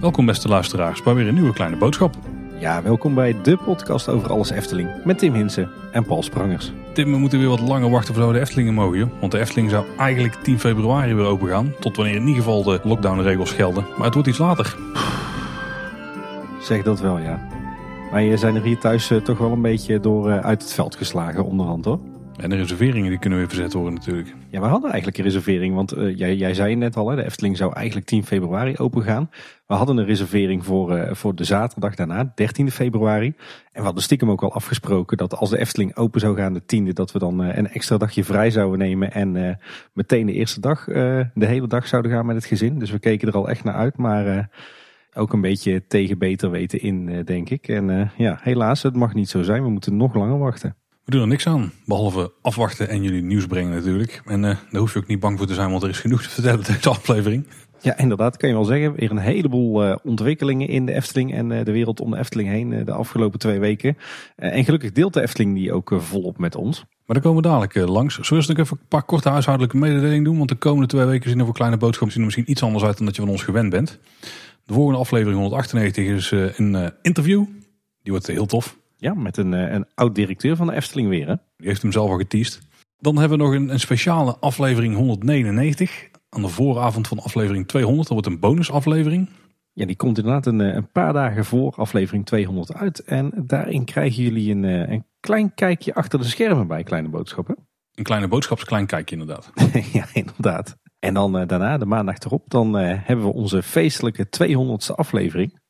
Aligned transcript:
Welkom 0.00 0.26
beste 0.26 0.48
luisteraars 0.48 1.02
bij 1.02 1.14
weer 1.14 1.28
een 1.28 1.34
nieuwe 1.34 1.52
kleine 1.52 1.76
boodschap. 1.76 2.14
Ja, 2.58 2.82
welkom 2.82 3.14
bij 3.14 3.36
de 3.42 3.56
podcast 3.56 4.08
over 4.08 4.30
alles 4.30 4.50
Efteling 4.50 4.88
met 5.04 5.18
Tim 5.18 5.34
Hinsen 5.34 5.70
en 5.92 6.04
Paul 6.04 6.22
Sprangers. 6.22 6.72
Tim, 6.92 7.10
we 7.10 7.18
moeten 7.18 7.38
weer 7.38 7.48
wat 7.48 7.60
langer 7.60 7.90
wachten 7.90 8.14
voordat 8.14 8.32
we 8.32 8.38
de 8.38 8.44
Eftelingen 8.44 8.74
mogen. 8.74 9.12
Want 9.20 9.32
de 9.32 9.38
Efteling 9.38 9.70
zou 9.70 9.84
eigenlijk 9.98 10.34
10 10.34 10.58
februari 10.58 11.14
weer 11.14 11.24
open 11.24 11.48
gaan. 11.48 11.72
Tot 11.80 11.96
wanneer 11.96 12.14
in 12.14 12.26
ieder 12.26 12.42
geval 12.42 12.62
de 12.62 12.80
lockdownregels 12.82 13.52
gelden. 13.52 13.84
Maar 13.96 14.04
het 14.04 14.14
wordt 14.14 14.28
iets 14.28 14.38
later. 14.38 14.76
Zeg 16.60 16.82
dat 16.82 17.00
wel, 17.00 17.18
ja. 17.18 17.48
Maar 18.10 18.22
je 18.22 18.36
zijn 18.36 18.54
er 18.54 18.62
hier 18.62 18.78
thuis 18.78 19.10
eh, 19.10 19.18
toch 19.18 19.38
wel 19.38 19.52
een 19.52 19.62
beetje 19.62 20.00
door 20.00 20.30
eh, 20.30 20.38
uit 20.38 20.62
het 20.62 20.72
veld 20.72 20.96
geslagen 20.96 21.44
onderhand 21.44 21.84
hoor. 21.84 21.98
En 22.36 22.50
de 22.50 22.56
reserveringen 22.56 23.10
die 23.10 23.18
kunnen 23.18 23.38
weer 23.38 23.48
verzet 23.48 23.72
worden 23.72 23.94
natuurlijk. 23.94 24.34
Ja, 24.48 24.60
we 24.60 24.66
hadden 24.66 24.90
eigenlijk 24.90 25.18
een 25.18 25.24
reservering, 25.24 25.74
want 25.74 25.92
eh, 25.92 26.18
jij, 26.18 26.36
jij 26.36 26.54
zei 26.54 26.74
net 26.74 26.96
al, 26.96 27.08
hè, 27.10 27.16
de 27.16 27.24
Efteling 27.24 27.56
zou 27.56 27.72
eigenlijk 27.74 28.06
10 28.06 28.24
februari 28.24 28.76
open 28.76 29.02
gaan. 29.02 29.30
We 29.66 29.74
hadden 29.74 29.96
een 29.96 30.04
reservering 30.04 30.64
voor, 30.64 30.96
eh, 30.96 31.14
voor 31.14 31.34
de 31.34 31.44
zaterdag 31.44 31.94
daarna, 31.94 32.32
13 32.34 32.70
februari. 32.70 33.26
En 33.26 33.34
we 33.72 33.82
hadden 33.82 34.02
stiekem 34.02 34.30
ook 34.30 34.42
al 34.42 34.52
afgesproken 34.52 35.16
dat 35.16 35.36
als 35.36 35.50
de 35.50 35.58
Efteling 35.58 35.96
open 35.96 36.20
zou 36.20 36.36
gaan, 36.36 36.52
de 36.52 36.62
10e, 36.66 36.92
dat 36.92 37.12
we 37.12 37.18
dan 37.18 37.42
eh, 37.42 37.56
een 37.56 37.68
extra 37.68 37.96
dagje 37.96 38.24
vrij 38.24 38.50
zouden 38.50 38.78
nemen. 38.78 39.12
En 39.12 39.58
meteen 39.92 40.26
de 40.26 40.32
eerste 40.32 40.60
dag, 40.60 40.84
de 40.84 41.30
hele 41.34 41.66
dag 41.66 41.86
zouden 41.86 42.12
gaan 42.12 42.26
met 42.26 42.36
het 42.36 42.44
gezin. 42.44 42.78
Dus 42.78 42.90
we 42.90 42.98
keken 42.98 43.28
er 43.28 43.34
al 43.34 43.48
echt 43.48 43.64
naar 43.64 43.74
uit, 43.74 43.96
maar 43.96 44.50
ook 45.14 45.32
een 45.32 45.40
beetje 45.40 45.86
tegen 45.86 46.18
beter 46.18 46.50
weten 46.50 46.80
in, 46.80 47.22
denk 47.24 47.50
ik. 47.50 47.68
En 47.68 48.10
ja, 48.16 48.38
helaas, 48.42 48.82
het 48.82 48.96
mag 48.96 49.14
niet 49.14 49.28
zo 49.28 49.42
zijn. 49.42 49.62
We 49.62 49.70
moeten 49.70 49.96
nog 49.96 50.14
langer 50.14 50.38
wachten. 50.38 50.76
We 51.06 51.12
doen 51.12 51.20
er 51.20 51.28
niks 51.28 51.46
aan, 51.46 51.72
behalve 51.84 52.32
afwachten 52.42 52.88
en 52.88 53.02
jullie 53.02 53.22
nieuws 53.22 53.46
brengen 53.46 53.74
natuurlijk. 53.74 54.22
En 54.24 54.44
eh, 54.44 54.56
daar 54.70 54.80
hoef 54.80 54.92
je 54.92 54.98
ook 54.98 55.06
niet 55.06 55.20
bang 55.20 55.38
voor 55.38 55.46
te 55.46 55.54
zijn, 55.54 55.70
want 55.70 55.82
er 55.82 55.88
is 55.88 55.98
genoeg 55.98 56.22
te 56.22 56.30
vertellen 56.30 56.64
deze 56.64 56.88
aflevering. 56.88 57.46
Ja, 57.80 57.98
inderdaad, 57.98 58.36
kan 58.36 58.48
je 58.48 58.54
wel 58.54 58.64
zeggen. 58.64 58.94
Weer 58.94 59.10
een 59.10 59.18
heleboel 59.18 59.84
eh, 59.84 59.96
ontwikkelingen 60.02 60.68
in 60.68 60.86
de 60.86 60.92
Efteling 60.92 61.34
en 61.34 61.52
eh, 61.52 61.64
de 61.64 61.72
wereld 61.72 62.00
om 62.00 62.10
de 62.10 62.18
Efteling 62.18 62.48
heen 62.48 62.84
de 62.84 62.92
afgelopen 62.92 63.38
twee 63.38 63.58
weken. 63.58 63.96
En 64.36 64.64
gelukkig 64.64 64.92
deelt 64.92 65.14
de 65.14 65.22
Efteling 65.22 65.54
die 65.54 65.72
ook 65.72 65.94
volop 65.96 66.38
met 66.38 66.56
ons. 66.56 66.78
Maar 66.78 67.16
daar 67.16 67.20
komen 67.20 67.42
we 67.42 67.48
dadelijk 67.48 67.74
langs. 67.74 68.14
Zullen 68.14 68.46
we 68.46 68.52
nog 68.52 68.58
even 68.58 68.78
een 68.80 68.88
paar 68.88 69.02
korte 69.02 69.28
huishoudelijke 69.28 69.76
mededelingen 69.76 70.24
doen? 70.24 70.36
Want 70.36 70.48
de 70.48 70.54
komende 70.54 70.86
twee 70.86 71.04
weken 71.04 71.30
zien 71.30 71.38
er 71.38 71.44
voor 71.44 71.54
kleine 71.54 71.76
boodschappen 71.76 72.12
zien 72.12 72.20
er 72.20 72.26
misschien 72.26 72.50
iets 72.50 72.62
anders 72.62 72.84
uit 72.84 72.96
dan 72.96 73.06
dat 73.06 73.16
je 73.16 73.22
van 73.22 73.30
ons 73.30 73.42
gewend 73.42 73.70
bent. 73.70 73.98
De 74.64 74.72
volgende 74.72 74.98
aflevering 74.98 75.38
198 75.38 76.06
is 76.06 76.30
een 76.30 76.92
interview. 77.02 77.44
Die 78.02 78.12
wordt 78.12 78.26
heel 78.26 78.46
tof. 78.46 78.76
Ja, 78.96 79.14
met 79.14 79.36
een, 79.36 79.54
eh, 79.54 79.72
een 79.72 79.86
oud-directeur 79.94 80.56
van 80.56 80.66
de 80.66 80.74
Efteling 80.74 81.08
weer. 81.08 81.26
Hè? 81.26 81.34
Die 81.56 81.68
heeft 81.68 81.82
hem 81.82 81.92
zelf 81.92 82.10
al 82.10 82.16
geteased. 82.16 82.60
Dan 82.98 83.18
hebben 83.18 83.38
we 83.38 83.44
nog 83.44 83.54
een, 83.54 83.68
een 83.68 83.80
speciale 83.80 84.36
aflevering 84.36 84.94
199. 84.94 86.08
Aan 86.28 86.42
de 86.42 86.48
vooravond 86.48 87.08
van 87.08 87.18
aflevering 87.18 87.68
200. 87.68 88.08
Dat 88.08 88.12
wordt 88.12 88.26
een 88.26 88.40
bonusaflevering. 88.40 89.28
Ja, 89.72 89.86
die 89.86 89.96
komt 89.96 90.18
inderdaad 90.18 90.46
een, 90.46 90.60
eh, 90.60 90.74
een 90.74 90.90
paar 90.90 91.12
dagen 91.12 91.44
voor 91.44 91.72
aflevering 91.76 92.26
200 92.26 92.74
uit. 92.74 93.04
En 93.04 93.32
daarin 93.46 93.84
krijgen 93.84 94.22
jullie 94.22 94.50
een, 94.50 94.64
eh, 94.64 94.90
een 94.90 95.04
klein 95.20 95.54
kijkje 95.54 95.94
achter 95.94 96.18
de 96.18 96.24
schermen 96.24 96.66
bij 96.66 96.82
Kleine 96.82 97.08
Boodschappen. 97.08 97.56
Een 97.94 98.04
kleine 98.04 98.28
boodschapsklein 98.28 98.86
kijkje 98.86 99.16
inderdaad. 99.16 99.52
ja, 99.92 100.06
inderdaad. 100.12 100.76
En 100.98 101.14
dan 101.14 101.32
daarna, 101.32 101.78
de 101.78 101.86
maandag 101.86 102.18
erop, 102.18 102.44
dan 102.48 102.74
hebben 102.74 103.24
we 103.24 103.32
onze 103.32 103.62
feestelijke 103.62 104.28
200ste 104.28 104.94
aflevering. 104.94 105.60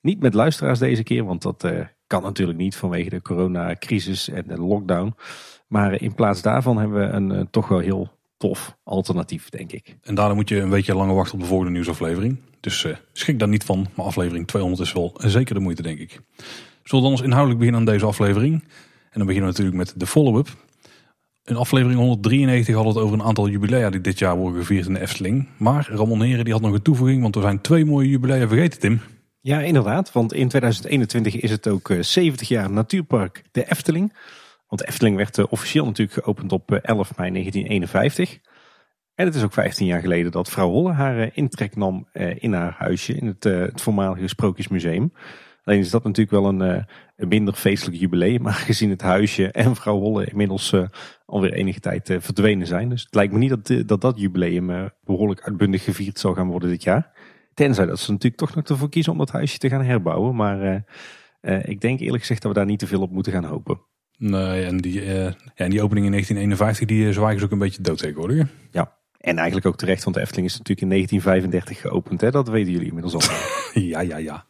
Niet 0.00 0.20
met 0.20 0.34
luisteraars 0.34 0.78
deze 0.78 1.02
keer, 1.02 1.24
want 1.24 1.42
dat 1.42 1.64
kan 2.12 2.22
natuurlijk 2.22 2.58
niet 2.58 2.76
vanwege 2.76 3.10
de 3.10 3.22
coronacrisis 3.22 4.28
en 4.28 4.44
de 4.46 4.58
lockdown. 4.58 5.14
Maar 5.66 6.00
in 6.00 6.14
plaats 6.14 6.42
daarvan 6.42 6.78
hebben 6.78 6.98
we 7.00 7.14
een 7.14 7.32
eh, 7.32 7.44
toch 7.50 7.68
wel 7.68 7.78
heel 7.78 8.10
tof 8.36 8.76
alternatief, 8.84 9.48
denk 9.48 9.72
ik. 9.72 9.96
En 10.02 10.14
daarna 10.14 10.34
moet 10.34 10.48
je 10.48 10.60
een 10.60 10.70
weekje 10.70 10.94
langer 10.94 11.14
wachten 11.14 11.34
op 11.34 11.40
de 11.40 11.46
volgende 11.46 11.72
nieuwsaflevering. 11.72 12.38
Dus 12.60 12.84
eh, 12.84 12.96
schrik 13.12 13.38
daar 13.38 13.48
niet 13.48 13.64
van. 13.64 13.86
Maar 13.94 14.06
aflevering 14.06 14.46
200 14.46 14.82
is 14.82 14.92
wel 14.92 15.14
zeker 15.16 15.54
de 15.54 15.60
moeite, 15.60 15.82
denk 15.82 15.98
ik. 15.98 16.20
Zullen 16.82 16.82
we 16.84 17.00
dan 17.00 17.10
eens 17.10 17.20
inhoudelijk 17.20 17.58
beginnen 17.58 17.80
aan 17.80 17.92
deze 17.92 18.06
aflevering? 18.06 18.52
En 19.10 19.18
dan 19.18 19.26
beginnen 19.26 19.52
we 19.52 19.58
natuurlijk 19.58 19.76
met 19.76 20.00
de 20.00 20.06
follow-up. 20.06 20.48
In 21.44 21.56
aflevering 21.56 21.98
193 21.98 22.74
hadden 22.74 22.92
we 22.92 22.98
het 22.98 23.08
over 23.08 23.20
een 23.20 23.26
aantal 23.26 23.48
jubilea 23.48 23.90
die 23.90 24.00
dit 24.00 24.18
jaar 24.18 24.36
worden 24.36 24.60
gevierd 24.60 24.86
in 24.86 24.94
de 24.94 25.00
Efteling. 25.00 25.48
Maar 25.56 25.88
Ramon 25.90 26.22
Heren 26.22 26.44
die 26.44 26.52
had 26.52 26.62
nog 26.62 26.72
een 26.72 26.82
toevoeging, 26.82 27.22
want 27.22 27.36
er 27.36 27.42
zijn 27.42 27.60
twee 27.60 27.84
mooie 27.84 28.08
jubilea 28.08 28.48
vergeten, 28.48 28.80
Tim. 28.80 29.00
Ja, 29.44 29.60
inderdaad. 29.60 30.12
Want 30.12 30.32
in 30.32 30.48
2021 30.48 31.36
is 31.36 31.50
het 31.50 31.68
ook 31.68 31.90
eh, 31.90 32.00
70 32.00 32.48
jaar 32.48 32.70
Natuurpark 32.70 33.42
de 33.52 33.70
Efteling. 33.70 34.12
Want 34.66 34.80
de 34.80 34.86
Efteling 34.88 35.16
werd 35.16 35.38
eh, 35.38 35.44
officieel 35.48 35.84
natuurlijk 35.84 36.24
geopend 36.24 36.52
op 36.52 36.72
eh, 36.72 36.78
11 36.82 37.16
mei 37.16 37.30
1951. 37.30 38.38
En 39.14 39.26
het 39.26 39.34
is 39.34 39.42
ook 39.42 39.52
15 39.52 39.86
jaar 39.86 40.00
geleden 40.00 40.32
dat 40.32 40.50
vrouw 40.50 40.70
Holle 40.70 40.92
haar 40.92 41.18
eh, 41.18 41.30
intrek 41.32 41.76
nam 41.76 42.08
eh, 42.12 42.42
in 42.42 42.52
haar 42.52 42.74
huisje 42.78 43.14
in 43.14 43.26
het, 43.26 43.44
eh, 43.44 43.60
het 43.60 43.80
voormalige 43.80 44.28
Sprookjesmuseum. 44.28 45.12
Alleen 45.64 45.78
is 45.78 45.90
dat 45.90 46.04
natuurlijk 46.04 46.30
wel 46.30 46.46
een, 46.46 46.62
eh, 46.62 46.84
een 47.16 47.28
minder 47.28 47.54
feestelijk 47.54 47.98
jubileum. 47.98 48.42
Maar 48.46 48.52
gezien 48.52 48.90
het 48.90 49.02
huisje 49.02 49.50
en 49.50 49.76
vrouw 49.76 49.98
Holle 49.98 50.24
inmiddels 50.24 50.72
eh, 50.72 50.82
alweer 51.26 51.52
enige 51.52 51.80
tijd 51.80 52.10
eh, 52.10 52.16
verdwenen 52.20 52.66
zijn. 52.66 52.88
Dus 52.88 53.02
het 53.02 53.14
lijkt 53.14 53.32
me 53.32 53.38
niet 53.38 53.50
dat 53.50 53.70
eh, 53.70 53.82
dat, 53.86 54.00
dat 54.00 54.18
jubileum 54.18 54.70
eh, 54.70 54.84
behoorlijk 55.04 55.40
uitbundig 55.42 55.84
gevierd 55.84 56.18
zal 56.18 56.34
gaan 56.34 56.48
worden 56.48 56.68
dit 56.68 56.82
jaar. 56.82 57.10
Tenzij 57.54 57.86
dat 57.86 57.98
ze 57.98 58.10
natuurlijk 58.10 58.40
toch 58.40 58.54
nog 58.54 58.68
ervoor 58.68 58.88
kiezen 58.88 59.12
om 59.12 59.18
dat 59.18 59.30
huisje 59.30 59.58
te 59.58 59.68
gaan 59.68 59.84
herbouwen. 59.84 60.34
Maar 60.34 60.62
eh, 60.62 60.80
eh, 61.40 61.68
ik 61.68 61.80
denk 61.80 62.00
eerlijk 62.00 62.20
gezegd 62.20 62.42
dat 62.42 62.52
we 62.52 62.58
daar 62.58 62.66
niet 62.66 62.78
te 62.78 62.86
veel 62.86 63.00
op 63.00 63.10
moeten 63.10 63.32
gaan 63.32 63.44
hopen. 63.44 63.80
Nee, 64.18 64.64
en 64.64 64.76
die, 64.76 65.00
eh, 65.00 65.24
ja, 65.24 65.34
en 65.54 65.70
die 65.70 65.82
opening 65.82 66.06
in 66.06 66.12
1951 66.12 66.86
die 66.86 67.12
zwagen 67.12 67.38
ze 67.38 67.44
ook 67.44 67.50
een 67.50 67.58
beetje 67.58 67.82
dood 67.82 67.98
tegenwoordig. 67.98 68.48
Ja. 68.70 69.00
En 69.18 69.36
eigenlijk 69.36 69.66
ook 69.66 69.76
terecht, 69.76 70.04
want 70.04 70.16
de 70.16 70.22
Efteling 70.22 70.46
is 70.46 70.58
natuurlijk 70.58 70.80
in 70.80 70.88
1935 70.88 71.80
geopend. 71.80 72.20
Hè? 72.20 72.30
Dat 72.30 72.48
weten 72.48 72.72
jullie 72.72 72.86
inmiddels 72.86 73.14
al. 73.14 73.36
Ja, 73.82 74.00
ja, 74.00 74.16
ja. 74.16 74.44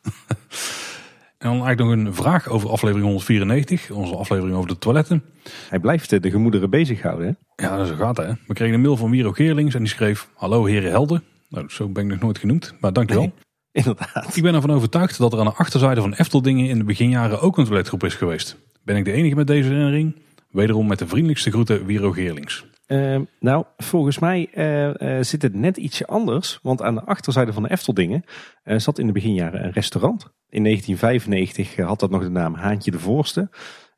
En 1.39 1.49
dan 1.49 1.67
eigenlijk 1.67 1.79
nog 1.79 2.07
een 2.07 2.15
vraag 2.15 2.49
over 2.49 2.71
aflevering 2.71 3.07
194, 3.07 3.91
onze 3.91 4.17
aflevering 4.17 4.57
over 4.57 4.69
de 4.69 4.79
toiletten. 4.79 5.25
Hij 5.69 5.79
blijft 5.79 6.23
de 6.23 6.31
gemoederen 6.31 6.71
bezighouden. 6.71 7.27
Hè? 7.27 7.65
Ja, 7.65 7.85
zo 7.85 7.95
gaat 7.95 8.17
het. 8.17 8.27
Hè. 8.27 8.33
We 8.47 8.55
kregen 8.55 8.75
een 8.75 8.81
mail 8.81 8.97
van 8.97 9.11
Miro 9.11 9.33
Geerlings 9.33 9.75
en 9.75 9.81
die 9.81 9.89
schreef... 9.89 10.29
Hallo 10.35 10.65
heren 10.65 10.91
helden. 10.91 11.25
Nou, 11.53 11.67
zo 11.69 11.89
ben 11.89 12.05
ik 12.05 12.11
nog 12.11 12.21
nooit 12.21 12.39
genoemd, 12.39 12.75
maar 12.81 12.93
dankjewel. 12.93 13.25
Nee. 13.25 13.33
Inderdaad. 13.83 14.37
Ik 14.37 14.43
ben 14.43 14.55
ervan 14.55 14.71
overtuigd 14.71 15.19
dat 15.19 15.33
er 15.33 15.39
aan 15.39 15.45
de 15.45 15.53
achterzijde 15.53 16.01
van 16.01 16.15
Efteldingen 16.15 16.69
in 16.69 16.79
de 16.79 16.85
beginjaren 16.85 17.41
ook 17.41 17.59
een 17.59 17.65
toiletgroep 17.65 18.05
is 18.05 18.15
geweest. 18.15 18.57
Ben 18.85 18.97
ik 18.97 19.05
de 19.05 19.13
enige 19.13 19.35
met 19.35 19.47
deze 19.47 19.69
herinnering? 19.69 20.17
Wederom 20.51 20.87
met 20.87 20.99
de 20.99 21.09
vriendelijkste 21.09 21.51
groeten 21.51 21.87
Wiro 21.87 22.11
Geerlings. 22.11 22.65
Eh, 22.87 23.21
nou, 23.41 23.65
volgens 23.77 24.19
mij 24.19 24.49
eh, 24.53 25.19
eh, 25.19 25.25
zit 25.25 25.43
het 25.43 25.55
net 25.55 25.77
ietsje 25.77 26.07
anders. 26.07 26.59
Want 26.63 26.83
aan 26.83 26.95
de 26.95 27.05
achterzijde 27.05 27.53
van 27.53 27.63
de 27.63 27.71
Efteldingen 27.71 28.25
eh, 28.63 28.79
zat 28.79 28.99
in 28.99 29.07
de 29.07 29.13
beginjaren 29.13 29.65
een 29.65 29.73
restaurant. 29.73 30.23
In 30.49 30.63
1995 30.65 31.77
had 31.77 32.01
dat 32.01 32.11
nog 32.11 32.23
de 32.23 32.29
naam 32.29 32.55
Haantje 32.55 32.91
de 32.91 32.99
Voorste. 32.99 33.51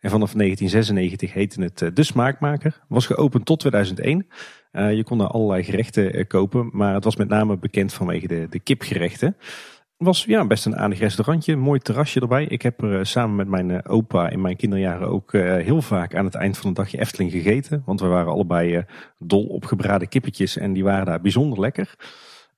En 0.04 0.10
vanaf 0.10 0.32
1996 0.32 1.32
heette 1.32 1.62
het 1.62 1.82
eh, 1.82 1.88
De 1.94 2.02
Smaakmaker. 2.02 2.80
Was 2.88 3.06
geopend 3.06 3.44
tot 3.44 3.60
2001. 3.60 4.26
Eh, 4.70 4.92
je 4.92 5.04
kon 5.04 5.18
daar 5.18 5.26
allerlei 5.26 5.64
gerechten 5.64 6.12
eh, 6.12 6.26
kopen. 6.26 6.68
Maar 6.72 6.94
het 6.94 7.04
was 7.04 7.16
met 7.16 7.28
name 7.28 7.56
bekend 7.56 7.92
vanwege 7.92 8.26
de, 8.26 8.46
de 8.50 8.58
kipgerechten. 8.58 9.36
was 9.96 10.24
ja, 10.24 10.46
best 10.46 10.66
een 10.66 10.76
aardig 10.76 10.98
restaurantje. 10.98 11.56
Mooi 11.56 11.80
terrasje 11.80 12.20
erbij. 12.20 12.44
Ik 12.44 12.62
heb 12.62 12.82
er 12.82 13.06
samen 13.06 13.36
met 13.36 13.48
mijn 13.48 13.86
opa 13.86 14.28
in 14.28 14.40
mijn 14.40 14.56
kinderjaren 14.56 15.08
ook 15.08 15.32
heel 15.32 15.82
vaak 15.82 16.14
aan 16.14 16.24
het 16.24 16.34
eind 16.34 16.58
van 16.58 16.68
een 16.68 16.74
dagje 16.74 17.00
Efteling 17.00 17.30
gegeten. 17.30 17.82
Want 17.86 18.00
we 18.00 18.06
waren 18.06 18.32
allebei 18.32 18.84
dol 19.18 19.46
op 19.46 19.64
gebraden 19.64 20.08
kippetjes 20.08 20.56
en 20.56 20.72
die 20.72 20.84
waren 20.84 21.06
daar 21.06 21.20
bijzonder 21.20 21.60
lekker. 21.60 21.94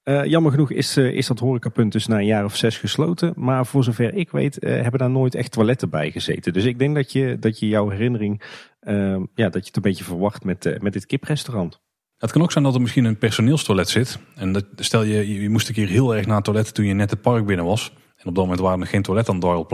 Eh, 0.06 0.24
jammer 0.24 0.50
genoeg 0.50 0.70
is, 0.70 0.96
eh, 0.96 1.12
is 1.12 1.26
dat 1.26 1.38
horecapunt 1.38 1.92
dus 1.92 2.06
na 2.06 2.16
een 2.18 2.26
jaar 2.26 2.44
of 2.44 2.56
zes 2.56 2.78
gesloten. 2.78 3.32
Maar 3.36 3.66
voor 3.66 3.84
zover 3.84 4.14
ik 4.14 4.30
weet 4.30 4.58
eh, 4.58 4.82
hebben 4.82 5.00
daar 5.00 5.10
nooit 5.10 5.34
echt 5.34 5.52
toiletten 5.52 5.90
bij 5.90 6.10
gezeten. 6.10 6.52
Dus 6.52 6.64
ik 6.64 6.78
denk 6.78 6.94
dat 6.94 7.12
je, 7.12 7.36
dat 7.38 7.58
je 7.58 7.68
jouw 7.68 7.88
herinnering, 7.88 8.42
eh, 8.80 9.16
ja, 9.34 9.48
dat 9.48 9.52
je 9.52 9.66
het 9.66 9.76
een 9.76 9.82
beetje 9.82 10.04
verwacht 10.04 10.44
met, 10.44 10.78
met 10.80 10.92
dit 10.92 11.06
kiprestaurant. 11.06 11.80
Het 12.16 12.32
kan 12.32 12.42
ook 12.42 12.52
zijn 12.52 12.64
dat 12.64 12.74
er 12.74 12.80
misschien 12.80 13.04
een 13.04 13.18
personeelstoilet 13.18 13.88
zit. 13.88 14.18
En 14.34 14.52
dat, 14.52 14.64
stel 14.76 15.02
je, 15.02 15.42
je 15.42 15.48
moest 15.48 15.68
een 15.68 15.74
keer 15.74 15.88
heel 15.88 16.16
erg 16.16 16.26
naar 16.26 16.36
het 16.36 16.44
toilet 16.44 16.74
toen 16.74 16.84
je 16.84 16.94
net 16.94 17.10
het 17.10 17.20
park 17.20 17.46
binnen 17.46 17.64
was. 17.64 17.92
En 18.16 18.26
op 18.26 18.34
dat 18.34 18.44
moment 18.44 18.60
waren 18.60 18.80
er 18.80 18.86
geen 18.86 19.02
toilet 19.02 19.28
aan 19.28 19.44
het. 19.44 19.68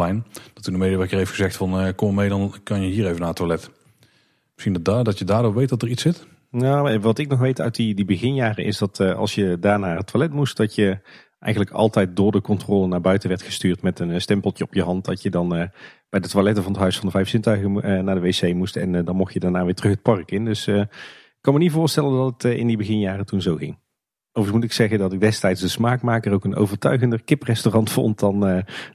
Dat 0.52 0.62
toen 0.62 0.73
de 0.73 0.78
medewerker 0.78 1.19
heeft 1.19 1.31
gezegd 1.31 1.56
van 1.56 1.94
kom 1.94 2.14
mee, 2.14 2.28
dan 2.28 2.55
kan 2.62 2.82
je 2.82 2.93
hier 2.93 3.06
even 3.06 3.19
naar 3.19 3.28
het 3.28 3.37
toilet. 3.37 3.70
Misschien 4.52 4.73
dat, 4.73 4.85
daar, 4.85 5.05
dat 5.05 5.19
je 5.19 5.25
daardoor 5.25 5.55
weet 5.55 5.69
dat 5.69 5.82
er 5.82 5.88
iets 5.88 6.02
zit. 6.02 6.26
Nou, 6.52 6.99
wat 6.99 7.19
ik 7.19 7.28
nog 7.28 7.38
weet 7.38 7.60
uit 7.60 7.75
die, 7.75 7.94
die 7.94 8.04
beginjaren 8.04 8.64
is 8.64 8.78
dat 8.78 9.00
eh, 9.00 9.14
als 9.14 9.34
je 9.34 9.58
daar 9.58 9.78
naar 9.78 9.96
het 9.96 10.06
toilet 10.06 10.32
moest, 10.32 10.56
dat 10.56 10.75
je 10.75 10.99
eigenlijk 11.38 11.75
altijd 11.75 12.16
door 12.16 12.32
de 12.32 12.40
controle 12.40 12.87
naar 12.87 13.00
buiten 13.00 13.28
werd 13.28 13.43
gestuurd 13.43 13.82
met 13.82 13.99
een 13.99 14.10
eh, 14.10 14.19
stempeltje 14.19 14.64
op 14.64 14.75
je 14.75 14.82
hand. 14.82 15.04
Dat 15.04 15.22
je 15.22 15.31
dan 15.31 15.54
eh, 15.54 15.69
bij 16.08 16.20
de 16.20 16.28
toiletten 16.28 16.62
van 16.62 16.72
het 16.72 16.81
Huis 16.81 16.96
van 16.96 17.06
de 17.06 17.12
Vijf 17.12 17.28
Zintuigen 17.28 17.72
naar 18.04 18.14
de 18.14 18.20
wc 18.20 18.54
moest 18.54 18.76
en 18.76 19.04
dan 19.04 19.16
mocht 19.16 19.32
je 19.32 19.40
daarna 19.40 19.64
weer 19.64 19.75
terug 19.75 19.90
het 19.93 20.02
park 20.02 20.31
in. 20.31 20.44
Dus 20.44 20.66
ik 20.66 20.88
kan 21.40 21.52
me 21.52 21.58
niet 21.58 21.72
voorstellen 21.72 22.16
dat 22.16 22.43
het 22.43 22.58
in 22.58 22.66
die 22.66 22.76
beginjaren 22.76 23.26
toen 23.26 23.43
zo 23.43 23.56
ging. 23.56 23.78
Overigens 24.32 24.62
moet 24.62 24.70
ik 24.70 24.72
zeggen 24.72 24.99
dat 24.99 25.12
ik 25.12 25.20
destijds 25.20 25.60
de 25.60 25.69
smaakmaker 25.69 26.32
ook 26.32 26.44
een 26.44 26.56
overtuigender 26.56 27.22
kiprestaurant 27.22 27.90
vond 27.90 28.19
dan, 28.19 28.40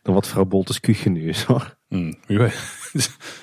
dan 0.02 0.14
wat 0.14 0.28
vrouw 0.28 0.46
Boltes 0.46 0.80
Kuchen 0.80 1.12
nu 1.12 1.28
is 1.30 1.44
hoor. 1.44 1.78
Hmm, 1.88 2.16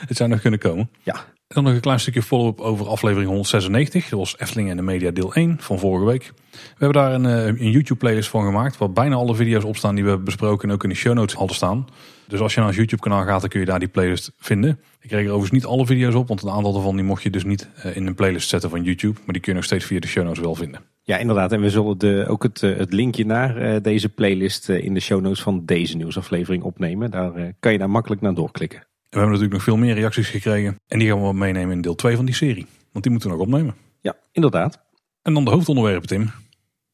het 0.08 0.16
zou 0.16 0.30
nog 0.30 0.40
kunnen 0.40 0.60
komen. 0.60 0.90
Ja. 1.02 1.24
Dan 1.46 1.64
nog 1.64 1.72
een 1.72 1.80
klein 1.80 2.00
stukje 2.00 2.22
follow-up 2.22 2.60
over 2.60 2.86
aflevering 2.86 3.28
196. 3.28 4.08
Dat 4.08 4.18
was 4.18 4.38
Efteling 4.38 4.70
en 4.70 4.76
de 4.76 4.82
Media 4.82 5.10
deel 5.10 5.34
1 5.34 5.56
van 5.60 5.78
vorige 5.78 6.04
week. 6.04 6.32
We 6.50 6.58
hebben 6.84 7.02
daar 7.02 7.12
een, 7.12 7.26
eh, 7.26 7.46
een 7.46 7.70
YouTube-playlist 7.70 8.28
van 8.28 8.44
gemaakt... 8.44 8.76
waar 8.76 8.92
bijna 8.92 9.14
alle 9.14 9.34
video's 9.34 9.64
op 9.64 9.76
staan 9.76 9.94
die 9.94 10.02
we 10.02 10.08
hebben 10.08 10.26
besproken... 10.26 10.68
en 10.68 10.74
ook 10.74 10.82
in 10.82 10.88
de 10.88 10.94
show 10.94 11.14
notes 11.14 11.34
hadden 11.34 11.56
staan. 11.56 11.86
Dus 12.28 12.40
als 12.40 12.52
je 12.52 12.58
naar 12.58 12.68
ons 12.68 12.76
YouTube-kanaal 12.76 13.24
gaat, 13.24 13.40
dan 13.40 13.48
kun 13.48 13.60
je 13.60 13.66
daar 13.66 13.78
die 13.78 13.88
playlist 13.88 14.32
vinden. 14.38 14.80
Ik 15.00 15.08
kreeg 15.08 15.20
er 15.20 15.26
overigens 15.26 15.50
niet 15.50 15.64
alle 15.64 15.86
video's 15.86 16.14
op... 16.14 16.28
want 16.28 16.42
een 16.42 16.50
aantal 16.50 16.72
daarvan 16.72 16.96
die 16.96 17.04
mocht 17.04 17.22
je 17.22 17.30
dus 17.30 17.44
niet 17.44 17.68
eh, 17.76 17.96
in 17.96 18.06
een 18.06 18.14
playlist 18.14 18.48
zetten 18.48 18.70
van 18.70 18.82
YouTube. 18.82 19.18
Maar 19.24 19.32
die 19.32 19.40
kun 19.40 19.52
je 19.52 19.58
nog 19.58 19.66
steeds 19.66 19.84
via 19.84 20.00
de 20.00 20.06
show 20.06 20.24
notes 20.24 20.42
wel 20.42 20.54
vinden. 20.54 20.80
Ja, 21.02 21.18
inderdaad. 21.18 21.52
En 21.52 21.60
we 21.60 21.70
zullen 21.70 21.98
de, 21.98 22.24
ook 22.28 22.42
het, 22.42 22.62
eh, 22.62 22.76
het 22.76 22.92
linkje 22.92 23.26
naar 23.26 23.82
deze 23.82 24.08
playlist 24.08 24.68
in 24.68 24.94
de 24.94 25.00
show 25.00 25.20
notes 25.20 25.42
van 25.42 25.64
deze 25.64 25.96
nieuwsaflevering 25.96 26.62
opnemen. 26.62 27.10
Daar 27.10 27.54
kan 27.60 27.72
je 27.72 27.78
daar 27.78 27.90
makkelijk 27.90 28.20
naar 28.20 28.34
doorklikken. 28.34 28.86
We 29.14 29.20
hebben 29.20 29.38
natuurlijk 29.38 29.66
nog 29.66 29.74
veel 29.74 29.84
meer 29.86 29.94
reacties 29.94 30.28
gekregen. 30.28 30.76
En 30.86 30.98
die 30.98 31.08
gaan 31.08 31.16
we 31.16 31.22
wel 31.22 31.32
meenemen 31.32 31.72
in 31.72 31.80
deel 31.80 31.94
2 31.94 32.16
van 32.16 32.24
die 32.24 32.34
serie. 32.34 32.66
Want 32.92 33.04
die 33.04 33.12
moeten 33.12 33.30
we 33.30 33.36
nog 33.36 33.46
opnemen. 33.46 33.74
Ja, 34.00 34.16
inderdaad. 34.32 34.80
En 35.22 35.34
dan 35.34 35.44
de 35.44 35.50
hoofdonderwerpen, 35.50 36.08
Tim. 36.08 36.30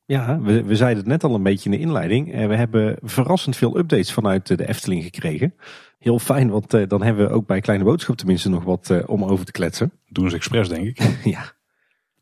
Ja, 0.04 0.40
we, 0.40 0.62
we 0.62 0.76
zeiden 0.76 0.98
het 0.98 1.06
net 1.06 1.24
al 1.24 1.34
een 1.34 1.42
beetje 1.42 1.70
in 1.70 1.76
de 1.76 1.82
inleiding. 1.82 2.32
Eh, 2.32 2.46
We 2.46 2.56
hebben 2.56 2.96
verrassend 3.02 3.56
veel 3.56 3.78
updates 3.78 4.12
vanuit 4.12 4.50
eh, 4.50 4.56
de 4.56 4.68
Efteling 4.68 5.02
gekregen. 5.02 5.54
Heel 5.98 6.18
fijn, 6.18 6.50
want 6.50 6.74
eh, 6.74 6.88
dan 6.88 7.02
hebben 7.02 7.28
we 7.28 7.34
ook 7.34 7.46
bij 7.46 7.60
Kleine 7.60 7.84
Boodschap 7.84 8.16
tenminste 8.16 8.48
nog 8.48 8.64
wat 8.64 9.06
om 9.06 9.24
over 9.24 9.44
te 9.44 9.52
kletsen. 9.52 9.92
Doen 10.08 10.30
ze 10.30 10.36
expres, 10.36 10.68
denk 10.68 10.86
ik. 10.86 11.16
ja, 11.34 11.52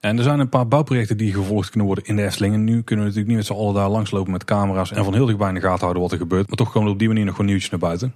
En 0.00 0.16
er 0.16 0.22
zijn 0.22 0.38
een 0.38 0.48
paar 0.48 0.68
bouwprojecten 0.68 1.16
die 1.16 1.32
gevolgd 1.32 1.68
kunnen 1.68 1.86
worden 1.86 2.04
in 2.04 2.16
de 2.16 2.24
Efteling. 2.24 2.54
En 2.54 2.64
nu 2.64 2.82
kunnen 2.82 3.04
we 3.04 3.10
natuurlijk 3.10 3.26
niet 3.26 3.36
met 3.36 3.46
z'n 3.46 3.62
allen 3.62 3.74
daar 3.74 3.88
langslopen 3.88 4.32
met 4.32 4.44
camera's. 4.44 4.92
En 4.92 5.04
van 5.04 5.14
heel 5.14 5.26
dichtbij 5.26 5.48
in 5.48 5.54
de 5.54 5.60
gaten 5.60 5.80
houden 5.80 6.02
wat 6.02 6.12
er 6.12 6.18
gebeurt. 6.18 6.46
Maar 6.48 6.56
toch 6.56 6.72
komen 6.72 6.88
er 6.88 6.92
op 6.94 6.98
die 6.98 7.08
manier 7.08 7.24
nog 7.24 7.34
gewoon 7.34 7.50
nieuwtjes 7.50 7.70
naar 7.70 7.80
buiten. 7.80 8.14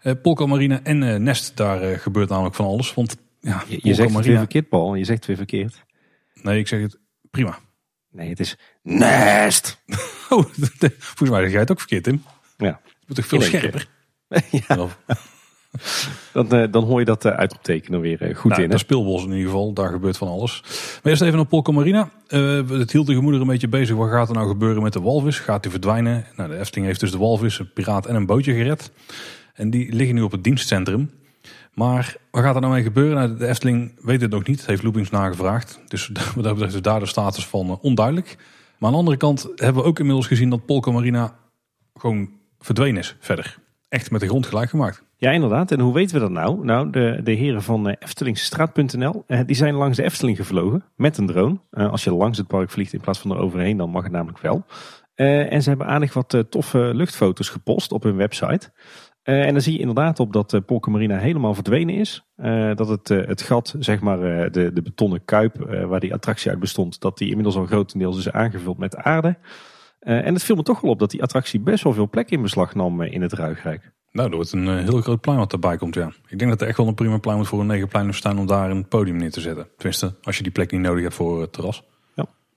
Eh 0.00 0.12
Polka 0.22 0.46
Marina 0.46 0.80
en 0.82 1.02
eh, 1.02 1.16
Nest, 1.18 1.56
daar 1.56 1.82
eh, 1.82 1.98
gebeurt 1.98 2.28
namelijk 2.28 2.54
van 2.54 2.66
alles. 2.66 2.94
Want 2.94 3.16
ja, 3.40 3.62
je, 3.68 3.94
zegt 3.94 4.14
het 4.14 4.26
weer 4.26 4.38
verkeerd, 4.38 4.68
Paul. 4.68 4.94
Je 4.94 5.04
zegt 5.04 5.18
het 5.18 5.26
weer 5.26 5.36
verkeerd. 5.36 5.84
Nee, 6.42 6.58
ik 6.58 6.68
zeg 6.68 6.80
het 6.80 6.98
prima. 7.30 7.58
Nee, 8.10 8.28
het 8.28 8.40
is 8.40 8.56
Nest. 8.82 9.78
Oh, 10.30 10.44
volgens 10.98 11.30
mij 11.30 11.40
zeg 11.40 11.50
jij 11.50 11.60
het 11.60 11.70
ook 11.70 11.78
verkeerd, 11.78 12.04
Tim. 12.04 12.22
Ja. 12.56 12.66
Het 12.66 13.06
moet 13.06 13.16
toch 13.16 13.26
veel 13.26 13.40
scherper? 13.40 13.88
ja, 14.68 14.88
dan, 16.32 16.70
dan 16.70 16.84
hoor 16.84 16.98
je 16.98 17.04
dat 17.04 17.24
uh, 17.24 17.32
uitroepteken 17.32 17.94
er 17.94 18.00
weer 18.00 18.18
goed 18.36 18.50
Nou, 18.50 18.62
in. 18.62 18.68
de 18.68 18.74
Hè? 18.74 18.80
speelbos 18.80 19.22
in 19.24 19.30
ieder 19.30 19.44
geval, 19.46 19.72
daar 19.72 19.90
gebeurt 19.90 20.16
van 20.16 20.28
alles. 20.28 20.62
Maar 21.02 21.12
eerst 21.12 21.22
even 21.22 21.36
naar 21.36 21.46
Polka 21.46 21.72
Marina. 21.72 22.10
Het 22.26 22.92
hield 22.92 23.06
de 23.06 23.14
gemoeder 23.14 23.40
een 23.40 23.46
beetje 23.46 23.68
bezig. 23.68 23.96
Wat 23.96 24.10
gaat 24.10 24.28
er 24.28 24.34
nou 24.34 24.48
gebeuren 24.48 24.82
met 24.82 24.92
de 24.92 25.00
walvis? 25.00 25.38
Gaat 25.38 25.62
die 25.62 25.70
verdwijnen? 25.70 26.24
Nou, 26.36 26.50
de 26.50 26.58
Efteling 26.58 26.86
heeft 26.86 27.00
dus 27.00 27.10
de 27.10 27.18
walvis, 27.18 27.58
een 27.58 27.72
piraat 27.72 28.06
en 28.06 28.14
een 28.14 28.26
bootje 28.26 28.52
gered. 28.52 28.90
En 29.60 29.70
die 29.70 29.92
liggen 29.92 30.14
nu 30.14 30.22
op 30.22 30.32
het 30.32 30.44
dienstcentrum. 30.44 31.10
Maar 31.74 32.16
wat 32.30 32.42
gaat 32.42 32.54
er 32.54 32.60
nou 32.60 32.72
mee 32.72 32.82
gebeuren? 32.82 33.14
Nou, 33.16 33.36
de 33.38 33.46
Efteling 33.46 33.92
weet 34.02 34.20
het 34.20 34.30
nog 34.30 34.46
niet. 34.46 34.58
Het 34.58 34.66
heeft 34.66 34.82
Loopings 34.82 35.10
nagevraagd. 35.10 35.80
Dus 35.88 36.10
wat 36.34 36.44
dat 36.44 36.54
betreft 36.54 36.82
daar 36.82 37.00
de 37.00 37.06
status 37.06 37.46
van 37.46 37.68
eh, 37.68 37.76
onduidelijk. 37.80 38.36
Maar 38.78 38.88
aan 38.88 38.92
de 38.92 38.98
andere 38.98 39.16
kant 39.16 39.48
hebben 39.54 39.82
we 39.82 39.88
ook 39.88 39.98
inmiddels 39.98 40.26
gezien 40.26 40.50
dat 40.50 40.66
Polka 40.66 40.90
Marina 40.90 41.34
gewoon 41.94 42.30
verdwenen 42.58 43.00
is 43.00 43.16
verder. 43.18 43.58
Echt 43.88 44.10
met 44.10 44.20
de 44.20 44.26
grond 44.26 44.46
gelijk 44.46 44.70
gemaakt. 44.70 45.02
Ja, 45.16 45.30
inderdaad. 45.30 45.72
En 45.72 45.80
hoe 45.80 45.94
weten 45.94 46.14
we 46.14 46.20
dat 46.20 46.30
nou? 46.30 46.64
Nou, 46.64 46.90
de, 46.90 47.20
de 47.24 47.32
heren 47.32 47.62
van 47.62 47.88
eh, 47.88 47.94
Eftelingstraat.nl, 47.98 49.24
eh, 49.26 49.40
die 49.46 49.56
zijn 49.56 49.74
langs 49.74 49.96
de 49.96 50.02
Efteling 50.02 50.36
gevlogen 50.36 50.84
met 50.96 51.18
een 51.18 51.26
drone. 51.26 51.58
Als 51.70 52.04
je 52.04 52.14
langs 52.14 52.38
het 52.38 52.46
park 52.46 52.70
vliegt 52.70 52.92
in 52.92 53.00
plaats 53.00 53.18
van 53.18 53.30
er 53.30 53.38
overheen, 53.38 53.76
dan 53.76 53.90
mag 53.90 54.02
het 54.02 54.12
namelijk 54.12 54.38
wel. 54.38 54.64
En 55.14 55.62
ze 55.62 55.68
hebben 55.68 55.86
aardig 55.86 56.14
wat 56.14 56.44
toffe 56.48 56.90
luchtfoto's 56.94 57.48
gepost 57.48 57.92
op 57.92 58.02
hun 58.02 58.16
website. 58.16 58.70
Eh, 59.30 59.46
en 59.46 59.52
dan 59.52 59.62
zie 59.62 59.72
je 59.72 59.78
inderdaad 59.78 60.20
op 60.20 60.32
dat 60.32 60.52
uh, 60.52 60.60
Polka 60.66 60.90
Marina 60.90 61.16
helemaal 61.16 61.54
verdwenen 61.54 61.94
is. 61.94 62.24
Eh, 62.36 62.74
dat 62.74 62.88
het, 62.88 63.10
eh, 63.10 63.26
het 63.26 63.42
gat, 63.42 63.74
zeg 63.78 64.00
maar 64.00 64.22
eh, 64.22 64.50
de, 64.50 64.72
de 64.72 64.82
betonnen 64.82 65.24
kuip 65.24 65.60
eh, 65.60 65.84
waar 65.84 66.00
die 66.00 66.14
attractie 66.14 66.50
uit 66.50 66.60
bestond, 66.60 67.00
dat 67.00 67.18
die 67.18 67.28
inmiddels 67.28 67.56
al 67.56 67.66
grotendeels 67.66 68.18
is 68.18 68.30
aangevuld 68.30 68.78
met 68.78 68.96
aarde. 68.96 69.36
Eh, 70.00 70.26
en 70.26 70.34
het 70.34 70.42
viel 70.42 70.56
me 70.56 70.62
toch 70.62 70.80
wel 70.80 70.90
op 70.90 70.98
dat 70.98 71.10
die 71.10 71.22
attractie 71.22 71.60
best 71.60 71.84
wel 71.84 71.92
veel 71.92 72.08
plek 72.08 72.30
in 72.30 72.42
beslag 72.42 72.74
nam 72.74 73.02
eh, 73.02 73.12
in 73.12 73.22
het 73.22 73.32
Ruigrijk. 73.32 73.92
Nou, 74.12 74.28
dat 74.28 74.36
wordt 74.36 74.52
een 74.52 74.68
eh, 74.78 74.84
heel 74.84 75.00
groot 75.00 75.20
plein 75.20 75.38
wat 75.38 75.52
erbij 75.52 75.76
komt, 75.76 75.94
ja. 75.94 76.12
Ik 76.28 76.38
denk 76.38 76.50
dat 76.50 76.60
er 76.60 76.66
echt 76.66 76.76
wel 76.76 76.86
een 76.86 76.94
prima 76.94 77.18
plein 77.18 77.36
moet 77.36 77.48
voor 77.48 77.60
een 77.60 77.66
negenplein 77.66 78.14
staan 78.14 78.38
om 78.38 78.46
daar 78.46 78.70
een 78.70 78.88
podium 78.88 79.16
neer 79.16 79.30
te 79.30 79.40
zetten. 79.40 79.68
Tenminste, 79.76 80.14
als 80.22 80.36
je 80.36 80.42
die 80.42 80.52
plek 80.52 80.70
niet 80.70 80.80
nodig 80.80 81.02
hebt 81.02 81.14
voor 81.14 81.40
het 81.40 81.52
terras. 81.52 81.84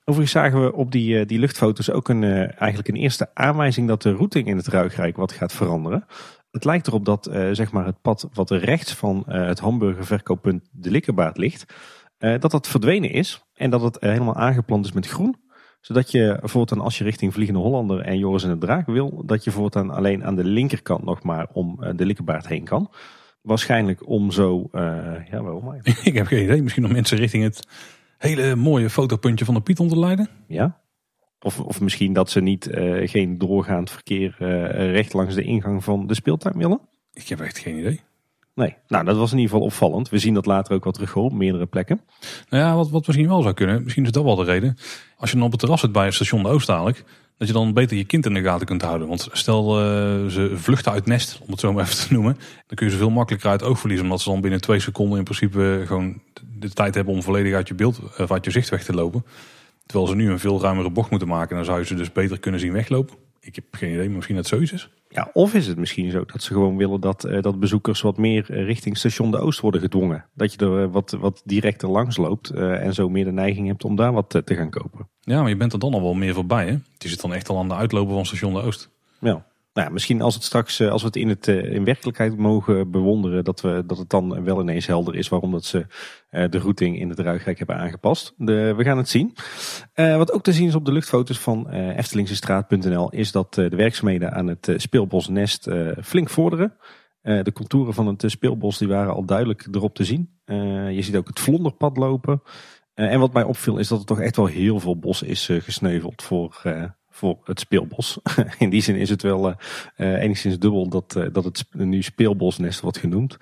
Overigens 0.06 0.32
zagen 0.32 0.64
we 0.64 0.74
op 0.74 0.92
die, 0.92 1.20
eh, 1.20 1.28
die 1.28 1.40
luchtfoto's 1.40 1.92
ook 1.92 2.10
een, 2.10 2.24
eh, 2.24 2.62
eigenlijk 2.62 2.88
een 2.88 2.96
eerste 2.96 3.30
aanwijzing 3.34 3.88
dat 3.88 4.02
de 4.02 4.12
routing 4.12 4.48
in 4.48 4.58
het 4.58 4.68
Ruigrijk 4.68 5.18
wat 5.18 5.32
gaat 5.32 5.54
veranderen. 5.54 6.06
Het 6.54 6.66
lijkt 6.66 6.88
erop 6.88 7.06
dat 7.06 7.26
eh, 7.26 7.50
zeg 7.52 7.72
maar 7.72 7.86
het 7.86 8.02
pad 8.02 8.30
wat 8.34 8.52
rechts 8.52 8.94
van 8.94 9.24
eh, 9.28 9.46
het 9.46 9.60
hamburgerverkooppunt 9.60 10.70
de 10.72 10.92
Likkerbaard 10.92 11.38
ligt, 11.38 11.66
eh, 12.18 12.40
dat 12.40 12.52
dat 12.52 12.68
verdwenen 12.68 13.12
is 13.12 13.44
en 13.54 13.70
dat 13.70 13.82
het 13.82 13.98
helemaal 14.00 14.36
aangeplant 14.36 14.86
is 14.86 14.92
met 14.92 15.08
groen. 15.08 15.36
Zodat 15.82 16.12
je 16.12 16.40
voortaan 16.42 16.80
als 16.80 16.98
je 16.98 17.04
richting 17.04 17.34
Vliegende 17.34 17.62
Hollander 17.62 18.02
en 18.02 18.18
Joris 18.18 18.44
en 18.44 18.50
de 18.50 18.58
Draak 18.58 18.86
wil, 18.86 19.24
dat 19.26 19.44
je 19.44 19.52
voortaan 19.52 19.90
alleen 19.90 20.26
aan 20.26 20.36
de 20.36 20.44
linkerkant 20.44 21.04
nog 21.04 21.24
maar 21.24 21.48
om 21.54 21.80
de 21.96 22.06
Likkerbaard 22.06 22.48
heen 22.48 22.64
kan. 22.64 22.92
Waarschijnlijk 23.42 24.08
om 24.08 24.32
zo, 24.32 24.68
ja 25.30 25.42
waarom 25.42 25.74
ik 26.04 26.14
heb 26.14 26.28
geen 26.28 26.44
idee. 26.44 26.62
Misschien 26.62 26.86
om 26.86 26.92
mensen 26.92 27.18
richting 27.18 27.44
het 27.44 27.68
hele 28.18 28.56
mooie 28.56 28.90
fotopuntje 28.90 29.46
van 29.46 29.54
de 29.54 29.62
Python 29.62 29.88
te 29.88 30.00
leiden. 30.00 30.30
Ja. 30.48 30.83
Of, 31.44 31.60
of 31.60 31.82
misschien 31.82 32.14
dat 32.14 32.30
ze 32.30 32.42
niet 32.42 32.68
eh, 32.68 33.10
geen 33.10 33.38
doorgaand 33.38 33.92
verkeer 33.92 34.36
eh, 34.40 34.92
recht 34.92 35.14
langs 35.14 35.36
de 35.36 35.44
ingang 35.44 35.84
van 35.84 36.08
de 36.08 36.14
speeltuin 36.14 36.58
willen. 36.58 36.80
Ik 37.14 37.28
heb 37.28 37.40
echt 37.40 37.58
geen 37.58 37.78
idee. 37.78 38.02
Nee, 38.56 38.76
nou 38.88 39.06
dat 39.06 39.18
was 39.18 39.32
in 39.32 39.38
ieder 39.38 39.52
geval 39.52 39.68
opvallend. 39.68 40.10
We 40.10 40.18
zien 40.18 40.34
dat 40.34 40.46
later 40.46 40.74
ook 40.74 40.84
wat 40.84 40.94
terug 40.94 41.16
op 41.16 41.34
meerdere 41.34 41.66
plekken. 41.66 42.02
Nou 42.50 42.64
ja, 42.64 42.76
wat, 42.76 42.90
wat 42.90 43.08
misschien 43.08 43.28
wel 43.28 43.42
zou 43.42 43.54
kunnen, 43.54 43.84
misschien 43.84 44.06
is 44.06 44.12
dat 44.12 44.24
wel 44.24 44.36
de 44.36 44.44
reden. 44.44 44.78
Als 45.18 45.30
je 45.30 45.36
dan 45.36 45.46
op 45.46 45.52
het 45.52 45.60
terras 45.60 45.80
zit 45.80 45.92
bij 45.92 46.06
het 46.06 46.14
station 46.14 46.44
de 46.44 46.50
Oost 46.50 46.68
dadelijk, 46.68 47.04
dat 47.38 47.48
je 47.48 47.54
dan 47.54 47.74
beter 47.74 47.98
je 47.98 48.04
kind 48.04 48.26
in 48.26 48.34
de 48.34 48.42
gaten 48.42 48.66
kunt 48.66 48.82
houden. 48.82 49.08
Want 49.08 49.28
stel 49.32 49.80
eh, 49.80 50.26
ze 50.28 50.52
vluchten 50.56 50.92
uit 50.92 51.06
nest, 51.06 51.40
om 51.46 51.52
het 51.52 51.60
zo 51.60 51.74
maar 51.74 51.84
even 51.84 52.08
te 52.08 52.14
noemen, 52.14 52.34
dan 52.68 52.76
kun 52.76 52.86
je 52.86 52.92
ze 52.92 52.98
veel 52.98 53.10
makkelijker 53.10 53.50
uit 53.50 53.64
oog 53.64 53.80
verliezen. 53.80 54.06
Omdat 54.06 54.22
ze 54.22 54.30
dan 54.30 54.42
binnen 54.42 54.62
twee 54.62 54.80
seconden 54.80 55.18
in 55.18 55.24
principe 55.24 55.84
gewoon 55.86 56.22
de 56.60 56.70
tijd 56.70 56.96
hebben 56.96 57.14
om 57.14 57.24
volledig 57.24 57.54
uit 57.54 57.68
je 57.68 57.74
beeld, 57.74 58.00
of 58.18 58.32
uit 58.32 58.46
je 58.46 58.52
zicht 58.52 58.70
weg 58.70 58.84
te 58.84 58.94
lopen. 58.94 59.26
Terwijl 59.94 60.14
ze 60.14 60.24
nu 60.24 60.32
een 60.32 60.40
veel 60.40 60.62
ruimere 60.62 60.92
bocht 60.92 61.10
moeten 61.10 61.28
maken, 61.28 61.56
dan 61.56 61.66
zou 61.66 61.80
je 61.80 61.86
ze 61.86 61.96
dus 61.96 62.12
beter 62.12 62.40
kunnen 62.40 62.60
zien 62.60 62.74
weglopen. 62.74 63.16
Ik 63.40 63.56
heb 63.56 63.66
geen 63.72 63.92
idee, 63.92 64.06
maar 64.06 64.16
misschien 64.16 64.36
dat 64.36 64.48
zoiets 64.48 64.72
is. 64.72 64.90
Ja, 65.10 65.30
of 65.34 65.54
is 65.54 65.68
het 65.68 65.78
misschien 65.78 66.12
zo 66.12 66.26
dat 66.26 66.44
ze 66.44 66.54
gewoon 66.54 66.78
willen 66.78 67.02
dat, 67.02 67.24
eh, 67.24 67.42
dat 67.42 67.60
bezoekers 67.60 68.02
wat 68.02 68.18
meer 68.18 68.46
eh, 68.50 68.66
richting 68.66 68.98
station 68.98 69.32
de 69.32 69.38
Oost 69.38 69.60
worden 69.60 69.82
gedwongen. 69.82 70.26
Dat 70.34 70.54
je 70.54 70.66
er 70.66 70.84
eh, 70.84 70.92
wat, 70.92 71.12
wat 71.20 71.42
directer 71.46 71.90
langs 71.90 72.18
loopt 72.18 72.50
en 72.50 72.94
zo 72.94 73.10
meer 73.10 73.26
de 73.26 73.32
neiging 73.32 73.68
hebt 73.68 73.84
om 73.84 73.96
daar 73.96 74.14
wat 74.14 74.30
te 74.30 74.56
gaan 74.56 74.70
kopen. 74.70 75.08
Ja, 75.20 75.40
maar 75.42 75.50
je 75.50 75.58
bent 75.58 75.74
er 75.74 75.80
dan 75.80 75.94
al 75.94 76.02
wel 76.02 76.14
meer 76.14 76.34
voorbij. 76.34 76.66
Hè? 76.66 76.78
Je 76.98 77.10
zit 77.10 77.22
dan 77.22 77.34
echt 77.34 77.50
al 77.50 77.58
aan 77.58 77.68
de 77.68 77.76
uitlopen 77.76 78.14
van 78.14 78.26
station 78.26 78.54
de 78.54 78.62
Oost. 78.62 78.90
Ja. 79.20 79.46
Nou, 79.74 79.92
misschien 79.92 80.22
als 80.22 80.34
het 80.34 80.44
straks, 80.44 80.80
eh, 80.80 80.90
als 80.90 81.02
we 81.02 81.08
het 81.08 81.16
in, 81.16 81.30
het 81.30 81.48
eh, 81.48 81.74
in 81.74 81.84
werkelijkheid 81.84 82.38
mogen 82.38 82.92
bewonderen, 82.92 83.44
dat, 83.44 83.62
we, 83.62 83.84
dat 83.88 83.98
het 83.98 84.10
dan 84.10 84.44
wel 84.44 84.62
ineens 84.62 84.86
helder 84.86 85.16
is 85.16 85.30
waarom 85.30 85.52
dat 85.52 85.66
ze 85.66 85.86
eh, 86.30 86.50
de 86.50 86.60
routing 86.60 87.00
in 87.00 87.10
het 87.10 87.20
Ruigrijk 87.20 87.58
hebben 87.58 87.78
aangepast. 87.78 88.34
De, 88.38 88.74
we 88.78 88.84
gaan 88.84 88.98
het 88.98 89.10
zien. 89.10 89.34
Eh, 89.94 90.18
wat 90.18 90.32
ook 90.32 90.44
te 90.44 90.54
zien 90.54 90.68
is 90.68 90.76
op 90.76 90.86
de 90.86 90.92
luchtfoto's 90.92 91.40
van 91.40 91.70
eh 91.70 91.98
eftelingsestraat.nl 91.98 93.10
is 93.10 93.32
dat 93.32 93.58
eh, 93.58 93.70
de 93.70 93.76
werkzaamheden 93.76 94.34
aan 94.34 94.48
het 94.48 94.74
speelbos 94.76 95.28
Nest 95.28 95.68
eh, 95.68 95.88
flink 96.04 96.30
vorderen. 96.30 96.78
De 97.22 97.52
contouren 97.54 97.94
van 97.94 98.08
het 98.08 98.24
speelbos 98.28 98.78
die 98.78 98.88
waren 98.88 99.14
al 99.14 99.26
duidelijk 99.26 99.68
erop 99.72 99.96
te 99.96 100.04
zien. 100.04 100.30
Je 100.92 101.02
ziet 101.02 101.16
ook 101.16 101.28
het 101.28 101.40
vlonderpad 101.40 101.98
lopen. 101.98 102.42
En 102.94 103.20
wat 103.20 103.34
mij 103.34 103.44
opviel 103.44 103.78
is 103.78 103.88
dat 103.88 104.00
er 104.00 104.06
toch 104.06 104.20
echt 104.20 104.36
wel 104.36 104.46
heel 104.46 104.80
veel 104.80 105.00
bos 105.00 105.22
is 105.22 105.50
gesneuveld 105.52 106.22
voor, 106.22 106.62
voor 107.14 107.38
het 107.44 107.60
speelbos. 107.60 108.20
In 108.58 108.70
die 108.70 108.82
zin 108.82 108.96
is 108.96 109.10
het 109.10 109.22
wel 109.22 109.50
eh, 109.50 109.56
eh, 109.96 110.22
enigszins 110.22 110.60
dubbel 110.60 110.90
dat, 110.90 111.16
eh, 111.16 111.26
dat 111.32 111.44
het 111.44 111.66
nu 111.72 112.02
speelbosnest 112.02 112.80
wordt 112.80 112.98
genoemd. 112.98 113.38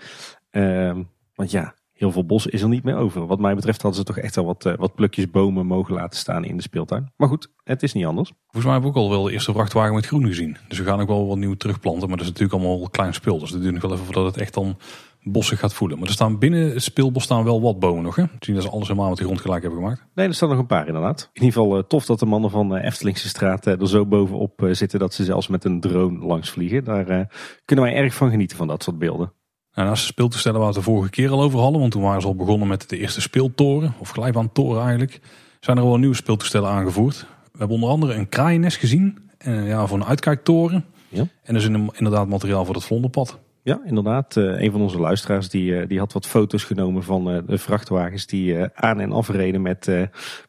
Ehm, 0.50 1.04
want 1.36 1.52
ja, 1.52 1.76
heel 1.94 2.12
veel 2.12 2.26
bos 2.26 2.48
is 2.48 2.62
er 2.62 2.70
niet 2.70 2.84
meer 2.84 2.96
over. 2.96 3.28
Wat 3.28 3.40
mij 3.40 3.56
betreft 3.56 3.82
hadden 3.82 4.00
ze 4.00 4.06
toch 4.06 4.18
echt 4.18 4.36
wel 4.36 4.46
wat, 4.46 4.64
wat 4.78 4.96
plukjes 4.96 5.30
bomen 5.30 5.66
mogen 5.66 5.94
laten 5.94 6.20
staan 6.20 6.46
in 6.46 6.58
de 6.58 6.64
speeltuin. 6.64 7.12
Maar 7.16 7.28
goed, 7.28 7.52
het 7.64 7.84
is 7.84 7.94
niet 7.94 8.06
anders. 8.06 8.32
Volgens 8.42 8.64
mij 8.64 8.74
hebben 8.74 8.92
we 8.92 8.98
ook 8.98 9.04
al 9.04 9.10
wel 9.10 9.24
de 9.24 9.32
eerste 9.32 9.54
vrachtwagen 9.54 9.94
met 9.96 10.06
groen 10.06 10.26
gezien. 10.26 10.58
Dus 10.68 10.78
we 10.78 10.84
gaan 10.84 11.02
ook 11.02 11.08
wel 11.08 11.28
wat 11.28 11.38
nieuw 11.38 11.56
terugplanten. 11.56 12.08
Maar 12.08 12.18
dat 12.18 12.26
is 12.26 12.32
natuurlijk 12.32 12.64
allemaal 12.64 12.90
klein 12.90 13.14
speel. 13.14 13.40
Dus 13.40 13.50
het 13.50 13.62
duurt 13.62 13.74
nog 13.74 13.82
wel 13.82 13.94
even 13.94 14.06
voordat 14.06 14.26
het 14.26 14.38
echt 14.38 14.54
dan 14.54 14.78
bossig 15.24 15.60
gaat 15.60 15.74
voelen. 15.74 16.00
Maar 16.00 16.08
er 16.08 16.14
staan 16.14 16.38
binnen 16.38 16.74
het 16.74 16.84
speelbos 16.84 17.24
staan 17.24 17.44
wel 17.44 17.62
wat 17.62 17.80
bomen 17.80 18.04
nog. 18.04 18.16
Hè? 18.16 18.24
Zien 18.40 18.56
dat 18.56 18.64
ze 18.64 18.70
alles 18.70 18.88
helemaal 18.88 19.10
met 19.10 19.18
de 19.18 19.24
grond 19.24 19.42
gelijk 19.42 19.62
hebben 19.62 19.82
gemaakt. 19.82 20.06
Nee, 20.16 20.28
er 20.28 20.34
staan 20.34 20.50
nog 20.50 20.58
een 20.58 20.66
paar 20.66 20.88
inderdaad. 20.88 21.30
In 21.34 21.44
ieder 21.44 21.62
geval 21.62 21.78
eh, 21.78 21.84
tof 21.84 22.06
dat 22.06 22.20
de 22.20 22.26
mannen 22.26 22.50
van 22.50 22.76
eh, 22.76 22.86
Eftelingse 22.86 23.28
straat 23.28 23.68
eh, 23.68 23.80
er 23.80 23.88
zo 23.88 24.06
bovenop 24.06 24.68
zitten 24.72 25.00
dat 25.00 25.14
ze 25.14 25.24
zelfs 25.24 25.48
met 25.48 25.64
een 25.64 25.80
drone 25.80 26.26
langs 26.26 26.50
vliegen. 26.50 26.84
Daar 26.84 27.28
kunnen 27.66 27.86
wij 27.86 27.96
erg 27.96 28.14
van 28.14 28.30
genieten 28.30 28.58
van 28.58 28.68
dat 28.68 28.84
soort 28.84 29.00
beelden. 29.00 29.34
En 29.72 29.86
naast 29.86 30.02
de 30.02 30.08
speeltoestellen 30.08 30.60
waar 30.60 30.70
we 30.70 30.76
het 30.76 30.86
de 30.86 30.92
vorige 30.92 31.10
keer 31.10 31.30
al 31.30 31.42
over 31.42 31.60
hadden. 31.60 31.80
Want 31.80 31.92
toen 31.92 32.02
waren 32.02 32.22
ze 32.22 32.28
al 32.28 32.36
begonnen 32.36 32.68
met 32.68 32.90
de 32.90 32.98
eerste 32.98 33.22
speeltoren. 33.22 33.94
Of 34.00 34.10
glijbaantoren 34.10 34.82
eigenlijk. 34.82 35.20
Zijn 35.60 35.78
er 35.78 35.84
wel 35.84 35.98
nieuwe 35.98 36.16
speeltoestellen 36.16 36.70
aangevoerd. 36.70 37.26
We 37.52 37.58
hebben 37.58 37.76
onder 37.76 37.90
andere 37.90 38.14
een 38.14 38.30
kraaiennest 38.30 38.78
gezien. 38.78 39.30
En 39.38 39.64
ja, 39.64 39.88
voor 39.88 39.98
een 39.98 40.06
uitkijktoren. 40.06 40.86
Ja. 41.10 41.28
En 41.44 41.54
dus 41.54 41.66
inderdaad 41.66 42.28
materiaal 42.28 42.66
voor 42.66 42.76
het 42.76 42.84
vlonderpad. 42.84 43.40
Ja, 43.64 43.82
inderdaad. 43.86 44.36
Uh, 44.36 44.62
een 44.62 44.72
van 44.72 44.82
onze 44.82 45.00
luisteraars 45.00 45.50
die, 45.50 45.72
uh, 45.72 45.88
die 45.88 46.00
had 46.00 46.14
wat 46.14 46.28
foto's 46.28 46.64
genomen 46.64 47.04
van 47.04 47.36
uh, 47.36 47.38
de 47.48 47.58
vrachtwagens 47.58 48.26
die 48.26 48.58
aan 48.74 49.00
en 49.00 49.12
afreden 49.12 49.62
met, 49.62 49.92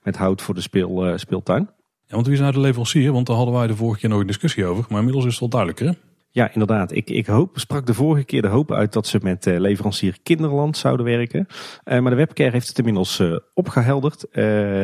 met 0.02 0.16
hout 0.16 0.42
voor 0.42 0.54
de 0.54 0.60
speel, 0.60 1.18
speeltuin. 1.18 1.70
Ja, 2.06 2.14
want 2.14 2.26
wie 2.26 2.34
is 2.34 2.40
nou 2.40 2.52
de 2.52 2.60
leverancier? 2.60 3.12
Want 3.12 3.26
daar 3.26 3.36
hadden 3.36 3.54
wij 3.54 3.66
de 3.66 3.76
vorige 3.76 4.00
keer 4.00 4.08
nog 4.08 4.20
een 4.20 4.26
discussie 4.26 4.64
over. 4.64 4.84
Maar 4.88 4.98
inmiddels 4.98 5.24
is 5.24 5.30
het 5.30 5.40
wel 5.40 5.48
duidelijker. 5.48 5.86
Hè? 5.86 5.92
Ja, 6.30 6.52
inderdaad. 6.52 6.92
Ik, 6.92 7.10
ik 7.10 7.26
hoop, 7.26 7.58
sprak 7.58 7.86
de 7.86 7.94
vorige 7.94 8.24
keer 8.24 8.42
de 8.42 8.48
hoop 8.48 8.72
uit 8.72 8.92
dat 8.92 9.06
ze 9.06 9.18
met 9.22 9.44
leverancier 9.44 10.18
Kinderland 10.22 10.76
zouden 10.76 11.06
werken. 11.06 11.46
maar 11.84 12.10
de 12.10 12.14
webcare 12.14 12.50
heeft 12.50 12.68
het 12.68 12.78
inmiddels 12.78 13.22
opgehelderd. 13.54 14.26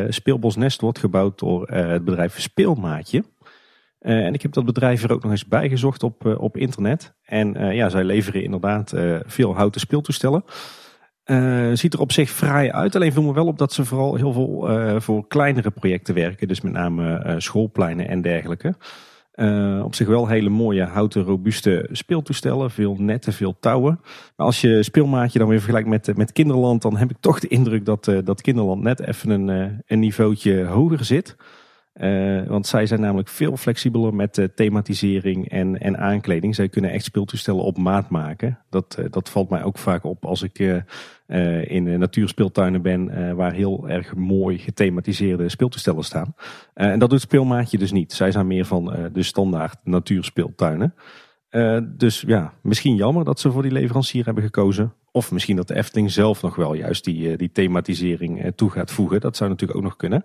Speelbos 0.08 0.56
Nest 0.56 0.80
wordt 0.80 0.98
gebouwd 0.98 1.38
door 1.38 1.68
het 1.68 2.04
bedrijf 2.04 2.40
Speelmaatje. 2.40 3.24
Uh, 4.00 4.26
en 4.26 4.34
ik 4.34 4.42
heb 4.42 4.52
dat 4.52 4.64
bedrijf 4.64 5.02
er 5.02 5.12
ook 5.12 5.22
nog 5.22 5.30
eens 5.30 5.46
bijgezocht 5.46 6.02
op, 6.02 6.26
uh, 6.26 6.40
op 6.40 6.56
internet. 6.56 7.14
En 7.22 7.62
uh, 7.62 7.74
ja, 7.74 7.88
zij 7.88 8.04
leveren 8.04 8.42
inderdaad 8.42 8.94
veel 9.26 9.54
houten 9.54 9.80
speeltoestellen. 9.80 10.44
ziet 11.72 11.94
er 11.94 12.00
op 12.00 12.12
zich 12.12 12.30
fraai 12.30 12.70
uit. 12.70 12.94
Alleen 12.94 13.12
viel 13.12 13.22
me 13.22 13.32
wel 13.32 13.46
op 13.46 13.58
dat 13.58 13.72
ze 13.72 13.84
vooral 13.84 14.14
heel 14.14 14.32
veel 14.32 15.00
voor 15.00 15.26
kleinere 15.26 15.70
projecten 15.70 16.14
werken. 16.14 16.48
Dus 16.48 16.60
met 16.60 16.72
name 16.72 17.34
schoolpleinen 17.38 18.08
en 18.08 18.22
dergelijke. 18.22 18.74
op 19.82 19.94
zich 19.94 20.06
wel 20.06 20.28
hele 20.28 20.48
mooie 20.48 20.84
houten 20.84 21.22
robuuste 21.22 21.88
speeltoestellen. 21.92 22.70
Veel 22.70 22.96
netten, 22.98 23.32
veel 23.32 23.56
touwen. 23.60 24.00
Maar 24.36 24.46
als 24.46 24.60
je 24.60 24.82
speelmaatje 24.82 25.38
dan 25.38 25.48
weer 25.48 25.60
vergelijkt 25.60 25.88
met, 25.88 26.16
met 26.16 26.32
Kinderland. 26.32 26.82
Dan 26.82 26.96
heb 26.96 27.10
ik 27.10 27.16
toch 27.20 27.40
de 27.40 27.48
indruk 27.48 27.84
dat, 27.84 28.12
dat 28.24 28.40
Kinderland 28.40 28.82
net 28.82 29.00
even 29.00 29.30
een, 29.30 29.82
een 29.86 29.98
niveautje 29.98 30.64
hoger 30.64 31.04
zit. 31.04 31.36
Uh, 32.00 32.46
want 32.46 32.66
zij 32.66 32.86
zijn 32.86 33.00
namelijk 33.00 33.28
veel 33.28 33.56
flexibeler 33.56 34.14
met 34.14 34.48
thematisering 34.54 35.48
en, 35.48 35.80
en 35.80 35.98
aankleding. 35.98 36.54
Zij 36.54 36.68
kunnen 36.68 36.90
echt 36.90 37.04
speeltoestellen 37.04 37.62
op 37.62 37.78
maat 37.78 38.08
maken. 38.10 38.58
Dat, 38.70 38.96
uh, 39.00 39.06
dat 39.10 39.28
valt 39.28 39.50
mij 39.50 39.62
ook 39.62 39.78
vaak 39.78 40.04
op 40.04 40.24
als 40.24 40.42
ik 40.42 40.82
in 41.62 41.98
natuurspeeltuinen 41.98 42.82
ben, 42.82 43.36
waar 43.36 43.52
heel 43.52 43.88
erg 43.88 44.14
mooi 44.14 44.58
gethematiseerde 44.58 45.48
speeltoestellen 45.48 46.04
staan. 46.04 46.34
en 46.74 46.98
dat 46.98 47.10
doet 47.10 47.20
Speelmaatje 47.20 47.78
dus 47.78 47.92
niet. 47.92 48.12
Zij 48.12 48.30
zijn 48.30 48.46
meer 48.46 48.64
van 48.64 49.10
de 49.12 49.22
standaard 49.22 49.78
natuurspeeltuinen. 49.84 50.94
dus 51.96 52.24
ja, 52.26 52.52
misschien 52.62 52.94
jammer 52.94 53.24
dat 53.24 53.40
ze 53.40 53.50
voor 53.50 53.62
die 53.62 53.72
leverancier 53.72 54.24
hebben 54.24 54.42
gekozen. 54.42 54.92
Of 55.12 55.32
misschien 55.32 55.56
dat 55.56 55.68
de 55.68 55.74
Efteling 55.74 56.10
zelf 56.10 56.42
nog 56.42 56.56
wel 56.56 56.74
juist 56.74 57.04
die, 57.04 57.36
die 57.36 57.52
thematisering 57.52 58.52
toe 58.54 58.70
gaat 58.70 58.90
voegen. 58.90 59.20
Dat 59.20 59.36
zou 59.36 59.50
natuurlijk 59.50 59.78
ook 59.78 59.84
nog 59.84 59.96
kunnen 59.96 60.24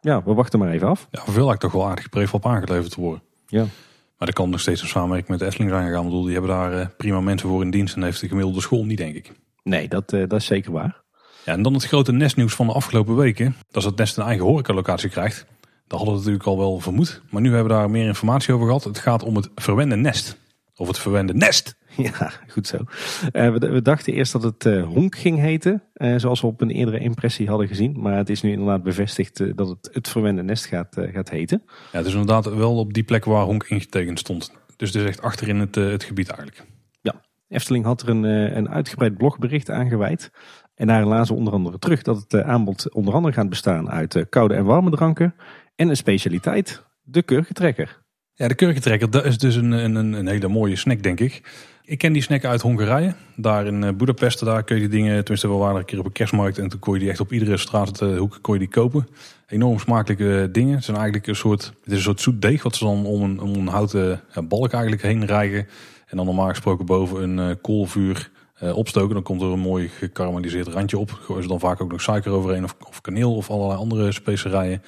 ja, 0.00 0.22
we 0.22 0.34
wachten 0.34 0.58
maar 0.58 0.70
even 0.70 0.88
af. 0.88 1.08
Ja, 1.10 1.20
voor 1.22 1.32
veel 1.32 1.46
lijkt 1.46 1.60
toch 1.60 1.72
wel 1.72 1.88
aardig 1.88 2.08
prefab 2.08 2.46
aangeleverd 2.46 2.92
te 2.92 3.00
worden. 3.00 3.22
Ja. 3.46 3.64
Maar 4.18 4.28
dat 4.28 4.34
kan 4.34 4.50
nog 4.50 4.60
steeds 4.60 4.82
een 4.82 4.88
samenwerking 4.88 5.28
met 5.28 5.38
de 5.38 5.44
Efteling 5.44 5.70
zijn 5.70 5.86
gegaan. 5.86 6.02
Ik 6.02 6.08
bedoel, 6.08 6.24
die 6.24 6.32
hebben 6.32 6.50
daar 6.50 6.74
uh, 6.74 6.86
prima 6.96 7.20
mensen 7.20 7.48
voor 7.48 7.62
in 7.62 7.70
dienst 7.70 7.96
en 7.96 8.02
heeft 8.02 8.20
de 8.20 8.28
gemiddelde 8.28 8.60
school 8.60 8.84
niet, 8.84 8.98
denk 8.98 9.14
ik. 9.14 9.32
Nee, 9.62 9.88
dat, 9.88 10.12
uh, 10.12 10.28
dat 10.28 10.40
is 10.40 10.46
zeker 10.46 10.72
waar. 10.72 11.02
Ja, 11.44 11.52
en 11.52 11.62
dan 11.62 11.74
het 11.74 11.84
grote 11.84 12.12
nestnieuws 12.12 12.54
van 12.54 12.66
de 12.66 12.72
afgelopen 12.72 13.16
weken. 13.16 13.56
Dat 13.70 13.84
het 13.84 13.96
nest 13.96 14.16
een 14.16 14.24
eigen 14.24 14.44
horecalocatie 14.44 15.10
krijgt. 15.10 15.46
Dat 15.86 15.98
hadden 15.98 16.08
we 16.08 16.18
natuurlijk 16.18 16.46
al 16.46 16.58
wel 16.58 16.80
vermoed. 16.80 17.22
Maar 17.30 17.42
nu 17.42 17.54
hebben 17.54 17.72
we 17.72 17.78
daar 17.78 17.90
meer 17.90 18.06
informatie 18.06 18.54
over 18.54 18.66
gehad. 18.66 18.84
Het 18.84 18.98
gaat 18.98 19.22
om 19.22 19.36
het 19.36 19.48
verwende 19.54 19.96
nest. 19.96 20.36
Of 20.76 20.86
het 20.86 20.98
verwende 20.98 21.34
nest. 21.34 21.76
Ja, 22.18 22.32
goed 22.48 22.66
zo. 22.66 22.76
Uh, 22.76 23.52
we, 23.52 23.58
we, 23.58 23.82
dachten 23.82 24.12
eerst 24.12 24.32
dat 24.32 24.42
het 24.42 24.64
uh, 24.64 24.86
honk 24.86 25.16
ging 25.16 25.38
heten. 25.38 25.82
Uh, 25.94 26.14
zoals 26.16 26.40
we 26.40 26.46
op 26.46 26.60
een 26.60 26.70
eerdere 26.70 26.98
impressie 26.98 27.48
hadden 27.48 27.68
gezien. 27.68 28.00
Maar 28.00 28.16
het 28.16 28.30
is 28.30 28.42
nu 28.42 28.50
inderdaad 28.50 28.82
bevestigd 28.82 29.56
dat 29.56 29.68
het 29.68 29.90
het 29.92 30.08
verwende 30.08 30.42
nest 30.42 30.66
gaat, 30.66 30.96
gaat 31.12 31.30
heten. 31.30 31.62
Ja, 31.66 31.98
het 31.98 32.06
is 32.06 32.12
inderdaad 32.12 32.54
wel 32.54 32.76
op 32.76 32.92
die 32.92 33.02
plek 33.02 33.24
waar 33.24 33.44
honk 33.44 33.64
ingetekend 33.64 34.18
stond. 34.18 34.52
Dus 34.76 34.92
het 34.92 35.02
is 35.02 35.08
echt 35.08 35.22
achter 35.22 35.48
in 35.48 35.60
het, 35.60 35.74
het 35.74 36.04
gebied 36.04 36.28
eigenlijk. 36.28 36.66
Ja, 37.00 37.20
Efteling 37.48 37.84
had 37.84 38.02
er 38.02 38.08
een, 38.08 38.22
een 38.56 38.68
uitgebreid 38.68 39.16
blogbericht 39.16 39.70
aan 39.70 39.88
gewijd. 39.88 40.30
En 40.74 40.86
daarin 40.86 41.08
lazen 41.08 41.36
onder 41.36 41.52
andere 41.52 41.78
terug 41.78 42.02
dat 42.02 42.16
het 42.28 42.42
aanbod 42.42 42.92
onder 42.92 43.14
andere 43.14 43.34
gaat 43.34 43.48
bestaan 43.48 43.90
uit 43.90 44.26
koude 44.28 44.54
en 44.54 44.64
warme 44.64 44.90
dranken. 44.90 45.34
En 45.76 45.88
een 45.88 45.96
specialiteit, 45.96 46.84
de 47.02 47.22
kurkentrekker. 47.22 48.02
Ja, 48.40 48.48
de 48.48 48.54
kurkentrekker, 48.54 49.10
dat 49.10 49.24
is 49.24 49.38
dus 49.38 49.54
een, 49.54 49.72
een, 49.72 50.12
een 50.12 50.26
hele 50.26 50.48
mooie 50.48 50.76
snack, 50.76 51.02
denk 51.02 51.20
ik. 51.20 51.42
Ik 51.90 51.98
ken 51.98 52.12
die 52.12 52.22
snack 52.22 52.44
uit 52.44 52.60
Hongarije. 52.60 53.14
Daar 53.36 53.66
in 53.66 53.84
eh, 53.84 53.92
Budapest, 53.92 54.44
daar 54.44 54.62
kun 54.62 54.74
je 54.74 54.80
die 54.80 54.90
dingen, 54.90 55.18
tenminste 55.18 55.48
we 55.48 55.54
waren 55.54 55.76
een 55.76 55.84
keer 55.84 55.98
op 55.98 56.04
een 56.04 56.12
kerstmarkt 56.12 56.58
en 56.58 56.68
toen 56.68 56.78
kon 56.78 56.94
je 56.94 57.00
die 57.00 57.10
echt 57.10 57.20
op 57.20 57.32
iedere 57.32 57.56
straathoek 57.56 58.38
kon 58.40 58.54
je 58.54 58.60
die 58.60 58.68
kopen. 58.68 59.08
Enorm 59.46 59.78
smakelijke 59.78 60.48
dingen. 60.52 60.74
Het 60.74 60.84
zijn 60.84 60.96
eigenlijk 60.96 61.26
een 61.26 61.36
soort, 61.36 61.64
het 61.64 61.92
is 61.92 61.92
een 61.92 62.02
soort 62.02 62.20
zoet 62.20 62.42
deeg 62.42 62.62
wat 62.62 62.76
ze 62.76 62.84
dan 62.84 63.06
om 63.06 63.22
een, 63.22 63.40
om 63.40 63.54
een 63.54 63.66
houten 63.66 64.20
balk 64.48 64.72
eigenlijk 64.72 65.02
heen 65.02 65.26
rijgen. 65.26 65.66
En 66.06 66.16
dan 66.16 66.26
normaal 66.26 66.48
gesproken 66.48 66.86
boven 66.86 67.38
een 67.38 67.60
koolvuur 67.60 68.30
opstoken. 68.74 69.14
Dan 69.14 69.22
komt 69.22 69.42
er 69.42 69.48
een 69.48 69.58
mooi 69.58 69.88
gekarameliseerd 69.88 70.68
randje 70.68 70.98
op. 70.98 71.10
Gooien 71.10 71.42
ze 71.42 71.48
dan 71.48 71.60
vaak 71.60 71.80
ook 71.80 71.90
nog 71.90 72.00
suiker 72.00 72.32
overheen 72.32 72.64
of, 72.64 72.76
of 72.88 73.00
kaneel 73.00 73.36
of 73.36 73.50
allerlei 73.50 73.78
andere 73.78 74.12
specerijen. 74.12 74.82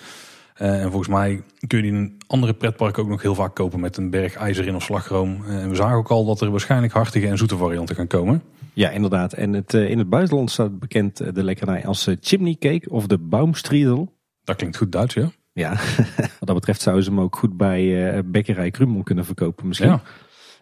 Uh, 0.62 0.82
en 0.82 0.90
volgens 0.90 1.08
mij 1.08 1.42
kun 1.66 1.78
je 1.78 1.90
die 1.90 1.92
in 1.92 2.16
andere 2.26 2.54
pretparken 2.54 3.02
ook 3.02 3.08
nog 3.08 3.22
heel 3.22 3.34
vaak 3.34 3.54
kopen 3.54 3.80
met 3.80 3.96
een 3.96 4.10
berg 4.10 4.34
ijzer 4.34 4.66
in 4.66 4.74
of 4.74 4.82
slagroom. 4.82 5.42
Uh, 5.46 5.62
en 5.62 5.68
we 5.68 5.74
zagen 5.74 5.96
ook 5.96 6.10
al 6.10 6.24
dat 6.24 6.40
er 6.40 6.50
waarschijnlijk 6.50 6.92
hartige 6.92 7.26
en 7.26 7.38
zoete 7.38 7.56
varianten 7.56 7.96
gaan 7.96 8.06
komen. 8.06 8.42
Ja, 8.72 8.90
inderdaad. 8.90 9.32
En 9.32 9.52
het, 9.52 9.74
uh, 9.74 9.90
in 9.90 9.98
het 9.98 10.08
buitenland 10.08 10.50
staat 10.50 10.78
bekend 10.78 11.34
de 11.34 11.44
lekkernij 11.44 11.86
als 11.86 12.08
chimney 12.20 12.56
cake 12.58 12.90
of 12.90 13.06
de 13.06 13.18
baumstriedel. 13.18 14.12
Dat 14.44 14.56
klinkt 14.56 14.76
goed 14.76 14.92
Duits, 14.92 15.14
ja. 15.14 15.30
Ja, 15.52 15.70
wat 16.38 16.48
dat 16.48 16.54
betreft 16.54 16.80
zouden 16.80 17.04
ze 17.04 17.10
hem 17.10 17.20
ook 17.20 17.36
goed 17.36 17.56
bij 17.56 18.24
Bekkerij 18.24 18.70
Krumel 18.70 19.02
kunnen 19.02 19.24
verkopen 19.24 19.66
misschien. 19.68 19.88
Ja. 19.88 20.02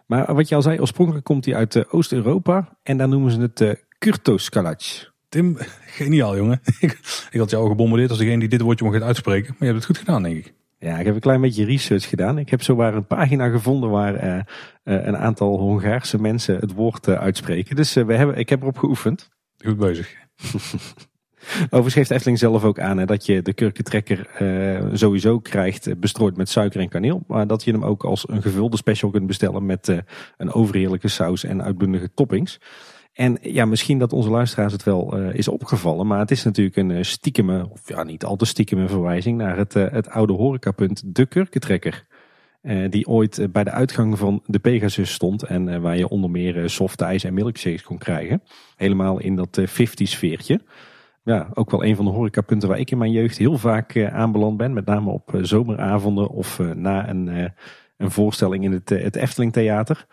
Maar 0.05 0.33
wat 0.33 0.49
je 0.49 0.55
al 0.55 0.61
zei, 0.61 0.79
oorspronkelijk 0.79 1.25
komt 1.25 1.45
hij 1.45 1.55
uit 1.55 1.91
Oost-Europa 1.91 2.77
en 2.83 2.97
daar 2.97 3.07
noemen 3.07 3.31
ze 3.31 3.39
het 3.39 3.85
kurtoskalac. 3.97 5.10
Tim, 5.31 5.57
geniaal 5.85 6.35
jongen. 6.35 6.61
ik, 6.79 6.99
ik 7.31 7.39
had 7.39 7.49
jou 7.49 7.63
al 7.63 7.69
gebombardeerd 7.69 8.09
als 8.09 8.19
degene 8.19 8.39
die 8.39 8.49
dit 8.49 8.61
woordje 8.61 8.85
mocht 8.85 9.01
uitspreken. 9.01 9.47
Maar 9.49 9.67
je 9.67 9.73
hebt 9.73 9.77
het 9.77 9.85
goed 9.85 9.97
gedaan, 9.97 10.23
denk 10.23 10.37
ik. 10.37 10.53
Ja, 10.79 10.97
ik 10.97 11.05
heb 11.05 11.15
een 11.15 11.21
klein 11.21 11.41
beetje 11.41 11.65
research 11.65 12.09
gedaan. 12.09 12.37
Ik 12.37 12.49
heb 12.49 12.61
zowaar 12.61 12.95
een 12.95 13.07
pagina 13.07 13.49
gevonden 13.49 13.89
waar 13.89 14.23
uh, 14.23 14.35
uh, 14.35 14.41
een 14.83 15.17
aantal 15.17 15.57
Hongaarse 15.59 16.21
mensen 16.21 16.55
het 16.55 16.73
woord 16.73 17.07
uh, 17.07 17.15
uitspreken. 17.15 17.75
Dus 17.75 17.93
we 17.93 18.13
hebben, 18.13 18.37
ik 18.37 18.49
heb 18.49 18.61
erop 18.61 18.77
geoefend. 18.77 19.29
Goed 19.57 19.77
bezig. 19.77 20.15
Overigens 21.63 21.93
geeft 21.93 22.11
Efteling 22.11 22.39
zelf 22.39 22.63
ook 22.63 22.79
aan 22.79 22.97
hè, 22.97 23.05
dat 23.05 23.25
je 23.25 23.41
de 23.41 23.53
kurkentrekker 23.53 24.27
sowieso 24.93 25.39
krijgt 25.39 25.99
bestrooid 25.99 26.37
met 26.37 26.49
suiker 26.49 26.79
en 26.79 26.89
kaneel. 26.89 27.23
Maar 27.27 27.47
dat 27.47 27.63
je 27.63 27.71
hem 27.71 27.83
ook 27.83 28.03
als 28.03 28.29
een 28.29 28.41
gevulde 28.41 28.77
special 28.77 29.11
kunt 29.11 29.27
bestellen 29.27 29.65
met 29.65 30.03
een 30.37 30.53
overheerlijke 30.53 31.07
saus 31.07 31.43
en 31.43 31.63
uitbundige 31.63 32.09
toppings. 32.13 32.59
En 33.13 33.37
ja, 33.41 33.65
misschien 33.65 33.99
dat 33.99 34.13
onze 34.13 34.29
luisteraars 34.29 34.73
het 34.73 34.83
wel 34.83 35.19
uh, 35.19 35.33
is 35.33 35.47
opgevallen. 35.47 36.07
Maar 36.07 36.19
het 36.19 36.31
is 36.31 36.43
natuurlijk 36.43 36.75
een 36.75 36.89
uh, 36.89 37.03
stiekeme, 37.03 37.69
of 37.69 37.87
ja, 37.87 38.03
niet 38.03 38.23
al 38.23 38.35
te 38.35 38.45
stiekeme 38.45 38.87
verwijzing 38.87 39.37
naar 39.37 39.57
het, 39.57 39.75
uh, 39.75 39.91
het 39.91 40.09
oude 40.09 40.33
horecapunt 40.33 41.15
De 41.15 41.25
Kurkentrekker. 41.25 42.05
die 42.89 43.07
ooit 43.07 43.47
bij 43.51 43.63
de 43.63 43.71
uitgang 43.71 44.17
van 44.17 44.43
de 44.45 44.59
Pegasus 44.59 45.13
stond. 45.13 45.43
En 45.43 45.81
waar 45.81 45.97
je 45.97 46.07
onder 46.07 46.29
meer 46.29 46.69
soft 46.69 47.01
ijs 47.01 47.23
en 47.23 47.33
milkshakes 47.33 47.83
kon 47.83 47.97
krijgen. 47.97 48.43
Helemaal 48.75 49.19
in 49.19 49.35
dat 49.35 49.61
50 49.63 50.07
sfeertje. 50.07 50.61
Ja, 51.23 51.49
ook 51.53 51.71
wel 51.71 51.83
een 51.83 51.95
van 51.95 52.05
de 52.05 52.11
horecapunten 52.11 52.69
waar 52.69 52.79
ik 52.79 52.91
in 52.91 52.97
mijn 52.97 53.11
jeugd 53.11 53.37
heel 53.37 53.57
vaak 53.57 53.97
aanbeland 53.97 54.57
ben. 54.57 54.73
Met 54.73 54.85
name 54.85 55.09
op 55.09 55.37
zomeravonden 55.41 56.29
of 56.29 56.59
na 56.75 57.09
een, 57.09 57.51
een 57.97 58.11
voorstelling 58.11 58.63
in 58.63 58.71
het, 58.71 58.89
het 58.89 59.15
Efteling 59.15 59.53
Theater. 59.53 60.05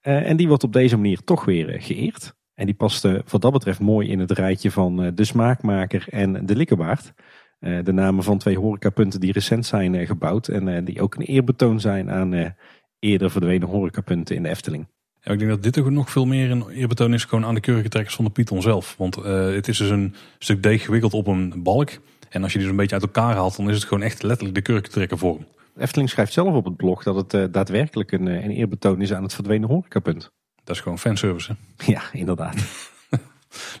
en 0.00 0.36
die 0.36 0.48
wordt 0.48 0.64
op 0.64 0.72
deze 0.72 0.96
manier 0.96 1.24
toch 1.24 1.44
weer 1.44 1.82
geëerd. 1.82 2.36
En 2.58 2.66
die 2.66 2.74
paste 2.74 3.22
wat 3.28 3.40
dat 3.40 3.52
betreft 3.52 3.80
mooi 3.80 4.08
in 4.08 4.18
het 4.18 4.30
rijtje 4.30 4.70
van 4.70 5.02
eh, 5.02 5.10
de 5.14 5.24
smaakmaker 5.24 6.06
en 6.10 6.46
de 6.46 6.56
likkerbaard. 6.56 7.12
Eh, 7.58 7.84
de 7.84 7.92
namen 7.92 8.24
van 8.24 8.38
twee 8.38 8.58
horecapunten 8.58 9.20
die 9.20 9.32
recent 9.32 9.66
zijn 9.66 9.94
eh, 9.94 10.06
gebouwd. 10.06 10.48
En 10.48 10.84
die 10.84 11.00
ook 11.00 11.14
een 11.14 11.22
eerbetoon 11.22 11.80
zijn 11.80 12.10
aan 12.10 12.54
eerder 12.98 13.30
verdwenen 13.30 13.68
horecapunten 13.68 14.36
in 14.36 14.42
de 14.42 14.48
Efteling. 14.48 14.86
Ja, 15.20 15.32
ik 15.32 15.38
denk 15.38 15.50
dat 15.50 15.62
dit 15.62 15.78
ook 15.78 15.90
nog 15.90 16.10
veel 16.10 16.26
meer 16.26 16.50
een 16.50 16.68
eerbetoon 16.68 17.14
is 17.14 17.24
gewoon 17.24 17.44
aan 17.44 17.54
de 17.54 17.60
kurkentrekkers 17.60 18.14
van 18.14 18.24
de 18.24 18.30
Python 18.30 18.62
zelf. 18.62 18.94
Want 18.96 19.14
het 19.14 19.68
is 19.68 19.78
dus 19.78 19.90
een 19.90 20.14
stuk 20.38 20.62
deeg 20.62 20.84
gewikkeld 20.84 21.14
op 21.14 21.26
een 21.26 21.62
balk. 21.62 21.90
En 22.28 22.42
als 22.42 22.52
je 22.52 22.58
die 22.58 22.66
dus 22.66 22.76
een 22.76 22.82
beetje 22.82 22.94
uit 22.94 23.04
elkaar 23.04 23.34
haalt, 23.34 23.56
dan 23.56 23.68
is 23.68 23.74
het 23.74 23.84
gewoon 23.84 24.02
echt 24.02 24.22
letterlijk 24.22 24.54
de 24.54 24.62
kurkentrekkervorm. 24.62 25.46
Efteling 25.76 26.10
schrijft 26.10 26.32
zelf 26.32 26.54
op 26.54 26.64
het 26.64 26.76
blog 26.76 27.02
dat 27.02 27.32
het 27.32 27.52
daadwerkelijk 27.52 28.12
een, 28.12 28.26
een 28.26 28.50
eerbetoon 28.50 29.00
is 29.00 29.12
aan 29.12 29.22
het 29.22 29.34
verdwenen 29.34 29.68
horecapunt. 29.68 30.30
Dat 30.68 30.76
is 30.76 30.82
gewoon 30.82 30.98
fanservice. 30.98 31.56
Ja, 31.86 32.02
inderdaad. 32.12 32.56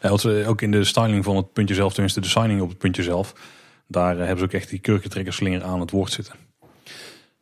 ze 0.20 0.44
ook 0.46 0.62
in 0.62 0.70
de 0.70 0.84
styling 0.84 1.24
van 1.24 1.36
het 1.36 1.52
puntje 1.52 1.74
zelf, 1.74 1.92
tenminste 1.92 2.20
de 2.20 2.28
signing 2.28 2.60
op 2.60 2.68
het 2.68 2.78
puntje 2.78 3.02
zelf, 3.02 3.34
daar 3.86 4.12
eh, 4.12 4.18
hebben 4.18 4.38
ze 4.38 4.44
ook 4.44 4.52
echt 4.52 4.70
die 4.70 4.78
kurkentrekkerslinger 4.78 5.64
aan 5.64 5.80
het 5.80 5.90
woord 5.90 6.12
zitten. 6.12 6.34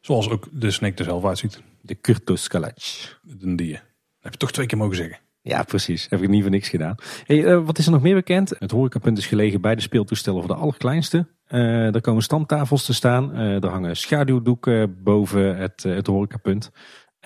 Zoals 0.00 0.30
ook 0.30 0.48
de 0.50 0.70
snake 0.70 0.98
er 0.98 1.04
zelf 1.04 1.24
uitziet. 1.24 1.62
De 1.80 1.94
Kurtoskalac. 1.94 2.78
De 3.22 3.54
die. 3.54 3.72
Dat 3.72 3.82
heb 4.20 4.32
je 4.32 4.38
toch 4.38 4.52
twee 4.52 4.66
keer 4.66 4.78
mogen 4.78 4.96
zeggen. 4.96 5.18
Ja, 5.42 5.62
precies. 5.62 6.06
Heb 6.10 6.22
ik 6.22 6.28
niet 6.28 6.42
voor 6.42 6.50
niks 6.50 6.68
gedaan. 6.68 6.94
Hey, 7.24 7.38
uh, 7.38 7.64
wat 7.64 7.78
is 7.78 7.86
er 7.86 7.92
nog 7.92 8.02
meer 8.02 8.14
bekend? 8.14 8.52
Het 8.58 8.70
horecapunt 8.70 9.18
is 9.18 9.26
gelegen 9.26 9.60
bij 9.60 9.74
de 9.74 9.80
speeltoestellen 9.80 10.40
voor 10.40 10.54
de 10.54 10.60
allerkleinste. 10.60 11.26
Uh, 11.48 11.94
er 11.94 12.00
komen 12.00 12.22
stamtafels 12.22 12.84
te 12.84 12.94
staan. 12.94 13.30
Uh, 13.34 13.62
er 13.62 13.68
hangen 13.68 13.96
schaduwdoeken 13.96 15.02
boven 15.02 15.56
het, 15.56 15.82
het 15.82 16.06
horecapunt. 16.06 16.70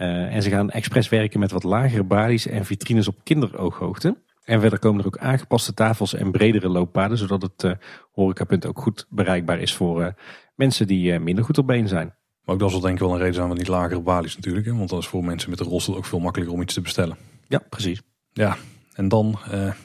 Uh, 0.01 0.35
en 0.35 0.43
ze 0.43 0.51
gaan 0.51 0.71
expres 0.71 1.09
werken 1.09 1.41
met 1.41 1.51
wat 1.51 1.63
lagere 1.63 2.05
balies 2.05 2.47
en 2.47 2.65
vitrines 2.65 3.09
op 3.09 3.17
kinderooghoogte. 3.25 4.17
En 4.45 4.61
verder 4.61 4.79
komen 4.79 5.01
er 5.01 5.07
ook 5.07 5.19
aangepaste 5.19 5.75
tafels 5.75 6.15
en 6.15 6.31
bredere 6.31 6.69
looppaden, 6.69 7.19
zodat 7.19 7.43
het 7.43 7.63
uh, 7.63 7.73
horecapunt 8.13 8.67
ook 8.67 8.79
goed 8.79 9.07
bereikbaar 9.09 9.59
is 9.59 9.75
voor 9.75 10.01
uh, 10.01 10.07
mensen 10.55 10.87
die 10.87 11.19
minder 11.19 11.45
goed 11.45 11.59
op 11.59 11.67
been 11.67 11.89
zijn. 11.89 12.15
Maar 12.45 12.55
ook 12.55 12.61
dat 12.61 12.71
zal 12.71 12.81
denk 12.81 12.95
ik 12.95 13.01
wel 13.01 13.13
een 13.13 13.19
reden 13.19 13.35
zijn 13.35 13.47
van 13.47 13.57
die 13.57 13.71
lagere 13.71 14.01
balies 14.01 14.37
natuurlijk. 14.37 14.67
Hè? 14.67 14.77
Want 14.77 14.89
dat 14.89 14.99
is 14.99 15.07
voor 15.07 15.25
mensen 15.25 15.51
met 15.51 15.61
een 15.61 15.67
rolstoel 15.67 15.97
ook 15.97 16.05
veel 16.05 16.21
makkelijker 16.21 16.57
om 16.57 16.63
iets 16.63 16.75
te 16.75 16.81
bestellen. 16.81 17.17
Ja, 17.49 17.63
precies. 17.69 18.03
Ja, 18.33 18.57
en 18.95 19.09
dan, 19.09 19.39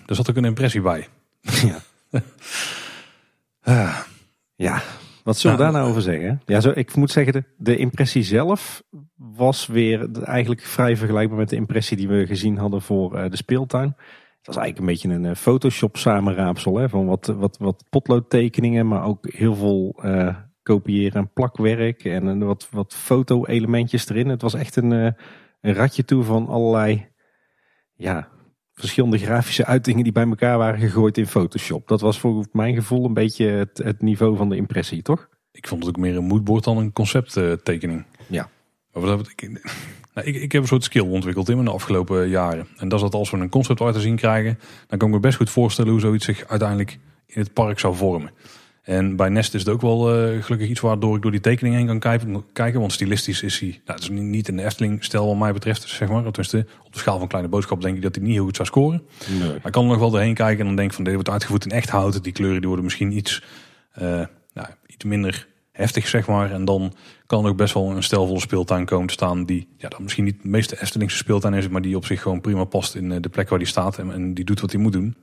er 0.05 0.15
zat 0.15 0.29
ook 0.29 0.35
een 0.35 0.45
impressie 0.45 0.81
bij. 0.81 1.07
Ja. 1.41 1.79
Ja, 4.57 4.81
wat 5.25 5.37
zullen 5.37 5.57
we 5.57 5.63
daar 5.63 5.71
nou 5.71 5.89
over 5.89 6.01
zeggen? 6.01 6.41
Ja, 6.45 6.59
zo, 6.59 6.71
ik 6.75 6.95
moet 6.95 7.11
zeggen, 7.11 7.33
de, 7.33 7.43
de 7.57 7.77
impressie 7.77 8.23
zelf 8.23 8.83
was 9.15 9.67
weer 9.67 10.11
eigenlijk 10.23 10.61
vrij 10.61 10.97
vergelijkbaar 10.97 11.37
met 11.37 11.49
de 11.49 11.55
impressie 11.55 11.97
die 11.97 12.07
we 12.07 12.25
gezien 12.25 12.57
hadden 12.57 12.81
voor 12.81 13.15
uh, 13.15 13.29
de 13.29 13.37
speeltuin. 13.37 13.95
Het 14.37 14.55
was 14.55 14.55
eigenlijk 14.55 14.79
een 14.79 14.93
beetje 14.93 15.09
een 15.09 15.31
uh, 15.31 15.35
Photoshop 15.35 15.97
samenraapsel 15.97 16.77
hè, 16.77 16.89
van 16.89 17.05
wat, 17.05 17.25
wat, 17.25 17.57
wat 17.57 17.83
potloodtekeningen, 17.89 18.87
maar 18.87 19.03
ook 19.03 19.31
heel 19.31 19.55
veel 19.55 19.99
uh, 20.03 20.35
kopiëren 20.63 21.21
en 21.21 21.31
plakwerk 21.33 22.03
en 22.03 22.45
wat, 22.45 22.67
wat 22.71 22.93
foto-elementjes 22.93 24.09
erin. 24.09 24.29
Het 24.29 24.41
was 24.41 24.53
echt 24.53 24.75
een, 24.75 24.91
een 24.91 25.73
ratje 25.73 26.05
toe 26.05 26.23
van 26.23 26.47
allerlei 26.47 27.07
ja, 27.95 28.27
verschillende 28.75 29.17
grafische 29.17 29.65
uitingen 29.65 30.03
die 30.03 30.11
bij 30.11 30.27
elkaar 30.27 30.57
waren 30.57 30.79
gegooid 30.79 31.17
in 31.17 31.27
Photoshop. 31.27 31.87
Dat 31.87 32.01
was 32.01 32.19
voor 32.19 32.45
mijn 32.51 32.75
gevoel 32.75 33.05
een 33.05 33.13
beetje 33.13 33.45
het, 33.45 33.77
het 33.77 34.01
niveau 34.01 34.37
van 34.37 34.49
de 34.49 34.55
impressie, 34.55 35.01
toch? 35.01 35.29
Ik 35.51 35.67
vond 35.67 35.85
het 35.85 35.95
ook 35.95 36.01
meer 36.01 36.17
een 36.17 36.23
moodboard 36.23 36.63
dan 36.63 36.77
een 36.77 36.93
concepttekening. 36.93 38.05
Ja. 38.27 38.49
Maar 38.93 39.01
wat, 39.17 39.29
ik, 39.35 39.49
nou, 40.13 40.27
ik, 40.27 40.35
ik 40.35 40.51
heb 40.51 40.61
een 40.61 40.67
soort 40.67 40.83
skill 40.83 41.07
ontwikkeld 41.07 41.49
in 41.49 41.65
de 41.65 41.71
afgelopen 41.71 42.29
jaren. 42.29 42.67
En 42.77 42.89
dat 42.89 42.99
is 42.99 43.05
dat 43.05 43.13
als 43.13 43.31
we 43.31 43.37
een 43.37 43.49
concept 43.49 43.81
art 43.81 43.93
te 43.93 44.01
zien 44.01 44.15
krijgen, 44.15 44.59
dan 44.87 44.97
kan 44.97 45.07
ik 45.07 45.13
me 45.13 45.19
best 45.19 45.37
goed 45.37 45.49
voorstellen 45.49 45.91
hoe 45.91 45.99
zoiets 45.99 46.25
zich 46.25 46.47
uiteindelijk 46.47 46.99
in 47.25 47.41
het 47.41 47.53
park 47.53 47.79
zou 47.79 47.95
vormen. 47.95 48.31
En 48.85 49.15
bij 49.15 49.29
Nest 49.29 49.53
is 49.53 49.59
het 49.59 49.69
ook 49.69 49.81
wel 49.81 50.15
uh, 50.15 50.43
gelukkig 50.43 50.69
iets 50.69 50.79
waardoor 50.79 51.15
ik 51.15 51.21
door 51.21 51.31
die 51.31 51.39
tekening 51.39 51.75
heen 51.75 51.99
kan 51.99 52.23
kijken. 52.53 52.79
Want 52.79 52.91
stilistisch 52.91 53.43
is 53.43 53.59
hij, 53.59 53.69
nou, 53.69 53.99
het 53.99 54.01
is 54.01 54.09
niet 54.09 54.47
in 54.47 54.57
de 54.57 54.63
Efteling-stijl 54.63 55.27
wat 55.27 55.37
mij 55.37 55.53
betreft, 55.53 55.87
zeg 55.87 56.09
maar. 56.09 56.23
Tenminste, 56.23 56.65
op 56.85 56.93
de 56.93 56.99
schaal 56.99 57.19
van 57.19 57.27
kleine 57.27 57.49
boodschap 57.49 57.81
denk 57.81 57.95
ik 57.95 58.01
dat 58.01 58.15
hij 58.15 58.23
niet 58.23 58.33
heel 58.33 58.43
goed 58.43 58.55
zou 58.55 58.67
scoren. 58.67 59.01
Nee. 59.29 59.47
Maar 59.47 59.65
ik 59.65 59.71
kan 59.71 59.83
er 59.83 59.89
nog 59.89 59.99
wel 59.99 60.11
doorheen 60.11 60.33
kijken 60.33 60.59
en 60.59 60.65
dan 60.65 60.75
denk 60.75 60.89
ik 60.89 60.95
van, 60.95 61.03
dit 61.03 61.13
wordt 61.13 61.29
uitgevoerd 61.29 61.65
in 61.65 61.71
echt 61.71 61.89
hout. 61.89 62.23
Die 62.23 62.33
kleuren 62.33 62.57
die 62.57 62.67
worden 62.67 62.85
misschien 62.85 63.17
iets, 63.17 63.43
uh, 64.01 64.03
nou, 64.53 64.67
iets 64.87 65.03
minder 65.03 65.47
heftig, 65.71 66.07
zeg 66.07 66.27
maar. 66.27 66.51
En 66.51 66.65
dan 66.65 66.93
kan 67.25 67.43
er 67.43 67.49
ook 67.49 67.57
best 67.57 67.73
wel 67.73 67.91
een 67.91 68.03
stelvolle 68.03 68.39
speeltuin 68.39 68.85
komen 68.85 69.07
te 69.07 69.13
staan 69.13 69.45
die, 69.45 69.67
ja, 69.77 69.89
dan 69.89 70.03
misschien 70.03 70.23
niet 70.23 70.41
de 70.41 70.47
meeste 70.47 70.81
Eftelingse 70.81 71.17
speeltuin 71.17 71.53
is, 71.53 71.67
maar 71.67 71.81
die 71.81 71.95
op 71.95 72.05
zich 72.05 72.21
gewoon 72.21 72.41
prima 72.41 72.63
past 72.63 72.95
in 72.95 73.11
eh, 73.11 73.17
de 73.21 73.29
plek 73.29 73.49
waar 73.49 73.59
die 73.59 73.67
staat 73.67 73.97
en, 73.97 74.11
en 74.11 74.33
die 74.33 74.45
doet 74.45 74.61
wat 74.61 74.71
hij 74.71 74.81
moet 74.81 74.93
doen. 74.93 75.15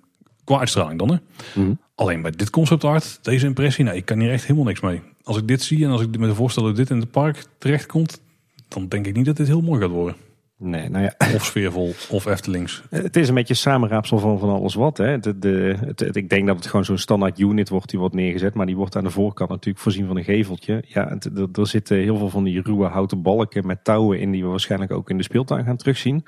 Qua 0.45 0.59
uitstraling 0.59 0.99
dan, 0.99 1.11
hè. 1.11 1.17
Mhm. 1.61 1.75
Alleen 1.95 2.23
bij 2.23 2.31
dit 2.31 2.51
concept 2.51 2.85
art, 2.85 3.19
deze 3.23 3.47
impressie, 3.47 3.85
nou, 3.85 3.97
ik 3.97 4.05
kan 4.05 4.19
hier 4.19 4.33
echt 4.33 4.43
helemaal 4.43 4.65
niks 4.65 4.81
mee. 4.81 5.03
Als 5.23 5.37
ik 5.37 5.49
dit 5.49 5.63
zie 5.63 5.85
en 5.85 5.91
als 5.91 6.01
ik 6.01 6.19
me 6.19 6.35
voorstel 6.35 6.63
dat 6.63 6.77
dit 6.77 6.91
in 6.91 7.01
het 7.01 7.11
park 7.11 7.45
terechtkomt, 7.59 8.21
dan 8.69 8.89
denk 8.89 9.07
ik 9.07 9.17
niet 9.17 9.27
dat 9.27 9.37
dit 9.37 9.47
heel 9.47 9.61
mooi 9.61 9.81
gaat 9.81 9.91
worden. 9.91 10.17
Nee, 10.63 10.89
nou 10.89 11.05
ja. 11.05 11.15
Of 11.35 11.45
sfeervol, 11.45 11.95
of 12.11 12.27
Eftelings. 12.27 12.83
Het 12.91 13.17
is 13.17 13.29
een 13.29 13.35
beetje 13.35 13.55
samenraapsel 13.55 14.19
van 14.19 14.39
van 14.39 14.51
alles 14.51 14.75
wat. 14.75 14.97
Hè. 14.97 15.19
De, 15.19 15.39
de, 15.39 15.77
het, 15.87 16.17
ik 16.17 16.29
denk 16.29 16.47
dat 16.47 16.57
het 16.57 16.67
gewoon 16.67 16.85
zo'n 16.85 16.99
standaard 16.99 17.39
unit 17.39 17.69
wordt 17.69 17.91
die 17.91 17.99
wordt 17.99 18.15
neergezet. 18.15 18.55
Maar 18.55 18.67
die 18.67 18.77
wordt 18.77 18.97
aan 18.97 19.05
de 19.05 19.11
voorkant 19.11 19.51
natuurlijk 19.51 19.85
voorzien 19.85 20.07
van 20.07 20.17
een 20.17 20.25
geveltje. 20.25 20.85
Ja, 20.87 21.09
het, 21.09 21.57
er 21.59 21.67
zitten 21.67 21.97
heel 21.97 22.17
veel 22.17 22.29
van 22.29 22.45
die 22.45 22.61
ruwe 22.63 22.87
houten 22.87 23.23
balken 23.23 23.67
met 23.67 23.85
touwen 23.85 24.21
in 24.21 24.31
die 24.31 24.43
we 24.43 24.49
waarschijnlijk 24.49 24.93
ook 24.93 25.11
in 25.11 25.17
de 25.17 25.23
speeltuin 25.23 25.65
gaan 25.65 25.77
terugzien. 25.77 26.25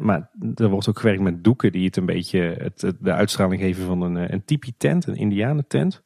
Maar 0.00 0.30
er 0.54 0.68
wordt 0.68 0.88
ook 0.88 0.98
gewerkt 0.98 1.22
met 1.22 1.44
doeken 1.44 1.72
die 1.72 1.84
het 1.84 1.96
een 1.96 2.06
beetje 2.06 2.40
het, 2.40 2.94
de 3.00 3.12
uitstraling 3.12 3.60
geven 3.60 3.86
van 3.86 4.02
een, 4.02 4.16
eh, 4.16 4.38
een 4.46 4.74
tent, 4.76 5.06
een 5.06 5.16
indianentent. 5.16 6.02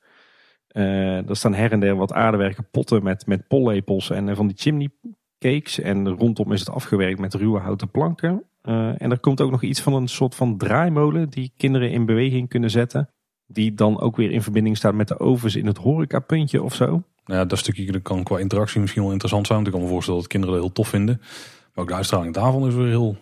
Uh, 0.73 1.29
er 1.29 1.37
staan 1.37 1.55
her 1.55 1.73
en 1.73 1.81
der 1.81 1.97
wat 1.97 2.13
aardewerken 2.13 2.69
potten 2.71 3.03
met, 3.03 3.27
met 3.27 3.49
pollepels 3.49 4.11
en 4.11 4.37
van 4.37 4.47
die 4.47 4.57
chimney 4.57 4.91
cakes. 5.39 5.81
En 5.81 6.09
rondom 6.09 6.53
is 6.53 6.61
het 6.61 6.71
afgewerkt 6.71 7.19
met 7.19 7.35
ruwe 7.35 7.59
houten 7.59 7.91
planken. 7.91 8.45
En 8.63 9.11
er 9.11 9.19
komt 9.19 9.41
ook 9.41 9.51
nog 9.51 9.63
iets 9.63 9.81
van 9.81 9.95
een 9.95 10.09
soort 10.09 10.35
van 10.35 10.59
draaimolen 10.59 11.29
die 11.29 11.53
kinderen 11.57 11.91
in 11.91 12.07
beweging 12.07 12.49
kunnen 12.49 12.71
zetten. 12.71 13.09
Die 13.47 13.75
dan 13.75 14.01
ook 14.01 14.17
weer 14.17 14.31
in 14.31 14.43
verbinding 14.43 14.77
staat 14.77 14.95
met 14.95 15.09
de 15.09 15.19
ovens 15.19 15.57
in 15.57 15.67
het 15.67 15.79
horecapuntje 15.79 16.63
of 16.63 16.75
zo. 16.75 16.87
Nou 16.87 17.39
ja, 17.39 17.45
dat 17.45 17.59
stukje 17.59 18.01
kan 18.01 18.23
qua 18.23 18.39
interactie 18.39 18.81
misschien 18.81 19.03
wel 19.03 19.13
interessant 19.13 19.47
zijn. 19.47 19.59
Want 19.59 19.71
ik 19.71 19.75
kan 19.75 19.85
me 19.85 19.93
voorstellen 19.93 20.21
dat 20.21 20.29
kinderen 20.29 20.55
dat 20.55 20.65
heel 20.65 20.75
tof 20.75 20.89
vinden. 20.89 21.17
Maar 21.75 21.85
ook 21.85 21.89
de 21.89 21.95
uitstraling 21.97 22.35
daarvan 22.35 22.67
is 22.67 22.75
weer 22.75 22.87
heel 22.87 23.17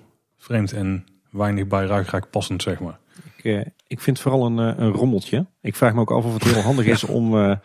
vreemd 0.45 0.73
en 0.73 1.05
weinig 1.31 1.67
bij 1.67 2.05
passend, 2.31 2.63
zeg 2.63 2.81
maar. 2.81 2.99
Ik, 3.37 3.45
uh, 3.45 3.61
ik 3.87 4.01
vind 4.01 4.17
het 4.17 4.21
vooral 4.21 4.47
een, 4.47 4.59
een, 4.59 4.93
rommeltje. 4.93 5.47
Ik 5.61 5.77
vraag 5.77 5.95
me 5.95 6.01
ook 6.01 6.11
af 6.11 6.25
of 6.25 6.35
het 6.35 6.45
heel 6.45 6.63
handig 6.71 6.87
is 6.87 7.05
om, 7.05 7.35
uh, 7.35 7.57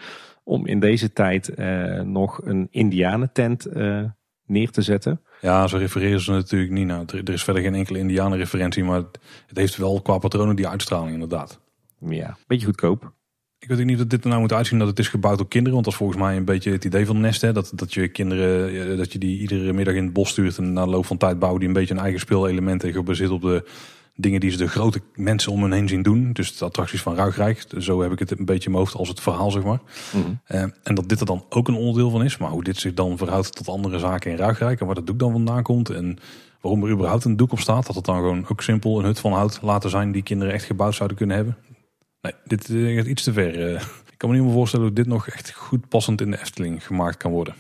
om 0.44 0.68
in 0.68 0.80
deze 0.80 1.14
tijd 1.14 1.52
uh, 1.56 2.02
nog 2.02 2.46
een 2.46 2.68
indianentent 2.72 3.68
neer 4.46 4.72
te 4.72 4.82
zetten. 4.82 5.22
Ja, 5.42 5.68
zo 5.68 5.78
refereren 5.78 6.22
ze 6.22 6.32
natuurlijk 6.32 6.72
niet 6.72 6.88
naar. 6.88 7.04
Er 7.06 7.34
is 7.34 7.44
verder 7.44 7.64
geen 7.64 7.76
enkele 7.76 8.00
indianenreferentie, 8.00 8.84
maar 8.84 9.04
het 9.48 9.58
heeft 9.58 9.78
wel 9.78 10.02
qua 10.02 10.18
patronen 10.18 10.56
die 10.56 10.68
uitstraling 10.68 11.14
inderdaad. 11.14 11.60
Ja, 12.00 12.38
beetje 12.48 12.66
goedkoop. 12.66 13.14
Ik 13.60 13.68
weet 13.68 13.80
ook 13.80 13.86
niet 13.86 13.98
dat 13.98 14.10
dit 14.10 14.24
er 14.24 14.30
nou 14.30 14.42
moet 14.42 14.54
uitzien 14.54 14.80
dat 14.80 14.88
het 14.88 15.00
is 15.00 15.08
gebouwd 15.08 15.38
door 15.38 15.48
kinderen. 15.48 15.74
Want 15.74 15.84
dat 15.84 15.94
is 15.94 16.00
volgens 16.00 16.20
mij 16.20 16.36
een 16.36 16.46
beetje 16.46 16.72
het 16.72 16.86
idee 16.86 17.06
van 17.06 17.20
Nest. 17.20 17.42
Hè? 17.42 17.54
Dat, 17.54 17.72
dat 17.76 17.94
je 17.94 18.08
kinderen, 18.08 18.98
dat 18.98 19.12
je 19.12 19.20
die 19.20 19.40
iedere 19.40 19.74
middag 19.74 19.96
in 19.96 20.04
het 20.04 20.14
bos 20.14 20.30
stuurt. 20.30 20.58
En 20.58 20.74
na 20.74 20.84
de 20.84 20.90
loop 20.90 21.06
van 21.06 21.18
tijd 21.18 21.40
bouwen 21.40 21.60
die 21.60 21.70
een 21.70 21.76
beetje 21.76 21.94
een 21.94 22.00
eigen 22.00 22.20
speelelementen. 22.20 22.92
Gebaseerd 22.92 23.30
op 23.30 23.42
de 23.42 23.64
dingen 24.16 24.40
die 24.40 24.52
ze 24.52 24.58
de 24.58 24.68
grote 24.68 25.02
mensen 25.16 25.52
om 25.52 25.62
hen 25.62 25.72
heen 25.72 25.88
zien 25.88 26.02
doen. 26.02 26.34
Dus 26.34 26.58
de 26.58 26.66
attracties 26.66 27.02
van 27.02 27.16
Ruigrijk. 27.16 27.66
Zo 27.78 28.02
heb 28.02 28.12
ik 28.12 28.20
het 28.20 28.32
een 28.32 28.46
beetje 28.46 28.66
in 28.66 28.72
mijn 28.72 28.84
hoofd 28.84 28.96
als 28.96 29.08
het 29.08 29.20
verhaal, 29.20 29.52
zeg 29.52 29.64
maar. 29.64 29.80
Mm 30.14 30.22
-hmm. 30.24 30.40
uh, 30.48 30.62
en 30.84 30.96
dat 30.96 31.10
dit 31.10 31.20
er 31.20 31.26
dan 31.26 31.46
ook 31.50 31.68
een 31.68 31.76
onderdeel 31.76 32.10
van 32.10 32.24
is. 32.24 32.38
Maar 32.38 32.50
hoe 32.50 32.64
dit 32.64 32.78
zich 32.78 32.94
dan 32.94 33.18
verhoudt 33.18 33.56
tot 33.56 33.68
andere 33.68 34.00
zaken 34.00 34.32
in 34.32 34.38
Ruigrijk. 34.38 34.80
En 34.80 34.86
waar 34.86 34.96
dat 34.96 35.08
doek 35.08 35.20
dan 35.20 35.32
vandaan 35.32 35.64
komt. 35.64 35.90
En 35.90 36.18
waarom 36.62 36.84
er 36.84 36.92
überhaupt 36.92 37.26
een 37.26 37.38
doek 37.38 37.52
op 37.52 37.60
staat. 37.60 37.86
Dat 37.86 37.96
het 37.96 38.06
dan 38.06 38.16
gewoon 38.16 38.46
ook 38.50 38.62
simpel 38.62 39.00
een 39.00 39.06
hut 39.06 39.20
van 39.20 39.34
hout 39.34 39.60
laten 39.62 39.90
zijn 39.90 40.12
die 40.12 40.24
kinderen 40.24 40.54
echt 40.54 40.66
gebouwd 40.66 40.96
zouden 40.96 41.18
kunnen 41.18 41.36
hebben. 41.36 41.58
Nee, 42.22 42.34
dit 42.44 42.66
gaat 42.96 43.06
iets 43.06 43.24
te 43.24 43.34
ver. 43.34 43.72
Uh, 43.72 43.82
ik 44.12 44.18
kan 44.18 44.30
me 44.30 44.36
niet 44.36 44.46
meer 44.46 44.54
voorstellen 44.54 44.86
dat 44.86 44.96
dit 44.96 45.08
nog 45.08 45.28
echt 45.28 45.54
goed 45.54 45.88
passend 45.88 46.22
in 46.22 46.32
de 46.32 46.40
Efteling 46.40 46.86
gemaakt 46.86 47.18
kan 47.18 47.32
worden. 47.32 47.56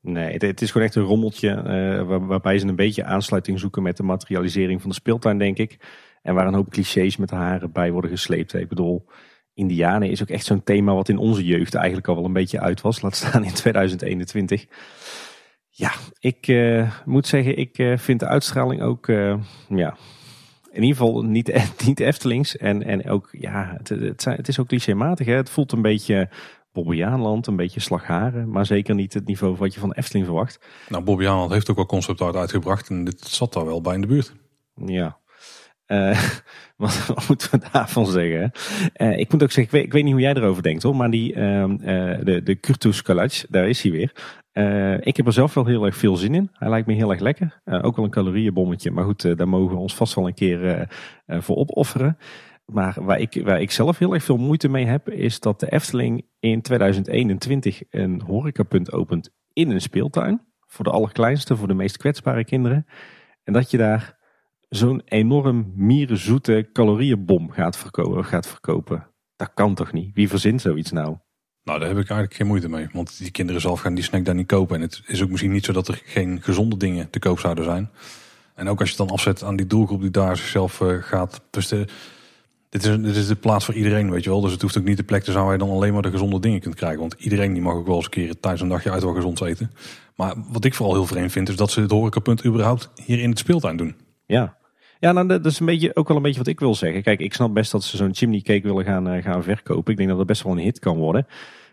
Nee, 0.00 0.36
het 0.38 0.62
is 0.62 0.70
gewoon 0.70 0.86
echt 0.86 0.96
een 0.96 1.02
rommeltje 1.02 1.62
waar, 2.06 2.26
waarbij 2.26 2.58
ze 2.58 2.66
een 2.66 2.76
beetje 2.76 3.04
aansluiting 3.04 3.58
zoeken 3.58 3.82
met 3.82 3.96
de 3.96 4.02
materialisering 4.02 4.80
van 4.80 4.90
de 4.90 4.96
speeltuin, 4.96 5.38
denk 5.38 5.58
ik. 5.58 5.78
En 6.22 6.34
waar 6.34 6.46
een 6.46 6.54
hoop 6.54 6.70
clichés 6.70 7.16
met 7.16 7.30
haar 7.30 7.70
bij 7.70 7.92
worden 7.92 8.10
gesleept. 8.10 8.54
Ik 8.54 8.68
bedoel, 8.68 9.06
Indianen 9.54 10.10
is 10.10 10.22
ook 10.22 10.28
echt 10.28 10.44
zo'n 10.44 10.62
thema 10.62 10.94
wat 10.94 11.08
in 11.08 11.18
onze 11.18 11.44
jeugd 11.44 11.74
eigenlijk 11.74 12.08
al 12.08 12.14
wel 12.14 12.24
een 12.24 12.32
beetje 12.32 12.60
uit 12.60 12.80
was. 12.80 13.00
Laat 13.00 13.16
staan 13.16 13.44
in 13.44 13.52
2021. 13.54 14.66
Ja, 15.68 15.92
ik 16.18 16.54
moet 17.04 17.26
zeggen, 17.26 17.58
ik 17.58 17.94
vind 17.96 18.20
de 18.20 18.26
uitstraling 18.26 18.82
ook, 18.82 19.06
ja, 19.68 19.96
in 20.72 20.82
ieder 20.82 20.96
geval 20.96 21.22
niet, 21.22 21.64
niet 21.86 22.00
Eftelings. 22.00 22.56
En, 22.56 22.82
en 22.82 23.08
ook, 23.08 23.28
ja, 23.32 23.74
het, 23.76 23.88
het, 23.88 24.24
het 24.24 24.48
is 24.48 24.58
ook 24.58 24.66
clichématig. 24.66 25.26
Hè? 25.26 25.34
Het 25.34 25.50
voelt 25.50 25.72
een 25.72 25.82
beetje 25.82 26.28
Bobbejaanland, 26.72 27.46
een 27.46 27.56
beetje 27.56 27.80
slagharen. 27.80 28.50
Maar 28.50 28.66
zeker 28.66 28.94
niet 28.94 29.14
het 29.14 29.26
niveau 29.26 29.56
wat 29.56 29.74
je 29.74 29.80
van 29.80 29.92
Efteling 29.92 30.26
verwacht. 30.26 30.66
Nou, 30.88 31.04
Bobbejaanland 31.04 31.52
heeft 31.52 31.70
ook 31.70 31.76
wel 31.76 31.86
concept 31.86 32.20
art 32.20 32.36
uitgebracht. 32.36 32.88
En 32.88 33.04
dit 33.04 33.20
zat 33.20 33.52
daar 33.52 33.64
wel 33.64 33.80
bij 33.80 33.94
in 33.94 34.00
de 34.00 34.06
buurt. 34.06 34.34
Ja, 34.74 35.18
uh, 35.92 36.22
wat, 36.76 37.06
wat, 37.06 37.28
moeten 37.28 37.50
we 37.50 37.60
daarvan 37.72 38.06
zeggen? 38.06 38.50
Uh, 38.96 39.18
ik 39.18 39.32
moet 39.32 39.42
ook 39.42 39.50
zeggen, 39.50 39.80
ik 39.82 39.92
weet, 39.92 40.04
niet 40.04 40.12
hoe 40.12 40.22
jij 40.22 40.34
erover 40.34 40.62
denkt 40.62 40.82
hoor. 40.82 40.96
Maar 40.96 41.10
die, 41.10 41.34
uh, 41.34 41.64
de, 42.22 42.40
de 42.44 42.54
Kurtus 42.54 43.02
Kalach, 43.02 43.46
daar 43.48 43.68
is 43.68 43.82
hij 43.82 43.90
weer. 43.90 44.12
ik 45.06 45.16
heb 45.16 45.26
er 45.26 45.32
zelf 45.32 45.54
wel 45.54 45.66
heel 45.66 45.86
erg 45.86 45.96
veel 45.96 46.16
zin 46.16 46.34
in. 46.34 46.50
Hij 46.52 46.68
lijkt 46.68 46.86
me 46.86 46.94
heel 46.94 47.10
erg 47.10 47.20
lekker. 47.20 47.60
ook 47.64 47.96
wel 47.96 48.04
een 48.04 48.10
calorieënbommetje. 48.10 48.90
Maar 48.90 49.04
goed, 49.04 49.36
daar 49.36 49.48
mogen 49.48 49.74
we 49.74 49.80
ons 49.80 49.94
vast 49.94 50.14
wel 50.14 50.26
een 50.26 50.34
keer 50.34 50.88
voor 51.26 51.56
opofferen. 51.56 52.18
Maar 52.64 52.94
waar 53.00 53.20
ik, 53.20 53.40
waar 53.44 53.60
ik 53.60 53.70
zelf 53.70 53.98
heel 53.98 54.14
erg 54.14 54.24
veel 54.24 54.36
moeite 54.36 54.68
mee 54.68 54.86
heb, 54.86 55.10
is 55.10 55.40
dat 55.40 55.60
de 55.60 55.72
Efteling 55.72 56.26
in 56.40 56.62
2021 56.62 57.82
een 57.90 58.22
horecapunt 58.26 58.92
opent 58.92 59.30
in 59.52 59.70
een 59.70 59.80
speeltuin. 59.80 60.40
Voor 60.66 60.84
de 60.84 60.90
allerkleinste, 60.90 61.56
voor 61.56 61.68
de 61.68 61.74
meest 61.74 61.96
kwetsbare 61.96 62.44
kinderen. 62.44 62.86
En 63.44 63.52
dat 63.52 63.70
je 63.70 63.76
daar 63.76 64.20
zo'n 64.76 65.02
enorm 65.04 65.72
mierenzoete 65.74 66.68
calorieënbom 66.72 67.50
gaat 67.50 67.76
verkopen, 67.76 68.24
gaat 68.24 68.46
verkopen. 68.46 69.06
Dat 69.36 69.50
kan 69.54 69.74
toch 69.74 69.92
niet? 69.92 70.14
Wie 70.14 70.28
verzint 70.28 70.60
zoiets 70.60 70.90
nou? 70.90 71.16
Nou, 71.64 71.78
daar 71.78 71.88
heb 71.88 71.98
ik 71.98 72.08
eigenlijk 72.08 72.34
geen 72.34 72.46
moeite 72.46 72.68
mee. 72.68 72.88
Want 72.92 73.18
die 73.18 73.30
kinderen 73.30 73.60
zelf 73.60 73.80
gaan 73.80 73.94
die 73.94 74.04
snack 74.04 74.24
daar 74.24 74.34
niet 74.34 74.46
kopen. 74.46 74.76
En 74.76 74.82
het 74.82 75.02
is 75.06 75.22
ook 75.22 75.30
misschien 75.30 75.52
niet 75.52 75.64
zo 75.64 75.72
dat 75.72 75.88
er 75.88 76.02
geen 76.04 76.42
gezonde 76.42 76.76
dingen 76.76 77.10
te 77.10 77.18
koop 77.18 77.38
zouden 77.38 77.64
zijn. 77.64 77.90
En 78.54 78.68
ook 78.68 78.80
als 78.80 78.90
je 78.90 78.96
het 78.96 79.06
dan 79.06 79.16
afzet 79.16 79.42
aan 79.42 79.56
die 79.56 79.66
doelgroep 79.66 80.00
die 80.00 80.10
daar 80.10 80.36
zichzelf 80.36 80.80
uh, 80.80 81.02
gaat. 81.02 81.40
Dus 81.50 81.68
de, 81.68 81.86
dit 82.68 82.84
is, 82.84 82.96
dit 82.96 83.16
is 83.16 83.26
de 83.26 83.34
plaats 83.34 83.64
voor 83.64 83.74
iedereen, 83.74 84.10
weet 84.10 84.24
je 84.24 84.30
wel. 84.30 84.40
Dus 84.40 84.52
het 84.52 84.62
hoeft 84.62 84.78
ook 84.78 84.84
niet 84.84 84.96
de 84.96 85.02
plek 85.02 85.22
te 85.22 85.32
zijn 85.32 85.44
waar 85.44 85.52
je 85.52 85.58
dan 85.58 85.70
alleen 85.70 85.92
maar 85.92 86.02
de 86.02 86.10
gezonde 86.10 86.40
dingen 86.40 86.60
kunt 86.60 86.74
krijgen. 86.74 87.00
Want 87.00 87.14
iedereen 87.18 87.52
die 87.52 87.62
mag 87.62 87.74
ook 87.74 87.86
wel 87.86 87.96
eens 87.96 88.04
een 88.04 88.10
keer 88.10 88.40
tijdens 88.40 88.62
een 88.62 88.68
dagje 88.68 88.90
uit 88.90 89.02
wel 89.02 89.14
gezond 89.14 89.40
eten. 89.40 89.70
Maar 90.16 90.34
wat 90.52 90.64
ik 90.64 90.74
vooral 90.74 90.94
heel 90.94 91.06
vreemd 91.06 91.32
vind, 91.32 91.48
is 91.48 91.56
dat 91.56 91.70
ze 91.70 91.80
het 91.80 91.90
horecapunt 91.90 92.44
überhaupt 92.44 92.90
hier 93.04 93.20
in 93.20 93.30
het 93.30 93.38
speeltuin 93.38 93.76
doen. 93.76 93.94
Ja. 94.26 94.60
Ja, 95.02 95.12
nou, 95.12 95.26
dat 95.26 95.46
is 95.46 95.60
een 95.60 95.66
beetje, 95.66 95.96
ook 95.96 96.08
wel 96.08 96.16
een 96.16 96.22
beetje 96.22 96.38
wat 96.38 96.48
ik 96.48 96.60
wil 96.60 96.74
zeggen. 96.74 97.02
Kijk, 97.02 97.20
ik 97.20 97.34
snap 97.34 97.54
best 97.54 97.72
dat 97.72 97.84
ze 97.84 97.96
zo'n 97.96 98.14
chimney 98.14 98.40
cake 98.40 98.62
willen 98.62 98.84
gaan, 98.84 99.08
eh, 99.08 99.22
gaan 99.22 99.42
verkopen. 99.42 99.90
Ik 99.92 99.96
denk 99.96 100.08
dat 100.08 100.18
dat 100.18 100.26
best 100.26 100.42
wel 100.42 100.52
een 100.52 100.58
hit 100.58 100.78
kan 100.78 100.96
worden. 100.96 101.26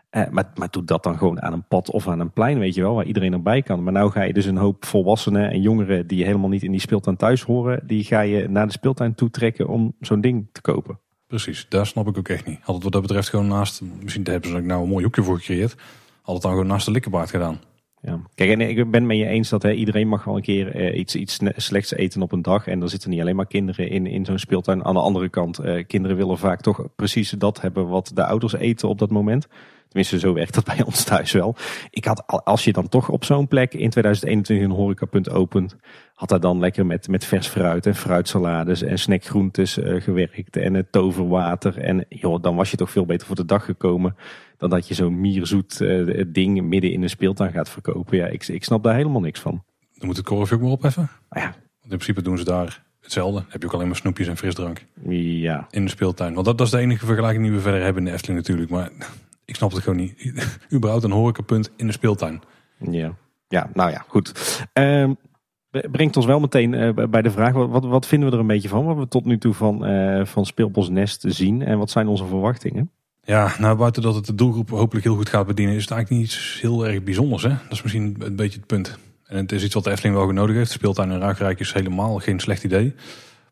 Eh, 0.10 0.30
maar, 0.30 0.52
maar 0.56 0.68
doe 0.72 0.84
dat 0.84 1.04
dan 1.04 1.18
gewoon 1.18 1.42
aan 1.42 1.54
een 1.54 1.68
pad 1.68 1.92
of 1.92 2.08
aan 2.08 2.20
een 2.20 2.32
plein, 2.32 2.60
weet 2.60 2.76
je 2.76 2.82
wel, 2.82 2.96
waar 2.96 3.06
iedereen 3.06 3.34
erbij 3.34 3.62
kan. 3.62 3.84
Maar 3.84 3.94
nou 3.94 4.12
ga 4.12 4.22
je 4.22 4.34
dus 4.34 4.46
een 4.46 4.58
hoop 4.58 4.86
volwassenen 4.86 5.50
en 5.50 5.62
jongeren 5.62 6.08
die 6.08 6.26
helemaal 6.26 6.50
niet 6.50 6.64
in 6.64 6.72
die 6.72 6.80
speeltuin 6.80 7.16
thuis 7.16 7.44
horen, 7.44 7.82
die 7.88 8.04
ga 8.04 8.20
je 8.20 8.48
naar 8.48 8.66
de 8.66 8.72
speeltuin 8.72 9.16
toe 9.16 9.30
trekken 9.30 9.68
om 9.68 9.96
zo'n 10.00 10.22
ding 10.22 10.48
te 10.52 10.62
kopen. 10.62 11.00
Precies, 11.28 11.66
daar 11.70 11.86
snap 11.86 12.08
ik 12.08 12.18
ook 12.18 12.30
echt 12.30 12.46
niet. 12.46 12.60
Had 12.62 12.76
het 12.76 12.84
wat 12.84 12.94
dat 12.94 13.02
betreft 13.02 13.30
gewoon 13.30 13.48
naast, 13.48 13.82
misschien 14.02 14.24
hebben 14.24 14.50
ze 14.50 14.56
er 14.56 14.64
nou 14.64 14.84
een 14.84 14.90
mooi 14.90 15.04
hoekje 15.04 15.24
voor 15.24 15.38
gecreëerd, 15.38 15.76
had 16.22 16.34
het 16.34 16.44
dan 16.44 16.52
gewoon 16.52 16.68
naast 16.68 16.86
de 16.86 16.92
likkerbaard 16.92 17.30
gedaan. 17.30 17.60
Ja. 18.02 18.20
Kijk, 18.36 18.52
en 18.52 18.62
ik 18.62 18.76
ben 18.76 18.94
het 18.94 19.04
met 19.04 19.18
je 19.18 19.26
eens 19.26 19.50
dat 19.50 19.64
hè, 19.64 19.72
iedereen 19.72 20.08
mag 20.08 20.24
wel 20.24 20.36
een 20.36 20.42
keer 20.42 20.76
eh, 20.76 21.00
iets, 21.00 21.16
iets 21.16 21.40
slechts 21.56 21.94
eten 21.94 22.22
op 22.22 22.32
een 22.32 22.42
dag. 22.42 22.68
En 22.68 22.80
dan 22.80 22.90
zitten 22.90 23.10
niet 23.10 23.22
alleen 23.22 23.36
maar 23.36 23.48
kinderen 23.48 23.90
in, 23.90 24.08
in 24.08 24.26
zo'n 24.26 24.40
speeltuin. 24.40 24.86
Aan 24.86 24.94
de 24.94 25.00
andere 25.00 25.30
kant, 25.30 25.60
eh, 25.60 25.86
kinderen 25.88 26.18
willen 26.18 26.38
vaak 26.38 26.62
toch 26.62 26.88
precies 26.96 27.30
dat 27.30 27.62
hebben 27.62 27.88
wat 27.88 28.12
de 28.14 28.26
ouders 28.26 28.54
eten 28.54 28.90
op 28.90 29.00
dat 29.00 29.10
moment. 29.10 29.48
Tenminste, 29.88 30.20
zo 30.20 30.34
werkt 30.34 30.54
dat 30.54 30.66
bij 30.76 30.84
ons 30.86 31.04
thuis 31.04 31.32
wel. 31.32 31.56
Ik 31.90 32.06
had, 32.06 32.24
als 32.28 32.64
je 32.64 32.74
dan 32.74 32.90
toch 32.90 33.10
op 33.10 33.26
zo'n 33.26 33.48
plek 33.48 33.74
in 33.74 33.90
2021 33.90 34.66
een 34.66 34.76
horecapunt 34.76 35.30
opent, 35.30 35.76
had 36.20 36.30
hij 36.30 36.40
dan 36.40 36.60
lekker 36.60 36.86
met, 36.86 37.08
met 37.08 37.26
vers 37.26 37.48
fruit 37.48 37.86
en 37.86 37.96
fruitsalades 37.96 38.82
en 38.82 39.00
snackgroentes 39.00 39.78
uh, 39.78 40.02
gewerkt 40.02 40.58
en 40.58 40.74
het 40.74 40.92
toverwater. 40.92 41.78
En 41.78 42.06
joh, 42.10 42.42
dan 42.42 42.56
was 42.56 42.72
je 42.72 42.78
toch 42.78 42.92
veel 42.92 43.06
beter 43.06 43.28
voor 43.28 43.36
de 43.36 43.46
dag 43.46 43.66
gekomen 43.66 44.16
dan 44.58 44.70
dat 44.70 44.88
je 44.88 44.94
zo'n 44.94 45.20
mierzoet 45.20 45.80
uh, 45.80 46.24
ding 46.28 46.62
midden 46.62 46.92
in 46.92 47.04
een 47.04 47.10
speeltuin 47.10 47.52
gaat 47.52 47.70
verkopen. 47.70 48.18
Ja, 48.18 48.26
ik, 48.26 48.48
ik 48.48 48.64
snap 48.64 48.84
daar 48.84 48.96
helemaal 48.96 49.22
niks 49.22 49.40
van. 49.40 49.64
Dan 49.94 50.08
moet 50.08 50.18
het 50.18 50.26
korfje 50.26 50.56
ook 50.56 50.62
maar 50.62 50.72
opheffen. 50.72 51.10
Ah, 51.30 51.42
ja. 51.42 51.48
Want 51.50 51.92
in 51.92 51.98
principe 51.98 52.22
doen 52.22 52.38
ze 52.38 52.44
daar 52.44 52.84
hetzelfde. 53.02 53.44
Heb 53.48 53.62
je 53.62 53.68
ook 53.68 53.74
alleen 53.74 53.88
maar 53.88 53.96
snoepjes 53.96 54.28
en 54.28 54.38
frisdrank. 54.38 54.86
Ja. 55.10 55.68
In 55.70 55.84
de 55.84 55.92
speeltuin. 55.92 56.34
Want 56.34 56.46
dat, 56.46 56.58
dat 56.58 56.68
is 56.68 56.74
de 56.74 56.80
enige 56.80 57.06
vergelijking 57.06 57.44
die 57.44 57.54
we 57.54 57.60
verder 57.60 57.82
hebben 57.82 58.02
in 58.02 58.08
de 58.10 58.16
Efteling 58.16 58.40
natuurlijk. 58.40 58.70
Maar 58.70 58.92
ik 59.46 59.56
snap 59.56 59.72
het 59.72 59.84
gewoon 59.84 60.00
niet. 60.00 60.34
Überhaupt 60.74 61.04
een 61.04 61.12
horecapunt 61.12 61.72
in 61.76 61.88
de 61.88 61.94
speeltuin. 61.94 62.42
Ja, 62.78 63.16
ja 63.48 63.70
nou 63.74 63.92
ja, 63.92 64.06
goed. 64.08 64.58
Um, 64.74 65.18
brengt 65.72 66.18
ons 66.18 66.26
wel 66.26 66.40
meteen 66.40 66.74
uh, 66.74 67.06
bij 67.10 67.22
de 67.22 67.32
vraag, 67.32 67.54
wat, 67.54 67.86
wat, 67.86 68.06
vinden 68.06 68.30
we 68.30 68.36
er 68.36 68.42
een 68.42 68.48
beetje 68.48 68.70
van? 68.70 68.86
Wat 68.86 68.98
we 68.98 69.08
tot 69.08 69.26
nu 69.26 69.38
toe 69.38 69.54
van, 69.54 69.90
uh, 69.90 70.26
van 70.26 70.46
Speelbos 70.46 70.90
Nest 70.90 71.24
zien 71.28 71.62
en 71.62 71.78
wat 71.78 71.90
zijn 71.90 72.08
onze 72.08 72.26
verwachtingen? 72.26 72.92
Ja, 73.24 73.54
nou 73.60 73.78
buiten 73.78 74.02
dat 74.02 74.16
het 74.16 74.26
de 74.26 74.36
doelgroep 74.36 74.70
hopelijk 74.70 75.06
heel 75.06 75.16
goed 75.16 75.30
gaat 75.30 75.48
bedienen, 75.48 75.76
is 75.76 75.82
het 75.82 75.92
eigenlijk 75.92 76.22
niet 76.22 76.40
heel 76.62 76.88
erg 76.88 77.04
bijzonders. 77.04 77.44
Hè? 77.44 77.50
Dat 77.50 77.72
is 77.72 77.82
misschien 77.82 78.16
een 78.20 78.36
beetje 78.36 78.58
het 78.58 78.68
punt. 78.68 78.98
En 79.26 79.38
het 79.38 79.52
is 79.52 79.64
iets 79.64 79.74
wat 79.74 79.84
de 79.84 79.92
Efteling 79.92 80.16
wel 80.16 80.32
nodig 80.32 80.56
heeft. 80.56 80.72
Speeltuin 80.72 81.12
in 81.12 81.20
Ruigrijk 81.20 81.60
is 81.60 81.74
helemaal 81.74 82.18
geen 82.18 82.40
slecht 82.40 82.64
idee. 82.64 82.86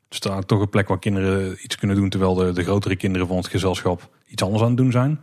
Er 0.10 0.15
staat 0.15 0.47
toch 0.47 0.62
een 0.62 0.69
plek 0.69 0.88
waar 0.88 0.99
kinderen 0.99 1.58
iets 1.63 1.75
kunnen 1.75 1.95
doen, 1.95 2.10
terwijl 2.10 2.34
de, 2.34 2.51
de 2.51 2.63
grotere 2.63 2.95
kinderen 2.95 3.27
van 3.27 3.38
het 3.38 3.47
gezelschap 3.47 4.10
iets 4.27 4.43
anders 4.43 4.62
aan 4.62 4.67
het 4.67 4.77
doen 4.77 4.91
zijn. 4.91 5.19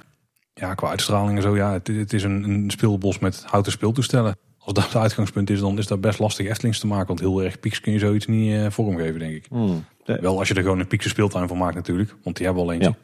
Ja, 0.55 0.75
qua 0.75 0.89
uitstraling 0.89 1.37
en 1.37 1.43
zo, 1.43 1.57
ja, 1.57 1.73
het, 1.73 1.87
het 1.87 2.13
is 2.13 2.23
een, 2.23 2.43
een, 2.43 2.71
speelbos 2.71 3.19
met 3.19 3.45
houten 3.47 3.73
speeltoestellen. 3.73 4.37
Als 4.65 4.75
dat 4.75 4.85
het 4.85 4.97
uitgangspunt 4.97 5.51
is, 5.51 5.61
dan 5.61 5.79
is 5.79 5.87
dat 5.87 6.01
best 6.01 6.19
lastig 6.19 6.49
Eftelings 6.49 6.79
te 6.79 6.87
maken. 6.87 7.07
Want 7.07 7.21
heel 7.21 7.43
erg 7.43 7.61
pieks 7.61 7.81
kun 7.81 7.93
je 7.93 7.99
zoiets 7.99 8.27
niet 8.27 8.53
uh, 8.53 8.67
vormgeven, 8.71 9.19
denk 9.19 9.35
ik. 9.35 9.47
Hmm. 9.49 9.85
Wel 10.05 10.39
als 10.39 10.49
je 10.49 10.55
er 10.55 10.63
gewoon 10.63 10.79
een 10.79 10.87
piekse 10.87 11.09
speeltuin 11.09 11.49
van 11.49 11.59
maakt 11.59 11.75
natuurlijk. 11.75 12.17
Want 12.23 12.37
die 12.37 12.47
hebben 12.47 12.65
al 12.65 12.73
eentje. 12.73 12.95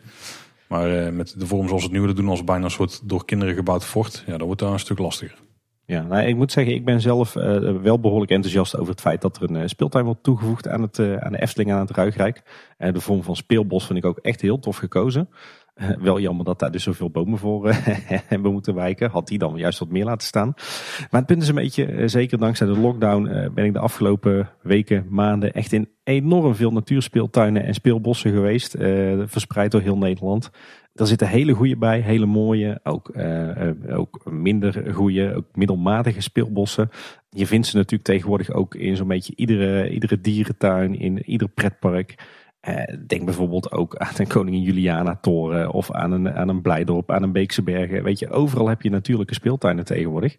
Maar 0.69 1.07
uh, 1.07 1.13
met 1.13 1.35
de 1.39 1.47
vorm 1.47 1.69
zoals 1.69 1.83
het 1.83 1.93
nu 1.93 2.01
we 2.01 2.13
doen, 2.13 2.29
als 2.29 2.45
bijna 2.45 2.65
een 2.65 2.71
soort 2.71 3.01
door 3.05 3.25
kinderen 3.25 3.55
gebouwd 3.55 3.85
fort. 3.85 4.25
Ja, 4.27 4.37
dan 4.37 4.47
wordt 4.47 4.61
daar 4.61 4.73
een 4.73 4.79
stuk 4.79 4.99
lastiger. 4.99 5.39
Ja, 5.85 6.03
nou, 6.03 6.27
ik 6.27 6.37
moet 6.37 6.53
zeggen, 6.53 6.75
ik 6.75 6.85
ben 6.85 7.01
zelf 7.01 7.35
uh, 7.35 7.77
wel 7.83 8.01
behoorlijk 8.01 8.31
enthousiast 8.31 8.77
over 8.77 8.91
het 8.91 9.01
feit 9.01 9.21
dat 9.21 9.37
er 9.37 9.51
een 9.51 9.69
speeltuin 9.69 10.05
wordt 10.05 10.23
toegevoegd 10.23 10.69
aan, 10.69 10.83
het, 10.83 10.99
aan 10.99 11.33
de 11.33 11.41
Efteling, 11.41 11.73
aan 11.73 11.81
het 11.81 11.91
Ruigrijk. 11.91 12.43
de 12.79 13.01
vorm 13.01 13.23
van 13.23 13.37
speelbos 13.37 13.87
vind 13.87 13.99
ik 13.99 14.05
ook 14.05 14.19
echt 14.19 14.41
heel 14.41 14.59
tof 14.59 14.77
gekozen. 14.77 15.29
Eh, 15.81 15.89
wel 16.09 16.21
jammer 16.21 16.45
dat 16.45 16.59
daar 16.59 16.71
dus 16.71 16.83
zoveel 16.83 17.11
bomen 17.11 17.39
voor 17.39 17.69
uh, 17.69 17.77
hebben 18.33 18.53
moeten 18.53 18.75
wijken. 18.75 19.11
Had 19.11 19.29
die 19.29 19.39
dan 19.39 19.57
juist 19.57 19.79
wat 19.79 19.89
meer 19.89 20.05
laten 20.05 20.27
staan. 20.27 20.53
Maar 21.11 21.21
het 21.21 21.27
punt 21.27 21.43
is 21.43 21.49
een 21.49 21.55
beetje, 21.55 21.93
uh, 21.93 22.09
zeker 22.09 22.39
dankzij 22.39 22.67
de 22.67 22.79
lockdown, 22.79 23.51
ben 23.55 23.65
ik 23.65 23.73
de 23.73 23.79
afgelopen 23.79 24.49
weken, 24.63 25.07
maanden 25.09 25.53
echt 25.53 25.73
in 25.73 25.89
enorm 26.05 26.55
veel 26.55 26.71
natuurspeeltuinen 26.71 27.65
en 27.65 27.75
speelbossen 27.75 28.33
geweest. 28.33 28.77
verspreid 29.25 29.71
door 29.71 29.81
heel 29.81 29.99
Nederland. 29.99 30.51
Daar 30.93 31.07
zitten 31.07 31.29
hele 31.29 31.53
goede 31.53 31.77
bij, 31.77 32.01
hele 32.01 32.27
mooie, 32.27 32.81
ook, 32.83 33.13
ook 33.91 34.31
minder 34.31 34.95
goede, 34.95 35.35
ook 35.35 35.45
middelmatige 35.55 36.21
speelbossen. 36.21 36.91
Je 37.31 37.47
vindt 37.47 37.67
ze 37.67 37.77
natuurlijk 37.77 38.05
tegenwoordig 38.05 38.51
ook 38.51 38.75
in 38.75 38.97
zo'n 38.97 39.09
beetje 39.09 39.33
iedere, 39.37 39.91
iedere 39.91 40.21
dierentuin, 40.21 40.99
in 40.99 41.23
ieder 41.31 41.49
pretpark. 41.49 42.15
Eh, 42.61 42.97
denk 43.07 43.25
bijvoorbeeld 43.25 43.73
ook 43.73 43.97
aan 43.97 44.15
een 44.17 44.27
Koningin 44.27 44.63
Juliana 44.63 45.17
toren 45.17 45.71
of 45.71 45.93
aan 45.93 46.13
een, 46.13 46.33
aan 46.33 46.49
een 46.49 46.63
Blijdorp, 46.63 47.11
aan 47.11 47.23
een 47.23 47.33
Beekse 47.33 47.63
Bergen. 47.63 48.03
Weet 48.03 48.19
je, 48.19 48.31
overal 48.31 48.69
heb 48.69 48.83
je 48.83 48.91
natuurlijke 48.91 49.35
speeltuinen 49.35 49.85
tegenwoordig. 49.85 50.37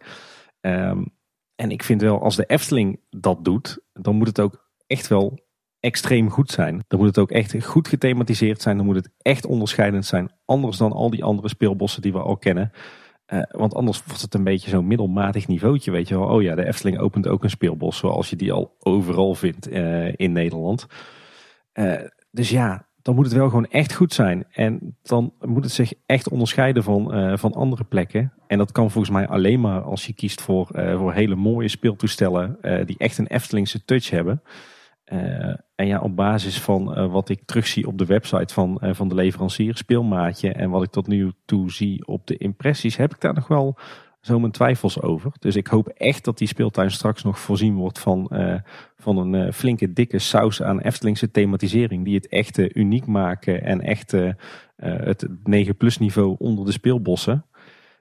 Um, 0.62 1.14
en 1.56 1.72
ik 1.72 1.84
vind 1.84 2.02
wel, 2.02 2.22
als 2.22 2.36
de 2.36 2.46
Efteling 2.46 3.00
dat 3.10 3.46
doet, 3.46 3.80
dan 3.94 4.16
moet 4.16 4.28
het 4.28 4.40
ook 4.40 4.70
echt 4.88 5.08
wel 5.08 5.40
extreem 5.80 6.30
goed 6.30 6.52
zijn. 6.52 6.84
Dan 6.88 7.00
moet 7.00 7.08
het 7.08 7.20
ook 7.20 7.32
echt 7.32 7.66
goed 7.66 7.88
gethematiseerd 7.88 8.62
zijn. 8.62 8.78
Dan 8.78 8.86
moet 8.86 8.96
het 8.96 9.10
echt 9.18 9.46
onderscheidend 9.46 10.06
zijn. 10.06 10.32
Anders 10.46 10.78
dan 10.78 10.92
al 10.92 11.10
die 11.10 11.24
andere 11.24 11.50
speelbossen 11.50 12.02
die 12.02 12.12
we 12.12 12.20
al 12.20 12.38
kennen. 12.38 12.72
Uh, 13.34 13.42
want 13.52 13.74
anders 13.74 14.04
wordt 14.06 14.22
het 14.22 14.34
een 14.34 14.44
beetje 14.44 14.70
zo'n 14.70 14.88
middelmatig 14.88 15.48
niveautje. 15.48 15.92
Weet 15.92 16.08
je 16.08 16.18
wel, 16.18 16.28
oh 16.28 16.42
ja, 16.42 16.56
de 16.56 16.66
Efteling 16.66 17.00
opent 17.00 17.28
ook 17.28 17.44
een 17.44 17.50
speelbos 17.50 17.98
zoals 17.98 18.30
je 18.30 18.36
die 18.36 18.52
al 18.52 18.76
overal 18.80 19.36
vindt 19.36 19.70
uh, 19.70 20.14
in 20.16 20.32
Nederland. 20.32 20.88
Uh, 21.74 21.94
dus 22.32 22.50
ja, 22.50 22.88
dan 23.02 23.16
moet 23.16 23.26
het 23.26 23.34
wel 23.34 23.50
gewoon 23.50 23.66
echt 23.66 23.94
goed 23.94 24.14
zijn. 24.14 24.46
En 24.52 24.98
dan 25.02 25.34
moet 25.40 25.64
het 25.64 25.74
zich 25.74 25.94
echt 26.06 26.30
onderscheiden 26.30 26.84
van, 26.84 27.18
uh, 27.18 27.38
van 27.38 27.54
andere 27.54 27.84
plekken. 27.84 28.34
En 28.48 28.58
dat 28.58 28.72
kan 28.72 28.92
volgens 28.92 29.14
mij 29.14 29.28
alleen 29.28 29.62
maar 29.62 29.82
als 29.82 30.06
je 30.06 30.14
kiest 30.14 30.42
voor, 30.42 30.70
uh, 30.72 30.98
voor 30.98 31.14
hele 31.14 31.36
mooie 31.36 31.68
speeltoestellen 31.68 32.58
die 32.86 32.98
echt 32.98 33.18
een 33.18 33.28
Eftelingse 33.28 33.86
touch 33.86 34.10
hebben. 34.10 34.42
en 35.76 35.88
ja, 35.88 36.00
op 36.00 36.16
basis 36.16 36.62
van 36.62 37.10
wat 37.10 37.30
ik 37.30 37.42
terugzie 37.46 37.88
op 37.88 37.98
de 37.98 38.06
website 38.06 38.54
van, 38.54 38.82
van 38.82 39.08
de 39.08 39.16
leverancier, 39.16 39.78
Speelmaatje, 39.78 40.54
en 40.54 40.70
wat 40.70 40.84
ik 40.84 40.90
tot 40.90 41.08
nu 41.08 41.32
toe 41.46 41.72
zie 41.72 42.08
op 42.08 42.28
de 42.28 42.38
impressies, 42.38 42.98
heb 42.98 43.14
ik 43.14 43.22
daar 43.22 43.34
nog 43.34 43.48
wel 43.48 43.78
zo 44.22 44.40
mijn 44.40 44.52
twijfels 44.52 45.02
over. 45.02 45.32
Dus 45.40 45.56
ik 45.56 45.68
hoop 45.68 45.88
echt 45.88 46.24
dat 46.26 46.38
die 46.38 46.48
speeltuin 46.48 46.92
straks 46.92 47.24
nog 47.24 47.40
voorzien 47.40 47.76
wordt 47.76 48.00
van, 48.00 48.30
uh, 48.32 48.56
van 48.98 49.18
een 49.18 49.34
uh, 49.34 49.52
flinke 49.52 49.94
dikke 49.94 50.20
saus 50.20 50.62
aan 50.62 50.80
Eftelingse 50.80 51.32
thematisering. 51.32 52.06
Die 52.06 52.16
het 52.16 52.28
echt 52.28 52.58
uh, 52.58 52.70
uniek 52.74 53.06
maken 53.06 53.64
en 53.64 53.82
echt 53.82 54.12
het 54.82 55.28
9 55.44 55.78
plus 55.78 55.98
niveau 55.98 56.36
onder 56.38 56.66
de 56.66 56.72
speelbossen. 56.72 57.46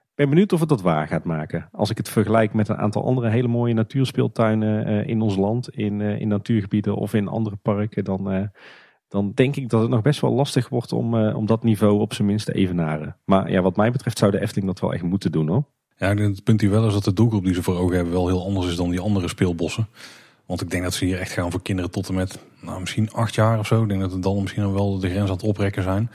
Ik 0.00 0.26
ben 0.26 0.28
benieuwd 0.28 0.52
of 0.52 0.60
het 0.60 0.68
dat 0.68 0.82
waar 0.82 1.06
gaat 1.06 1.24
maken. 1.24 1.68
Als 1.72 1.90
ik 1.90 1.96
het 1.96 2.08
vergelijk 2.08 2.52
met 2.52 2.68
een 2.68 2.76
aantal 2.76 3.04
andere 3.04 3.28
hele 3.28 3.48
mooie 3.48 3.74
natuurspeeltuinen 3.74 5.06
in 5.06 5.20
ons 5.20 5.36
land. 5.36 5.68
In, 5.68 6.00
in 6.00 6.28
natuurgebieden 6.28 6.96
of 6.96 7.14
in 7.14 7.28
andere 7.28 7.56
parken. 7.56 8.04
Dan, 8.04 8.50
dan 9.08 9.32
denk 9.34 9.56
ik 9.56 9.68
dat 9.68 9.80
het 9.80 9.90
nog 9.90 10.02
best 10.02 10.20
wel 10.20 10.32
lastig 10.32 10.68
wordt 10.68 10.92
om, 10.92 11.14
om 11.14 11.46
dat 11.46 11.62
niveau 11.62 12.00
op 12.00 12.14
zijn 12.14 12.28
minst 12.28 12.46
te 12.46 12.52
evenaren. 12.52 13.16
Maar 13.24 13.50
ja, 13.50 13.62
wat 13.62 13.76
mij 13.76 13.90
betreft 13.90 14.18
zou 14.18 14.30
de 14.30 14.40
Efteling 14.40 14.66
dat 14.66 14.80
wel 14.80 14.92
echt 14.92 15.02
moeten 15.02 15.32
doen 15.32 15.48
hoor. 15.48 15.64
Ja, 16.00 16.14
het 16.14 16.44
punt 16.44 16.60
hier 16.60 16.70
wel 16.70 16.86
is 16.86 16.92
dat 16.92 17.04
de 17.04 17.12
doelgroep 17.12 17.44
die 17.44 17.54
ze 17.54 17.62
voor 17.62 17.78
ogen 17.78 17.94
hebben 17.94 18.12
wel 18.12 18.26
heel 18.26 18.44
anders 18.44 18.66
is 18.66 18.76
dan 18.76 18.90
die 18.90 19.00
andere 19.00 19.28
speelbossen. 19.28 19.88
Want 20.46 20.60
ik 20.60 20.70
denk 20.70 20.82
dat 20.82 20.94
ze 20.94 21.04
hier 21.04 21.18
echt 21.18 21.32
gaan 21.32 21.50
voor 21.50 21.62
kinderen 21.62 21.90
tot 21.90 22.08
en 22.08 22.14
met 22.14 22.38
nou, 22.60 22.80
misschien 22.80 23.12
acht 23.12 23.34
jaar 23.34 23.58
of 23.58 23.66
zo. 23.66 23.82
Ik 23.82 23.88
denk 23.88 24.00
dat 24.00 24.12
het 24.12 24.22
dan 24.22 24.40
misschien 24.40 24.72
wel 24.72 24.98
de 24.98 25.08
grens 25.08 25.28
aan 25.28 25.36
het 25.36 25.42
oprekken 25.42 25.82
zijn. 25.82 26.10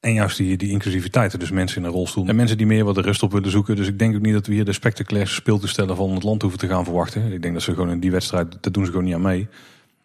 En 0.00 0.12
juist 0.12 0.36
die, 0.36 0.56
die 0.56 0.70
inclusiviteit, 0.70 1.40
dus 1.40 1.50
mensen 1.50 1.78
in 1.78 1.84
een 1.84 1.94
rolstoel. 1.94 2.26
En 2.26 2.36
mensen 2.36 2.56
die 2.56 2.66
meer 2.66 2.84
wat 2.84 2.94
de 2.94 3.00
rust 3.00 3.22
op 3.22 3.32
willen 3.32 3.50
zoeken. 3.50 3.76
Dus 3.76 3.88
ik 3.88 3.98
denk 3.98 4.14
ook 4.14 4.22
niet 4.22 4.32
dat 4.32 4.46
we 4.46 4.52
hier 4.52 4.64
de 4.64 4.72
spectaculaire 4.72 5.30
speeltoestellen 5.30 5.96
van 5.96 6.10
het 6.14 6.22
land 6.22 6.42
hoeven 6.42 6.60
te 6.60 6.68
gaan 6.68 6.84
verwachten. 6.84 7.32
Ik 7.32 7.42
denk 7.42 7.54
dat 7.54 7.62
ze 7.62 7.72
gewoon 7.72 7.90
in 7.90 8.00
die 8.00 8.10
wedstrijd, 8.10 8.58
dat 8.60 8.74
doen 8.74 8.84
ze 8.84 8.90
gewoon 8.90 9.06
niet 9.06 9.14
aan 9.14 9.22
mee. 9.22 9.48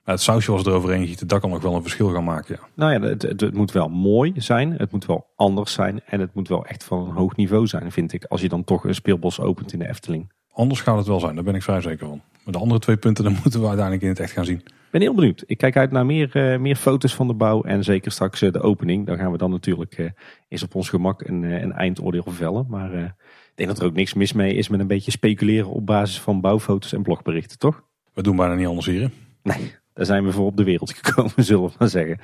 Maar 0.05 0.15
het 0.15 0.23
sausje 0.23 0.51
was 0.51 0.65
er 0.65 0.73
overheen 0.73 1.07
gieten, 1.07 1.27
dat 1.27 1.39
kan 1.39 1.49
nog 1.49 1.61
wel 1.61 1.75
een 1.75 1.81
verschil 1.81 2.09
gaan 2.09 2.23
maken. 2.23 2.57
Ja. 2.59 2.67
Nou 2.73 2.93
ja, 2.93 3.09
het, 3.09 3.21
het, 3.21 3.53
moet 3.53 3.71
wel 3.71 3.89
mooi 3.89 4.33
zijn. 4.35 4.73
Het 4.77 4.91
moet 4.91 5.05
wel 5.05 5.27
anders 5.35 5.73
zijn. 5.73 6.01
En 6.05 6.19
het 6.19 6.33
moet 6.33 6.47
wel 6.47 6.65
echt 6.65 6.83
van 6.83 6.99
een 6.99 7.15
hoog 7.15 7.35
niveau 7.35 7.67
zijn, 7.67 7.91
vind 7.91 8.13
ik. 8.13 8.25
Als 8.25 8.41
je 8.41 8.49
dan 8.49 8.63
toch 8.63 8.83
een 8.83 8.95
speelbos 8.95 9.39
opent 9.39 9.73
in 9.73 9.79
de 9.79 9.87
Efteling. 9.87 10.31
Anders 10.53 10.81
gaat 10.81 10.97
het 10.97 11.07
wel 11.07 11.19
zijn, 11.19 11.35
daar 11.35 11.43
ben 11.43 11.55
ik 11.55 11.63
vrij 11.63 11.81
zeker 11.81 12.07
van. 12.07 12.21
Maar 12.43 12.53
de 12.53 12.59
andere 12.59 12.79
twee 12.79 12.97
punten, 12.97 13.23
dan 13.23 13.33
moeten 13.43 13.59
we 13.59 13.67
uiteindelijk 13.67 14.03
in 14.03 14.09
het 14.09 14.19
echt 14.19 14.31
gaan 14.31 14.45
zien. 14.45 14.57
Ik 14.57 14.97
ben 14.97 15.01
heel 15.01 15.15
benieuwd. 15.15 15.43
Ik 15.45 15.57
kijk 15.57 15.77
uit 15.77 15.91
naar 15.91 16.05
meer, 16.05 16.31
uh, 16.33 16.59
meer 16.59 16.75
foto's 16.75 17.15
van 17.15 17.27
de 17.27 17.33
bouw 17.33 17.63
en 17.63 17.83
zeker 17.83 18.11
straks 18.11 18.41
uh, 18.41 18.51
de 18.51 18.61
opening. 18.61 19.05
Dan 19.05 19.17
gaan 19.17 19.31
we 19.31 19.37
dan 19.37 19.51
natuurlijk 19.51 19.97
uh, 19.97 20.09
eens 20.47 20.63
op 20.63 20.75
ons 20.75 20.89
gemak 20.89 21.21
een, 21.21 21.43
een 21.43 21.73
eindoordeel 21.73 22.25
vellen. 22.27 22.65
Maar 22.69 22.93
ik 22.93 23.13
denk 23.55 23.69
dat 23.69 23.79
er 23.79 23.85
ook 23.85 23.93
niks 23.93 24.13
mis 24.13 24.33
mee 24.33 24.53
is 24.53 24.69
met 24.69 24.79
een 24.79 24.87
beetje 24.87 25.11
speculeren 25.11 25.69
op 25.69 25.85
basis 25.85 26.19
van 26.19 26.41
bouwfoto's 26.41 26.93
en 26.93 27.03
blogberichten, 27.03 27.57
toch? 27.59 27.83
We 28.13 28.21
doen 28.21 28.35
bijna 28.35 28.55
niet 28.55 28.67
anders 28.67 28.85
hier. 28.85 29.11
Nee, 29.43 29.75
daar 30.01 30.09
zijn 30.09 30.25
we 30.25 30.31
voor 30.31 30.45
op 30.45 30.57
de 30.57 30.63
wereld 30.63 30.93
gekomen, 31.01 31.33
zullen 31.35 31.63
we 31.63 31.71
maar 31.79 31.89
zeggen. 31.89 32.19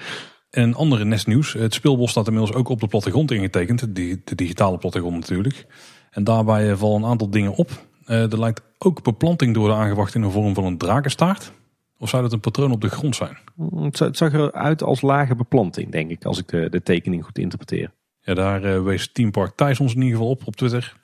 En 0.49 0.63
een 0.63 0.75
andere 0.75 1.05
nestnieuws. 1.05 1.53
Het 1.53 1.73
speelbos 1.73 2.11
staat 2.11 2.27
inmiddels 2.27 2.55
ook 2.55 2.69
op 2.69 2.79
de 2.79 2.87
plattegrond 2.87 3.31
ingetekend. 3.31 3.95
De, 3.95 4.21
de 4.23 4.35
digitale 4.35 4.77
plattegrond 4.77 5.19
natuurlijk. 5.19 5.65
En 6.11 6.23
daarbij 6.23 6.75
vallen 6.75 7.03
een 7.03 7.09
aantal 7.09 7.29
dingen 7.29 7.55
op. 7.55 7.69
er 8.05 8.39
lijkt 8.39 8.61
ook 8.77 9.03
beplanting 9.03 9.53
door 9.53 9.67
de 9.67 9.73
aangebracht 9.73 10.15
in 10.15 10.21
de 10.21 10.29
vorm 10.29 10.53
van 10.53 10.65
een 10.65 10.77
drakenstaart. 10.77 11.51
Of 11.97 12.09
zou 12.09 12.21
dat 12.23 12.33
een 12.33 12.39
patroon 12.39 12.71
op 12.71 12.81
de 12.81 12.89
grond 12.89 13.15
zijn? 13.15 13.37
Mm, 13.55 13.83
het, 13.83 14.17
zag 14.17 14.33
eruit 14.33 14.83
als 14.83 15.01
lage 15.01 15.35
beplanting, 15.35 15.91
denk 15.91 16.09
ik, 16.09 16.25
als 16.25 16.39
ik 16.39 16.47
de, 16.47 16.69
de 16.69 16.83
tekening 16.83 17.25
goed 17.25 17.37
interpreteer. 17.37 17.91
Ja, 18.21 18.33
daar 18.33 18.65
uh, 18.65 18.83
wees 18.83 19.11
Team 19.11 19.31
Park 19.31 19.55
Thijs 19.55 19.79
ons 19.79 19.95
in 19.95 20.01
ieder 20.01 20.17
geval 20.17 20.31
op 20.31 20.47
op 20.47 20.55
Twitter. 20.55 20.95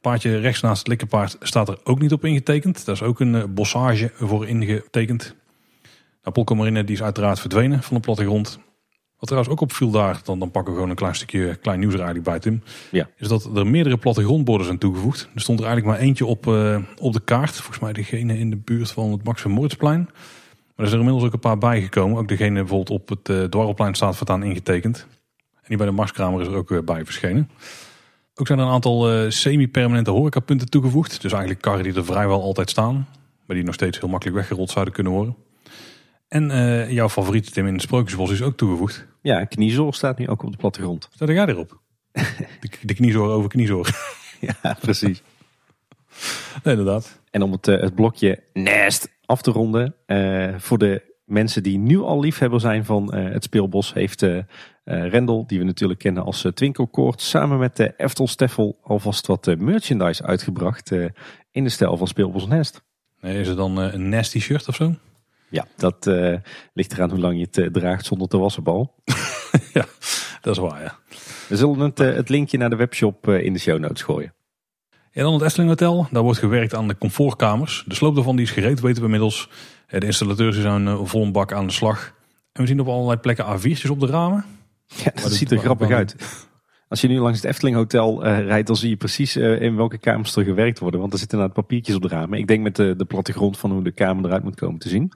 Paardje 0.00 0.38
rechts 0.38 0.60
naast 0.60 0.78
het 0.78 0.88
likkerpaard 0.88 1.36
staat 1.40 1.68
er 1.68 1.78
ook 1.84 2.00
niet 2.00 2.12
op 2.12 2.24
ingetekend. 2.24 2.84
Daar 2.84 2.94
is 2.94 3.02
ook 3.02 3.20
een 3.20 3.54
bossage 3.54 4.10
voor 4.14 4.48
ingetekend. 4.48 5.36
Polkomarine 6.32 6.84
die 6.84 6.94
is 6.94 7.02
uiteraard 7.02 7.40
verdwenen 7.40 7.82
van 7.82 7.96
de 7.96 8.02
plattegrond. 8.02 8.58
Wat 9.18 9.28
trouwens 9.28 9.52
ook 9.52 9.60
opviel 9.60 9.90
daar, 9.90 10.20
dan, 10.24 10.38
dan 10.38 10.50
pakken 10.50 10.72
we 10.72 10.78
gewoon 10.78 10.90
een 10.90 10.96
klein 10.96 11.14
stukje 11.14 11.54
klein 11.54 11.78
nieuws 11.78 11.92
er 11.94 12.00
eigenlijk 12.00 12.28
bij 12.28 12.38
Tim. 12.38 12.62
Ja. 12.90 13.08
Is 13.16 13.28
dat 13.28 13.56
er 13.56 13.66
meerdere 13.66 13.96
plattegrondborden 13.96 14.66
zijn 14.66 14.78
toegevoegd. 14.78 15.28
Er 15.34 15.40
stond 15.40 15.60
er 15.60 15.66
eigenlijk 15.66 15.96
maar 15.96 16.06
eentje 16.06 16.26
op, 16.26 16.46
uh, 16.46 16.78
op 16.98 17.12
de 17.12 17.20
kaart. 17.20 17.54
Volgens 17.54 17.78
mij 17.78 17.92
degene 17.92 18.38
in 18.38 18.50
de 18.50 18.56
buurt 18.56 18.90
van 18.90 19.12
het 19.12 19.24
Max 19.24 19.44
Moritzplein. 19.44 20.00
Maar 20.00 20.86
er 20.86 20.86
zijn 20.86 21.00
er 21.00 21.06
inmiddels 21.06 21.24
ook 21.24 21.32
een 21.32 21.38
paar 21.38 21.58
bijgekomen. 21.58 22.18
Ook 22.18 22.28
degene 22.28 22.54
bijvoorbeeld 22.54 23.00
op 23.00 23.08
het 23.08 23.28
uh, 23.28 23.44
Dwarrelplein 23.44 23.94
staat 23.94 24.16
voortaan 24.16 24.42
ingetekend. 24.42 25.06
En 25.54 25.64
die 25.68 25.76
bij 25.76 25.86
de 25.86 25.92
Marskramer 25.92 26.40
is 26.40 26.46
er 26.46 26.54
ook 26.54 26.70
uh, 26.70 26.80
bij 26.84 27.04
verschenen. 27.04 27.50
Ook 28.34 28.46
zijn 28.46 28.58
er 28.58 28.64
een 28.64 28.70
aantal 28.70 29.30
semi-permanente 29.30 30.10
horecapunten 30.10 30.68
toegevoegd. 30.70 31.22
Dus 31.22 31.32
eigenlijk 31.32 31.62
karren 31.62 31.82
die 31.82 31.94
er 31.94 32.04
vrijwel 32.04 32.42
altijd 32.42 32.70
staan. 32.70 33.08
Maar 33.46 33.56
die 33.56 33.64
nog 33.64 33.74
steeds 33.74 34.00
heel 34.00 34.08
makkelijk 34.08 34.36
weggerold 34.36 34.70
zouden 34.70 34.94
kunnen 34.94 35.12
worden. 35.12 35.36
En 36.28 36.50
uh, 36.50 36.90
jouw 36.90 37.08
favoriete 37.08 37.50
Tim 37.50 37.66
in 37.66 37.72
het 37.72 37.82
Sprookjesbos 37.82 38.30
is 38.30 38.42
ook 38.42 38.56
toegevoegd. 38.56 39.06
Ja, 39.22 39.44
kniezoor 39.44 39.94
staat 39.94 40.18
nu 40.18 40.28
ook 40.28 40.42
op 40.42 40.50
de 40.50 40.56
plattegrond. 40.56 41.08
Staat 41.14 41.28
jij 41.28 41.46
erop? 41.46 41.80
de, 42.60 42.70
de 42.82 42.94
kniezoor 42.94 43.28
over 43.30 43.48
kniezoor. 43.48 43.90
ja, 44.62 44.76
precies. 44.80 45.22
nee, 46.62 46.76
inderdaad. 46.76 47.20
En 47.30 47.42
om 47.42 47.52
het, 47.52 47.68
uh, 47.68 47.80
het 47.80 47.94
blokje 47.94 48.42
Nest 48.52 49.08
af 49.24 49.42
te 49.42 49.50
ronden. 49.50 49.94
Uh, 50.06 50.54
voor 50.58 50.78
de 50.78 51.16
mensen 51.24 51.62
die 51.62 51.78
nu 51.78 51.98
al 51.98 52.20
liefhebber 52.20 52.60
zijn 52.60 52.84
van 52.84 53.14
het 53.14 53.44
speelbos... 53.44 53.92
heeft 53.92 54.26
Rendel, 54.84 55.46
die 55.46 55.58
we 55.58 55.64
natuurlijk 55.64 55.98
kennen 55.98 56.24
als 56.24 56.46
Twinkelkoord... 56.54 57.20
samen 57.20 57.58
met 57.58 57.76
de 57.76 57.94
Eftel 57.96 58.26
Steffel 58.26 58.78
alvast 58.82 59.26
wat 59.26 59.56
merchandise 59.58 60.22
uitgebracht... 60.22 60.90
in 61.50 61.64
de 61.64 61.68
stijl 61.68 61.96
van 61.96 62.06
Speelbos 62.06 62.46
Nest. 62.46 62.82
Nee, 63.20 63.40
is 63.40 63.48
het 63.48 63.56
dan 63.56 63.76
een 63.76 64.08
Nest 64.08 64.38
shirt 64.38 64.68
of 64.68 64.74
zo? 64.74 64.94
Ja, 65.50 65.66
dat 65.76 66.06
uh, 66.06 66.36
ligt 66.72 66.92
eraan 66.92 67.10
hoe 67.10 67.18
lang 67.18 67.34
je 67.34 67.44
het 67.44 67.56
uh, 67.56 67.66
draagt 67.66 68.06
zonder 68.06 68.28
te 68.28 68.38
wassen 68.38 68.62
bal. 68.62 68.94
ja, 69.74 69.84
dat 70.40 70.54
is 70.54 70.62
waar, 70.62 70.82
ja. 70.82 70.98
We 71.48 71.56
zullen 71.56 71.80
het, 71.80 72.00
uh, 72.00 72.14
het 72.14 72.28
linkje 72.28 72.58
naar 72.58 72.70
de 72.70 72.76
webshop 72.76 73.28
in 73.28 73.52
de 73.52 73.58
show 73.58 73.78
notes 73.78 74.02
gooien. 74.02 74.32
En 75.12 75.22
dan 75.22 75.32
het 75.32 75.42
Efteling 75.42 75.68
Hotel. 75.68 76.06
Daar 76.10 76.22
wordt 76.22 76.38
gewerkt 76.38 76.74
aan 76.74 76.88
de 76.88 76.98
comfortkamers. 76.98 77.84
De 77.86 77.94
sloop 77.94 78.14
daarvan 78.14 78.36
die 78.36 78.44
is 78.44 78.50
gereed, 78.50 78.80
weten 78.80 78.98
we 78.98 79.04
inmiddels. 79.04 79.48
De 79.88 80.06
installateurs 80.06 80.60
zijn 80.60 81.06
vol 81.06 81.22
een 81.22 81.32
bak 81.32 81.52
aan 81.52 81.66
de 81.66 81.72
slag. 81.72 82.14
En 82.52 82.62
we 82.62 82.68
zien 82.68 82.80
op 82.80 82.88
allerlei 82.88 83.18
plekken 83.18 83.44
A4'tjes 83.44 83.90
op 83.90 84.00
de 84.00 84.06
ramen. 84.06 84.44
Ja, 84.86 85.12
dat 85.22 85.32
ziet 85.32 85.50
er 85.50 85.58
grappig 85.58 85.90
uit. 85.90 86.16
Als 86.88 87.00
je 87.00 87.08
nu 87.08 87.18
langs 87.18 87.40
het 87.42 87.50
Efteling 87.50 87.76
Hotel 87.76 88.26
uh, 88.26 88.40
rijdt, 88.40 88.66
dan 88.66 88.76
zie 88.76 88.88
je 88.88 88.96
precies 88.96 89.36
uh, 89.36 89.60
in 89.60 89.76
welke 89.76 89.98
kamers 89.98 90.36
er 90.36 90.44
gewerkt 90.44 90.78
worden. 90.78 91.00
Want 91.00 91.12
er 91.12 91.18
zitten 91.18 91.38
inderdaad 91.38 91.62
papiertjes 91.62 91.96
op 91.96 92.02
de 92.02 92.08
ramen. 92.08 92.38
Ik 92.38 92.46
denk 92.46 92.62
met 92.62 92.76
de, 92.76 92.94
de 92.96 93.04
plattegrond 93.04 93.58
van 93.58 93.70
hoe 93.72 93.82
de 93.82 93.92
kamer 93.92 94.24
eruit 94.24 94.42
moet 94.42 94.54
komen 94.54 94.78
te 94.78 94.88
zien. 94.88 95.12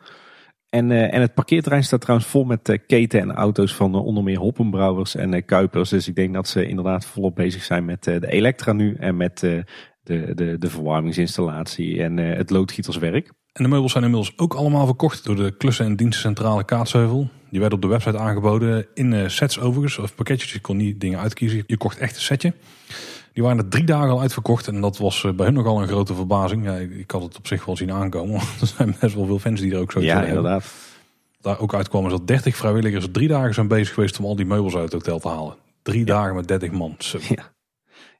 En, 0.73 0.91
uh, 0.91 1.15
en 1.15 1.21
het 1.21 1.35
parkeerterrein 1.35 1.85
staat 1.85 2.01
trouwens 2.01 2.29
vol 2.29 2.45
met 2.45 2.79
keten 2.87 3.21
en 3.21 3.33
auto's 3.33 3.75
van 3.75 3.95
onder 3.95 4.23
meer 4.23 4.39
Hoppenbrouwers 4.39 5.15
en 5.15 5.45
Kuipers. 5.45 5.91
Dus 5.91 6.09
ik 6.09 6.15
denk 6.15 6.35
dat 6.35 6.49
ze 6.49 6.69
inderdaad 6.69 7.07
volop 7.07 7.35
bezig 7.35 7.63
zijn 7.63 7.85
met 7.85 8.05
de 8.05 8.27
Elektra 8.31 8.73
nu 8.73 8.95
en 8.95 9.17
met 9.17 9.39
de, 9.39 9.65
de, 10.03 10.57
de 10.59 10.71
verwarmingsinstallatie 10.71 12.03
en 12.03 12.17
het 12.17 12.51
loodgieterswerk. 12.51 13.33
En 13.53 13.63
de 13.63 13.69
meubels 13.69 13.93
zijn 13.93 14.05
inmiddels 14.05 14.33
ook 14.37 14.55
allemaal 14.55 14.87
verkocht 14.87 15.25
door 15.25 15.37
de 15.37 15.57
klussen- 15.57 15.87
en 15.87 15.97
dienstencentrale 15.97 16.65
Kaatsheuvel. 16.65 17.29
Die 17.51 17.61
werden 17.61 17.79
op 17.79 17.85
de 17.85 17.91
website 17.91 18.19
aangeboden 18.19 18.87
in 18.95 19.31
sets 19.31 19.61
overigens, 19.61 19.99
of 19.99 20.15
pakketjes. 20.15 20.53
Je 20.53 20.61
kon 20.61 20.77
niet 20.77 21.01
dingen 21.01 21.19
uitkiezen, 21.19 21.65
je 21.67 21.77
kocht 21.77 21.99
echt 21.99 22.15
een 22.15 22.21
setje. 22.21 22.53
Die 23.33 23.43
waren 23.43 23.59
er 23.59 23.69
drie 23.69 23.85
dagen 23.85 24.11
al 24.11 24.21
uitverkocht 24.21 24.69
en 24.69 24.81
dat 24.81 24.99
was 24.99 25.27
bij 25.37 25.47
hun 25.47 25.55
nogal 25.55 25.83
een 25.83 25.89
grote 25.89 26.15
verbazing. 26.15 26.65
Ja, 26.65 26.77
ik 26.77 27.11
had 27.11 27.23
het 27.23 27.37
op 27.37 27.47
zich 27.47 27.65
wel 27.65 27.77
zien 27.77 27.93
aankomen, 27.93 28.33
want 28.39 28.61
er 28.61 28.67
zijn 28.67 28.97
best 29.01 29.15
wel 29.15 29.27
veel 29.27 29.39
fans 29.39 29.61
die 29.61 29.73
er 29.73 29.79
ook 29.79 29.93
zo 29.93 30.01
Ja, 30.01 30.25
inderdaad. 30.25 30.73
Daar 31.41 31.61
ook 31.61 31.75
uitkwam 31.75 32.05
is 32.05 32.11
dat 32.11 32.27
30 32.27 32.57
vrijwilligers 32.57 33.07
drie 33.13 33.29
dagen 33.29 33.55
zijn 33.55 33.69
bezig 33.69 33.95
geweest 33.95 34.19
om 34.19 34.25
al 34.25 34.37
die 34.37 34.47
meubels 34.47 34.75
uit 34.75 34.85
het 34.85 34.93
hotel 34.93 35.19
te 35.19 35.29
halen. 35.29 35.55
Drie 35.83 36.05
dagen 36.05 36.35
met 36.35 36.49
30 36.49 36.71
man. 36.71 36.95
Zo. 36.99 37.19
Ja. 37.29 37.53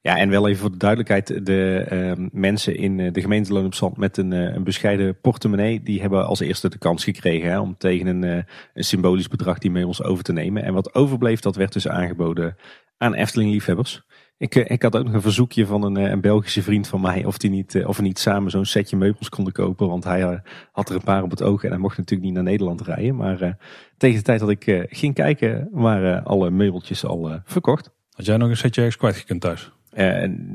Ja, 0.01 0.17
en 0.17 0.29
wel 0.29 0.49
even 0.49 0.61
voor 0.61 0.71
de 0.71 0.77
duidelijkheid, 0.77 1.47
de 1.47 1.87
uh, 2.19 2.27
mensen 2.33 2.77
in 2.77 3.13
de 3.13 3.21
gemeente 3.21 3.53
Loon 3.53 3.65
op 3.65 3.75
Zand 3.75 3.97
met 3.97 4.17
een, 4.17 4.33
uh, 4.33 4.55
een, 4.55 4.65
bescheiden 4.65 5.21
portemonnee, 5.21 5.83
die 5.83 6.01
hebben 6.01 6.27
als 6.27 6.41
eerste 6.41 6.69
de 6.69 6.79
kans 6.79 7.05
gekregen 7.05 7.51
hè, 7.51 7.61
om 7.61 7.75
tegen 7.79 8.07
een, 8.07 8.23
uh, 8.23 8.43
een, 8.75 8.85
symbolisch 8.85 9.29
bedrag 9.29 9.59
die 9.59 9.71
meubels 9.71 10.03
over 10.03 10.25
te 10.25 10.33
nemen. 10.33 10.63
En 10.63 10.75
wat 10.75 10.95
overbleef, 10.95 11.41
dat 11.41 11.57
werd 11.57 11.73
dus 11.73 11.89
aangeboden 11.89 12.57
aan 12.97 13.15
Efteling-liefhebbers. 13.15 14.03
Ik, 14.43 14.55
ik 14.55 14.83
had 14.83 14.97
ook 14.97 15.05
nog 15.05 15.15
een 15.15 15.23
verzoekje 15.23 15.67
van 15.67 15.83
een, 15.83 15.97
een 15.97 16.21
Belgische 16.21 16.63
vriend 16.63 16.89
van 16.89 17.01
mij 17.01 17.25
of, 17.25 17.39
die 17.39 17.51
niet, 17.51 17.85
of 17.85 17.97
we 17.97 18.03
niet 18.03 18.19
samen 18.19 18.51
zo'n 18.51 18.65
setje 18.65 18.97
meubels 18.97 19.29
konden 19.29 19.53
kopen, 19.53 19.89
want 19.89 20.05
hij 20.05 20.43
had 20.73 20.89
er 20.89 20.95
een 20.95 21.03
paar 21.03 21.23
op 21.23 21.31
het 21.31 21.43
oog 21.43 21.65
en 21.65 21.71
hij 21.71 21.79
mocht 21.79 21.97
natuurlijk 21.97 22.27
niet 22.27 22.35
naar 22.35 22.51
Nederland 22.51 22.81
rijden. 22.81 23.17
Maar 23.17 23.57
tegen 23.97 24.17
de 24.17 24.23
tijd 24.23 24.41
dat 24.41 24.51
ik 24.51 24.87
ging 24.89 25.15
kijken, 25.15 25.69
waren 25.73 26.25
alle 26.25 26.51
meubeltjes 26.51 27.05
al 27.05 27.41
verkocht. 27.45 27.91
Had 28.11 28.27
jij 28.27 28.37
nog 28.37 28.49
een 28.49 28.57
setje 28.57 28.81
ergens 28.81 28.99
kwijtgekund 28.99 29.41
thuis? 29.41 29.73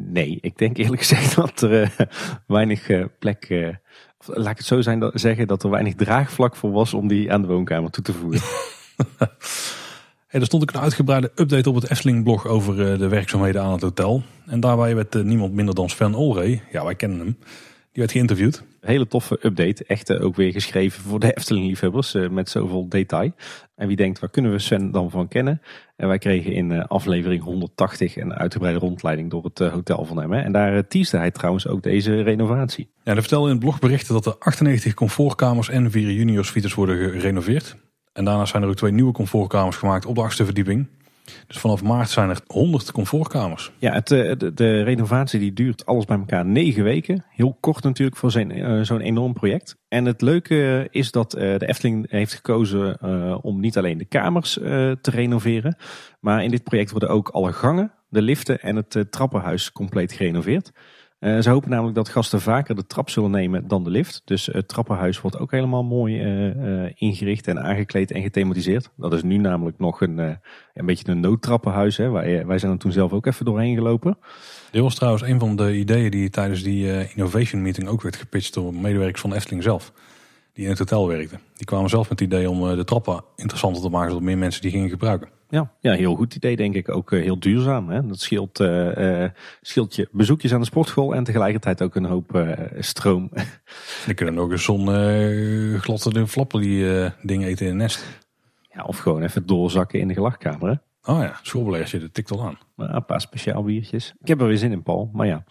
Nee, 0.08 0.38
ik 0.42 0.58
denk 0.58 0.78
eerlijk 0.78 1.02
gezegd 1.02 1.36
dat 1.42 1.62
er 1.62 1.96
weinig 2.48 2.90
plek, 3.20 3.48
of, 4.20 4.36
laat 4.36 4.52
ik 4.52 4.58
het 4.58 4.66
zo 4.66 4.82
zijn, 4.82 5.00
dat, 5.00 5.20
zeggen, 5.20 5.48
dat 5.48 5.64
er 5.64 5.70
weinig 5.70 5.96
draagvlak 5.96 6.56
voor 6.56 6.72
was 6.72 6.94
om 6.94 7.08
die 7.08 7.32
aan 7.34 7.42
de 7.42 7.48
woonkamer 7.48 7.92
toe 7.92 8.04
te 8.04 8.14
voegen. 8.14 8.42
hey, 10.28 10.40
er 10.40 10.46
stond 10.46 10.64
ook 10.64 10.72
een 10.72 10.82
uitgebreide 10.82 11.32
update 11.36 11.70
op 11.70 11.76
het 11.76 11.90
Efteling 11.90 12.24
blog 12.24 12.48
over 12.48 12.76
de 12.98 13.08
werkzaamheden 13.08 13.62
aan 13.62 13.72
het 13.72 13.82
hotel. 13.82 14.24
En 14.46 14.60
daarbij 14.60 14.96
werd 14.96 15.24
niemand 15.24 15.54
minder 15.54 15.76
dan 15.76 15.90
Sven 15.90 16.14
Olrey, 16.14 16.62
ja 16.72 16.86
wij 16.86 16.96
kennen 16.96 17.20
hem, 17.20 17.38
die 17.92 18.06
werd 18.06 18.12
geïnterviewd. 18.12 18.64
Hele 18.82 19.08
toffe 19.08 19.40
update, 19.42 19.84
echt 19.86 20.20
ook 20.20 20.36
weer 20.36 20.52
geschreven 20.52 21.04
voor 21.04 21.20
de 21.20 21.34
Efteling 21.38 21.68
liefhebbers 21.68 22.14
met 22.30 22.50
zoveel 22.50 22.90
detail. 22.90 23.32
En 23.76 23.88
wie 23.88 23.96
denkt, 23.96 24.20
waar 24.20 24.30
kunnen 24.30 24.52
we 24.52 24.60
Sven 24.60 24.92
dan 24.92 25.10
van 25.10 25.28
kennen? 25.28 25.62
En 25.96 26.08
wij 26.08 26.18
kregen 26.18 26.54
in 26.54 26.88
aflevering 26.88 27.44
180 27.44 28.18
een 28.18 28.34
uitgebreide 28.34 28.80
rondleiding 28.80 29.30
door 29.30 29.44
het 29.44 29.60
hotel 29.60 30.06
van 30.06 30.18
hem. 30.18 30.32
Hè? 30.32 30.42
En 30.42 30.52
daar 30.52 30.88
teaste 30.88 31.18
hij 31.18 31.32
trouwens 31.32 31.68
ook 31.68 31.84
deze 31.84 32.22
renovatie. 32.22 32.90
Ja, 33.04 33.12
hij 33.12 33.22
vertelde 33.22 33.46
in 33.46 33.56
het 33.56 33.64
blogberichten 33.64 34.14
dat 34.14 34.26
er 34.26 34.36
98 34.40 34.94
comfortkamers 34.94 35.70
en 35.70 35.92
vier 35.92 36.12
juniorsuites 36.12 36.74
worden 36.74 37.12
gerenoveerd. 37.12 37.76
En 38.18 38.26
daarnaast 38.26 38.52
zijn 38.52 38.64
er 38.64 38.70
ook 38.70 38.76
twee 38.76 38.92
nieuwe 38.92 39.12
comfortkamers 39.12 39.76
gemaakt 39.76 40.06
op 40.06 40.16
de 40.16 40.22
achtste 40.22 40.46
verdieping. 40.46 40.88
Dus 41.48 41.58
vanaf 41.58 41.84
maart 41.84 42.10
zijn 42.10 42.30
er 42.30 42.40
100 42.48 42.92
comfortkamers. 42.92 43.72
Ja, 43.78 43.94
het, 43.94 44.08
de, 44.08 44.52
de, 44.54 44.84
renovatie 44.84 45.40
die 45.40 45.54
duurt 45.54 45.86
alles 45.86 46.06
bij 46.06 46.18
elkaar 46.18 46.46
negen 46.46 46.84
weken. 46.84 47.26
Heel 47.30 47.58
kort 47.60 47.84
natuurlijk 47.84 48.18
voor 48.18 48.38
uh, 48.38 48.82
zo'n 48.82 49.00
enorm 49.00 49.34
project. 49.34 49.76
En 49.88 50.06
het 50.06 50.22
leuke 50.22 50.88
is 50.92 51.12
dat 51.12 51.32
de 51.32 51.68
Efteling 51.68 52.12
heeft 52.12 52.34
gekozen 52.34 53.02
om 53.44 53.60
niet 53.60 53.78
alleen 53.78 53.98
de 53.98 54.06
kamers 54.06 54.54
te 54.54 55.12
renoveren. 55.12 55.78
Maar 56.20 56.44
in 56.44 56.52
dit 56.52 56.64
project 56.64 56.92
worden 56.92 57.10
ook 57.10 57.30
alle 57.30 57.54
gangen, 57.54 57.92
de 58.10 58.22
liften 58.22 58.60
en 58.60 58.76
het 58.76 59.06
trappenhuis 59.10 59.72
compleet 59.72 60.12
gerenoveerd. 60.12 60.72
Uh, 61.20 61.40
ze 61.40 61.50
hopen 61.50 61.70
namelijk 61.70 61.96
dat 61.96 62.10
gasten 62.10 62.42
vaker 62.42 62.76
de 62.76 62.88
trap 62.88 63.10
zullen 63.10 63.32
nemen 63.32 63.68
dan 63.68 63.84
de 63.84 63.90
lift. 63.90 64.22
Dus 64.26 64.46
het 64.46 64.68
trappenhuis 64.68 65.22
wordt 65.22 65.38
ook 65.38 65.52
helemaal 65.52 65.84
mooi 65.84 66.24
uh, 66.24 66.56
uh, 66.56 66.92
ingericht 66.96 67.48
en 67.48 67.60
aangekleed 67.60 68.12
en 68.12 68.22
gethematiseerd. 68.22 68.90
Dat 68.96 69.14
is 69.14 69.24
nu 69.24 69.38
namelijk 69.38 69.80
nog 69.80 70.02
een, 70.02 70.18
een 70.74 70.86
beetje 70.86 71.12
een 71.12 71.20
noodtrappenhuis. 71.20 71.98
Hè. 71.98 72.10
Wij, 72.10 72.46
wij 72.46 72.58
zijn 72.58 72.72
er 72.72 72.78
toen 72.78 72.92
zelf 72.92 73.14
ook 73.14 73.26
even 73.26 73.46
doorheen 73.46 73.76
gelopen. 73.76 74.18
Dit 74.72 74.82
was 74.82 74.96
trouwens 74.96 75.24
een 75.24 75.40
van 75.40 75.56
de 75.56 75.78
ideeën 75.78 76.12
die 76.12 76.30
tijdens 76.30 76.64
die 76.64 77.10
innovation 77.16 77.62
meeting 77.62 77.88
ook 77.88 78.02
werd 78.02 78.16
gepitcht 78.16 78.54
door 78.54 78.74
medewerkers 78.74 79.22
van 79.22 79.34
Efteling 79.34 79.64
zelf. 79.64 79.94
Die 80.54 80.64
in 80.64 80.70
het 80.70 80.80
hotel 80.80 81.08
werkten. 81.08 81.40
Die 81.56 81.66
kwamen 81.66 81.90
zelf 81.90 82.10
met 82.10 82.20
het 82.20 82.34
idee 82.34 82.50
om 82.50 82.76
de 82.76 82.84
trappen 82.84 83.24
interessanter 83.36 83.82
te 83.82 83.90
maken 83.90 84.10
zodat 84.10 84.26
meer 84.26 84.38
mensen 84.38 84.62
die 84.62 84.72
gingen 84.72 84.90
gebruiken. 84.90 85.37
Ja, 85.50 85.72
ja, 85.80 85.94
heel 85.94 86.16
goed 86.16 86.36
idee 86.36 86.56
denk 86.56 86.76
ik. 86.76 86.90
Ook 86.90 87.12
uh, 87.12 87.24
heel 87.24 87.40
duurzaam. 87.40 87.90
Hè? 87.90 88.08
Dat 88.08 88.20
scheelt, 88.20 88.60
uh, 88.60 88.98
uh, 88.98 89.30
scheelt 89.62 89.96
je 89.96 90.10
bezoekjes 90.12 90.54
aan 90.54 90.60
de 90.60 90.66
sportschool 90.66 91.16
en 91.16 91.24
tegelijkertijd 91.24 91.82
ook 91.82 91.96
een 91.96 92.06
hoop 92.06 92.46
stroom. 92.80 93.30
Dan 94.06 94.16
kunnen 94.16 94.36
nog 94.36 94.52
eens 94.52 94.64
zo'n 94.64 94.88
gladde 95.80 96.28
flappen 96.28 96.62
die 96.62 97.12
dingen 97.22 97.48
eten 97.48 97.66
in 97.66 97.72
een 97.72 97.78
nest. 97.78 98.06
Ja, 98.74 98.84
of 98.84 98.98
gewoon 98.98 99.22
even 99.22 99.46
doorzakken 99.46 100.00
in 100.00 100.08
de 100.08 100.14
gelachkamer. 100.14 100.70
Hè? 100.70 100.76
Oh 101.14 101.22
ja, 101.22 101.40
schoolbelegje, 101.42 102.00
dat 102.00 102.14
tikt 102.14 102.32
al 102.32 102.46
aan. 102.46 102.58
Een 102.76 103.06
paar 103.06 103.22
speciaal 103.22 103.64
biertjes. 103.64 104.14
Ik 104.20 104.28
heb 104.28 104.42
er 104.42 104.48
weer 104.48 104.58
zin 104.58 104.72
in, 104.72 104.84
Paul. 104.84 105.10
Maar 105.14 105.28
ja. 105.28 105.44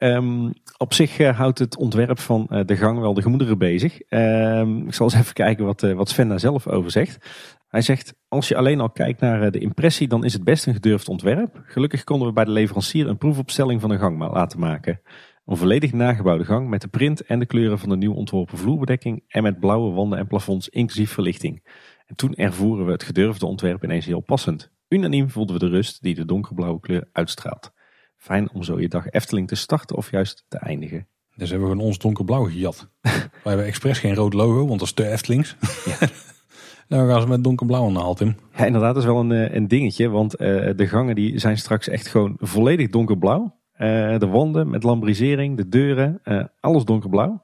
Ehm, 0.00 0.50
op 0.76 0.94
zich 0.94 1.18
eh, 1.18 1.36
houdt 1.36 1.58
het 1.58 1.76
ontwerp 1.76 2.18
van 2.18 2.46
eh, 2.50 2.60
de 2.64 2.76
gang 2.76 2.98
wel 2.98 3.14
de 3.14 3.22
gemoederen 3.22 3.58
bezig. 3.58 4.00
Ehm, 4.00 4.86
ik 4.86 4.94
zal 4.94 5.06
eens 5.06 5.14
even 5.14 5.34
kijken 5.34 5.64
wat, 5.64 5.82
uh, 5.82 5.94
wat 5.94 6.08
Sven 6.08 6.28
daar 6.28 6.40
zelf 6.40 6.66
over 6.66 6.90
zegt. 6.90 7.26
Hij 7.70 7.80
zegt, 7.82 8.14
als 8.28 8.48
je 8.48 8.56
alleen 8.56 8.80
al 8.80 8.90
kijkt 8.90 9.20
naar 9.20 9.50
de 9.50 9.58
impressie, 9.58 10.08
dan 10.08 10.24
is 10.24 10.32
het 10.32 10.44
best 10.44 10.66
een 10.66 10.74
gedurfd 10.74 11.08
ontwerp. 11.08 11.62
Gelukkig 11.64 12.04
konden 12.04 12.28
we 12.28 12.32
bij 12.32 12.44
de 12.44 12.50
leverancier 12.50 13.08
een 13.08 13.18
proefopstelling 13.18 13.80
van 13.80 13.90
de 13.90 13.98
gang 13.98 14.18
laten 14.18 14.60
maken. 14.60 15.00
Een 15.44 15.56
volledig 15.56 15.92
nagebouwde 15.92 16.44
gang 16.44 16.68
met 16.68 16.80
de 16.80 16.88
print 16.88 17.22
en 17.22 17.38
de 17.38 17.46
kleuren 17.46 17.78
van 17.78 17.88
de 17.88 17.96
nieuw 17.96 18.12
ontworpen 18.12 18.58
vloerbedekking 18.58 19.24
en 19.28 19.42
met 19.42 19.60
blauwe 19.60 19.92
wanden 19.92 20.18
en 20.18 20.26
plafonds 20.26 20.68
inclusief 20.68 21.10
verlichting. 21.10 21.66
En 22.06 22.16
toen 22.16 22.34
ervoeren 22.34 22.86
we 22.86 22.92
het 22.92 23.02
gedurfde 23.02 23.46
ontwerp 23.46 23.84
ineens 23.84 24.06
heel 24.06 24.20
passend. 24.20 24.70
Unaniem 24.88 25.30
voelden 25.30 25.54
we 25.54 25.60
de 25.60 25.70
rust 25.70 26.02
die 26.02 26.14
de 26.14 26.24
donkerblauwe 26.24 26.80
kleur 26.80 27.08
uitstraalt. 27.12 27.72
Fijn 28.16 28.52
om 28.52 28.62
zo 28.62 28.80
je 28.80 28.88
dag 28.88 29.10
Efteling 29.10 29.48
te 29.48 29.54
starten 29.54 29.96
of 29.96 30.10
juist 30.10 30.44
te 30.48 30.58
eindigen. 30.58 31.08
Dus 31.34 31.50
hebben 31.50 31.68
we 31.68 31.72
gewoon 31.72 31.88
ons 31.88 31.98
donkerblauw 31.98 32.44
gejat. 32.44 32.90
Wij 33.00 33.20
hebben 33.42 33.66
expres 33.66 33.98
geen 33.98 34.14
rood 34.14 34.32
logo, 34.32 34.66
want 34.66 34.78
dat 34.78 34.88
is 34.88 34.94
te 34.94 35.06
Eftelings. 35.06 35.56
Ja. 35.84 36.08
nou 36.90 37.10
gaan 37.10 37.20
ze 37.20 37.28
met 37.28 37.44
donkerblauw 37.44 37.86
aan 37.86 37.92
de 37.92 37.98
haal, 37.98 38.14
Tim. 38.14 38.36
Ja, 38.56 38.64
inderdaad, 38.64 38.94
dat 38.94 39.02
is 39.02 39.08
wel 39.08 39.20
een, 39.20 39.32
eh, 39.32 39.54
een 39.54 39.68
dingetje. 39.68 40.08
Want 40.08 40.40
uh, 40.40 40.70
de 40.76 40.86
gangen 40.86 41.14
die 41.14 41.38
zijn 41.38 41.58
straks 41.58 41.88
echt 41.88 42.06
gewoon 42.06 42.36
volledig 42.38 42.88
donkerblauw. 42.88 43.58
Uh, 43.78 44.18
de 44.18 44.26
wanden 44.26 44.70
met 44.70 44.82
lambrisering, 44.82 45.56
de 45.56 45.68
deuren, 45.68 46.20
alles 46.60 46.84
donkerblauw. 46.84 47.42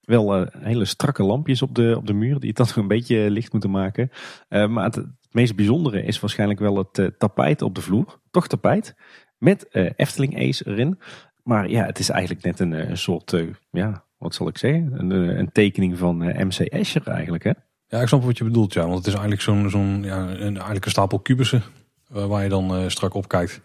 Wel 0.00 0.46
hele 0.58 0.84
strakke 0.84 1.22
lampjes 1.22 1.62
op 1.62 1.74
de, 1.74 1.94
op 1.96 2.06
de 2.06 2.12
muur 2.12 2.40
die 2.40 2.48
het 2.48 2.56
dan 2.56 2.66
een 2.82 2.88
beetje 2.88 3.30
licht 3.30 3.52
moeten 3.52 3.70
maken. 3.70 4.10
maar 4.48 4.84
het, 4.84 5.04
meest 5.30 5.56
bijzondere 5.56 6.02
is 6.02 6.20
waarschijnlijk 6.20 6.60
wel 6.60 6.76
het 6.76 7.12
tapijt 7.18 7.62
op 7.62 7.74
de 7.74 7.80
vloer. 7.80 8.20
Toch 8.30 8.46
tapijt. 8.46 8.94
Met 9.38 9.66
Efteling 9.96 10.38
Ace 10.48 10.66
erin. 10.66 10.98
Maar 11.42 11.70
ja, 11.70 11.84
het 11.84 11.98
is 11.98 12.08
eigenlijk 12.08 12.44
net 12.44 12.60
een, 12.60 12.90
een 12.90 12.98
soort, 12.98 13.36
ja, 13.70 14.04
wat 14.18 14.34
zal 14.34 14.48
ik 14.48 14.58
zeggen? 14.58 14.92
Een, 14.98 15.10
een 15.38 15.52
tekening 15.52 15.98
van 15.98 16.16
MC 16.18 16.58
Escher 16.58 17.08
eigenlijk 17.08 17.44
hè? 17.44 17.52
Ja, 17.88 18.00
ik 18.00 18.08
snap 18.08 18.24
wat 18.24 18.38
je 18.38 18.44
bedoelt 18.44 18.72
ja. 18.72 18.82
Want 18.82 18.96
het 18.96 19.06
is 19.06 19.12
eigenlijk 19.12 19.42
zo'n, 19.42 19.70
zo'n 19.70 20.02
ja, 20.02 20.18
een, 20.18 20.54
eigenlijk 20.54 20.84
een 20.84 20.90
stapel 20.90 21.18
kubussen 21.18 21.62
waar 22.08 22.42
je 22.42 22.48
dan 22.48 22.90
strak 22.90 23.14
op 23.14 23.28
kijkt. 23.28 23.60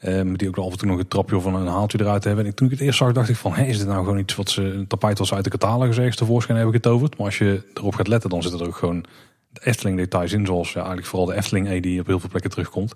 Uh, 0.00 0.22
met 0.22 0.38
die 0.38 0.48
ook 0.48 0.58
af 0.58 0.70
en 0.70 0.78
toe 0.78 0.88
nog 0.88 0.98
een 0.98 1.08
trapje 1.08 1.36
of 1.36 1.44
een 1.44 1.66
haaltje 1.66 2.00
eruit 2.00 2.24
hebben. 2.24 2.46
En 2.46 2.54
toen 2.54 2.66
ik 2.66 2.72
het 2.72 2.82
eerst 2.82 2.98
zag, 2.98 3.12
dacht 3.12 3.28
ik 3.28 3.36
van, 3.36 3.54
hé, 3.54 3.64
is 3.64 3.78
dit 3.78 3.86
nou 3.86 4.04
gewoon 4.04 4.18
iets 4.18 4.34
wat 4.34 4.50
ze, 4.50 4.62
een 4.62 4.86
tapijt 4.86 5.18
was 5.18 5.34
uit 5.34 5.44
de 5.44 5.50
catalogus 5.50 5.96
ergens 5.96 6.16
tevoorschijn 6.16 6.56
hebben 6.56 6.74
getoverd. 6.74 7.16
Maar 7.16 7.26
als 7.26 7.38
je 7.38 7.62
erop 7.74 7.94
gaat 7.94 8.08
letten, 8.08 8.30
dan 8.30 8.42
zitten 8.42 8.60
er 8.60 8.66
ook 8.66 8.76
gewoon 8.76 9.04
de 9.48 9.60
Efteling 9.64 9.96
details 9.96 10.32
in. 10.32 10.46
Zoals 10.46 10.68
ja, 10.68 10.78
eigenlijk 10.78 11.06
vooral 11.06 11.26
de 11.26 11.34
Efteling 11.34 11.68
E 11.68 11.80
die 11.80 12.00
op 12.00 12.06
heel 12.06 12.20
veel 12.20 12.28
plekken 12.28 12.50
terugkomt. 12.50 12.94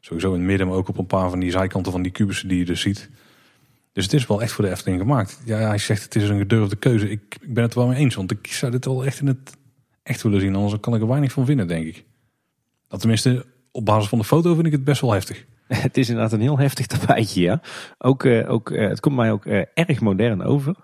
Sowieso 0.00 0.32
in 0.32 0.38
het 0.38 0.48
midden, 0.48 0.66
maar 0.66 0.76
ook 0.76 0.88
op 0.88 0.98
een 0.98 1.06
paar 1.06 1.30
van 1.30 1.38
die 1.38 1.50
zijkanten 1.50 1.92
van 1.92 2.02
die 2.02 2.12
kubussen 2.12 2.48
die 2.48 2.58
je 2.58 2.64
dus 2.64 2.80
ziet. 2.80 3.10
Dus 3.92 4.04
het 4.04 4.12
is 4.12 4.26
wel 4.26 4.42
echt 4.42 4.52
voor 4.52 4.64
de 4.64 4.70
Efteling 4.70 5.00
gemaakt. 5.00 5.40
Ja, 5.44 5.58
hij 5.58 5.78
zegt 5.78 6.02
het 6.02 6.14
is 6.14 6.28
een 6.28 6.38
gedurfde 6.38 6.76
keuze. 6.76 7.10
Ik, 7.10 7.38
ik 7.40 7.54
ben 7.54 7.62
het 7.62 7.72
er 7.72 7.78
wel 7.78 7.88
mee 7.88 7.98
eens, 7.98 8.14
want 8.14 8.30
ik 8.30 8.46
zou 8.46 8.72
dit 8.72 8.84
wel 8.84 9.04
echt 9.04 9.20
in 9.20 9.26
het 9.26 9.56
echt 10.02 10.22
willen 10.22 10.40
zien. 10.40 10.54
Anders 10.54 10.80
kan 10.80 10.94
ik 10.94 11.00
er 11.00 11.08
weinig 11.08 11.32
van 11.32 11.46
vinden, 11.46 11.66
denk 11.66 11.86
ik. 11.86 12.04
Dat 12.88 13.00
tenminste, 13.00 13.46
op 13.70 13.84
basis 13.84 14.08
van 14.08 14.18
de 14.18 14.24
foto 14.24 14.54
vind 14.54 14.66
ik 14.66 14.72
het 14.72 14.84
best 14.84 15.00
wel 15.00 15.12
heftig. 15.12 15.46
Het 15.66 15.96
is 15.96 16.08
inderdaad 16.08 16.32
een 16.32 16.40
heel 16.40 16.58
heftig 16.58 16.86
tapijtje, 16.86 17.40
ja. 17.40 17.60
Ook, 17.98 18.24
uh, 18.24 18.50
ook, 18.50 18.70
uh, 18.70 18.88
het 18.88 19.00
komt 19.00 19.16
mij 19.16 19.32
ook 19.32 19.44
uh, 19.44 19.62
erg 19.74 20.00
modern 20.00 20.42
over 20.42 20.76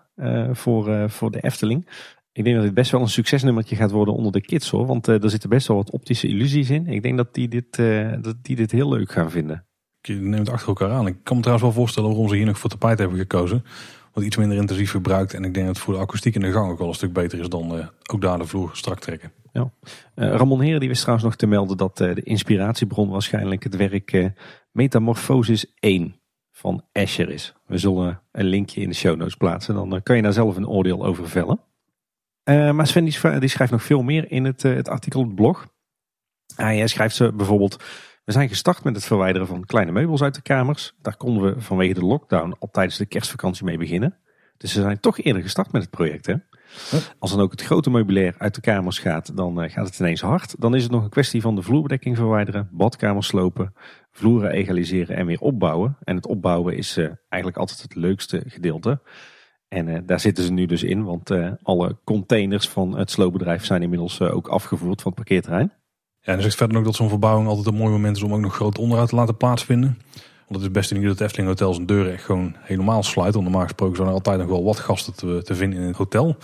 voor, 0.52 1.10
voor 1.10 1.30
de 1.30 1.40
Efteling. 1.40 1.88
Ik 2.32 2.44
denk 2.44 2.56
dat 2.56 2.64
dit 2.64 2.74
best 2.74 2.90
wel 2.90 3.00
een 3.00 3.08
succesnummertje 3.08 3.76
gaat 3.76 3.90
worden 3.90 4.14
onder 4.14 4.32
de 4.32 4.40
kids 4.40 4.70
hoor. 4.70 4.86
Want 4.86 5.06
er 5.06 5.30
zitten 5.30 5.48
best 5.48 5.66
wel 5.66 5.76
wat 5.76 5.90
optische 5.90 6.28
illusies 6.28 6.70
in. 6.70 6.86
Ik 6.86 7.02
denk 7.02 7.16
dat 7.16 7.34
die 7.34 7.48
dit, 7.48 7.76
dat 8.20 8.34
die 8.42 8.56
dit 8.56 8.70
heel 8.70 8.88
leuk 8.88 9.12
gaan 9.12 9.30
vinden. 9.30 9.66
Je 10.00 10.14
neemt 10.14 10.46
het 10.46 10.50
achter 10.50 10.68
elkaar 10.68 10.90
aan. 10.90 11.06
Ik 11.06 11.16
kan 11.22 11.36
me 11.36 11.42
trouwens 11.42 11.68
wel 11.68 11.80
voorstellen 11.80 12.08
waarom 12.08 12.28
ze 12.28 12.36
hier 12.36 12.46
nog 12.46 12.58
voor 12.58 12.70
tapijt 12.70 12.98
hebben 12.98 13.18
gekozen. 13.18 13.64
Iets 14.22 14.36
minder 14.36 14.56
intensief 14.56 14.90
gebruikt. 14.90 15.34
En 15.34 15.44
ik 15.44 15.54
denk 15.54 15.66
dat 15.66 15.76
het 15.76 15.84
voor 15.84 15.94
de 15.94 16.00
akoestiek 16.00 16.34
in 16.34 16.40
de 16.40 16.52
gang 16.52 16.70
ook 16.70 16.78
wel 16.78 16.88
een 16.88 16.94
stuk 16.94 17.12
beter 17.12 17.40
is 17.40 17.48
dan 17.48 17.90
ook 18.12 18.20
daar 18.20 18.38
de 18.38 18.46
vloer 18.46 18.70
strak 18.72 19.00
trekken. 19.00 19.32
Ja. 19.52 19.70
Ramon 20.14 20.60
Heren 20.60 20.80
die 20.80 20.88
wist 20.88 21.00
trouwens 21.00 21.28
nog 21.28 21.36
te 21.36 21.46
melden 21.46 21.76
dat 21.76 21.96
de 21.96 22.22
inspiratiebron 22.22 23.08
waarschijnlijk 23.08 23.62
het 23.62 23.76
werk 23.76 24.32
Metamorphosis 24.72 25.74
1 25.80 26.20
van 26.52 26.84
Escher 26.92 27.30
is. 27.30 27.54
We 27.66 27.78
zullen 27.78 28.20
een 28.32 28.44
linkje 28.44 28.80
in 28.80 28.88
de 28.88 28.94
show 28.94 29.16
notes 29.16 29.34
plaatsen. 29.34 29.74
Dan 29.74 29.94
eh, 29.94 30.02
kan 30.02 30.16
je 30.16 30.22
daar 30.22 30.32
zelf 30.32 30.56
een 30.56 30.68
oordeel 30.68 31.04
over 31.04 31.28
vellen. 31.28 31.60
Maar 32.44 32.86
Sven 32.86 33.04
die 33.04 33.48
schrijft 33.48 33.72
nog 33.72 33.82
veel 33.82 34.02
meer 34.02 34.30
in 34.30 34.44
het, 34.44 34.62
het 34.62 34.88
artikel 34.88 35.20
op 35.20 35.26
het 35.26 35.34
blog. 35.34 35.68
Hij 36.56 36.86
schrijft 36.86 37.16
ze 37.16 37.32
bijvoorbeeld... 37.32 37.84
We 38.28 38.34
zijn 38.34 38.48
gestart 38.48 38.84
met 38.84 38.94
het 38.94 39.04
verwijderen 39.04 39.46
van 39.46 39.64
kleine 39.64 39.92
meubels 39.92 40.22
uit 40.22 40.34
de 40.34 40.42
kamers. 40.42 40.94
Daar 41.02 41.16
konden 41.16 41.42
we 41.42 41.60
vanwege 41.60 41.94
de 41.94 42.04
lockdown 42.04 42.56
al 42.58 42.68
tijdens 42.70 42.96
de 42.96 43.06
kerstvakantie 43.06 43.64
mee 43.64 43.78
beginnen. 43.78 44.16
Dus 44.56 44.72
ze 44.72 44.80
zijn 44.80 45.00
toch 45.00 45.18
eerder 45.18 45.42
gestart 45.42 45.72
met 45.72 45.82
het 45.82 45.90
project. 45.90 46.26
Hè? 46.26 46.34
Als 47.18 47.30
dan 47.30 47.40
ook 47.40 47.50
het 47.50 47.62
grote 47.62 47.90
meubilair 47.90 48.34
uit 48.38 48.54
de 48.54 48.60
kamers 48.60 48.98
gaat, 48.98 49.36
dan 49.36 49.70
gaat 49.70 49.86
het 49.86 49.98
ineens 49.98 50.20
hard. 50.20 50.60
Dan 50.60 50.74
is 50.74 50.82
het 50.82 50.92
nog 50.92 51.02
een 51.02 51.10
kwestie 51.10 51.40
van 51.40 51.54
de 51.54 51.62
vloerbedekking 51.62 52.16
verwijderen, 52.16 52.68
badkamers 52.72 53.26
slopen, 53.26 53.74
vloeren 54.10 54.50
egaliseren 54.50 55.16
en 55.16 55.26
weer 55.26 55.40
opbouwen. 55.40 55.96
En 56.04 56.16
het 56.16 56.26
opbouwen 56.26 56.76
is 56.76 56.98
uh, 56.98 57.08
eigenlijk 57.28 57.60
altijd 57.60 57.82
het 57.82 57.94
leukste 57.94 58.42
gedeelte. 58.46 59.00
En 59.68 59.88
uh, 59.88 59.98
daar 60.06 60.20
zitten 60.20 60.44
ze 60.44 60.52
nu 60.52 60.66
dus 60.66 60.82
in, 60.82 61.04
want 61.04 61.30
uh, 61.30 61.52
alle 61.62 61.98
containers 62.04 62.68
van 62.68 62.98
het 62.98 63.10
sloopbedrijf 63.10 63.64
zijn 63.64 63.82
inmiddels 63.82 64.20
ook 64.20 64.48
afgevoerd 64.48 65.02
van 65.02 65.12
het 65.12 65.20
parkeerterrein. 65.20 65.72
En 66.28 66.34
dan 66.34 66.42
zegt 66.42 66.56
verder 66.56 66.76
ook 66.76 66.84
dat 66.84 66.94
zo'n 66.94 67.08
verbouwing 67.08 67.48
altijd 67.48 67.66
een 67.66 67.74
mooi 67.74 67.90
moment 67.90 68.16
is 68.16 68.22
om 68.22 68.34
ook 68.34 68.40
nog 68.40 68.54
groot 68.54 68.78
onderhoud 68.78 69.08
te 69.08 69.14
laten 69.14 69.36
plaatsvinden. 69.36 69.98
Want 70.14 70.60
het 70.60 70.62
is 70.62 70.70
best 70.70 70.92
niet 70.92 71.02
dat 71.02 71.20
Efteling 71.20 71.48
Hotel 71.48 71.74
zijn 71.74 71.86
deuren 71.86 72.12
echt 72.12 72.24
gewoon 72.24 72.56
helemaal 72.58 73.02
sluit. 73.02 73.32
Want 73.32 73.44
normaal 73.44 73.62
gesproken 73.62 73.96
zijn 73.96 74.08
er 74.08 74.14
altijd 74.14 74.38
nog 74.38 74.48
wel 74.48 74.64
wat 74.64 74.78
gasten 74.78 75.14
te, 75.14 75.42
te 75.44 75.54
vinden 75.54 75.80
in 75.80 75.86
het 75.86 75.96
hotel. 75.96 76.36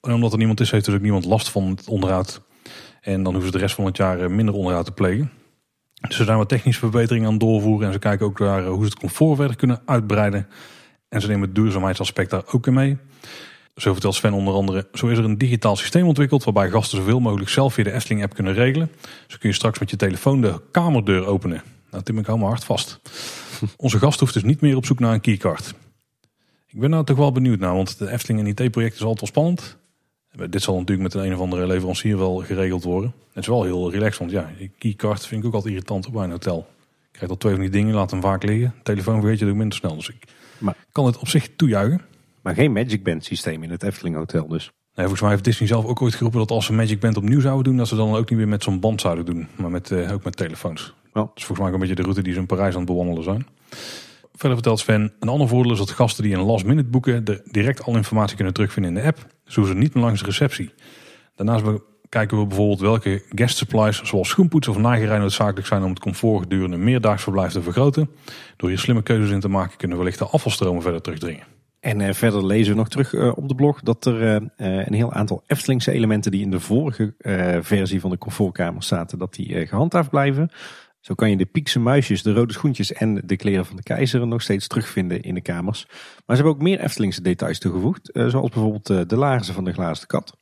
En 0.00 0.12
omdat 0.12 0.32
er 0.32 0.38
niemand 0.38 0.60
is, 0.60 0.70
heeft 0.70 0.86
er 0.86 0.94
ook 0.94 1.00
niemand 1.00 1.24
last 1.24 1.50
van 1.50 1.68
het 1.68 1.88
onderhoud. 1.88 2.40
En 3.00 3.22
dan 3.22 3.32
hoeven 3.32 3.52
ze 3.52 3.56
de 3.56 3.62
rest 3.62 3.74
van 3.74 3.84
het 3.84 3.96
jaar 3.96 4.30
minder 4.30 4.54
onderhoud 4.54 4.84
te 4.84 4.92
plegen. 4.92 5.30
Dus 5.94 6.16
ze 6.16 6.24
zijn 6.24 6.38
wat 6.38 6.48
technische 6.48 6.80
verbeteringen 6.80 7.26
aan 7.26 7.32
het 7.32 7.42
doorvoeren. 7.42 7.86
En 7.86 7.92
ze 7.92 7.98
kijken 7.98 8.26
ook 8.26 8.38
naar 8.38 8.66
hoe 8.66 8.84
ze 8.84 8.90
het 8.90 8.98
comfort 8.98 9.36
verder 9.36 9.56
kunnen 9.56 9.82
uitbreiden. 9.84 10.46
En 11.08 11.20
ze 11.20 11.26
nemen 11.26 11.42
het 11.42 11.54
duurzaamheidsaspect 11.54 12.30
daar 12.30 12.44
ook 12.52 12.66
in 12.66 12.74
mee. 12.74 12.98
Zo 13.76 13.92
vertelt 13.92 14.14
Sven 14.14 14.32
onder 14.32 14.54
andere, 14.54 14.88
zo 14.92 15.06
is 15.06 15.18
er 15.18 15.24
een 15.24 15.38
digitaal 15.38 15.76
systeem 15.76 16.06
ontwikkeld 16.06 16.44
waarbij 16.44 16.70
gasten 16.70 16.98
zoveel 16.98 17.20
mogelijk 17.20 17.50
zelf 17.50 17.74
via 17.74 17.84
de 17.84 17.92
Efteling 17.92 18.22
app 18.22 18.34
kunnen 18.34 18.54
regelen. 18.54 18.90
Zo 19.26 19.36
kun 19.38 19.48
je 19.48 19.54
straks 19.54 19.78
met 19.78 19.90
je 19.90 19.96
telefoon 19.96 20.40
de 20.40 20.60
kamerdeur 20.70 21.26
openen. 21.26 21.62
Nou 21.90 22.02
Tim, 22.02 22.18
ik 22.18 22.26
hou 22.26 22.38
me 22.38 22.44
hard 22.44 22.64
vast. 22.64 23.00
Onze 23.76 23.98
gast 23.98 24.20
hoeft 24.20 24.34
dus 24.34 24.42
niet 24.42 24.60
meer 24.60 24.76
op 24.76 24.86
zoek 24.86 24.98
naar 24.98 25.12
een 25.12 25.20
keycard. 25.20 25.74
Ik 26.66 26.80
ben 26.80 26.90
nou 26.90 27.04
toch 27.04 27.16
wel 27.16 27.32
benieuwd 27.32 27.58
naar, 27.58 27.74
want 27.74 27.98
de 27.98 28.10
Efteling 28.10 28.40
en 28.40 28.64
IT-project 28.64 28.94
is 28.94 29.02
altijd 29.02 29.20
wel 29.20 29.28
spannend. 29.28 29.76
Dit 30.50 30.62
zal 30.62 30.78
natuurlijk 30.78 31.02
met 31.02 31.14
een, 31.14 31.30
een 31.30 31.34
of 31.34 31.40
andere 31.40 31.66
leverancier 31.66 32.18
wel 32.18 32.36
geregeld 32.36 32.84
worden. 32.84 33.12
Het 33.32 33.42
is 33.42 33.46
wel 33.46 33.64
heel 33.64 33.90
relaxed, 33.90 34.18
want 34.18 34.30
ja, 34.30 34.50
keycard 34.78 35.26
vind 35.26 35.40
ik 35.40 35.46
ook 35.46 35.54
altijd 35.54 35.72
irritant 35.72 36.12
bij 36.12 36.24
een 36.24 36.30
hotel. 36.30 36.66
Ik 37.02 37.12
krijg 37.12 37.30
al 37.30 37.36
twee 37.36 37.52
van 37.52 37.62
die 37.62 37.70
dingen, 37.70 37.94
laat 37.94 38.10
hem 38.10 38.20
vaak 38.20 38.42
liggen. 38.42 38.74
Telefoon 38.82 39.20
vergeet 39.20 39.38
je 39.38 39.46
ook 39.46 39.54
minder 39.54 39.78
snel, 39.78 39.94
dus 39.94 40.08
ik 40.08 40.24
maar, 40.58 40.76
kan 40.92 41.06
het 41.06 41.18
op 41.18 41.28
zich 41.28 41.48
toejuichen. 41.56 42.00
Maar 42.42 42.54
geen 42.54 42.72
Magic 42.72 43.04
Band 43.04 43.24
systeem 43.24 43.62
in 43.62 43.70
het 43.70 43.82
Efteling 43.82 44.16
Hotel 44.16 44.48
dus? 44.48 44.64
Nee, 44.64 45.08
volgens 45.08 45.20
mij 45.20 45.30
heeft 45.30 45.44
Disney 45.44 45.68
zelf 45.68 45.84
ook 45.84 46.02
ooit 46.02 46.14
geroepen 46.14 46.38
dat 46.38 46.50
als 46.50 46.66
ze 46.66 46.72
Magic 46.72 47.00
Band 47.00 47.16
opnieuw 47.16 47.40
zouden 47.40 47.64
doen, 47.64 47.76
dat 47.76 47.88
ze 47.88 47.96
dan 47.96 48.14
ook 48.14 48.30
niet 48.30 48.38
meer 48.38 48.48
met 48.48 48.62
zo'n 48.62 48.80
band 48.80 49.00
zouden 49.00 49.24
doen, 49.24 49.48
maar 49.56 49.70
met, 49.70 49.90
uh, 49.90 50.12
ook 50.12 50.24
met 50.24 50.36
telefoons. 50.36 50.94
Dat 51.12 51.30
is 51.34 51.44
volgens 51.44 51.58
mij 51.58 51.66
ook 51.66 51.74
een 51.74 51.80
beetje 51.80 51.94
de 51.94 52.02
route 52.02 52.22
die 52.22 52.32
ze 52.32 52.38
in 52.38 52.46
Parijs 52.46 52.72
aan 52.72 52.80
het 52.80 52.90
bewandelen 52.90 53.22
zijn. 53.22 53.46
Verder 54.32 54.58
vertelt 54.58 54.78
Sven, 54.78 55.12
een 55.20 55.28
ander 55.28 55.48
voordeel 55.48 55.72
is 55.72 55.78
dat 55.78 55.90
gasten 55.90 56.24
die 56.24 56.34
een 56.34 56.40
last 56.40 56.64
minute 56.64 56.88
boeken 56.88 57.24
direct 57.44 57.82
al 57.82 57.96
informatie 57.96 58.36
kunnen 58.36 58.54
terugvinden 58.54 58.96
in 58.96 59.00
de 59.00 59.06
app. 59.06 59.26
Zo 59.44 59.64
ze 59.64 59.74
niet 59.74 59.94
meer 59.94 60.04
langs 60.04 60.20
de 60.20 60.26
receptie. 60.26 60.72
Daarnaast 61.34 61.64
kijken 62.08 62.38
we 62.38 62.46
bijvoorbeeld 62.46 62.80
welke 62.80 63.22
guest 63.28 63.56
supplies 63.56 64.02
zoals 64.02 64.28
schoenpoetsen 64.28 64.72
of 64.72 64.78
nagerij 64.78 65.18
noodzakelijk 65.18 65.66
zijn 65.66 65.82
om 65.82 65.90
het 65.90 65.98
comfort 65.98 66.42
gedurende 66.42 66.76
een 66.76 66.84
meerdaags 66.84 67.22
verblijf 67.22 67.52
te 67.52 67.62
vergroten. 67.62 68.10
Door 68.56 68.68
hier 68.68 68.78
slimme 68.78 69.02
keuzes 69.02 69.30
in 69.30 69.40
te 69.40 69.48
maken 69.48 69.76
kunnen 69.76 69.96
we 69.96 70.02
wellicht 70.02 70.22
de 70.22 70.28
afvalstromen 70.28 70.82
verder 70.82 71.02
terugdringen. 71.02 71.44
En 71.80 72.00
uh, 72.00 72.12
verder 72.12 72.46
lezen 72.46 72.72
we 72.72 72.78
nog 72.78 72.88
terug 72.88 73.12
uh, 73.12 73.32
op 73.36 73.48
de 73.48 73.54
blog 73.54 73.80
dat 73.80 74.04
er 74.04 74.22
uh, 74.22 74.48
een 74.56 74.94
heel 74.94 75.12
aantal 75.12 75.42
Eftelingse 75.46 75.92
elementen 75.92 76.30
die 76.30 76.42
in 76.42 76.50
de 76.50 76.60
vorige 76.60 77.14
versie 77.62 78.00
van 78.00 78.10
de 78.10 78.18
comfortkamer 78.18 78.82
zaten, 78.82 79.18
dat 79.18 79.34
die 79.34 79.66
gehandhaafd 79.66 80.10
blijven. 80.10 80.50
Zo 81.00 81.14
kan 81.14 81.30
je 81.30 81.36
de 81.36 81.46
piekse 81.46 81.80
muisjes, 81.80 82.22
de 82.22 82.32
rode 82.32 82.52
schoentjes 82.52 82.92
en 82.92 83.22
de 83.24 83.36
kleren 83.36 83.66
van 83.66 83.76
de 83.76 83.82
keizer 83.82 84.26
nog 84.26 84.42
steeds 84.42 84.66
terugvinden 84.66 85.22
in 85.22 85.34
de 85.34 85.40
kamers. 85.40 85.86
Maar 85.86 86.36
ze 86.36 86.42
hebben 86.42 86.52
ook 86.52 86.62
meer 86.62 86.80
Eftelingse 86.80 87.22
details 87.22 87.58
toegevoegd, 87.58 88.10
eh, 88.10 88.26
zoals 88.26 88.50
bijvoorbeeld 88.50 88.90
eh, 88.90 89.00
de 89.06 89.16
laarzen 89.16 89.54
van 89.54 89.64
de 89.64 89.72
glazen 89.72 90.06
kat. 90.06 90.36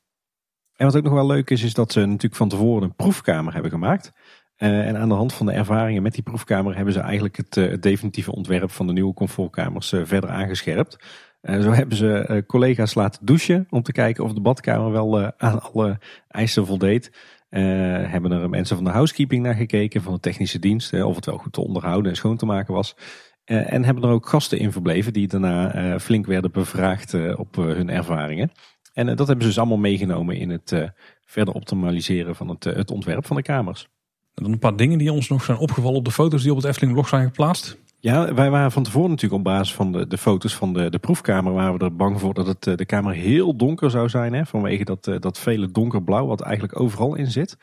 En 0.76 0.86
wat 0.86 0.96
ook 0.96 1.02
nog 1.02 1.12
wel 1.12 1.26
leuk 1.26 1.50
is, 1.50 1.62
is 1.62 1.74
dat 1.74 1.92
ze 1.92 2.00
natuurlijk 2.00 2.34
van 2.34 2.48
tevoren 2.48 2.82
een 2.82 2.94
proefkamer 2.94 3.52
hebben 3.52 3.70
gemaakt. 3.70 4.12
En 4.56 4.96
aan 4.96 5.08
de 5.08 5.14
hand 5.14 5.32
van 5.32 5.46
de 5.46 5.52
ervaringen 5.52 6.02
met 6.02 6.14
die 6.14 6.22
proefkamer 6.22 6.76
hebben 6.76 6.92
ze 6.92 7.00
eigenlijk 7.00 7.36
het 7.36 7.82
definitieve 7.82 8.32
ontwerp 8.32 8.70
van 8.70 8.86
de 8.86 8.92
nieuwe 8.92 9.14
comfortkamers 9.14 9.88
verder 9.88 10.30
aangescherpt. 10.30 11.04
Zo 11.48 11.70
hebben 11.70 11.96
ze 11.96 12.44
collega's 12.46 12.94
laten 12.94 13.26
douchen 13.26 13.66
om 13.70 13.82
te 13.82 13.92
kijken 13.92 14.24
of 14.24 14.32
de 14.32 14.40
badkamer 14.40 14.90
wel 14.90 15.32
aan 15.36 15.62
alle 15.62 15.98
eisen 16.28 16.66
voldeed. 16.66 17.12
Hebben 17.48 18.32
er 18.32 18.48
mensen 18.48 18.76
van 18.76 18.84
de 18.84 18.90
housekeeping 18.90 19.42
naar 19.42 19.54
gekeken, 19.54 20.02
van 20.02 20.12
de 20.12 20.20
technische 20.20 20.58
dienst, 20.58 21.02
of 21.02 21.16
het 21.16 21.26
wel 21.26 21.38
goed 21.38 21.52
te 21.52 21.64
onderhouden 21.64 22.10
en 22.10 22.16
schoon 22.16 22.36
te 22.36 22.46
maken 22.46 22.74
was. 22.74 22.96
en 23.44 23.84
hebben 23.84 24.04
er 24.04 24.10
ook 24.10 24.28
gasten 24.28 24.58
in 24.58 24.72
verbleven 24.72 25.12
die 25.12 25.28
daarna 25.28 25.98
flink 26.00 26.26
werden 26.26 26.50
bevraagd 26.50 27.36
op 27.36 27.56
hun 27.56 27.90
ervaringen. 27.90 28.50
En 28.92 29.06
dat 29.06 29.26
hebben 29.26 29.40
ze 29.40 29.48
dus 29.48 29.58
allemaal 29.58 29.78
meegenomen 29.78 30.36
in 30.36 30.50
het 30.50 30.92
verder 31.24 31.54
optimaliseren 31.54 32.36
van 32.36 32.48
het, 32.48 32.64
het 32.64 32.90
ontwerp 32.90 33.26
van 33.26 33.36
de 33.36 33.42
kamers. 33.42 33.88
En 34.34 34.42
dan 34.42 34.52
een 34.52 34.58
paar 34.58 34.76
dingen 34.76 34.98
die 34.98 35.12
ons 35.12 35.28
nog 35.28 35.44
zijn 35.44 35.58
opgevallen 35.58 35.98
op 35.98 36.04
de 36.04 36.10
foto's 36.10 36.42
die 36.42 36.50
op 36.50 36.56
het 36.56 36.66
Efteling 36.66 36.92
blog 36.92 37.08
zijn 37.08 37.26
geplaatst. 37.26 37.78
Ja, 38.00 38.34
wij 38.34 38.50
waren 38.50 38.72
van 38.72 38.82
tevoren 38.82 39.10
natuurlijk 39.10 39.40
op 39.40 39.44
basis 39.44 39.74
van 39.74 39.92
de, 39.92 40.06
de 40.06 40.18
foto's 40.18 40.54
van 40.54 40.72
de, 40.72 40.90
de 40.90 40.98
proefkamer, 40.98 41.52
waren 41.52 41.78
we 41.78 41.84
er 41.84 41.96
bang 41.96 42.20
voor 42.20 42.34
dat 42.34 42.46
het, 42.46 42.78
de 42.78 42.86
kamer 42.86 43.14
heel 43.14 43.56
donker 43.56 43.90
zou 43.90 44.08
zijn. 44.08 44.32
Hè, 44.32 44.46
vanwege 44.46 44.84
dat, 44.84 45.04
dat 45.18 45.38
vele 45.38 45.70
donkerblauw 45.70 46.26
wat 46.26 46.40
eigenlijk 46.40 46.80
overal 46.80 47.14
in 47.14 47.30
zit. 47.30 47.56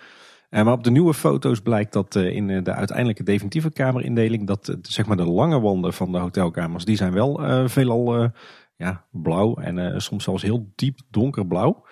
Uh, 0.49 0.63
maar 0.63 0.73
op 0.73 0.83
de 0.83 0.91
nieuwe 0.91 1.13
foto's 1.13 1.59
blijkt 1.59 1.93
dat 1.93 2.15
uh, 2.15 2.35
in 2.35 2.63
de 2.63 2.73
uiteindelijke 2.73 3.23
definitieve 3.23 3.71
kamerindeling, 3.71 4.47
dat 4.47 4.67
uh, 4.67 4.75
zeg 4.81 5.05
maar 5.05 5.17
de 5.17 5.25
lange 5.25 5.59
wanden 5.59 5.93
van 5.93 6.11
de 6.11 6.17
hotelkamers, 6.17 6.85
die 6.85 6.95
zijn 6.95 7.13
wel 7.13 7.39
veelal 7.69 8.31
ja, 8.75 9.05
blauw 9.11 9.55
en 9.55 10.01
soms 10.01 10.23
zelfs 10.23 10.43
heel 10.43 10.71
diep 10.75 10.99
donkerblauw. 11.09 11.85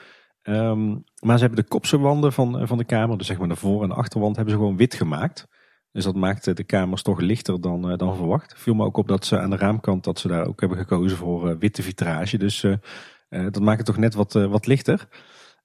Um, 0.44 1.04
maar 1.20 1.38
ze 1.38 1.44
hebben 1.44 1.64
de 1.64 1.70
kopse 1.70 2.00
wanden 2.00 2.34
van, 2.34 2.68
van 2.68 2.78
de 2.78 2.84
kamer, 2.84 3.18
dus 3.18 3.28
zeg 3.28 3.38
maar 3.38 3.48
de 3.48 3.56
voor- 3.56 3.84
en 3.84 3.91
achterwand, 3.91 4.36
hebben 4.36 4.54
ze 4.54 4.60
gewoon 4.60 4.78
wit 4.78 4.94
gemaakt. 4.94 5.48
Dus 5.94 6.04
dat 6.04 6.16
maakt 6.16 6.58
de 6.58 6.64
kamers 6.64 7.02
toch 7.02 7.20
lichter 7.20 7.62
dan, 7.62 7.98
dan 7.98 8.16
verwacht. 8.16 8.54
Viel 8.58 8.74
me 8.74 8.86
ook 8.86 8.98
op 8.98 9.08
dat 9.08 9.26
ze 9.26 9.39
aan 9.39 9.50
de 9.50 9.56
raamkant, 9.56 10.04
dat 10.04 10.20
ze 10.20 10.28
daar 10.28 10.48
ook 10.48 10.60
hebben 10.60 10.78
gekozen 10.78 11.18
voor 11.18 11.58
witte 11.58 11.82
vitrage. 11.82 12.38
Dus 12.38 12.66
dat 13.30 13.60
maakt 13.60 13.78
het 13.78 13.86
toch 13.86 13.98
net 13.98 14.14
wat, 14.14 14.34
wat 14.34 14.68
lichter. 14.68 15.08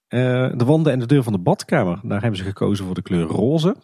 de 0.09 0.65
wanden 0.65 0.93
en 0.93 0.99
de 0.99 1.07
deur 1.07 1.23
van 1.23 1.33
de 1.33 1.39
badkamer, 1.39 2.01
daar 2.03 2.21
hebben 2.21 2.39
ze 2.39 2.45
gekozen 2.45 2.85
voor 2.85 2.95
de 2.95 3.03
kleur 3.03 3.27
roze. 3.27 3.77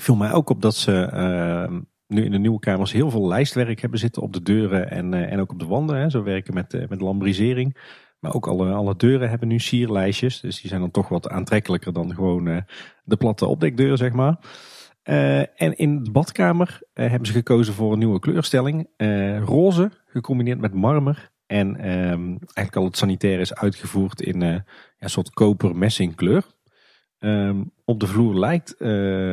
Viel 0.00 0.16
mij 0.16 0.32
ook 0.32 0.50
op 0.50 0.62
dat 0.62 0.74
ze 0.74 1.02
ehm, 1.02 1.80
nu 2.06 2.24
in 2.24 2.30
de 2.30 2.38
nieuwe 2.38 2.58
kamers 2.58 2.92
heel 2.92 3.10
veel 3.10 3.26
lijstwerk 3.26 3.80
hebben 3.80 3.98
zitten 3.98 4.22
op 4.22 4.32
de 4.32 4.42
deuren 4.42 4.90
en, 4.90 5.14
en 5.14 5.40
ook 5.40 5.52
op 5.52 5.58
de 5.58 5.66
wanden. 5.66 5.96
Hè. 5.96 6.22
Werken 6.22 6.54
met, 6.54 6.88
met 6.88 7.00
lambrisering. 7.00 7.76
Maar 8.18 8.34
ook 8.34 8.46
alle, 8.46 8.72
alle 8.72 8.96
deuren 8.96 9.28
hebben 9.28 9.48
nu 9.48 9.58
sierlijstjes. 9.58 10.40
Dus 10.40 10.60
die 10.60 10.68
zijn 10.68 10.80
dan 10.80 10.90
toch 10.90 11.08
wat 11.08 11.28
aantrekkelijker 11.28 11.92
dan 11.92 12.14
gewoon 12.14 12.64
de 13.04 13.16
platte 13.16 13.46
opdekdeur, 13.46 13.96
zeg 13.96 14.12
maar. 14.12 14.38
Uh, 15.08 15.38
en 15.38 15.76
in 15.76 16.02
de 16.02 16.10
badkamer 16.10 16.80
uh, 16.94 17.08
hebben 17.08 17.26
ze 17.26 17.32
gekozen 17.32 17.74
voor 17.74 17.92
een 17.92 17.98
nieuwe 17.98 18.20
kleurstelling. 18.20 18.88
roze, 19.44 19.90
gecombineerd 20.06 20.60
met 20.60 20.74
marmer. 20.74 21.30
En 21.46 21.68
um, 21.68 22.38
eigenlijk 22.38 22.76
al 22.76 22.84
het 22.84 22.96
sanitair 22.96 23.40
is 23.40 23.54
uitgevoerd 23.54 24.20
in 24.20 24.40
een 24.42 24.64
soort 25.10 25.30
koper-messing 25.30 26.14
kleur. 26.14 26.44
Um, 27.18 27.72
op 27.84 28.00
de 28.00 28.06
vloer 28.06 28.38
lijkt 28.38 28.74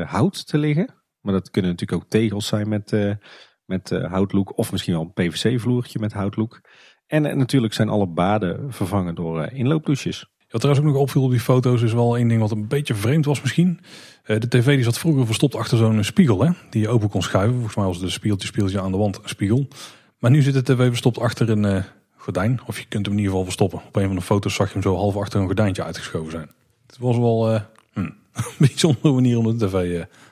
hout 0.10 0.48
te 0.48 0.58
liggen. 0.58 0.90
Maar 1.22 1.34
dat 1.34 1.50
kunnen 1.50 1.72
natuurlijk 1.72 2.04
ook 2.04 2.10
tegels 2.10 2.48
zijn 2.48 2.70
met, 2.70 3.18
met 3.66 3.90
houtlook. 3.90 4.58
Of 4.58 4.72
misschien 4.72 4.94
wel 4.94 5.02
een 5.02 5.14
PVC-vloertje 5.14 6.00
met 6.00 6.14
houtlook. 6.14 6.62
En 7.08 7.26
eh, 7.26 7.36
natuurlijk 7.36 7.74
zijn 7.74 7.90
alle 7.90 8.08
baden 8.08 8.74
vervangen 8.74 9.16
door 9.16 9.42
eh, 9.42 9.60
inloopdouches. 9.60 10.34
Wat 10.56 10.64
trouwens 10.64 10.88
ook 10.88 10.94
nog 10.94 11.04
opviel 11.04 11.24
op 11.24 11.32
die 11.32 11.40
foto's 11.40 11.82
is 11.82 11.94
wel 11.94 12.18
één 12.18 12.28
ding 12.28 12.42
wat 12.42 12.52
een 12.52 12.68
beetje 12.68 12.94
vreemd 12.94 13.26
was 13.26 13.42
misschien. 13.42 13.80
Eh, 14.24 14.40
de 14.40 14.48
tv 14.48 14.76
die 14.76 14.84
zat 14.84 14.98
vroeger 14.98 15.26
verstopt 15.26 15.56
achter 15.56 15.78
zo'n 15.78 16.04
spiegel 16.04 16.44
hè, 16.44 16.52
die 16.70 16.82
je 16.82 16.90
open 16.90 17.10
kon 17.10 17.22
schuiven. 17.22 17.54
Volgens 17.54 17.76
mij 17.76 17.86
was 17.86 18.00
de 18.00 18.10
spiegeltje 18.10 18.48
spiegeltje 18.48 18.82
aan 18.82 18.92
de 18.92 18.98
wand 18.98 19.16
een 19.16 19.30
spiegel. 19.30 19.68
Maar 20.20 20.32
nu 20.32 20.42
zit 20.42 20.54
de 20.54 20.64
tv 20.64 20.88
verstopt 20.88 21.20
achter 21.20 21.50
een 21.50 21.84
gordijn. 22.18 22.60
Of 22.66 22.80
je 22.80 22.86
kunt 22.88 23.06
hem 23.06 23.14
in 23.14 23.20
ieder 23.20 23.32
geval 23.32 23.44
verstoppen. 23.44 23.82
Op 23.88 23.96
een 23.96 24.08
van 24.08 24.16
de 24.16 24.22
foto's 24.22 24.54
zag 24.54 24.68
je 24.68 24.74
hem 24.74 24.82
zo 24.82 24.96
half 24.96 25.16
achter 25.16 25.40
een 25.40 25.46
gordijntje 25.46 25.84
uitgeschoven 25.84 26.32
zijn. 26.32 26.50
Het 26.88 26.98
was 26.98 27.18
wel 27.18 27.54
uh, 27.54 27.62
een 27.94 28.14
bijzondere 28.58 29.12
manier 29.12 29.38
om 29.38 29.58
de 29.58 29.68
tv 29.68 29.74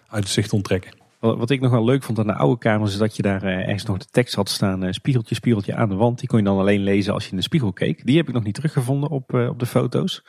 uit 0.08 0.24
het 0.24 0.34
zicht 0.34 0.50
te 0.50 0.56
onttrekken. 0.56 1.03
Wat 1.24 1.50
ik 1.50 1.62
nog 1.62 1.72
wel 1.72 1.86
leuk 1.86 2.04
vond 2.04 2.20
aan 2.20 2.28
de 2.28 2.34
oude 2.34 2.58
kamers 2.58 2.92
is 2.92 2.98
dat 2.98 3.16
je 3.16 3.22
daar 3.22 3.44
eh, 3.44 3.58
ergens 3.58 3.86
nog 3.86 3.98
de 3.98 4.06
tekst 4.12 4.36
had 4.36 4.50
staan. 4.50 4.84
Eh, 4.84 4.92
spiegeltje, 4.92 5.36
spiegeltje 5.36 5.76
aan 5.76 5.90
de 5.90 5.96
wand. 5.96 6.20
Die 6.20 6.28
kon 6.28 6.38
je 6.38 6.46
dan 6.46 6.58
alleen 6.58 6.84
lezen 6.84 7.14
als 7.14 7.24
je 7.24 7.32
in 7.32 7.38
de 7.38 7.44
spiegel 7.44 7.74
keek. 7.74 8.06
Die 8.06 8.18
heb 8.18 8.28
ik 8.28 8.34
nog 8.34 8.44
niet 8.44 8.56
teruggevonden 8.56 9.10
op, 9.10 9.34
eh, 9.34 9.50
op 9.50 9.60
de 9.60 9.66
foto's. 9.66 10.24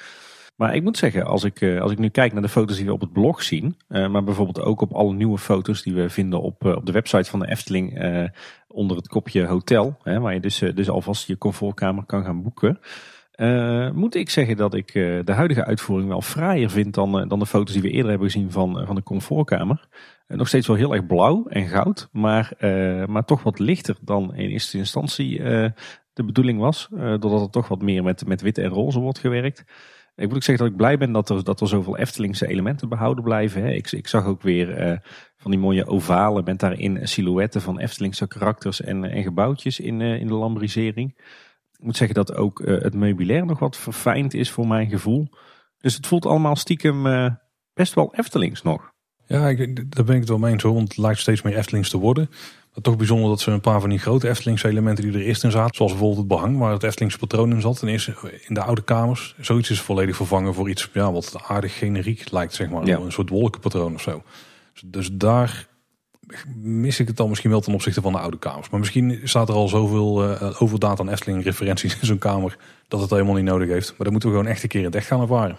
Maar 0.56 0.74
ik 0.74 0.82
moet 0.82 0.96
zeggen, 0.96 1.24
als 1.24 1.44
ik, 1.44 1.62
als 1.62 1.92
ik 1.92 1.98
nu 1.98 2.08
kijk 2.08 2.32
naar 2.32 2.42
de 2.42 2.48
foto's 2.48 2.76
die 2.76 2.86
we 2.86 2.92
op 2.92 3.00
het 3.00 3.12
blog 3.12 3.42
zien. 3.42 3.76
maar 3.88 4.24
bijvoorbeeld 4.24 4.60
ook 4.60 4.80
op 4.80 4.92
alle 4.92 5.12
nieuwe 5.12 5.38
foto's 5.38 5.82
die 5.82 5.94
we 5.94 6.08
vinden 6.08 6.42
op, 6.42 6.64
op 6.64 6.86
de 6.86 6.92
website 6.92 7.30
van 7.30 7.38
de 7.38 7.48
Efteling. 7.48 7.98
onder 8.68 8.96
het 8.96 9.08
kopje 9.08 9.46
hotel. 9.46 9.96
waar 10.02 10.34
je 10.34 10.40
dus, 10.40 10.58
dus 10.58 10.88
alvast 10.88 11.26
je 11.26 11.38
comfortkamer 11.38 12.04
kan 12.04 12.24
gaan 12.24 12.42
boeken. 12.42 12.80
moet 13.94 14.14
ik 14.14 14.30
zeggen 14.30 14.56
dat 14.56 14.74
ik 14.74 14.92
de 14.92 15.32
huidige 15.32 15.64
uitvoering 15.64 16.08
wel 16.08 16.22
fraaier 16.22 16.70
vind 16.70 16.94
dan, 16.94 17.28
dan 17.28 17.38
de 17.38 17.46
foto's 17.46 17.72
die 17.72 17.82
we 17.82 17.90
eerder 17.90 18.10
hebben 18.10 18.30
gezien 18.30 18.50
van, 18.50 18.86
van 18.86 18.94
de 18.94 19.02
comfortkamer. 19.02 19.88
Eh, 20.26 20.36
nog 20.36 20.48
steeds 20.48 20.66
wel 20.66 20.76
heel 20.76 20.94
erg 20.94 21.06
blauw 21.06 21.46
en 21.46 21.68
goud, 21.68 22.08
maar, 22.12 22.52
uh, 22.60 23.06
maar 23.06 23.24
toch 23.24 23.42
wat 23.42 23.58
lichter 23.58 23.96
dan 24.00 24.34
in 24.34 24.48
eerste 24.48 24.78
instantie 24.78 25.38
uh, 25.38 25.68
de 26.12 26.24
bedoeling 26.24 26.58
was. 26.58 26.88
Doordat 26.90 27.40
er 27.40 27.50
toch 27.50 27.68
wat 27.68 27.82
meer 27.82 28.02
met, 28.02 28.26
met 28.26 28.40
wit 28.40 28.58
en 28.58 28.68
roze 28.68 29.00
wordt 29.00 29.18
gewerkt. 29.18 29.64
Ik 30.16 30.26
moet 30.26 30.34
ook 30.34 30.42
zeggen 30.42 30.64
dat 30.64 30.72
ik 30.72 30.78
blij 30.78 30.98
ben 30.98 31.12
dat 31.12 31.28
er, 31.28 31.44
dat 31.44 31.60
er 31.60 31.68
zoveel 31.68 31.96
Eftelingse 31.96 32.46
elementen 32.46 32.88
behouden 32.88 33.24
blijven. 33.24 33.62
Hè. 33.62 33.70
Ik, 33.70 33.92
ik 33.92 34.08
zag 34.08 34.24
ook 34.24 34.42
weer 34.42 35.00
van 35.36 35.50
die 35.50 35.60
mooie 35.60 35.86
ovalen 35.86 36.44
met 36.44 36.58
daarin 36.58 37.08
silhouetten 37.08 37.60
van 37.60 37.78
Eftelingse 37.78 38.28
karakters 38.28 38.80
en, 38.80 39.04
en 39.04 39.22
gebouwtjes 39.22 39.80
in, 39.80 40.00
in 40.00 40.26
de 40.26 40.34
lambrisering. 40.34 41.18
Ik 41.72 41.84
moet 41.84 41.96
zeggen 41.96 42.16
dat 42.16 42.34
ook 42.34 42.62
het 42.64 42.94
meubilair 42.94 43.46
nog 43.46 43.58
wat 43.58 43.76
verfijnd 43.76 44.34
is 44.34 44.50
voor 44.50 44.66
mijn 44.66 44.88
gevoel. 44.88 45.28
Dus 45.78 45.94
het 45.94 46.06
voelt 46.06 46.26
allemaal 46.26 46.56
stiekem 46.56 47.02
best 47.72 47.94
wel 47.94 48.14
Eftelings 48.14 48.62
nog. 48.62 48.93
Ja, 49.26 49.48
ik, 49.48 49.96
daar 49.96 50.04
ben 50.04 50.14
ik 50.14 50.20
het 50.20 50.28
wel 50.28 50.38
mee 50.38 50.52
eens 50.52 50.62
hoor, 50.62 50.74
want 50.74 50.88
het 50.88 50.96
lijkt 50.96 51.20
steeds 51.20 51.42
meer 51.42 51.56
Eftelings 51.56 51.90
te 51.90 51.98
worden. 51.98 52.30
Maar 52.74 52.82
toch 52.82 52.96
bijzonder 52.96 53.28
dat 53.28 53.40
ze 53.40 53.50
een 53.50 53.60
paar 53.60 53.80
van 53.80 53.90
die 53.90 53.98
grote 53.98 54.28
Eftelingse 54.28 54.68
elementen 54.68 55.04
die 55.04 55.12
er 55.12 55.26
eerst 55.26 55.44
in 55.44 55.50
zaten, 55.50 55.74
zoals 55.74 55.90
bijvoorbeeld 55.90 56.20
het 56.20 56.28
behang 56.28 56.58
waar 56.58 56.72
het 56.72 56.82
Eftelingse 56.82 57.18
patroon 57.18 57.50
in 57.50 57.60
zat, 57.60 57.82
en 57.82 57.88
eerst 57.88 58.08
in 58.46 58.54
de 58.54 58.62
oude 58.62 58.82
kamers, 58.82 59.34
zoiets 59.40 59.70
is 59.70 59.80
volledig 59.80 60.16
vervangen 60.16 60.54
voor 60.54 60.68
iets 60.68 60.90
ja, 60.92 61.12
wat 61.12 61.34
aardig 61.46 61.78
generiek 61.78 62.30
lijkt, 62.30 62.54
zeg 62.54 62.70
maar. 62.70 62.82
Een 62.82 63.12
soort 63.12 63.28
wolkenpatroon 63.28 63.94
of 63.94 64.00
zo. 64.00 64.22
Dus, 64.84 65.10
daar 65.12 65.66
mis 66.56 67.00
ik 67.00 67.06
het 67.06 67.16
dan 67.16 67.28
misschien 67.28 67.50
wel 67.50 67.60
ten 67.60 67.74
opzichte 67.74 68.00
van 68.00 68.12
de 68.12 68.18
oude 68.18 68.38
kamers. 68.38 68.70
Maar 68.70 68.80
misschien 68.80 69.20
staat 69.24 69.48
er 69.48 69.54
al 69.54 69.68
zoveel 69.68 70.30
uh, 70.30 70.62
overdaad 70.62 71.00
aan 71.00 71.08
Efteling 71.08 71.44
referenties 71.44 72.00
in 72.00 72.06
zo'n 72.06 72.18
kamer 72.18 72.56
dat 72.88 73.00
het 73.00 73.10
helemaal 73.10 73.34
niet 73.34 73.44
nodig 73.44 73.68
heeft. 73.68 73.88
Maar 73.88 73.98
dan 73.98 74.12
moeten 74.12 74.30
we 74.30 74.36
gewoon 74.36 74.50
echt 74.50 74.62
een 74.62 74.68
keer 74.68 74.80
in 74.80 74.86
het 74.86 74.94
echt 74.94 75.06
gaan 75.06 75.20
ervaren 75.20 75.56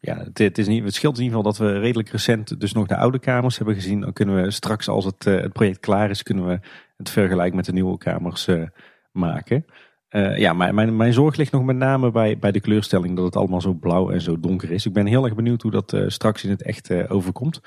ja, 0.00 0.24
het, 0.32 0.58
is 0.58 0.66
niet, 0.66 0.84
het 0.84 0.94
scheelt 0.94 1.18
in 1.18 1.22
ieder 1.22 1.36
geval 1.36 1.52
dat 1.52 1.60
we 1.60 1.78
redelijk 1.78 2.08
recent 2.08 2.60
dus 2.60 2.72
nog 2.72 2.86
de 2.86 2.96
oude 2.96 3.18
kamers 3.18 3.56
hebben 3.56 3.74
gezien. 3.74 4.00
Dan 4.00 4.12
kunnen 4.12 4.42
we 4.42 4.50
straks 4.50 4.88
als 4.88 5.04
het, 5.04 5.26
uh, 5.26 5.40
het 5.40 5.52
project 5.52 5.80
klaar 5.80 6.10
is, 6.10 6.22
kunnen 6.22 6.46
we 6.46 6.60
het 6.96 7.10
vergelijk 7.10 7.54
met 7.54 7.64
de 7.64 7.72
nieuwe 7.72 7.98
kamers 7.98 8.48
uh, 8.48 8.62
maken. 9.12 9.64
Uh, 10.10 10.38
ja, 10.38 10.52
maar 10.52 10.74
mijn, 10.74 10.96
mijn 10.96 11.12
zorg 11.12 11.36
ligt 11.36 11.52
nog 11.52 11.64
met 11.64 11.76
name 11.76 12.10
bij, 12.10 12.38
bij 12.38 12.52
de 12.52 12.60
kleurstelling 12.60 13.16
dat 13.16 13.24
het 13.24 13.36
allemaal 13.36 13.60
zo 13.60 13.72
blauw 13.72 14.10
en 14.10 14.20
zo 14.20 14.40
donker 14.40 14.70
is. 14.70 14.86
Ik 14.86 14.92
ben 14.92 15.06
heel 15.06 15.24
erg 15.24 15.34
benieuwd 15.34 15.62
hoe 15.62 15.70
dat 15.70 15.96
straks 16.06 16.44
in 16.44 16.50
het 16.50 16.62
echt 16.62 17.08
overkomt. 17.08 17.60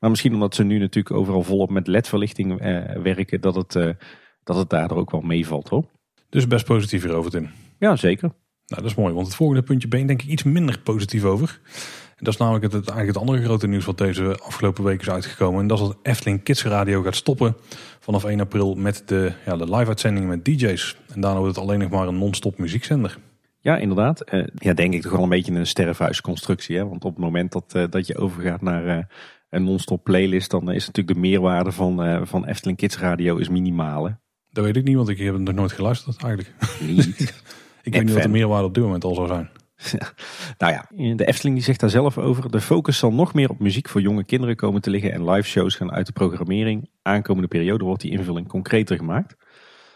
Maar 0.00 0.10
misschien 0.10 0.32
omdat 0.32 0.54
ze 0.54 0.64
nu 0.64 0.78
natuurlijk 0.78 1.16
overal 1.16 1.42
volop 1.42 1.70
met 1.70 1.86
ledverlichting 1.86 2.58
werken, 3.02 3.40
dat 3.40 3.54
het, 3.54 3.96
dat 4.44 4.56
het 4.56 4.70
daardoor 4.70 4.98
ook 4.98 5.10
wel 5.10 5.20
meevalt 5.20 5.68
hoor. 5.68 5.84
Dus 6.28 6.46
best 6.46 6.64
positief 6.64 7.02
hierover 7.02 7.30
Tim. 7.30 7.50
Ja, 7.78 7.96
zeker. 7.96 8.32
Nou, 8.68 8.82
dat 8.82 8.90
is 8.90 8.96
mooi, 8.96 9.14
want 9.14 9.26
het 9.26 9.36
volgende 9.36 9.62
puntje 9.62 9.88
ben 9.88 10.00
ik 10.00 10.06
denk 10.06 10.22
ik 10.22 10.28
iets 10.28 10.42
minder 10.42 10.78
positief 10.78 11.24
over. 11.24 11.60
En 12.08 12.24
dat 12.24 12.32
is 12.32 12.40
namelijk 12.40 12.64
het, 12.64 12.72
eigenlijk 12.74 13.06
het 13.06 13.16
andere 13.16 13.42
grote 13.42 13.66
nieuws 13.66 13.84
wat 13.84 13.98
deze 13.98 14.38
afgelopen 14.42 14.84
week 14.84 15.00
is 15.00 15.10
uitgekomen. 15.10 15.60
En 15.60 15.66
dat 15.66 15.80
is 15.80 15.86
dat 15.86 15.96
Efteling 16.02 16.42
Kids 16.42 16.64
Radio 16.64 17.02
gaat 17.02 17.14
stoppen 17.14 17.56
vanaf 18.00 18.24
1 18.24 18.40
april 18.40 18.74
met 18.74 19.02
de, 19.06 19.32
ja, 19.46 19.56
de 19.56 19.76
live-uitzendingen 19.76 20.28
met 20.28 20.44
DJ's. 20.44 20.96
En 21.14 21.20
daarna 21.20 21.38
wordt 21.38 21.56
het 21.56 21.64
alleen 21.64 21.78
nog 21.78 21.90
maar 21.90 22.08
een 22.08 22.18
non-stop 22.18 22.58
muziekzender. 22.58 23.18
Ja, 23.60 23.76
inderdaad. 23.76 24.32
Uh, 24.32 24.46
ja, 24.54 24.74
denk 24.74 24.94
ik 24.94 25.02
toch 25.02 25.12
wel 25.12 25.22
een 25.22 25.28
beetje 25.28 25.52
een 25.52 25.66
sterrenvuisconstructie. 25.66 26.76
Hè? 26.76 26.88
Want 26.88 27.04
op 27.04 27.14
het 27.14 27.24
moment 27.24 27.52
dat, 27.52 27.72
uh, 27.76 27.84
dat 27.90 28.06
je 28.06 28.16
overgaat 28.16 28.62
naar 28.62 28.86
uh, 28.86 29.04
een 29.50 29.64
non-stop 29.64 30.04
playlist, 30.04 30.50
dan 30.50 30.70
is 30.70 30.86
natuurlijk 30.86 31.14
de 31.14 31.20
meerwaarde 31.20 31.72
van, 31.72 32.26
van 32.26 32.46
Efteling 32.46 32.78
Kids 32.78 32.98
Radio 32.98 33.36
is 33.36 33.48
minimaal. 33.48 34.18
Dat 34.50 34.64
weet 34.64 34.76
ik 34.76 34.84
niet, 34.84 34.96
want 34.96 35.08
ik 35.08 35.18
heb 35.18 35.34
het 35.34 35.42
nog 35.42 35.54
nooit 35.54 35.72
geluisterd 35.72 36.22
eigenlijk. 36.22 36.54
Niet. 36.80 37.34
Ik 37.88 37.94
weet 37.94 38.04
niet 38.04 38.14
wat 38.14 38.22
de 38.22 38.38
meerwaarde 38.38 38.66
op 38.66 38.74
dit 38.74 38.84
moment 38.84 39.04
al 39.04 39.14
zou 39.14 39.26
zijn. 39.26 39.50
nou 40.58 40.72
ja, 40.72 41.14
de 41.14 41.24
Efteling 41.24 41.56
die 41.56 41.64
zegt 41.64 41.80
daar 41.80 41.90
zelf 41.90 42.18
over. 42.18 42.50
De 42.50 42.60
focus 42.60 42.98
zal 42.98 43.12
nog 43.12 43.34
meer 43.34 43.50
op 43.50 43.58
muziek 43.58 43.88
voor 43.88 44.00
jonge 44.00 44.24
kinderen 44.24 44.56
komen 44.56 44.80
te 44.80 44.90
liggen 44.90 45.12
en 45.12 45.30
live 45.30 45.48
shows 45.48 45.76
gaan 45.76 45.92
uit 45.92 46.06
de 46.06 46.12
programmering. 46.12 46.90
Aankomende 47.02 47.48
periode 47.48 47.84
wordt 47.84 48.02
die 48.02 48.10
invulling 48.10 48.48
concreter 48.48 48.96
gemaakt. 48.96 49.36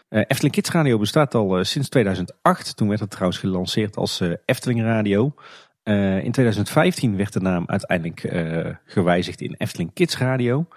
Uh, 0.09 0.19
Efteling 0.27 0.53
Kids 0.53 0.71
Radio 0.71 0.97
bestaat 0.97 1.35
al 1.35 1.57
uh, 1.57 1.63
sinds 1.63 1.89
2008. 1.89 2.77
Toen 2.77 2.87
werd 2.87 2.99
het 2.99 3.09
trouwens 3.09 3.39
gelanceerd 3.39 3.95
als 3.95 4.21
uh, 4.21 4.33
Efteling 4.45 4.81
Radio. 4.81 5.33
in 5.83 6.31
2015 6.31 7.17
werd 7.17 7.33
de 7.33 7.39
naam 7.39 7.63
uiteindelijk 7.67 8.19
gewijzigd 8.85 9.41
in 9.41 9.55
Efteling 9.57 9.93
Kids 9.93 10.17
Radio. 10.17 10.67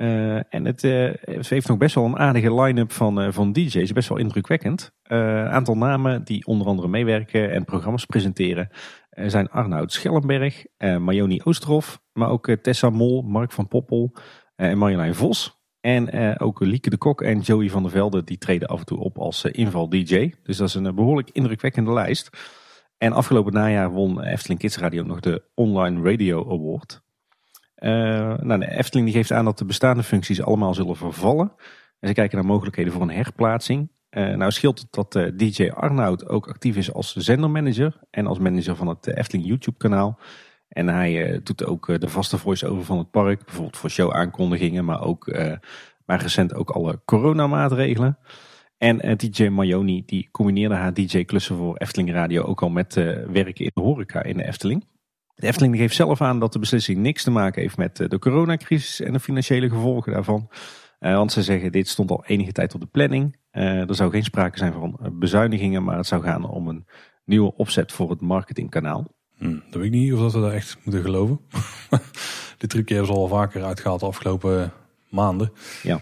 Uh, 0.00 0.54
en 0.54 0.64
het, 0.64 0.82
uh, 0.82 1.10
heeft 1.24 1.68
nog 1.68 1.78
best 1.78 1.94
wel 1.94 2.04
een 2.04 2.18
aardige 2.18 2.54
line-up 2.54 2.92
van, 2.92 3.22
uh, 3.22 3.32
van 3.32 3.52
DJ's, 3.52 3.92
best 3.92 4.08
wel 4.08 4.18
indrukwekkend. 4.18 4.92
Een 5.02 5.48
aantal 5.48 5.76
namen 5.76 6.24
die 6.24 6.46
onder 6.46 6.66
andere 6.66 6.88
meewerken 6.88 7.50
en 7.50 7.64
programma's 7.64 8.04
presenteren 8.04 8.68
zijn 9.10 9.50
Arnoud 9.50 9.92
Schellenberg, 9.92 10.64
Marjoni 10.78 11.40
Oosterhof, 11.44 12.00
maar 12.12 12.28
ook 12.28 12.56
Tessa 12.62 12.90
Mol, 12.90 13.22
Mark 13.22 13.52
van 13.52 13.68
Poppel 13.68 14.12
en 14.56 14.78
Marjolein 14.78 15.14
Vos. 15.14 15.56
En 15.80 16.38
ook 16.40 16.60
Lieke 16.60 16.90
de 16.90 16.96
Kok 16.96 17.22
en 17.22 17.40
Joey 17.40 17.70
van 17.70 17.82
der 17.82 17.90
Velde 17.90 18.24
die 18.24 18.38
treden 18.38 18.68
af 18.68 18.78
en 18.78 18.86
toe 18.86 18.98
op 18.98 19.18
als 19.18 19.44
inval 19.44 19.88
DJ. 19.88 20.32
Dus 20.42 20.56
dat 20.56 20.68
is 20.68 20.74
een 20.74 20.94
behoorlijk 20.94 21.30
indrukwekkende 21.30 21.92
lijst. 21.92 22.30
En 22.98 23.12
afgelopen 23.12 23.52
najaar 23.52 23.90
won 23.90 24.22
Efteling 24.22 24.60
Kids 24.60 24.78
Radio 24.78 25.02
nog 25.02 25.20
de 25.20 25.42
Online 25.54 26.10
Radio 26.10 26.50
Award. 26.50 27.02
Nou, 27.80 28.58
de 28.58 28.70
Efteling 28.70 29.06
die 29.06 29.16
geeft 29.16 29.32
aan 29.32 29.44
dat 29.44 29.58
de 29.58 29.64
bestaande 29.64 30.02
functies 30.02 30.42
allemaal 30.42 30.74
zullen 30.74 30.96
vervallen. 30.96 31.52
En 32.00 32.08
ze 32.08 32.14
kijken 32.14 32.36
naar 32.36 32.46
mogelijkheden 32.46 32.92
voor 32.92 33.02
een 33.02 33.10
herplaatsing. 33.10 33.88
Uh, 34.10 34.34
nou 34.34 34.50
scheelt 34.50 34.78
het 34.78 34.88
dat 34.90 35.14
uh, 35.14 35.26
DJ 35.36 35.70
Arnoud 35.70 36.28
ook 36.28 36.48
actief 36.48 36.76
is 36.76 36.92
als 36.92 37.14
zendermanager 37.16 38.00
en 38.10 38.26
als 38.26 38.38
manager 38.38 38.76
van 38.76 38.86
het 38.86 39.06
Efteling 39.06 39.48
YouTube 39.48 39.76
kanaal. 39.76 40.18
En 40.68 40.88
hij 40.88 41.40
doet 41.42 41.64
ook 41.64 42.00
de 42.00 42.08
vaste 42.08 42.38
voice-over 42.38 42.84
van 42.84 42.98
het 42.98 43.10
park, 43.10 43.44
bijvoorbeeld 43.44 43.76
voor 43.76 43.90
show 43.90 44.12
aankondigingen, 44.12 44.84
maar 44.84 45.02
ook 45.02 45.26
maar 46.04 46.22
recent 46.22 46.54
ook 46.54 46.70
alle 46.70 47.00
coronamaatregelen. 47.04 48.18
En 48.78 49.16
DJ 49.16 49.48
Mayoni 49.48 50.02
die 50.06 50.28
combineerde 50.30 50.74
haar 50.74 50.94
DJ-klussen 50.94 51.56
voor 51.56 51.76
Efteling 51.76 52.12
Radio 52.12 52.42
ook 52.42 52.62
al 52.62 52.70
met 52.70 52.94
werken 52.94 53.64
in 53.64 53.70
de 53.74 53.80
horeca 53.80 54.22
in 54.22 54.36
de 54.36 54.46
Efteling. 54.46 54.84
De 55.38 55.46
Efteling 55.46 55.76
geeft 55.76 55.94
zelf 55.94 56.20
aan 56.20 56.38
dat 56.38 56.52
de 56.52 56.58
beslissing 56.58 56.98
niks 56.98 57.22
te 57.22 57.30
maken 57.30 57.62
heeft 57.62 57.76
met 57.76 57.96
de 57.96 58.18
coronacrisis 58.18 59.00
en 59.00 59.12
de 59.12 59.20
financiële 59.20 59.68
gevolgen 59.68 60.12
daarvan. 60.12 60.50
want 60.98 61.32
ze 61.32 61.42
zeggen 61.42 61.72
dit 61.72 61.88
stond 61.88 62.10
al 62.10 62.24
enige 62.26 62.52
tijd 62.52 62.74
op 62.74 62.80
de 62.80 62.86
planning. 62.86 63.36
Uh, 63.52 63.88
er 63.88 63.94
zou 63.94 64.10
geen 64.10 64.24
sprake 64.24 64.58
zijn 64.58 64.72
van 64.72 64.98
bezuinigingen, 65.12 65.84
maar 65.84 65.96
het 65.96 66.06
zou 66.06 66.22
gaan 66.22 66.48
om 66.48 66.68
een 66.68 66.86
nieuwe 67.24 67.54
opzet 67.54 67.92
voor 67.92 68.10
het 68.10 68.20
marketingkanaal. 68.20 69.06
Hmm, 69.36 69.62
dat 69.70 69.80
weet 69.80 69.84
ik 69.84 70.00
niet 70.00 70.12
of 70.12 70.20
dat 70.20 70.32
we 70.32 70.40
daar 70.40 70.52
echt 70.52 70.76
moeten 70.84 71.02
geloven. 71.02 71.40
Dit 72.58 72.70
trucje 72.70 72.94
hebben 72.94 73.14
ze 73.14 73.20
al 73.20 73.28
vaker 73.28 73.64
uitgehaald 73.64 74.00
de 74.00 74.06
afgelopen 74.06 74.72
maanden. 75.10 75.52
Ja. 75.82 76.00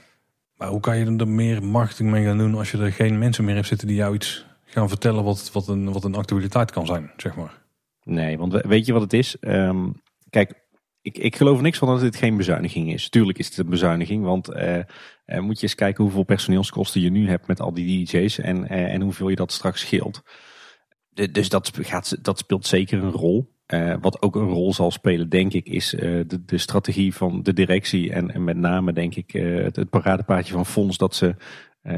Maar 0.56 0.68
hoe 0.68 0.80
kan 0.80 0.98
je 0.98 1.16
er 1.16 1.28
meer 1.28 1.64
marketing 1.64 2.10
mee 2.10 2.24
gaan 2.24 2.38
doen 2.38 2.54
als 2.54 2.70
je 2.70 2.78
er 2.78 2.92
geen 2.92 3.18
mensen 3.18 3.44
meer 3.44 3.54
hebt 3.54 3.66
zitten 3.66 3.86
die 3.86 3.96
jou 3.96 4.14
iets 4.14 4.46
gaan 4.64 4.88
vertellen 4.88 5.24
wat, 5.24 5.50
wat, 5.52 5.68
een, 5.68 5.92
wat 5.92 6.04
een 6.04 6.14
actualiteit 6.14 6.70
kan 6.70 6.86
zijn, 6.86 7.10
zeg 7.16 7.36
maar? 7.36 7.64
Nee, 8.06 8.38
want 8.38 8.52
weet 8.52 8.86
je 8.86 8.92
wat 8.92 9.02
het 9.02 9.12
is? 9.12 9.36
Um, 9.40 10.02
kijk, 10.30 10.66
ik, 11.02 11.18
ik 11.18 11.36
geloof 11.36 11.60
niks 11.60 11.78
van 11.78 11.88
dat 11.88 12.00
dit 12.00 12.16
geen 12.16 12.36
bezuiniging 12.36 12.92
is. 12.92 13.08
Tuurlijk 13.08 13.38
is 13.38 13.46
het 13.46 13.58
een 13.58 13.68
bezuiniging, 13.68 14.24
want 14.24 14.48
uh, 14.50 14.80
moet 15.26 15.56
je 15.56 15.62
eens 15.62 15.74
kijken 15.74 16.04
hoeveel 16.04 16.22
personeelskosten 16.22 17.00
je 17.00 17.10
nu 17.10 17.28
hebt 17.28 17.46
met 17.46 17.60
al 17.60 17.74
die 17.74 18.04
DJ's 18.04 18.38
en, 18.38 18.56
uh, 18.56 18.94
en 18.94 19.00
hoeveel 19.00 19.28
je 19.28 19.36
dat 19.36 19.52
straks 19.52 19.80
scheelt. 19.80 20.22
Dus 21.32 21.48
dat, 21.48 21.70
gaat, 21.74 22.24
dat 22.24 22.38
speelt 22.38 22.66
zeker 22.66 23.02
een 23.02 23.10
rol. 23.10 23.54
wat 24.00 24.22
ook 24.22 24.36
een 24.36 24.48
rol 24.48 24.72
zal 24.72 24.90
spelen, 24.90 25.28
denk 25.28 25.52
ik, 25.52 25.66
is 25.66 25.90
de, 25.90 26.44
de 26.44 26.58
strategie 26.58 27.14
van 27.14 27.42
de 27.42 27.52
directie 27.52 28.12
en, 28.12 28.30
en 28.30 28.44
met 28.44 28.56
name, 28.56 28.92
denk 28.92 29.14
ik, 29.14 29.30
het, 29.32 29.76
het 29.76 29.90
paradepaardje 29.90 30.52
van 30.52 30.66
Fonds 30.66 30.98
dat 30.98 31.14
ze 31.14 31.34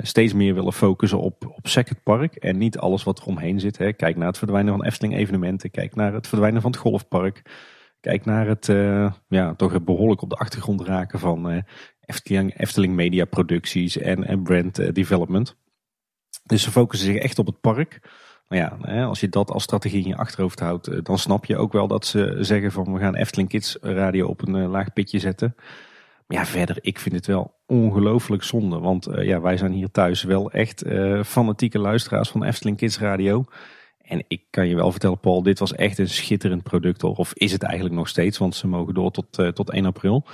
steeds 0.02 0.32
meer 0.32 0.54
willen 0.54 0.72
focussen 0.72 1.20
op, 1.20 1.52
op 1.56 1.68
Second 1.68 2.02
Park 2.02 2.34
en 2.34 2.58
niet 2.58 2.78
alles 2.78 3.02
wat 3.02 3.18
er 3.18 3.26
omheen 3.26 3.60
zit. 3.60 3.78
Hè. 3.78 3.92
Kijk 3.92 4.16
naar 4.16 4.26
het 4.26 4.38
verdwijnen 4.38 4.76
van 4.76 4.84
Efteling 4.84 5.16
evenementen, 5.16 5.70
kijk 5.70 5.94
naar 5.94 6.12
het 6.12 6.26
verdwijnen 6.26 6.62
van 6.62 6.70
het 6.70 6.80
golfpark. 6.80 7.42
Kijk 8.00 8.24
naar 8.24 8.46
het 8.46 8.68
uh, 8.68 9.12
ja, 9.28 9.54
toch 9.54 9.84
behoorlijk 9.84 10.22
op 10.22 10.30
de 10.30 10.36
achtergrond 10.36 10.80
raken 10.80 11.18
van 11.18 11.52
uh, 11.52 11.58
Efteling, 12.00 12.58
Efteling 12.58 12.94
Media 12.94 13.24
producties 13.24 13.96
en, 13.96 14.24
en 14.24 14.42
brand 14.42 14.94
development. 14.94 15.56
Dus 16.44 16.62
ze 16.62 16.70
focussen 16.70 17.12
zich 17.12 17.22
echt 17.22 17.38
op 17.38 17.46
het 17.46 17.60
park. 17.60 18.00
Nou 18.48 18.62
ja, 18.82 19.04
als 19.04 19.20
je 19.20 19.28
dat 19.28 19.50
als 19.50 19.62
strategie 19.62 20.02
in 20.02 20.08
je 20.08 20.16
achterhoofd 20.16 20.60
houdt, 20.60 21.04
dan 21.04 21.18
snap 21.18 21.44
je 21.44 21.56
ook 21.56 21.72
wel 21.72 21.86
dat 21.86 22.06
ze 22.06 22.36
zeggen 22.40 22.72
van 22.72 22.92
we 22.92 22.98
gaan 22.98 23.14
Efteling 23.14 23.48
Kids 23.48 23.76
radio 23.80 24.26
op 24.26 24.46
een 24.46 24.66
laag 24.66 24.92
pitje 24.92 25.18
zetten. 25.18 25.54
Ja, 26.28 26.46
verder, 26.46 26.78
ik 26.80 26.98
vind 26.98 27.14
het 27.14 27.26
wel 27.26 27.54
ongelooflijk 27.66 28.42
zonde. 28.42 28.78
Want 28.78 29.08
ja, 29.10 29.40
wij 29.40 29.56
zijn 29.56 29.72
hier 29.72 29.90
thuis 29.90 30.22
wel 30.22 30.50
echt 30.50 30.84
fanatieke 31.24 31.78
luisteraars 31.78 32.28
van 32.28 32.44
Efteling 32.44 32.76
Kids 32.76 32.98
radio. 32.98 33.44
En 34.08 34.24
ik 34.28 34.44
kan 34.50 34.68
je 34.68 34.74
wel 34.74 34.90
vertellen, 34.90 35.20
Paul, 35.20 35.42
dit 35.42 35.58
was 35.58 35.74
echt 35.74 35.98
een 35.98 36.08
schitterend 36.08 36.62
product. 36.62 37.04
Of 37.04 37.34
is 37.34 37.52
het 37.52 37.62
eigenlijk 37.62 37.94
nog 37.94 38.08
steeds, 38.08 38.38
want 38.38 38.54
ze 38.54 38.66
mogen 38.66 38.94
door 38.94 39.10
tot, 39.10 39.38
uh, 39.38 39.48
tot 39.48 39.70
1 39.70 39.86
april. 39.86 40.26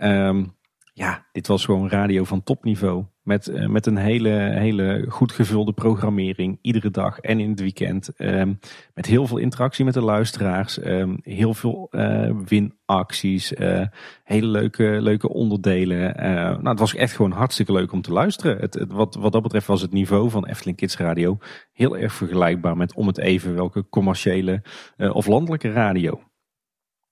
Um, 0.00 0.56
ja, 0.92 1.26
dit 1.32 1.46
was 1.46 1.64
gewoon 1.64 1.88
radio 1.88 2.24
van 2.24 2.42
topniveau. 2.42 3.04
Met, 3.24 3.48
uh, 3.48 3.66
met 3.66 3.86
een 3.86 3.96
hele, 3.96 4.28
hele 4.28 5.04
goed 5.08 5.32
gevulde 5.32 5.72
programmering. 5.72 6.58
Iedere 6.62 6.90
dag 6.90 7.18
en 7.18 7.40
in 7.40 7.50
het 7.50 7.60
weekend. 7.60 8.10
Um, 8.18 8.58
met 8.94 9.06
heel 9.06 9.26
veel 9.26 9.36
interactie 9.36 9.84
met 9.84 9.94
de 9.94 10.00
luisteraars. 10.00 10.84
Um, 10.84 11.18
heel 11.22 11.54
veel 11.54 11.88
uh, 11.90 12.30
winacties. 12.46 13.52
Uh, 13.52 13.86
hele 14.24 14.46
leuke, 14.46 14.98
leuke 15.00 15.28
onderdelen. 15.28 16.14
nou, 16.16 16.68
het 16.68 16.78
was 16.78 16.94
echt 16.94 17.12
gewoon 17.12 17.32
hartstikke 17.32 17.72
leuk 17.72 17.92
om 17.92 18.02
te 18.02 18.12
luisteren. 18.12 18.56
Het, 18.56 18.74
het, 18.74 18.92
wat, 18.92 19.14
wat 19.14 19.32
dat 19.32 19.42
betreft 19.42 19.66
was 19.66 19.80
het 19.80 19.92
niveau 19.92 20.30
van 20.30 20.46
Efteling 20.46 20.76
Kids 20.76 20.96
Radio 20.96 21.38
heel 21.72 21.96
erg 21.96 22.12
vergelijkbaar 22.12 22.76
met 22.76 22.94
om 22.94 23.06
het 23.06 23.18
even 23.18 23.54
welke 23.54 23.88
commerciële 23.88 24.62
of 24.96 25.26
landelijke 25.26 25.72
radio. 25.72 26.22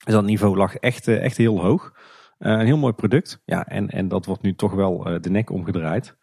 Dus 0.05 0.15
dat 0.15 0.25
niveau 0.25 0.57
lag 0.57 0.77
echt, 0.77 1.09
echt 1.09 1.37
heel 1.37 1.61
hoog. 1.61 1.93
Uh, 2.43 2.53
een 2.53 2.67
heel 2.67 2.77
mooi 2.77 2.93
product. 2.93 3.43
Ja, 3.45 3.67
en, 3.67 3.89
en 3.89 4.09
dat 4.09 4.27
wordt 4.27 4.43
nu 4.43 4.55
toch 4.55 4.73
wel 4.73 5.09
uh, 5.09 5.21
de 5.21 5.31
nek 5.31 5.51
omgedraaid. 5.51 6.17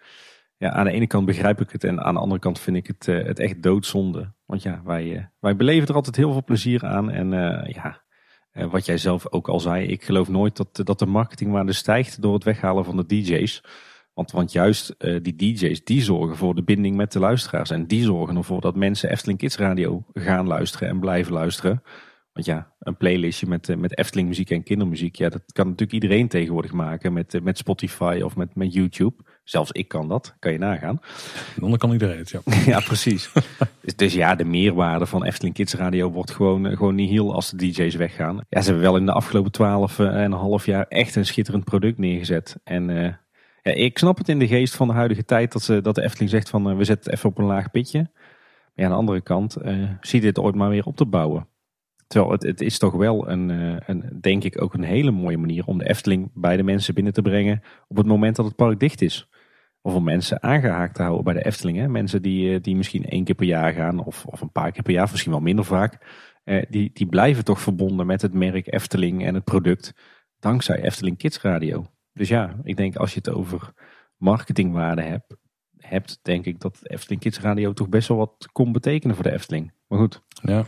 Ja, 0.57 0.71
aan 0.71 0.85
de 0.85 0.91
ene 0.91 1.07
kant 1.07 1.25
begrijp 1.25 1.61
ik 1.61 1.69
het 1.71 1.83
en 1.83 2.01
aan 2.01 2.13
de 2.13 2.19
andere 2.19 2.39
kant 2.39 2.59
vind 2.59 2.77
ik 2.77 2.87
het, 2.87 3.07
uh, 3.07 3.25
het 3.25 3.39
echt 3.39 3.63
doodzonde. 3.63 4.33
Want 4.45 4.61
ja, 4.61 4.81
wij, 4.83 5.31
wij 5.39 5.55
beleven 5.55 5.87
er 5.87 5.95
altijd 5.95 6.15
heel 6.15 6.31
veel 6.31 6.43
plezier 6.43 6.85
aan. 6.85 7.11
En 7.11 7.29
ja, 7.67 8.01
wat 8.51 8.85
jij 8.85 8.97
zelf 8.97 9.31
ook 9.31 9.47
al 9.47 9.59
zei, 9.59 9.87
ik 9.87 10.03
geloof 10.03 10.29
nooit 10.29 10.57
dat, 10.57 10.81
dat 10.83 10.99
de 10.99 11.05
marketingwaarde 11.05 11.73
stijgt 11.73 12.21
door 12.21 12.33
het 12.33 12.43
weghalen 12.43 12.85
van 12.85 12.97
de 12.97 13.05
DJ's. 13.05 13.63
Want, 14.13 14.31
want 14.31 14.51
juist 14.51 14.95
die 14.97 15.35
DJ's, 15.35 15.83
die 15.83 16.01
zorgen 16.01 16.35
voor 16.35 16.55
de 16.55 16.63
binding 16.63 16.95
met 16.95 17.11
de 17.11 17.19
luisteraars. 17.19 17.69
En 17.69 17.87
die 17.87 18.03
zorgen 18.03 18.35
ervoor 18.35 18.61
dat 18.61 18.75
mensen 18.75 19.09
Efteling 19.09 19.39
Kids 19.39 19.57
Radio 19.57 20.05
gaan 20.13 20.47
luisteren 20.47 20.89
en 20.89 20.99
blijven 20.99 21.33
luisteren. 21.33 21.83
Want 22.39 22.51
ja, 22.51 22.73
een 22.79 22.97
playlistje 22.97 23.47
met, 23.47 23.69
eh, 23.69 23.75
met 23.75 23.97
Efteling 23.97 24.27
muziek 24.27 24.49
en 24.49 24.63
kindermuziek. 24.63 25.15
Ja, 25.15 25.29
dat 25.29 25.41
kan 25.51 25.65
natuurlijk 25.65 26.03
iedereen 26.03 26.27
tegenwoordig 26.27 26.71
maken 26.71 27.13
met, 27.13 27.33
eh, 27.33 27.41
met 27.41 27.57
Spotify 27.57 28.21
of 28.23 28.35
met, 28.35 28.55
met 28.55 28.73
YouTube. 28.73 29.15
Zelfs 29.43 29.71
ik 29.71 29.87
kan 29.87 30.07
dat, 30.07 30.35
kan 30.39 30.51
je 30.51 30.57
nagaan. 30.57 30.99
Dan 31.55 31.77
kan 31.77 31.91
iedereen 31.91 32.17
het, 32.17 32.29
ja. 32.29 32.39
ja, 32.73 32.79
precies. 32.79 33.31
dus, 33.81 33.95
dus, 33.95 34.13
ja, 34.13 34.35
de 34.35 34.43
meerwaarde 34.43 35.05
van 35.05 35.23
Efteling 35.23 35.55
Kids 35.55 35.73
Radio 35.73 36.11
wordt 36.11 36.31
gewoon, 36.31 36.67
eh, 36.67 36.77
gewoon 36.77 36.95
niet 36.95 37.09
heel 37.09 37.33
als 37.33 37.49
de 37.49 37.57
DJ's 37.57 37.95
weggaan. 37.95 38.45
Ja, 38.49 38.61
ze 38.61 38.65
hebben 38.65 38.83
wel 38.83 38.97
in 38.97 39.05
de 39.05 39.11
afgelopen 39.11 39.51
twaalf 39.51 39.99
en 39.99 40.07
een 40.07 40.31
half 40.31 40.65
jaar 40.65 40.85
echt 40.87 41.15
een 41.15 41.25
schitterend 41.25 41.63
product 41.63 41.97
neergezet. 41.97 42.59
En 42.63 42.89
uh, 42.89 43.03
ja, 43.61 43.71
ik 43.71 43.97
snap 43.97 44.17
het 44.17 44.29
in 44.29 44.39
de 44.39 44.47
geest 44.47 44.75
van 44.75 44.87
de 44.87 44.93
huidige 44.93 45.25
tijd 45.25 45.51
dat, 45.51 45.61
ze, 45.61 45.81
dat 45.81 45.95
de 45.95 46.03
Efteling 46.03 46.29
zegt 46.29 46.49
van 46.49 46.77
we 46.77 46.83
zetten 46.83 47.05
het 47.05 47.13
even 47.13 47.29
op 47.29 47.37
een 47.37 47.45
laag 47.45 47.71
pitje. 47.71 47.99
Maar 47.99 48.11
ja, 48.75 48.83
aan 48.83 48.91
de 48.91 48.97
andere 48.97 49.21
kant, 49.21 49.57
uh, 49.65 49.89
zie 50.01 50.21
dit 50.21 50.39
ooit 50.39 50.55
maar 50.55 50.69
weer 50.69 50.85
op 50.85 50.95
te 50.95 51.05
bouwen. 51.05 51.47
Terwijl 52.09 52.31
het, 52.31 52.61
is 52.61 52.77
toch 52.77 52.93
wel 52.93 53.29
een, 53.29 53.49
eh, 53.49 53.75
een, 53.85 54.17
denk 54.21 54.43
ik 54.43 54.61
ook 54.61 54.73
een 54.73 54.83
hele 54.83 55.11
mooie 55.11 55.37
manier 55.37 55.65
om 55.65 55.77
de 55.77 55.89
Efteling 55.89 56.31
bij 56.33 56.57
de 56.57 56.63
mensen 56.63 56.93
binnen 56.93 57.13
te 57.13 57.21
brengen 57.21 57.61
op 57.87 57.97
het 57.97 58.05
moment 58.05 58.35
dat 58.35 58.45
het 58.45 58.55
park 58.55 58.79
dicht 58.79 59.01
is. 59.01 59.29
Of 59.81 59.93
om 59.93 60.03
mensen 60.03 60.43
aangehaakt 60.43 60.95
te 60.95 61.01
houden 61.01 61.23
bij 61.23 61.33
de 61.33 61.45
Efteling. 61.45 61.77
Hè? 61.77 61.87
Mensen 61.87 62.21
die, 62.21 62.53
eh, 62.53 62.61
die 62.61 62.75
misschien 62.75 63.05
één 63.05 63.23
keer 63.23 63.35
per 63.35 63.45
jaar 63.45 63.73
gaan 63.73 64.03
of, 64.03 64.25
of 64.25 64.41
een 64.41 64.51
paar 64.51 64.71
keer 64.71 64.83
per 64.83 64.93
jaar, 64.93 65.07
misschien 65.11 65.31
wel 65.31 65.41
minder 65.41 65.65
vaak. 65.65 66.05
Eh, 66.43 66.65
die, 66.69 66.91
die 66.93 67.07
blijven 67.07 67.43
toch 67.43 67.61
verbonden 67.61 68.05
met 68.05 68.21
het 68.21 68.33
merk 68.33 68.73
Efteling 68.73 69.25
en 69.25 69.33
het 69.33 69.43
product 69.43 69.93
dankzij 70.39 70.81
Efteling 70.81 71.17
Kids 71.17 71.41
Radio. 71.41 71.85
Dus 72.13 72.27
ja, 72.27 72.55
ik 72.63 72.77
denk 72.77 72.95
als 72.95 73.13
je 73.13 73.19
het 73.23 73.29
over 73.29 73.73
marketingwaarde 74.17 75.01
hebt, 75.01 75.35
hebt 75.77 76.19
denk 76.21 76.45
ik 76.45 76.59
dat 76.59 76.79
Efteling 76.83 77.21
Kids 77.21 77.39
Radio 77.39 77.73
toch 77.73 77.89
best 77.89 78.07
wel 78.07 78.17
wat 78.17 78.49
kon 78.51 78.71
betekenen 78.71 79.15
voor 79.15 79.23
de 79.23 79.33
Efteling. 79.33 79.73
Maar 79.87 79.99
goed. 79.99 80.21
Ja, 80.41 80.65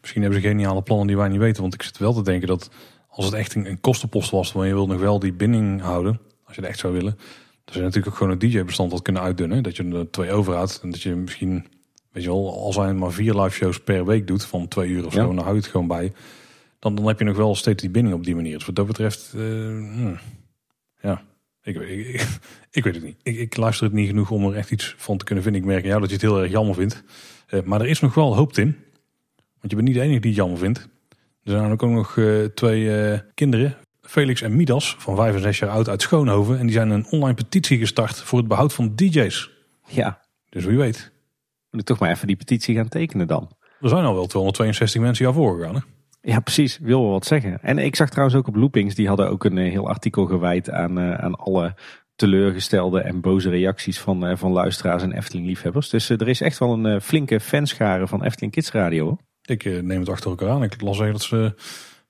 Misschien 0.00 0.22
hebben 0.22 0.40
ze 0.40 0.48
geniale 0.48 0.82
plannen 0.82 1.06
die 1.06 1.16
wij 1.16 1.28
niet 1.28 1.38
weten. 1.38 1.62
Want 1.62 1.74
ik 1.74 1.82
zit 1.82 1.98
wel 1.98 2.12
te 2.12 2.22
denken 2.22 2.48
dat 2.48 2.70
als 3.08 3.24
het 3.24 3.34
echt 3.34 3.54
een, 3.54 3.80
kostenpost 3.80 4.30
was, 4.30 4.52
want 4.52 4.66
je 4.66 4.74
wilt 4.74 4.88
nog 4.88 5.00
wel 5.00 5.18
die 5.18 5.32
binding 5.32 5.80
houden, 5.80 6.20
als 6.44 6.54
je 6.54 6.60
het 6.60 6.70
echt 6.70 6.78
zou 6.78 6.92
willen, 6.92 7.18
dan 7.64 7.76
je 7.76 7.80
natuurlijk 7.80 8.06
ook 8.06 8.16
gewoon 8.16 8.32
een 8.32 8.38
DJ-bestand 8.38 8.92
wat 8.92 9.02
kunnen 9.02 9.22
uitdunnen. 9.22 9.62
Dat 9.62 9.76
je 9.76 9.84
er 9.84 10.10
twee 10.10 10.32
overhoudt 10.32 10.80
en 10.82 10.90
dat 10.90 11.02
je 11.02 11.14
misschien, 11.14 11.66
weet 12.12 12.22
je 12.22 12.28
wel, 12.28 12.58
al 12.58 12.72
zijn 12.72 12.98
maar 12.98 13.12
vier 13.12 13.34
live 13.34 13.56
shows 13.56 13.80
per 13.80 14.06
week 14.06 14.26
doet 14.26 14.44
van 14.44 14.68
twee 14.68 14.88
uur 14.88 15.06
of 15.06 15.12
zo, 15.12 15.26
dan 15.26 15.38
houdt 15.38 15.50
je 15.50 15.62
het 15.62 15.70
gewoon 15.70 15.86
bij. 15.86 16.12
Dan, 16.78 16.94
dan 16.94 17.06
heb 17.06 17.18
je 17.18 17.24
nog 17.24 17.36
wel 17.36 17.54
steeds 17.54 17.82
die 17.82 17.90
binding 17.90 18.16
op 18.16 18.24
die 18.24 18.34
manier. 18.34 18.56
Dus 18.56 18.66
wat 18.66 18.76
dat 18.76 18.86
betreft, 18.86 19.32
uh, 19.36 20.18
ja, 21.00 21.22
ik, 21.62 21.76
ik, 21.76 22.26
ik, 22.70 22.84
weet 22.84 22.94
het 22.94 23.04
niet. 23.04 23.16
Ik, 23.22 23.36
ik, 23.36 23.56
luister 23.56 23.84
het 23.84 23.94
niet 23.94 24.08
genoeg 24.08 24.30
om 24.30 24.44
er 24.46 24.56
echt 24.56 24.70
iets 24.70 24.94
van 24.98 25.16
te 25.16 25.24
kunnen 25.24 25.44
vinden. 25.44 25.62
Ik 25.62 25.68
merk 25.68 25.84
ja, 25.84 25.98
dat 25.98 26.08
je 26.08 26.14
het 26.14 26.22
heel 26.22 26.42
erg 26.42 26.50
jammer 26.50 26.74
vindt. 26.74 27.02
Uh, 27.50 27.62
maar 27.62 27.80
er 27.80 27.86
is 27.86 28.00
nog 28.00 28.14
wel 28.14 28.36
hoop 28.36 28.56
in. 28.56 28.76
Want 29.64 29.76
je 29.76 29.82
bent 29.82 29.94
niet 29.94 30.02
de 30.02 30.08
enige 30.08 30.20
die 30.20 30.30
het 30.30 30.40
jammer 30.40 30.58
vindt. 30.58 30.88
Er 31.44 31.50
zijn 31.50 31.72
ook 31.72 31.82
nog 31.82 32.16
uh, 32.16 32.44
twee 32.44 33.10
uh, 33.12 33.18
kinderen, 33.34 33.76
Felix 34.00 34.42
en 34.42 34.56
Midas, 34.56 34.96
van 34.98 35.16
5 35.16 35.34
en 35.34 35.40
6 35.40 35.58
jaar 35.58 35.70
oud 35.70 35.88
uit 35.88 36.02
Schoonhoven. 36.02 36.58
En 36.58 36.66
die 36.66 36.74
zijn 36.74 36.90
een 36.90 37.06
online 37.10 37.34
petitie 37.34 37.78
gestart 37.78 38.16
voor 38.16 38.38
het 38.38 38.48
behoud 38.48 38.72
van 38.72 38.94
DJ's. 38.94 39.50
Ja. 39.86 40.20
Dus 40.48 40.64
wie 40.64 40.76
weet. 40.76 41.12
Moet 41.70 41.80
ik 41.80 41.86
toch 41.86 41.98
maar 41.98 42.10
even 42.10 42.26
die 42.26 42.36
petitie 42.36 42.74
gaan 42.74 42.88
tekenen 42.88 43.26
dan. 43.26 43.50
Er 43.80 43.88
zijn 43.88 44.04
al 44.04 44.14
wel 44.14 44.26
262 44.26 45.00
mensen 45.00 45.24
jaar 45.24 45.34
voorgegaan 45.34 45.74
hè? 45.74 45.80
Ja, 46.20 46.40
precies. 46.40 46.78
Wil 46.78 47.00
wel 47.00 47.10
wat 47.10 47.26
zeggen. 47.26 47.62
En 47.62 47.78
ik 47.78 47.96
zag 47.96 48.10
trouwens 48.10 48.36
ook 48.36 48.46
op 48.46 48.56
Loopings, 48.56 48.94
die 48.94 49.08
hadden 49.08 49.28
ook 49.28 49.44
een 49.44 49.58
eh, 49.58 49.70
heel 49.70 49.88
artikel 49.88 50.26
gewijd 50.26 50.70
aan, 50.70 51.00
aan 51.00 51.34
alle 51.34 51.74
teleurgestelde 52.16 53.00
en 53.00 53.20
boze 53.20 53.50
reacties 53.50 54.00
van, 54.00 54.26
eh, 54.26 54.36
van 54.36 54.52
luisteraars 54.52 55.02
en 55.02 55.12
Efteling-liefhebbers. 55.12 55.88
Dus 55.88 56.08
er 56.08 56.28
is 56.28 56.40
echt 56.40 56.58
wel 56.58 56.84
een 56.84 57.00
flinke 57.00 57.40
fanschare 57.40 58.06
van 58.06 58.24
Efteling 58.24 58.52
Kids 58.52 58.70
Radio. 58.72 59.18
Ik 59.44 59.64
neem 59.64 60.00
het 60.00 60.08
achter 60.08 60.30
elkaar 60.30 60.48
aan. 60.48 60.62
Ik 60.62 60.80
las 60.80 60.96
zeggen 60.96 61.14
dat 61.14 61.22
ze 61.22 61.54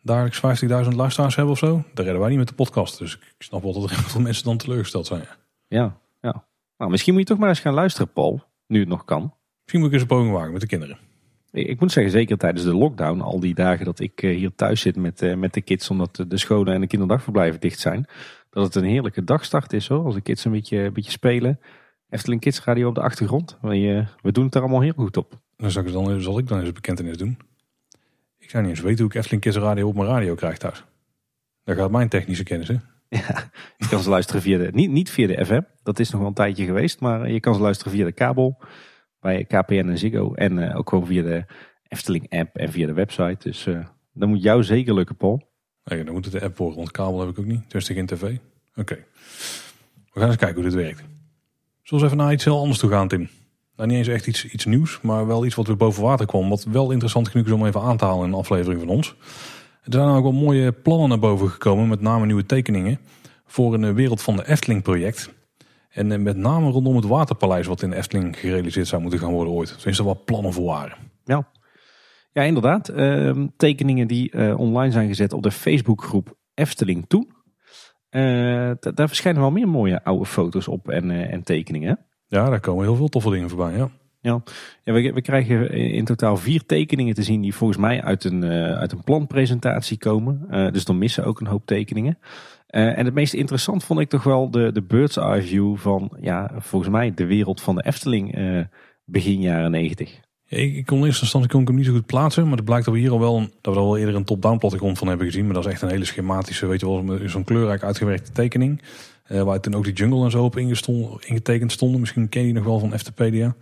dagelijks 0.03 0.63
50.000 0.89 0.97
luisteraars 0.97 1.37
hebben 1.37 1.53
of 1.53 1.59
zo. 1.59 1.85
Daar 1.95 2.05
redden 2.05 2.21
wij 2.21 2.29
niet 2.29 2.39
met 2.39 2.49
de 2.49 2.55
podcast. 2.55 2.99
Dus 2.99 3.15
ik 3.15 3.35
snap 3.39 3.63
wel 3.63 3.73
dat 3.73 3.83
er 3.83 3.91
heel 3.97 4.09
veel 4.09 4.21
mensen 4.21 4.45
dan 4.45 4.57
teleurgesteld 4.57 5.07
zijn. 5.07 5.25
Ja, 5.69 5.99
ja. 6.21 6.47
Nou, 6.79 6.91
misschien 6.91 7.13
moet 7.13 7.23
je 7.23 7.29
toch 7.29 7.39
maar 7.39 7.49
eens 7.49 7.61
gaan 7.61 7.75
luisteren, 7.75 8.13
Paul. 8.13 8.43
Nu 8.67 8.81
het 8.81 8.89
nog 8.89 9.05
kan. 9.05 9.35
Misschien 9.61 9.81
moet 9.81 9.89
ik 9.89 9.93
eens 9.93 10.03
een 10.03 10.17
poging 10.17 10.33
wagen 10.33 10.53
met 10.53 10.61
de 10.61 10.67
kinderen. 10.67 10.99
Ik 11.51 11.81
moet 11.81 11.93
zeggen, 11.93 12.13
zeker 12.13 12.39
tijdens 12.39 12.65
de 12.65 12.75
lockdown, 12.75 13.21
al 13.21 13.41
die 13.41 13.55
dagen 13.55 13.85
dat 13.85 14.01
ik 14.01 14.21
hier 14.21 14.55
thuis 14.55 14.81
zit 14.81 14.97
met, 14.97 15.37
met 15.37 15.55
de 15.55 15.61
kids, 15.61 15.91
omdat 15.91 16.25
de 16.29 16.37
scholen 16.39 16.75
en 16.75 16.81
de 16.81 16.87
kinderdagverblijven 16.87 17.61
dicht 17.61 17.79
zijn, 17.79 18.07
dat 18.51 18.65
het 18.65 18.75
een 18.75 18.85
heerlijke 18.85 19.25
dagstart 19.25 19.73
is 19.73 19.89
hoor. 19.89 20.05
Als 20.05 20.15
de 20.15 20.21
kids 20.21 20.45
een 20.45 20.53
beetje, 20.53 20.79
een 20.79 20.93
beetje 20.93 21.11
spelen. 21.11 21.61
Efteling 22.09 22.41
Kids 22.41 22.65
Radio 22.65 22.89
op 22.89 22.95
de 22.95 23.01
achtergrond. 23.01 23.59
We, 23.61 24.07
we 24.23 24.33
doen 24.33 24.45
het 24.45 24.55
er 24.55 24.61
allemaal 24.61 24.81
heel 24.81 24.93
goed 24.93 25.17
op. 25.17 25.43
Dan 25.57 25.71
zal 25.71 25.85
ik 25.85 25.93
dan, 25.93 26.21
zal 26.21 26.39
ik 26.39 26.49
dan 26.49 26.59
eens 26.59 26.69
een 26.69 26.75
bekentenis 26.75 27.17
doen. 27.17 27.39
Ik 28.39 28.51
zou 28.51 28.63
niet 28.63 28.73
eens 28.73 28.81
weten 28.81 28.99
hoe 28.99 29.09
ik 29.09 29.15
Efteling 29.15 29.43
Kids 29.43 29.57
Radio 29.57 29.89
op 29.89 29.95
mijn 29.95 30.09
radio 30.09 30.35
krijg 30.35 30.59
thuis. 30.59 30.85
Daar 31.65 31.77
gaat 31.77 31.91
mijn 31.91 32.09
technische 32.09 32.45
kennis 32.45 32.69
in. 32.69 32.81
Ja, 33.09 33.51
je 33.77 33.89
kan 33.89 34.03
ze 34.03 34.09
luisteren 34.09 34.43
via 34.43 34.59
de, 34.59 34.71
niet, 34.73 34.91
niet 34.91 35.11
via 35.11 35.27
de 35.27 35.45
FM. 35.45 35.61
Dat 35.83 35.99
is 35.99 36.11
nog 36.11 36.21
wel 36.21 36.29
een 36.29 36.35
tijdje 36.35 36.65
geweest. 36.65 37.01
Maar 37.01 37.31
je 37.31 37.41
kan 37.41 37.55
ze 37.55 37.61
luisteren 37.61 37.93
via 37.93 38.05
de 38.05 38.13
kabel. 38.13 38.59
Bij 39.21 39.45
KPN 39.45 39.89
en 39.89 39.99
Ziggo. 39.99 40.35
En 40.35 40.59
uh, 40.59 40.77
ook 40.77 40.89
gewoon 40.89 41.07
via 41.07 41.23
de 41.23 41.45
Efteling 41.89 42.31
app 42.31 42.57
en 42.57 42.73
via 42.73 42.87
de 42.87 42.93
website. 42.93 43.37
Dus 43.39 43.67
uh, 43.67 43.87
dat 44.13 44.29
moet 44.29 44.43
jou 44.43 44.65
zeker 44.65 44.95
lukken 44.95 45.17
Paul. 45.17 45.49
Nee, 45.85 46.05
dan 46.05 46.15
moet 46.15 46.25
het 46.25 46.35
de 46.35 46.43
app 46.43 46.57
worden, 46.57 46.77
want 46.77 46.91
kabel 46.91 47.21
heb 47.21 47.29
ik 47.29 47.39
ook 47.39 47.45
niet. 47.45 47.71
Dus 47.71 47.87
geen 47.87 48.07
tv. 48.07 48.37
Oké. 48.75 49.05
We 50.13 50.21
gaan 50.21 50.29
eens 50.29 50.37
kijken 50.37 50.55
hoe 50.55 50.71
dit 50.71 50.75
werkt. 50.75 51.03
Zullen 51.83 52.05
we 52.05 52.11
even 52.11 52.25
naar 52.25 52.33
iets 52.33 52.45
heel 52.45 52.59
anders 52.59 52.79
toe 52.79 52.91
gaan, 52.91 53.09
Tim? 53.09 53.29
Nou, 53.77 53.89
niet 53.89 53.99
eens 53.99 54.09
echt 54.09 54.27
iets, 54.27 54.47
iets 54.47 54.65
nieuws, 54.65 55.01
maar 55.01 55.27
wel 55.27 55.45
iets 55.45 55.55
wat 55.55 55.67
weer 55.67 55.77
boven 55.77 56.03
water 56.03 56.27
kwam. 56.27 56.49
Wat 56.49 56.65
wel 56.65 56.91
interessant 56.91 57.29
genoeg 57.29 57.47
is 57.47 57.53
om 57.53 57.67
even 57.67 57.81
aan 57.81 57.97
te 57.97 58.05
halen 58.05 58.27
in 58.27 58.33
een 58.33 58.39
aflevering 58.39 58.81
van 58.81 58.89
ons. 58.89 59.15
Er 59.83 59.93
zijn 59.93 60.09
ook 60.09 60.23
wel 60.23 60.33
mooie 60.33 60.73
plannen 60.73 61.09
naar 61.09 61.19
boven 61.19 61.49
gekomen, 61.49 61.89
met 61.89 62.01
name 62.01 62.27
nieuwe 62.27 62.47
tekeningen. 62.47 62.99
Voor 63.47 63.75
een 63.75 63.95
wereld 63.95 64.23
van 64.23 64.37
de 64.37 64.49
Efteling 64.49 64.83
project. 64.83 65.35
En 65.91 66.13
eh, 66.13 66.19
met 66.19 66.37
name 66.37 66.71
rondom 66.71 66.97
het 66.97 67.05
Waterpaleis 67.05 67.67
wat 67.67 67.83
in 67.83 67.93
Efteling 67.93 68.39
gerealiseerd 68.39 68.87
zou 68.87 69.03
moeten 69.03 69.21
gaan 69.21 69.33
worden 69.33 69.53
ooit. 69.53 69.75
Tenminste, 69.77 70.03
er 70.03 70.09
wat 70.09 70.25
plannen 70.25 70.53
voor 70.53 70.65
waren. 70.65 70.97
Ja, 71.25 71.49
ja, 72.33 72.43
inderdaad. 72.43 72.91
Uh, 72.91 73.45
tekeningen 73.57 74.07
die 74.07 74.33
uh, 74.35 74.59
online 74.59 74.93
zijn 74.93 75.09
gezet 75.09 75.33
op 75.33 75.43
de 75.43 75.51
Facebookgroep 75.51 76.37
Efteling 76.55 77.05
Toen. 77.09 77.33
Daar 78.95 79.09
verschijnen 79.09 79.41
wel 79.41 79.51
meer 79.51 79.69
mooie 79.69 80.05
oude 80.05 80.27
foto's 80.27 80.69
op 80.69 80.89
en, 80.89 81.11
en 81.11 81.43
tekeningen. 81.43 82.07
Ja, 82.35 82.51
daar 82.51 82.61
komen 82.61 82.85
heel 82.85 82.97
veel 82.97 83.09
toffe 83.09 83.31
dingen 83.31 83.49
voorbij, 83.49 83.77
ja. 83.77 83.91
Ja, 84.21 84.43
ja 84.85 84.93
we, 84.93 85.13
we, 85.13 85.23
krijgen 85.23 85.71
in 85.71 86.05
totaal 86.05 86.37
vier 86.37 86.67
tekeningen 86.67 87.15
te 87.15 87.23
zien 87.23 87.41
die 87.41 87.55
volgens 87.55 87.79
mij 87.79 88.03
uit 88.03 88.25
een, 88.25 88.45
uit 88.45 88.93
een 88.93 89.05
planpresentatie 89.05 89.99
komen. 89.99 90.47
dus 90.73 90.85
dan 90.85 90.99
missen 90.99 91.25
ook 91.25 91.41
een 91.41 91.47
hoop 91.47 91.67
tekeningen. 91.67 92.19
en 92.67 93.05
het 93.05 93.15
meest 93.15 93.35
interessant 93.35 93.85
vond 93.85 94.01
ik 94.01 94.09
toch 94.09 94.23
wel 94.23 94.51
de, 94.51 94.73
de 94.73 94.83
bird's 94.83 95.17
eye 95.17 95.43
view 95.43 95.77
van, 95.77 96.13
ja, 96.21 96.51
volgens 96.59 96.91
mij 96.91 97.15
de 97.15 97.27
wereld 97.27 97.61
van 97.61 97.75
de 97.75 97.85
Efteling 97.85 98.39
begin 99.05 99.41
jaren 99.41 99.71
negentig. 99.71 100.21
Ik, 100.49 100.87
kon 100.87 100.99
in 100.99 101.05
eerste 101.05 101.23
instantie 101.23 101.51
kon 101.51 101.61
ik 101.61 101.67
hem 101.67 101.77
niet 101.77 101.87
zo 101.87 101.93
goed 101.93 102.07
plaatsen. 102.07 102.45
Maar 102.45 102.57
het 102.57 102.65
blijkt 102.65 102.85
dat 102.85 102.95
we 102.95 103.01
hier 103.01 103.11
al 103.11 103.21
wel, 103.21 103.49
dat 103.61 103.75
we 103.75 103.81
al 103.81 103.97
eerder 103.97 104.15
een 104.15 104.25
top-down 104.25 104.59
plattegrond 104.59 104.99
van 104.99 105.09
hebben 105.09 105.27
gezien. 105.27 105.45
Maar 105.45 105.55
dat 105.55 105.67
is 105.67 105.73
echt 105.73 105.83
een 105.83 105.89
hele 105.89 106.05
schematische, 106.05 106.67
weet 106.67 106.81
je 106.81 106.87
wel, 106.87 107.19
zo'n 107.29 107.45
kleurrijk 107.45 107.83
uitgewerkte 107.83 108.33
tekening. 108.33 108.81
Uh, 109.29 109.43
waar 109.43 109.61
toen 109.61 109.75
ook 109.75 109.85
die 109.85 109.93
jungle 109.93 110.25
en 110.25 110.31
zo 110.31 110.45
op 110.45 110.57
ingetekend 110.57 111.73
stonden. 111.73 112.01
Misschien 112.01 112.29
ken 112.29 112.41
je 112.41 112.47
die 112.47 112.57
nog 112.57 112.65
wel 112.65 112.79
van 112.79 112.93
Eftepedia. 112.93 113.55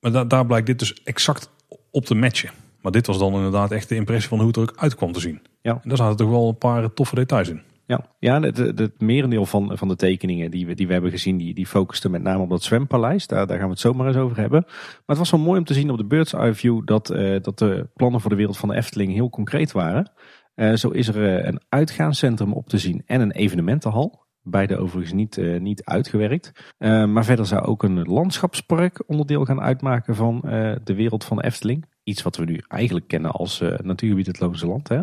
Maar 0.00 0.28
daar 0.28 0.46
blijkt 0.46 0.66
dit 0.66 0.78
dus 0.78 1.02
exact 1.02 1.50
op 1.90 2.04
te 2.04 2.14
matchen. 2.14 2.50
Maar 2.80 2.92
dit 2.92 3.06
was 3.06 3.18
dan 3.18 3.34
inderdaad 3.34 3.70
echt 3.70 3.88
de 3.88 3.94
impressie 3.94 4.28
van 4.28 4.38
hoe 4.38 4.46
het 4.46 4.56
er 4.56 4.62
ook 4.62 4.74
uit 4.76 4.94
kwam 4.94 5.12
te 5.12 5.20
zien. 5.20 5.40
Ja. 5.62 5.72
En 5.72 5.88
daar 5.88 5.96
zaten 5.96 6.16
toch 6.16 6.30
wel 6.30 6.48
een 6.48 6.58
paar 6.58 6.92
toffe 6.92 7.14
details 7.14 7.48
in. 7.48 7.60
Ja, 7.86 8.06
ja 8.18 8.40
het, 8.40 8.56
het 8.56 9.00
merendeel 9.00 9.46
van, 9.46 9.78
van 9.78 9.88
de 9.88 9.96
tekeningen 9.96 10.50
die 10.50 10.66
we, 10.66 10.74
die 10.74 10.86
we 10.86 10.92
hebben 10.92 11.10
gezien, 11.10 11.36
die, 11.36 11.54
die 11.54 11.66
focusten 11.66 12.10
met 12.10 12.22
name 12.22 12.42
op 12.42 12.50
dat 12.50 12.62
zwempaleis. 12.62 13.26
Daar, 13.26 13.46
daar 13.46 13.56
gaan 13.56 13.66
we 13.66 13.72
het 13.72 13.80
zomaar 13.80 14.06
eens 14.06 14.16
over 14.16 14.36
hebben. 14.36 14.62
Maar 14.66 15.02
het 15.06 15.18
was 15.18 15.30
wel 15.30 15.40
mooi 15.40 15.58
om 15.58 15.64
te 15.64 15.74
zien 15.74 15.90
op 15.90 15.96
de 15.96 16.04
Bird's 16.04 16.32
Eye 16.32 16.54
View 16.54 16.86
dat, 16.86 17.10
uh, 17.10 17.36
dat 17.42 17.58
de 17.58 17.88
plannen 17.94 18.20
voor 18.20 18.30
de 18.30 18.36
wereld 18.36 18.58
van 18.58 18.68
de 18.68 18.74
Efteling 18.74 19.12
heel 19.12 19.30
concreet 19.30 19.72
waren. 19.72 20.10
Uh, 20.54 20.74
zo 20.74 20.88
is 20.88 21.08
er 21.08 21.16
uh, 21.16 21.46
een 21.46 21.60
uitgaanscentrum 21.68 22.52
op 22.52 22.68
te 22.68 22.78
zien 22.78 23.02
en 23.06 23.20
een 23.20 23.32
evenementenhal. 23.32 24.25
Beide 24.48 24.76
overigens 24.76 25.12
niet, 25.12 25.60
niet 25.60 25.84
uitgewerkt. 25.84 26.74
maar 26.78 27.24
verder 27.24 27.46
zou 27.46 27.64
ook 27.64 27.82
een 27.82 28.02
landschapspark 28.02 29.02
onderdeel 29.06 29.44
gaan 29.44 29.60
uitmaken 29.60 30.14
van 30.14 30.40
de 30.84 30.94
wereld 30.94 31.24
van 31.24 31.40
Efteling. 31.40 31.84
Iets 32.02 32.22
wat 32.22 32.36
we 32.36 32.44
nu 32.44 32.60
eigenlijk 32.68 33.08
kennen 33.08 33.30
als 33.30 33.60
natuurgebied 33.82 34.26
het 34.26 34.40
Loonse 34.40 34.66
Land. 34.66 34.88
Hè? 34.88 35.00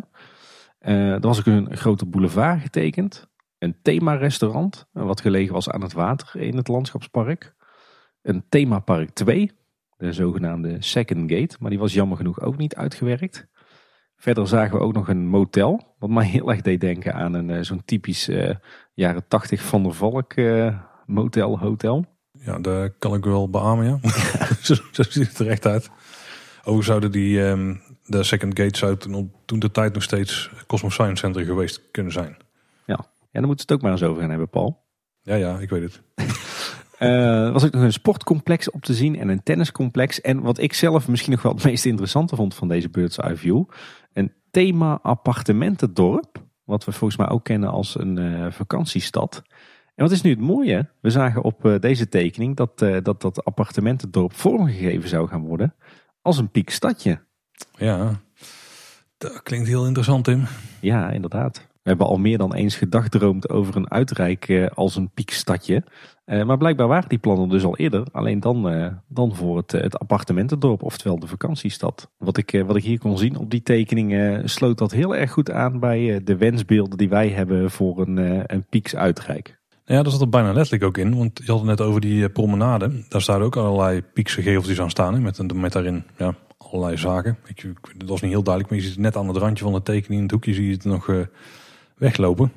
Er 0.80 1.20
was 1.20 1.40
ook 1.40 1.46
een 1.46 1.78
grote 1.78 2.06
boulevard 2.06 2.62
getekend. 2.62 3.28
Een 3.64 3.76
thema-restaurant, 3.82 4.86
eh, 4.94 5.04
wat 5.04 5.22
gelegen 5.22 5.54
was 5.54 5.70
aan 5.70 5.82
het 5.82 5.94
water 5.94 6.42
in 6.42 6.58
het 6.58 6.68
landschapspark. 6.68 7.56
Een 8.22 8.46
themapark 8.50 9.10
2, 9.10 9.52
de 9.98 10.14
zogenaamde 10.14 10.76
Second 10.80 11.32
Gate, 11.32 11.56
maar 11.60 11.70
die 11.70 11.80
was 11.80 11.94
jammer 11.94 12.18
genoeg 12.18 12.42
ook 12.42 12.58
niet 12.58 12.76
uitgewerkt. 12.76 13.48
Verder 14.24 14.48
zagen 14.48 14.78
we 14.78 14.84
ook 14.84 14.94
nog 14.94 15.08
een 15.08 15.28
motel, 15.28 15.96
wat 16.00 16.10
mij 16.10 16.26
heel 16.26 16.52
erg 16.52 16.62
deed 16.62 16.82
denken 16.82 17.14
aan 17.14 17.34
een 17.34 17.50
eh, 17.50 17.62
zo'n 17.62 17.86
typisch 17.86 18.30
uh, 18.30 18.50
jaren 18.94 19.28
80 19.28 19.62
Van 19.62 19.84
der 19.84 19.94
Valk 19.94 20.36
uh, 20.36 20.78
motel, 21.06 21.60
hotel. 21.60 22.06
Ja, 22.32 22.60
daar 22.60 22.90
kan 22.90 23.14
ik 23.14 23.24
wel 23.24 23.50
beamen, 23.50 23.86
ja. 23.86 24.00
zo, 24.62 24.74
zo, 24.92 25.04
ziet 25.04 25.28
het 25.28 25.40
er 25.40 25.48
echt 25.48 25.66
uit. 25.66 25.90
Ook 26.64 26.84
zouden 26.84 27.12
die, 27.12 27.40
um, 27.40 27.82
de 28.06 28.24
Second 28.24 28.60
Gate 28.60 28.78
zou 28.78 28.98
toen, 29.46 29.60
de 29.60 29.72
tijd 29.72 29.94
nog 29.94 30.04
steeds 30.04 30.52
Cosmos 30.68 30.94
Science 30.94 31.26
Center 31.26 31.46
geweest 31.46 31.82
kunnen 31.92 32.12
zijn. 32.12 32.38
Ja, 32.86 33.06
ja 33.32 33.40
dan 33.40 33.46
moeten 33.46 33.68
we 33.68 33.72
het 33.72 33.72
ook 33.72 33.82
maar 33.82 33.92
eens 33.92 34.04
over 34.04 34.22
gaan 34.22 34.30
hebben, 34.30 34.50
Paul. 34.50 34.84
Ja, 35.22 35.36
ja, 35.36 35.60
ik 35.60 35.70
weet 35.70 35.82
het. 35.82 36.02
uh, 37.00 37.52
was 37.54 37.66
ook 37.66 37.74
nog 37.74 37.84
een 37.84 37.94
sportcomplex 37.94 38.72
op 38.72 38.82
te 38.82 38.94
zien 38.94 39.20
en 39.20 39.30
een 39.30 39.44
tenniscomplex. 39.44 40.22
En 40.22 40.42
wat 40.42 40.60
ik 40.60 40.74
zelf 40.74 41.08
misschien 41.08 41.32
nog 41.32 41.42
wel 41.42 41.54
het 41.54 41.64
meest 41.64 41.86
interessante 41.86 42.36
vond 42.36 42.56
van 42.56 42.68
deze 42.68 42.90
Bird's 42.90 43.18
Eye 43.18 43.36
View. 43.36 43.64
Thema 44.54 45.00
appartementendorp. 45.02 46.44
Wat 46.64 46.86
we 46.86 46.92
volgens 46.92 47.20
mij 47.20 47.30
ook 47.30 47.44
kennen 47.44 47.70
als 47.70 48.00
een 48.00 48.18
uh, 48.18 48.52
vakantiestad. 48.52 49.42
En 49.96 50.04
wat 50.04 50.12
is 50.12 50.22
nu 50.22 50.30
het 50.30 50.40
mooie? 50.40 50.90
We 51.02 51.10
zagen 51.10 51.42
op 51.42 51.66
uh, 51.66 51.80
deze 51.80 52.10
tekening 52.10 52.56
dat, 52.56 52.80
dat 52.80 53.22
dat 53.22 53.46
appartementendorp 53.46 54.34
vormgegeven 54.34 55.10
zou 55.10 55.28
gaan 55.28 55.46
worden 55.46 55.76
als 56.22 56.38
een 56.38 56.50
piekstadje. 56.50 57.20
Ja, 57.78 58.22
dat 59.18 59.44
klinkt 59.44 59.68
heel 59.68 59.86
interessant, 59.86 60.24
Tim. 60.24 60.44
Ja, 60.82 61.10
inderdaad. 61.10 61.58
We 61.58 61.90
hebben 61.90 62.08
al 62.08 62.18
meer 62.18 62.38
dan 62.38 62.54
eens 62.54 62.76
gedagdroomd 62.76 63.50
over 63.50 63.76
een 63.76 63.92
uitrijk 63.92 64.50
eh, 64.50 64.68
als 64.68 64.96
een 64.96 65.12
piekstadje. 65.14 65.84
Uh, 66.26 66.44
maar 66.44 66.58
blijkbaar 66.58 66.88
waren 66.88 67.10
die 67.10 67.18
plannen 67.18 67.50
dus 67.50 67.64
al 67.64 67.78
eerder. 67.78 68.08
Alleen 68.12 68.40
dan, 68.40 68.74
uh, 68.74 68.88
dan 69.08 69.36
voor 69.36 69.58
het, 69.58 69.72
het 69.72 70.00
appartementendorp, 70.00 70.84
oftewel 70.84 71.20
de 71.20 71.28
vakantiestad. 71.28 72.12
Wat 72.18 72.38
ik, 72.38 72.64
wat 72.66 72.76
ik 72.76 72.84
hier 72.84 73.00
kon 73.00 73.18
zien 73.18 73.38
op 73.38 73.50
die 73.50 73.64
tekeningen 73.64 74.50
sloot 74.50 74.78
dat 74.78 74.92
heel 74.92 75.16
erg 75.16 75.32
goed 75.32 75.52
aan 75.52 75.80
bij 75.80 76.22
de 76.24 76.38
wensbeelden 76.38 76.98
die 76.98 77.10
wij 77.10 77.30
hebben 77.30 77.72
voor 77.72 78.00
een, 78.00 78.44
een 78.54 78.66
pieksuitrijk. 78.70 79.62
Ja, 79.86 80.04
daar 80.04 80.12
zat 80.12 80.22
er 80.22 80.30
bijna 80.30 80.54
letterlijk 80.54 80.84
ook 80.84 80.98
in. 80.98 81.18
Want 81.18 81.42
je 81.44 81.52
had 81.52 81.60
het 81.60 81.70
net 81.70 81.82
over 81.82 82.02
die 82.02 82.30
promenade. 82.30 83.06
Daar 83.10 83.22
staan 83.22 83.42
ook 83.42 83.56
allerlei 83.56 84.02
piekse 84.02 84.42
geveltjes 84.42 84.82
aan 84.82 84.90
staan. 84.90 85.22
Met, 85.22 85.54
met 85.54 85.72
daarin 85.72 86.04
ja, 86.18 86.36
allerlei 86.58 86.98
zaken. 86.98 87.38
Ik, 87.48 87.64
dat 87.98 88.10
was 88.10 88.22
niet 88.22 88.32
heel 88.32 88.44
duidelijk, 88.44 88.74
maar 88.74 88.82
je 88.82 88.86
ziet 88.86 88.96
het 88.96 89.04
net 89.04 89.18
aan 89.18 89.28
het 89.28 89.38
randje 89.38 89.64
van 89.64 89.74
de 89.74 89.82
tekening. 89.82 90.16
In 90.16 90.22
het 90.22 90.32
hoekje 90.32 90.54
zie 90.54 90.68
je 90.68 90.74
het 90.74 90.86
nog 90.86 91.10
weglopen. 91.96 92.52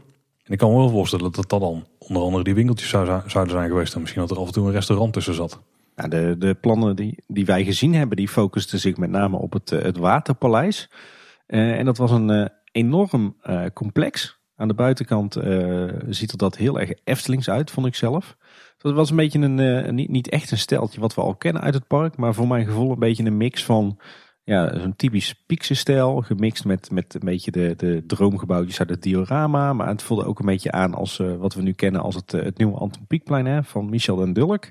En 0.44 0.52
ik 0.52 0.58
kan 0.58 0.70
me 0.70 0.76
wel 0.76 0.88
voorstellen 0.88 1.32
dat 1.32 1.48
dat 1.48 1.60
dan 1.60 1.86
onder 2.08 2.22
andere 2.22 2.44
die 2.44 2.54
winkeltjes 2.54 2.88
zou, 2.88 3.06
zouden 3.26 3.54
zijn 3.54 3.68
geweest. 3.68 3.94
En 3.94 4.00
misschien 4.00 4.22
dat 4.22 4.30
er 4.30 4.38
af 4.38 4.46
en 4.46 4.52
toe 4.52 4.66
een 4.66 4.72
restaurant 4.72 5.12
tussen 5.12 5.34
zat. 5.34 5.60
De, 5.94 6.34
de 6.38 6.54
plannen 6.54 6.96
die, 6.96 7.22
die 7.26 7.44
wij 7.44 7.64
gezien 7.64 7.94
hebben, 7.94 8.16
die 8.16 8.28
focusten 8.28 8.78
zich 8.78 8.96
met 8.96 9.10
name 9.10 9.36
op 9.36 9.52
het, 9.52 9.72
eh, 9.72 9.82
het 9.82 9.96
Waterpaleis. 9.96 10.90
Uh, 11.46 11.78
en 11.78 11.84
dat 11.84 11.96
was 11.96 12.10
een 12.10 12.50
enorm 12.72 13.36
complex. 13.74 14.40
Aan 14.56 14.68
de 14.68 14.74
buitenkant 14.74 15.32
ziet 16.08 16.32
er 16.32 16.38
dat 16.38 16.56
heel 16.56 16.80
erg 16.80 16.92
Eftelings 17.04 17.50
uit, 17.50 17.70
vond 17.70 17.86
ik 17.86 17.94
zelf. 17.94 18.36
Dat 18.78 18.94
was 18.94 19.10
een 19.10 19.16
beetje 19.16 19.38
een, 19.38 19.94
niet, 19.94 20.08
niet 20.08 20.28
echt 20.28 20.50
een 20.50 20.58
steltje 20.58 21.00
wat 21.00 21.14
we 21.14 21.20
al 21.20 21.34
kennen 21.34 21.62
uit 21.62 21.74
het 21.74 21.86
park. 21.86 22.16
Maar 22.16 22.34
voor 22.34 22.48
mijn 22.48 22.66
gevoel 22.66 22.90
een 22.90 22.98
beetje 22.98 23.24
een 23.24 23.36
mix 23.36 23.64
van 23.64 23.98
ja, 24.46 24.78
zo'n 24.78 24.96
typisch 24.96 25.34
Piekse 25.46 25.74
stijl. 25.74 26.20
Gemixt 26.20 26.64
met, 26.64 26.90
met 26.90 27.14
een 27.14 27.24
beetje 27.24 27.50
de, 27.50 27.74
de 27.76 28.04
droomgebouwtjes 28.06 28.80
uit 28.80 28.90
het 28.90 29.02
diorama. 29.02 29.72
Maar 29.72 29.88
het 29.88 30.02
voelde 30.02 30.24
ook 30.24 30.38
een 30.38 30.46
beetje 30.46 30.72
aan 30.72 30.94
als 30.94 31.18
uh, 31.18 31.36
wat 31.36 31.54
we 31.54 31.62
nu 31.62 31.72
kennen 31.72 32.00
als 32.00 32.14
het, 32.14 32.32
uh, 32.32 32.42
het 32.42 32.58
nieuwe 32.58 32.78
Anton 32.78 33.06
Pieckplein 33.06 33.46
hè, 33.46 33.64
van 33.64 33.90
Michel 33.90 34.22
en 34.22 34.32
Dulk. 34.32 34.68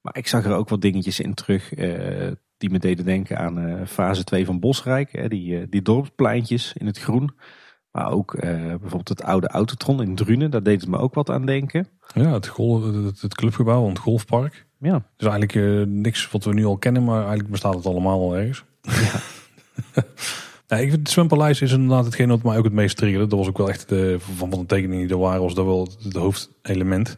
Maar 0.00 0.16
ik 0.16 0.26
zag 0.26 0.44
er 0.44 0.54
ook 0.54 0.68
wat 0.68 0.80
dingetjes 0.80 1.20
in 1.20 1.34
terug 1.34 1.68
die 2.56 2.70
me 2.70 2.78
deden 2.78 3.04
denken 3.04 3.38
aan 3.38 3.86
fase 3.86 4.24
2 4.24 4.44
van 4.44 4.60
Bosrijk. 4.60 5.12
Hè, 5.12 5.28
die, 5.28 5.68
die 5.68 5.82
dorpspleintjes 5.82 6.72
in 6.72 6.86
het 6.86 6.98
groen. 6.98 7.30
Maar 7.90 8.10
ook 8.10 8.34
eh, 8.34 8.50
bijvoorbeeld 8.50 9.08
het 9.08 9.22
oude 9.22 9.48
Autotron 9.48 10.02
in 10.02 10.14
Drunen, 10.14 10.50
daar 10.50 10.62
deed 10.62 10.80
het 10.80 10.90
me 10.90 10.98
ook 10.98 11.14
wat 11.14 11.30
aan 11.30 11.46
denken. 11.46 11.88
Ja, 12.14 12.32
het, 12.32 12.46
golf, 12.46 12.84
het, 12.84 13.20
het 13.20 13.34
clubgebouw, 13.34 13.88
het 13.88 13.98
golfpark. 13.98 14.66
Ja. 14.78 15.04
Dus 15.16 15.28
eigenlijk 15.28 15.54
eh, 15.54 15.86
niks 15.86 16.30
wat 16.30 16.44
we 16.44 16.54
nu 16.54 16.64
al 16.64 16.76
kennen, 16.76 17.04
maar 17.04 17.20
eigenlijk 17.20 17.50
bestaat 17.50 17.74
het 17.74 17.86
allemaal 17.86 18.20
al 18.20 18.36
ergens. 18.36 18.64
Ja. 18.82 19.20
Ja, 20.68 20.76
ik 20.76 20.88
vind 20.88 21.00
het 21.00 21.10
zwempaleis 21.10 21.60
is 21.60 21.72
inderdaad 21.72 22.04
hetgeen 22.04 22.28
wat 22.28 22.42
mij 22.42 22.58
ook 22.58 22.64
het 22.64 22.72
meest 22.72 22.96
triggerde. 22.96 23.26
Dat 23.26 23.38
was 23.38 23.48
ook 23.48 23.58
wel 23.58 23.68
echt 23.68 23.88
de, 23.88 24.16
van, 24.36 24.50
van 24.50 24.60
de 24.60 24.66
tekeningen 24.66 25.06
die 25.06 25.16
er 25.16 25.22
waren, 25.22 25.42
was 25.42 25.54
dat 25.54 25.64
wel 25.64 25.88
het 26.02 26.16
hoofdelement. 26.16 27.16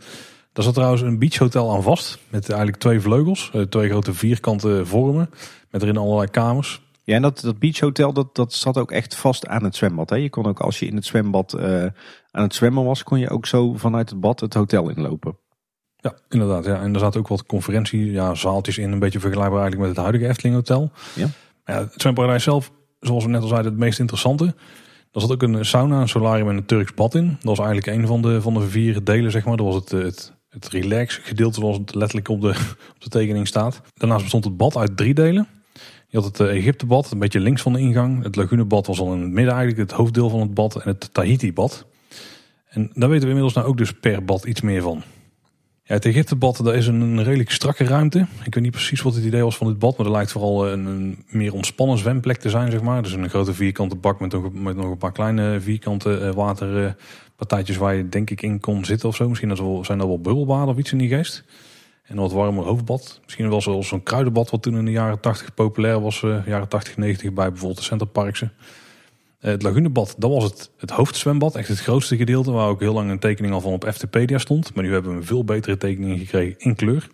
Daar 0.53 0.65
zat 0.65 0.75
trouwens 0.75 1.03
een 1.03 1.19
beachhotel 1.19 1.75
aan 1.75 1.83
vast. 1.83 2.19
Met 2.29 2.49
eigenlijk 2.49 2.81
twee 2.81 3.01
vleugels, 3.01 3.51
eh, 3.53 3.63
twee 3.63 3.89
grote 3.89 4.15
vierkante 4.15 4.87
vormen. 4.87 5.31
Met 5.71 5.83
erin 5.83 5.97
allerlei 5.97 6.29
kamers. 6.29 6.83
Ja, 7.05 7.15
en 7.15 7.23
dat, 7.23 7.41
dat 7.41 7.59
beachhotel, 7.59 8.13
dat, 8.13 8.35
dat 8.35 8.53
zat 8.53 8.79
ook 8.79 8.91
echt 8.91 9.15
vast 9.15 9.47
aan 9.47 9.65
het 9.65 9.77
zwembad. 9.77 10.11
Hè? 10.11 10.17
Je 10.17 10.31
kon 10.31 10.47
ook 10.47 10.61
als 10.61 10.79
je 10.79 10.87
in 10.87 10.97
het 10.97 11.07
zwembad 11.07 11.53
eh, 11.53 11.85
aan 12.31 12.43
het 12.43 12.55
zwemmen 12.55 12.85
was, 12.85 13.03
kon 13.03 13.19
je 13.19 13.31
ook 13.31 13.47
zo 13.47 13.75
vanuit 13.75 14.11
het 14.11 14.21
bad 14.21 14.41
het 14.41 14.55
hotel 14.55 14.89
inlopen. 14.89 15.39
Ja, 15.97 16.15
inderdaad. 16.29 16.65
Ja. 16.65 16.81
En 16.81 16.95
er 16.95 17.01
zaten 17.01 17.21
ook 17.21 17.29
wat 17.29 17.47
conferentie, 17.47 18.13
ja, 18.13 18.35
in. 18.65 18.93
Een 18.93 18.99
beetje 18.99 19.21
vergelijkbaar 19.21 19.61
eigenlijk 19.61 19.79
met 19.79 19.89
het 19.89 20.07
huidige 20.07 20.29
Efteling 20.29 20.55
Hotel. 20.55 20.91
Ja. 21.15 21.27
Ja, 21.71 21.79
het 21.79 22.01
zwemparadijs 22.01 22.43
zelf, 22.43 22.73
zoals 23.01 23.25
we 23.25 23.31
net 23.31 23.43
al 23.43 23.49
zeiden, 23.49 23.71
het 23.71 23.81
meest 23.81 23.99
interessante. 23.99 24.55
Er 25.13 25.21
zat 25.21 25.33
ook 25.33 25.43
een 25.43 25.65
sauna, 25.65 26.01
een 26.01 26.09
solarium 26.09 26.49
en 26.49 26.57
een 26.57 26.65
Turks 26.65 26.95
bad 26.95 27.15
in. 27.15 27.27
Dat 27.27 27.57
was 27.57 27.59
eigenlijk 27.67 27.87
een 27.87 28.07
van 28.07 28.23
de, 28.23 28.43
van 28.43 28.55
de 28.55 28.69
vier 28.69 29.05
delen, 29.05 29.31
zeg 29.31 29.45
maar. 29.45 29.57
Dat 29.57 29.67
was 29.67 29.75
het, 29.75 29.91
het, 29.91 30.33
het 30.49 30.69
relax 30.69 31.17
gedeelte, 31.17 31.61
zoals 31.61 31.77
het 31.77 31.95
letterlijk 31.95 32.29
op 32.29 32.41
de, 32.41 32.49
op 32.95 33.01
de 33.01 33.09
tekening 33.09 33.47
staat. 33.47 33.81
Daarnaast 33.95 34.23
bestond 34.23 34.45
het 34.45 34.57
bad 34.57 34.77
uit 34.77 34.97
drie 34.97 35.15
delen. 35.15 35.49
Je 36.09 36.17
had 36.17 36.25
het 36.25 36.41
eh, 36.41 36.57
Egyptebad, 36.57 37.11
een 37.11 37.19
beetje 37.19 37.41
links 37.41 37.63
van 37.63 37.73
de 37.73 37.79
ingang. 37.79 38.23
Het 38.23 38.37
Lagunebad 38.37 38.87
was 38.87 39.01
al 39.01 39.13
in 39.13 39.21
het 39.21 39.31
midden 39.31 39.55
eigenlijk, 39.55 39.91
het 39.91 39.99
hoofddeel 39.99 40.29
van 40.29 40.41
het 40.41 40.55
bad. 40.55 40.77
En 40.77 40.89
het 40.89 41.15
Tahiti-bad. 41.15 41.87
En 42.69 42.91
daar 42.95 43.09
weten 43.09 43.25
we 43.25 43.35
inmiddels 43.35 43.55
nou 43.55 43.67
ook 43.67 43.77
dus 43.77 43.93
per 43.93 44.25
bad 44.25 44.45
iets 44.45 44.61
meer 44.61 44.83
van. 44.83 45.03
Ja, 45.91 45.97
het 45.97 46.05
Egyptebad, 46.05 46.57
dat 46.57 46.75
is 46.75 46.87
een, 46.87 47.23
redelijk 47.23 47.51
strakke 47.51 47.85
ruimte. 47.85 48.27
Ik 48.45 48.55
weet 48.55 48.63
niet 48.63 48.73
precies 48.73 49.03
wat 49.03 49.15
het 49.15 49.25
idee 49.25 49.43
was 49.43 49.57
van 49.57 49.67
dit 49.67 49.79
bad, 49.79 49.97
maar 49.97 50.07
er 50.07 50.13
lijkt 50.13 50.33
vooral 50.33 50.69
een, 50.69 51.25
meer 51.29 51.55
ontspannen 51.55 51.99
zwemplek 51.99 52.37
te 52.37 52.51
zijn, 52.51 52.71
zeg 52.71 52.81
maar. 52.81 53.03
Dus 53.03 53.13
een 53.13 53.29
grote 53.29 53.55
vierkante 53.55 53.97
bak 53.97 54.21
met 54.21 54.33
nog, 54.33 54.53
met 54.53 54.77
nog 54.77 54.91
een 54.91 54.97
paar 54.97 55.13
kleine 55.13 55.61
vierkante 55.61 56.19
eh, 56.19 56.31
waterpartijtjes 56.33 57.77
waar 57.77 57.95
je 57.95 58.09
denk 58.09 58.31
ik 58.31 58.43
in 58.43 58.61
kon 58.61 58.85
zitten 58.85 59.09
of 59.09 59.17
zo. 59.17 59.29
Misschien 59.29 59.49
dat 59.49 59.59
wel, 59.59 59.85
zijn 59.85 59.99
dat 59.99 60.07
wel 60.07 60.21
bubbelbaden 60.21 60.69
of 60.69 60.79
iets 60.79 60.93
in 60.93 60.99
die 60.99 61.09
geest. 61.09 61.45
En 62.03 62.17
een 62.17 62.23
wat 62.23 62.33
warmer 62.33 62.65
hoofdbad. 62.65 63.21
Misschien 63.25 63.49
wel 63.49 63.83
zo'n 63.83 64.03
kruidenbad 64.03 64.51
wat 64.51 64.63
toen 64.63 64.77
in 64.77 64.85
de 64.85 64.91
jaren 64.91 65.21
80 65.21 65.55
populair 65.55 66.01
was. 66.01 66.23
Uh, 66.23 66.47
jaren 66.47 66.69
80, 66.69 66.97
90 66.97 67.33
bij 67.33 67.49
bijvoorbeeld 67.49 67.79
de 67.79 67.85
Centerparkse. 67.85 68.51
Het 69.41 69.63
Lagunebad, 69.63 70.15
dat 70.19 70.31
was 70.31 70.45
het, 70.45 70.71
het 70.77 70.91
hoofdzwembad. 70.91 71.57
Echt 71.57 71.69
het 71.69 71.81
grootste 71.81 72.17
gedeelte 72.17 72.51
waar 72.51 72.69
ook 72.69 72.81
heel 72.81 72.93
lang 72.93 73.11
een 73.11 73.19
tekening 73.19 73.55
al 73.55 73.61
van 73.61 73.73
op 73.73 73.91
FTpedia 73.93 74.39
stond. 74.39 74.75
Maar 74.75 74.85
nu 74.85 74.93
hebben 74.93 75.11
we 75.11 75.17
een 75.17 75.25
veel 75.25 75.45
betere 75.45 75.77
tekening 75.77 76.19
gekregen 76.19 76.55
in 76.59 76.75
kleur. 76.75 77.11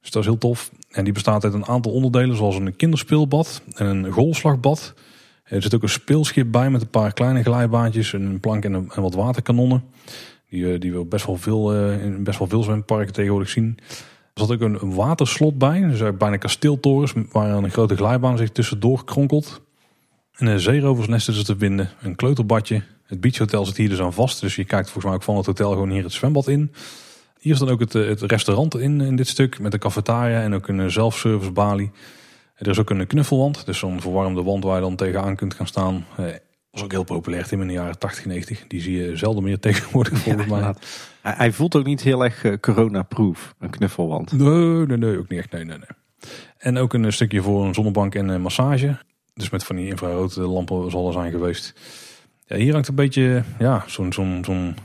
Dus 0.00 0.10
dat 0.10 0.22
is 0.22 0.28
heel 0.28 0.38
tof. 0.38 0.70
En 0.90 1.04
die 1.04 1.12
bestaat 1.12 1.44
uit 1.44 1.54
een 1.54 1.66
aantal 1.66 1.92
onderdelen 1.92 2.36
zoals 2.36 2.56
een 2.56 2.76
kinderspeelbad 2.76 3.62
en 3.74 3.86
een 3.86 4.10
golfslagbad. 4.10 4.94
Er 5.44 5.62
zit 5.62 5.74
ook 5.74 5.82
een 5.82 5.88
speelschip 5.88 6.52
bij 6.52 6.70
met 6.70 6.80
een 6.80 6.90
paar 6.90 7.12
kleine 7.12 7.42
glijbaantjes, 7.42 8.12
een 8.12 8.40
plank 8.40 8.64
en, 8.64 8.86
wat 8.94 9.14
waterkanonnen. 9.14 9.84
Die, 10.48 10.78
die 10.78 10.92
we 10.92 11.04
best 11.04 11.26
wel 11.26 11.36
veel, 11.36 11.92
in 11.92 12.24
best 12.24 12.38
wel 12.38 12.48
veel 12.48 12.62
zwemparken 12.62 13.12
tegenwoordig 13.12 13.48
zien. 13.48 13.78
Er 14.34 14.40
zat 14.46 14.52
ook 14.52 14.60
een, 14.60 14.94
waterslot 14.94 15.58
bij, 15.58 15.80
dus 15.80 16.16
bijna 16.16 16.36
kasteeltorens, 16.36 17.12
waar 17.32 17.50
een 17.50 17.70
grote 17.70 17.96
glijbaan 17.96 18.38
zich 18.38 18.50
tussendoor 18.50 19.04
kronkelt. 19.04 19.60
En 20.36 20.46
een 20.46 20.60
zeeroversnest 20.60 21.28
is 21.28 21.38
er 21.38 21.44
te 21.44 21.56
vinden, 21.56 21.90
een 22.00 22.16
kleuterbadje. 22.16 22.82
Het 23.06 23.20
beachhotel 23.20 23.64
zit 23.64 23.76
hier 23.76 23.88
dus 23.88 24.00
aan 24.00 24.12
vast, 24.12 24.40
dus 24.40 24.56
je 24.56 24.64
kijkt 24.64 24.84
volgens 24.84 25.04
mij 25.04 25.14
ook 25.14 25.22
van 25.22 25.36
het 25.36 25.46
hotel 25.46 25.70
gewoon 25.70 25.90
hier 25.90 26.02
het 26.02 26.12
zwembad 26.12 26.48
in. 26.48 26.72
Hier 27.38 27.52
is 27.52 27.58
dan 27.58 27.68
ook 27.68 27.80
het, 27.80 27.92
het 27.92 28.22
restaurant 28.22 28.78
in, 28.78 29.00
in 29.00 29.16
dit 29.16 29.28
stuk, 29.28 29.58
met 29.58 29.72
een 29.72 29.78
cafetaria 29.78 30.42
en 30.42 30.54
ook 30.54 30.68
een 30.68 30.90
zelfservice 30.90 31.52
balie. 31.52 31.90
Er 32.56 32.68
is 32.68 32.78
ook 32.78 32.90
een 32.90 33.06
knuffelwand, 33.06 33.66
dus 33.66 33.78
zo'n 33.78 34.00
verwarmde 34.00 34.42
wand 34.42 34.64
waar 34.64 34.74
je 34.74 34.80
dan 34.80 34.96
tegenaan 34.96 35.36
kunt 35.36 35.54
gaan 35.54 35.66
staan. 35.66 36.06
Eh, 36.16 36.24
was 36.70 36.82
ook 36.82 36.90
heel 36.90 37.04
populair 37.04 37.46
Tim 37.46 37.60
in 37.60 37.66
de 37.66 37.72
jaren 37.72 37.98
80, 37.98 38.24
90. 38.24 38.64
Die 38.68 38.80
zie 38.80 38.96
je 38.96 39.16
zelden 39.16 39.42
meer 39.42 39.58
tegenwoordig 39.68 40.18
volgens 40.18 40.46
Ja, 40.46 40.54
mij. 40.54 40.74
Hij, 41.22 41.34
hij 41.36 41.52
voelt 41.52 41.76
ook 41.76 41.84
niet 41.84 42.02
heel 42.02 42.24
erg 42.24 42.44
eh, 42.44 42.52
corona-proof, 42.60 43.54
een 43.58 43.70
knuffelwand. 43.70 44.32
Nee, 44.32 44.86
nee, 44.86 44.96
nee, 44.96 45.18
ook 45.18 45.28
niet 45.28 45.38
echt. 45.38 45.52
Nee, 45.52 45.64
nee, 45.64 45.78
nee. 45.78 46.30
En 46.58 46.78
ook 46.78 46.92
een 46.92 47.12
stukje 47.12 47.42
voor 47.42 47.64
een 47.64 47.74
zonnebank 47.74 48.14
en 48.14 48.28
een 48.28 48.40
massage. 48.40 48.98
Dus 49.34 49.50
met 49.50 49.64
van 49.64 49.76
die 49.76 49.86
infrarood 49.86 50.36
lampen 50.36 50.90
zal 50.90 51.06
er 51.06 51.12
zijn 51.12 51.30
geweest. 51.30 51.74
Ja, 52.46 52.56
hier 52.56 52.72
hangt 52.72 52.88
een 52.88 52.94
beetje 52.94 53.42
ja, 53.58 53.84
zo'n 53.86 54.12
zo'n 54.12 54.44
zo'n 54.44 54.76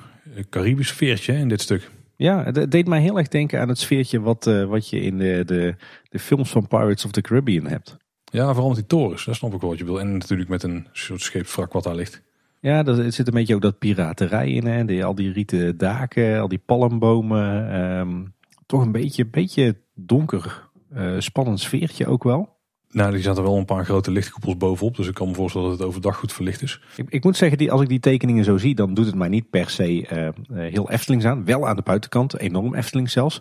Caribisch 0.49 0.91
veertje 0.91 1.33
in 1.33 1.49
dit 1.49 1.61
stuk. 1.61 1.89
Ja, 2.15 2.43
het 2.43 2.71
deed 2.71 2.87
mij 2.87 3.01
heel 3.01 3.17
erg 3.17 3.27
denken 3.27 3.59
aan 3.59 3.67
het 3.67 3.79
sfeertje 3.79 4.19
wat, 4.19 4.47
eh, 4.47 4.63
wat 4.63 4.89
je 4.89 5.01
in 5.01 5.17
de, 5.17 5.43
de, 5.45 5.75
de 6.09 6.19
films 6.19 6.49
van 6.49 6.67
Pirates 6.67 7.05
of 7.05 7.11
the 7.11 7.21
Caribbean 7.21 7.67
hebt. 7.67 7.97
Ja, 8.31 8.47
vooral 8.47 8.67
met 8.67 8.77
die 8.77 8.87
torens. 8.87 9.25
Dat 9.25 9.35
snap 9.35 9.53
ik 9.53 9.61
wel 9.61 9.69
wat 9.69 9.79
je 9.79 9.85
wil. 9.85 9.99
En 9.99 10.17
natuurlijk 10.17 10.49
met 10.49 10.63
een 10.63 10.87
soort 10.91 11.21
scheepswrak 11.21 11.73
wat 11.73 11.83
daar 11.83 11.95
ligt. 11.95 12.21
Ja, 12.59 12.85
er 12.85 13.11
zit 13.13 13.27
een 13.27 13.33
beetje 13.33 13.55
ook 13.55 13.61
dat 13.61 13.79
piraterij 13.79 14.51
in. 14.51 14.65
Hè? 14.65 14.85
Die, 14.85 15.05
al 15.05 15.15
die 15.15 15.31
rieten 15.31 15.77
daken, 15.77 16.39
al 16.39 16.47
die 16.47 16.61
palmbomen. 16.65 17.71
ehm, 17.71 18.25
toch 18.65 18.81
een 18.81 18.91
beetje, 18.91 19.25
beetje 19.25 19.75
donker, 19.95 20.69
eh, 20.93 21.15
spannend 21.17 21.59
sfeertje 21.59 22.07
ook 22.07 22.23
wel. 22.23 22.56
Nou, 22.89 23.11
die 23.11 23.21
zaten 23.21 23.43
wel 23.43 23.57
een 23.57 23.65
paar 23.65 23.85
grote 23.85 24.11
lichtkoepels 24.11 24.57
bovenop. 24.57 24.95
Dus 24.95 25.07
ik 25.07 25.13
kan 25.13 25.27
me 25.27 25.33
voorstellen 25.33 25.69
dat 25.69 25.77
het 25.77 25.87
overdag 25.87 26.17
goed 26.17 26.33
verlicht 26.33 26.61
is. 26.61 26.81
Ik, 26.95 27.09
ik 27.09 27.23
moet 27.23 27.37
zeggen, 27.37 27.57
die, 27.57 27.71
als 27.71 27.81
ik 27.81 27.87
die 27.87 27.99
tekeningen 27.99 28.43
zo 28.43 28.57
zie, 28.57 28.75
dan 28.75 28.93
doet 28.93 29.05
het 29.05 29.15
mij 29.15 29.29
niet 29.29 29.49
per 29.49 29.69
se 29.69 30.07
eh, 30.07 30.27
eh, 30.27 30.33
heel 30.47 30.89
Eftelings 30.89 31.25
aan. 31.25 31.45
Wel 31.45 31.67
aan 31.67 31.75
de 31.75 31.81
buitenkant, 31.81 32.39
enorm 32.39 32.75
Efteling 32.75 33.09
zelfs. 33.09 33.39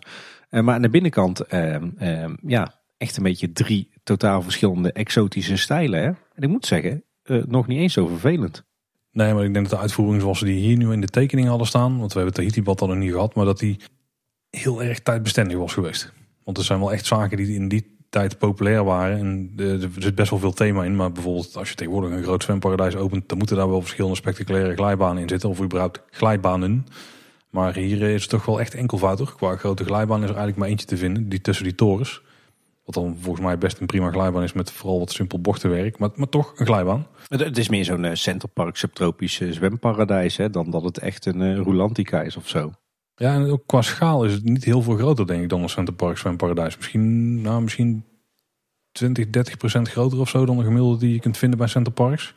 Eh, 0.49 0.61
maar 0.61 0.75
aan 0.75 0.81
de 0.81 0.89
binnenkant, 0.89 1.39
ehm, 1.39 1.89
ehm, 1.97 2.35
ja, 2.45 2.81
echt 2.97 3.17
een 3.17 3.23
beetje 3.23 3.51
drie 3.51 3.91
totaal 4.03 4.41
verschillende 4.41 4.91
exotische 4.91 5.57
stijlen. 5.57 5.99
Hè? 5.99 6.07
En 6.07 6.43
ik 6.43 6.49
moet 6.49 6.65
zeggen, 6.65 7.03
nog 7.47 7.67
niet 7.67 7.79
eens 7.79 7.93
zo 7.93 8.07
vervelend. 8.07 8.65
Nee, 9.11 9.33
maar 9.33 9.43
ik 9.43 9.53
denk 9.53 9.69
dat 9.69 9.77
de 9.77 9.83
uitvoering 9.83 10.21
zoals 10.21 10.39
ze 10.39 10.45
die 10.45 10.59
hier 10.59 10.77
nu 10.77 10.91
in 10.91 11.01
de 11.01 11.07
tekening 11.07 11.47
hadden 11.47 11.67
staan. 11.67 11.99
Want 11.99 12.11
we 12.11 12.17
hebben 12.17 12.35
Tahiti-bad 12.35 12.81
al 12.81 12.87
nog 12.87 12.97
niet 12.97 13.11
gehad. 13.11 13.35
Maar 13.35 13.45
dat 13.45 13.59
die 13.59 13.79
heel 14.49 14.83
erg 14.83 14.99
tijdbestendig 14.99 15.57
was 15.57 15.73
geweest. 15.73 16.13
Want 16.43 16.57
er 16.57 16.63
zijn 16.63 16.79
wel 16.79 16.91
echt 16.91 17.05
zaken 17.05 17.37
die 17.37 17.55
in 17.55 17.67
die 17.67 17.96
tijd 18.09 18.37
populair 18.37 18.83
waren. 18.83 19.17
En 19.17 19.53
er 19.57 19.89
zit 19.97 20.15
best 20.15 20.29
wel 20.29 20.39
veel 20.39 20.53
thema 20.53 20.83
in. 20.83 20.95
Maar 20.95 21.11
bijvoorbeeld 21.11 21.57
als 21.57 21.69
je 21.69 21.75
tegenwoordig 21.75 22.11
een 22.11 22.23
groot 22.23 22.43
zwemparadijs 22.43 22.95
opent. 22.95 23.29
Dan 23.29 23.37
moeten 23.37 23.57
daar 23.57 23.69
wel 23.69 23.81
verschillende 23.81 24.15
spectaculaire 24.15 24.75
glijbanen 24.75 25.21
in 25.21 25.29
zitten. 25.29 25.49
Of 25.49 25.61
überhaupt 25.61 26.01
glijbanen. 26.11 26.85
Maar 27.49 27.75
hier 27.75 28.01
is 28.01 28.21
het 28.21 28.29
toch 28.29 28.45
wel 28.45 28.59
echt 28.59 28.73
enkelvoudig. 28.73 29.35
Qua 29.35 29.55
grote 29.55 29.83
glijbaan 29.83 30.23
is 30.23 30.29
er 30.29 30.35
eigenlijk 30.35 30.57
maar 30.57 30.67
eentje 30.67 30.87
te 30.87 30.97
vinden. 30.97 31.29
Die 31.29 31.41
tussen 31.41 31.65
die 31.65 31.75
torens. 31.75 32.21
Wat 32.85 32.95
dan 32.95 33.17
volgens 33.21 33.45
mij 33.45 33.57
best 33.57 33.79
een 33.79 33.85
prima 33.85 34.11
glijbaan 34.11 34.43
is 34.43 34.53
met 34.53 34.71
vooral 34.71 34.99
wat 34.99 35.11
simpel 35.11 35.41
bochtenwerk. 35.41 35.97
Maar, 35.99 36.09
maar 36.15 36.29
toch 36.29 36.53
een 36.55 36.65
glijbaan. 36.65 37.07
Het, 37.27 37.57
is 37.57 37.69
meer 37.69 37.85
zo'n 37.85 38.05
eh, 38.05 38.15
Centerpark 38.15 38.75
subtropisch 38.75 39.39
eh, 39.39 39.51
zwemparadijs, 39.51 40.37
hè, 40.37 40.49
dan 40.49 40.71
dat 40.71 40.83
het 40.83 40.97
echt 40.97 41.25
een 41.25 41.63
Rulantica 41.63 42.21
is 42.21 42.37
of 42.37 42.47
zo. 42.47 42.71
Ja, 43.19 43.33
en 43.33 43.49
ook 43.49 43.63
qua 43.65 43.81
schaal 43.81 44.25
is 44.25 44.33
het 44.33 44.43
niet 44.43 44.63
heel 44.63 44.81
veel 44.81 44.95
groter, 44.95 45.27
denk 45.27 45.43
ik, 45.43 45.49
dan 45.49 45.61
een 45.61 45.69
Centerpark 45.69 46.17
Zwemparadijs. 46.17 46.77
Misschien, 46.77 47.41
nou, 47.41 47.61
misschien 47.61 48.05
20, 48.91 49.29
30 49.29 49.57
procent 49.57 49.89
groter 49.89 50.19
of 50.19 50.29
zo 50.29 50.45
dan 50.45 50.57
de 50.57 50.63
gemiddelde 50.63 50.97
die 50.97 51.13
je 51.13 51.19
kunt 51.19 51.37
vinden 51.37 51.57
bij 51.57 51.67
Centerparks. 51.67 52.33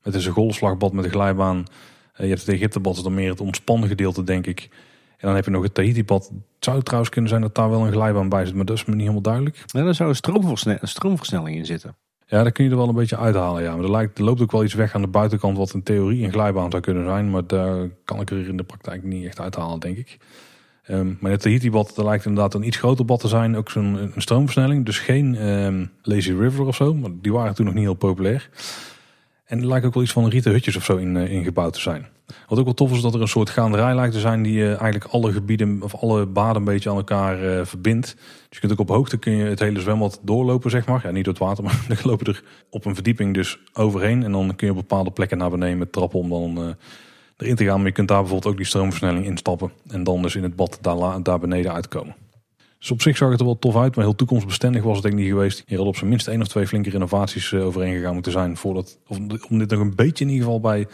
Het 0.00 0.14
is 0.14 0.26
een 0.26 0.32
golfslagbad 0.32 0.92
met 0.92 1.04
een 1.04 1.10
glijbaan. 1.10 1.66
Eh, 2.12 2.22
Je 2.22 2.28
hebt 2.28 2.46
het 2.46 2.54
Egyptebad, 2.54 2.96
is 2.96 3.02
dan 3.02 3.14
meer 3.14 3.30
het 3.30 3.40
ontspannen 3.40 3.88
gedeelte, 3.88 4.24
denk 4.24 4.46
ik. 4.46 4.68
En 5.10 5.28
dan 5.28 5.34
heb 5.34 5.44
je 5.44 5.50
nog 5.50 5.62
het 5.62 5.74
Tahiti-bad. 5.74 6.28
Het 6.28 6.64
zou 6.64 6.82
trouwens 6.82 7.12
kunnen 7.12 7.30
zijn 7.30 7.42
dat 7.42 7.54
daar 7.54 7.70
wel 7.70 7.86
een 7.86 7.92
glijbaan 7.92 8.28
bij 8.28 8.44
zit, 8.46 8.54
maar 8.54 8.64
dat 8.64 8.76
is 8.76 8.84
me 8.84 8.90
niet 8.90 9.00
helemaal 9.00 9.22
duidelijk. 9.22 9.64
En 9.72 9.84
daar 9.84 9.94
zou 9.94 10.08
een 10.08 10.88
stroomversnelling 10.88 11.56
in 11.56 11.66
zitten. 11.66 11.96
Ja, 12.32 12.42
daar 12.42 12.52
kun 12.52 12.64
je 12.64 12.70
er 12.70 12.76
wel 12.76 12.88
een 12.88 12.94
beetje 12.94 13.16
uithalen, 13.16 13.62
ja. 13.62 13.74
Maar 13.74 13.84
er, 13.84 13.90
lijkt, 13.90 14.18
er 14.18 14.24
loopt 14.24 14.40
ook 14.40 14.52
wel 14.52 14.64
iets 14.64 14.74
weg 14.74 14.94
aan 14.94 15.00
de 15.00 15.08
buitenkant 15.08 15.56
wat 15.56 15.74
in 15.74 15.82
theorie 15.82 16.24
een 16.24 16.32
glijbaan 16.32 16.70
zou 16.70 16.82
kunnen 16.82 17.04
zijn. 17.04 17.30
Maar 17.30 17.46
daar 17.46 17.88
kan 18.04 18.20
ik 18.20 18.30
er 18.30 18.48
in 18.48 18.56
de 18.56 18.62
praktijk 18.62 19.02
niet 19.02 19.24
echt 19.26 19.40
uithalen, 19.40 19.80
denk 19.80 19.96
ik. 19.96 20.18
Ehm, 20.82 21.14
maar 21.20 21.30
het 21.30 21.40
Tahiti-bad, 21.40 21.92
daar 21.94 22.04
lijkt 22.04 22.24
inderdaad 22.24 22.54
een 22.54 22.66
iets 22.66 22.76
groter 22.76 23.04
bad 23.04 23.20
te 23.20 23.28
zijn. 23.28 23.56
Ook 23.56 23.70
zo'n 23.70 24.12
stroomversnelling. 24.16 24.84
Dus 24.84 24.98
geen 24.98 25.34
ehm, 25.36 25.86
Lazy 26.02 26.32
River 26.32 26.66
of 26.66 26.76
zo. 26.76 26.94
Maar 26.94 27.10
die 27.20 27.32
waren 27.32 27.54
toen 27.54 27.64
nog 27.64 27.74
niet 27.74 27.84
heel 27.84 27.94
populair. 27.94 28.48
En 29.44 29.58
er 29.60 29.66
lijkt 29.66 29.86
ook 29.86 29.94
wel 29.94 30.02
iets 30.02 30.12
van 30.12 30.28
rieten 30.28 30.52
hutjes 30.52 30.76
of 30.76 30.84
zo 30.84 30.96
in, 30.96 31.16
eh, 31.16 31.32
ingebouwd 31.32 31.72
te 31.72 31.80
zijn. 31.80 32.06
Wat 32.48 32.58
ook 32.58 32.64
wel 32.64 32.74
tof 32.74 32.92
is 32.92 33.00
dat 33.00 33.14
er 33.14 33.20
een 33.20 33.28
soort 33.28 33.50
gaanderij 33.50 33.94
lijkt 33.94 34.14
te 34.14 34.20
zijn 34.20 34.42
die 34.42 34.62
eh, 34.62 34.68
eigenlijk 34.68 35.04
alle 35.04 35.32
gebieden 35.32 35.78
of 35.82 35.94
alle 35.94 36.26
baden 36.26 36.56
een 36.56 36.64
beetje 36.64 36.90
aan 36.90 36.96
elkaar 36.96 37.58
eh, 37.58 37.64
verbindt. 37.64 38.14
Dus 38.16 38.46
je 38.50 38.58
kunt 38.58 38.72
ook 38.72 38.88
op 38.88 38.88
hoogte 38.88 39.16
kun 39.16 39.32
je 39.32 39.44
het 39.44 39.58
hele 39.58 39.80
zwembad 39.80 40.20
doorlopen, 40.22 40.70
zeg 40.70 40.86
maar. 40.86 41.00
Ja, 41.02 41.10
niet 41.10 41.24
door 41.24 41.34
het 41.34 41.42
water, 41.42 41.64
maar 41.64 41.84
dan 41.88 41.96
lopen 42.02 42.26
er 42.26 42.42
op 42.70 42.84
een 42.84 42.94
verdieping 42.94 43.34
dus 43.34 43.58
overheen. 43.72 44.22
En 44.22 44.32
dan 44.32 44.56
kun 44.56 44.66
je 44.66 44.72
op 44.72 44.78
bepaalde 44.78 45.10
plekken 45.10 45.38
naar 45.38 45.50
beneden 45.50 45.78
met 45.78 45.92
trappen 45.92 46.18
om 46.18 46.28
dan 46.28 46.58
eh, 46.58 46.74
erin 47.36 47.56
te 47.56 47.64
gaan. 47.64 47.76
Maar 47.76 47.86
je 47.86 47.92
kunt 47.92 48.08
daar 48.08 48.20
bijvoorbeeld 48.20 48.52
ook 48.52 48.58
die 48.58 48.66
stroomversnelling 48.66 49.24
instappen. 49.24 49.72
En 49.88 50.04
dan 50.04 50.22
dus 50.22 50.36
in 50.36 50.42
het 50.42 50.56
bad 50.56 50.78
daar, 51.22 51.38
beneden 51.38 51.72
uitkomen. 51.72 52.14
Dus 52.78 52.90
op 52.90 53.02
zich 53.02 53.16
zag 53.16 53.30
het 53.30 53.40
er 53.40 53.46
wel 53.46 53.58
tof 53.58 53.76
uit, 53.76 53.96
maar 53.96 54.04
heel 54.04 54.14
toekomstbestendig 54.14 54.82
was 54.82 54.94
het 54.94 55.02
denk 55.02 55.14
ik 55.14 55.20
niet 55.20 55.30
geweest. 55.30 55.58
Hier 55.58 55.76
hadden 55.76 55.86
op 55.86 55.96
zijn 55.96 56.10
minst 56.10 56.28
één 56.28 56.40
of 56.40 56.48
twee 56.48 56.66
flinke 56.66 56.90
renovaties 56.90 57.54
overheen 57.54 57.94
gegaan 57.94 58.14
moeten 58.14 58.32
zijn. 58.32 58.56
Voordat, 58.56 58.98
of 59.06 59.18
om 59.48 59.58
dit 59.58 59.70
nog 59.70 59.80
een 59.80 59.94
beetje 59.94 60.24
in 60.24 60.30
ieder 60.30 60.44
geval 60.44 60.60
bij 60.60 60.86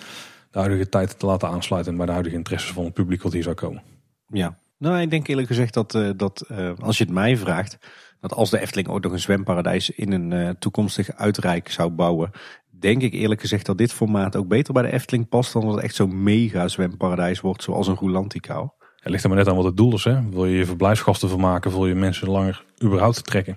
de 0.51 0.59
huidige 0.59 0.89
tijd 0.89 1.19
te 1.19 1.27
laten 1.27 1.49
aansluiten 1.49 1.97
bij 1.97 2.07
de 2.07 2.13
huidige 2.13 2.37
interesses 2.37 2.73
van 2.73 2.85
het 2.85 2.95
publiek 2.95 3.23
wat 3.23 3.33
hier 3.33 3.43
zou 3.43 3.55
komen. 3.55 3.83
Ja, 4.27 4.59
nou 4.79 5.01
ik 5.01 5.11
denk 5.11 5.27
eerlijk 5.27 5.47
gezegd 5.47 5.75
dat, 5.75 5.95
uh, 5.95 6.11
dat 6.17 6.45
uh, 6.51 6.71
als 6.79 6.99
je 6.99 7.05
het 7.05 7.13
mij 7.13 7.37
vraagt, 7.37 7.79
dat 8.21 8.33
als 8.33 8.51
de 8.51 8.61
Efteling 8.61 8.89
ook 8.89 9.03
nog 9.03 9.13
een 9.13 9.19
zwemparadijs 9.21 9.91
in 9.91 10.13
een 10.13 10.31
uh, 10.31 10.51
toekomstig 10.59 11.13
uitrijk 11.13 11.71
zou 11.71 11.91
bouwen, 11.91 12.31
denk 12.71 13.03
ik 13.03 13.13
eerlijk 13.13 13.41
gezegd 13.41 13.67
dat 13.67 13.79
dit 13.79 13.93
formaat 13.93 14.37
ook 14.37 14.49
beter 14.49 14.73
bij 14.73 14.83
de 14.83 14.93
Efteling 14.93 15.29
past 15.29 15.53
dan 15.53 15.63
dat 15.63 15.75
het 15.75 15.85
echt 15.85 15.95
zo'n 15.95 16.23
mega 16.23 16.69
zwemparadijs 16.69 17.41
wordt 17.41 17.63
zoals 17.63 17.87
een 17.87 17.95
Rolantica. 17.95 18.73
Het 18.97 19.11
ligt 19.11 19.23
er 19.23 19.29
maar 19.29 19.39
net 19.39 19.49
aan 19.49 19.57
wat 19.57 19.65
het 19.65 19.77
doel 19.77 19.95
is. 19.95 20.05
Hè? 20.05 20.29
Wil 20.29 20.47
je 20.47 20.57
je 20.57 20.67
verblijfsgasten 20.67 21.29
vermaken, 21.29 21.71
wil 21.71 21.87
je 21.87 21.95
mensen 21.95 22.29
langer 22.29 22.65
überhaupt 22.83 23.25
trekken? 23.25 23.57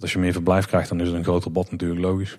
Want 0.00 0.02
als 0.02 0.12
je 0.12 0.18
meer 0.18 0.32
verblijf 0.32 0.66
krijgt, 0.66 0.88
dan 0.88 1.00
is 1.00 1.06
het 1.06 1.16
een 1.16 1.24
groter 1.24 1.52
bad 1.52 1.70
natuurlijk 1.70 2.00
logisch. 2.00 2.38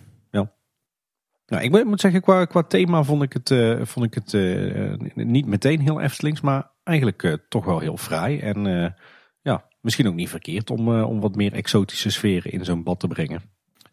Nou, 1.51 1.63
ik 1.63 1.85
moet 1.85 2.01
zeggen, 2.01 2.21
qua, 2.21 2.45
qua 2.45 2.63
thema 2.63 3.03
vond 3.03 3.23
ik 3.23 3.33
het, 3.33 3.49
uh, 3.49 3.79
vond 3.83 4.05
ik 4.05 4.13
het 4.13 4.33
uh, 4.33 4.93
niet 5.15 5.45
meteen 5.45 5.79
heel 5.79 6.01
Eftelings, 6.01 6.41
maar 6.41 6.69
eigenlijk 6.83 7.23
uh, 7.23 7.33
toch 7.49 7.65
wel 7.65 7.79
heel 7.79 7.97
fraai. 7.97 8.39
En 8.39 8.95
ja, 9.41 9.65
misschien 9.81 10.07
ook 10.07 10.13
niet 10.13 10.29
verkeerd 10.29 10.69
om, 10.69 11.01
om 11.01 11.19
wat 11.19 11.35
meer 11.35 11.53
exotische 11.53 12.09
sferen 12.09 12.51
in 12.51 12.65
zo'n 12.65 12.83
bad 12.83 12.99
te 12.99 13.07
brengen. 13.07 13.41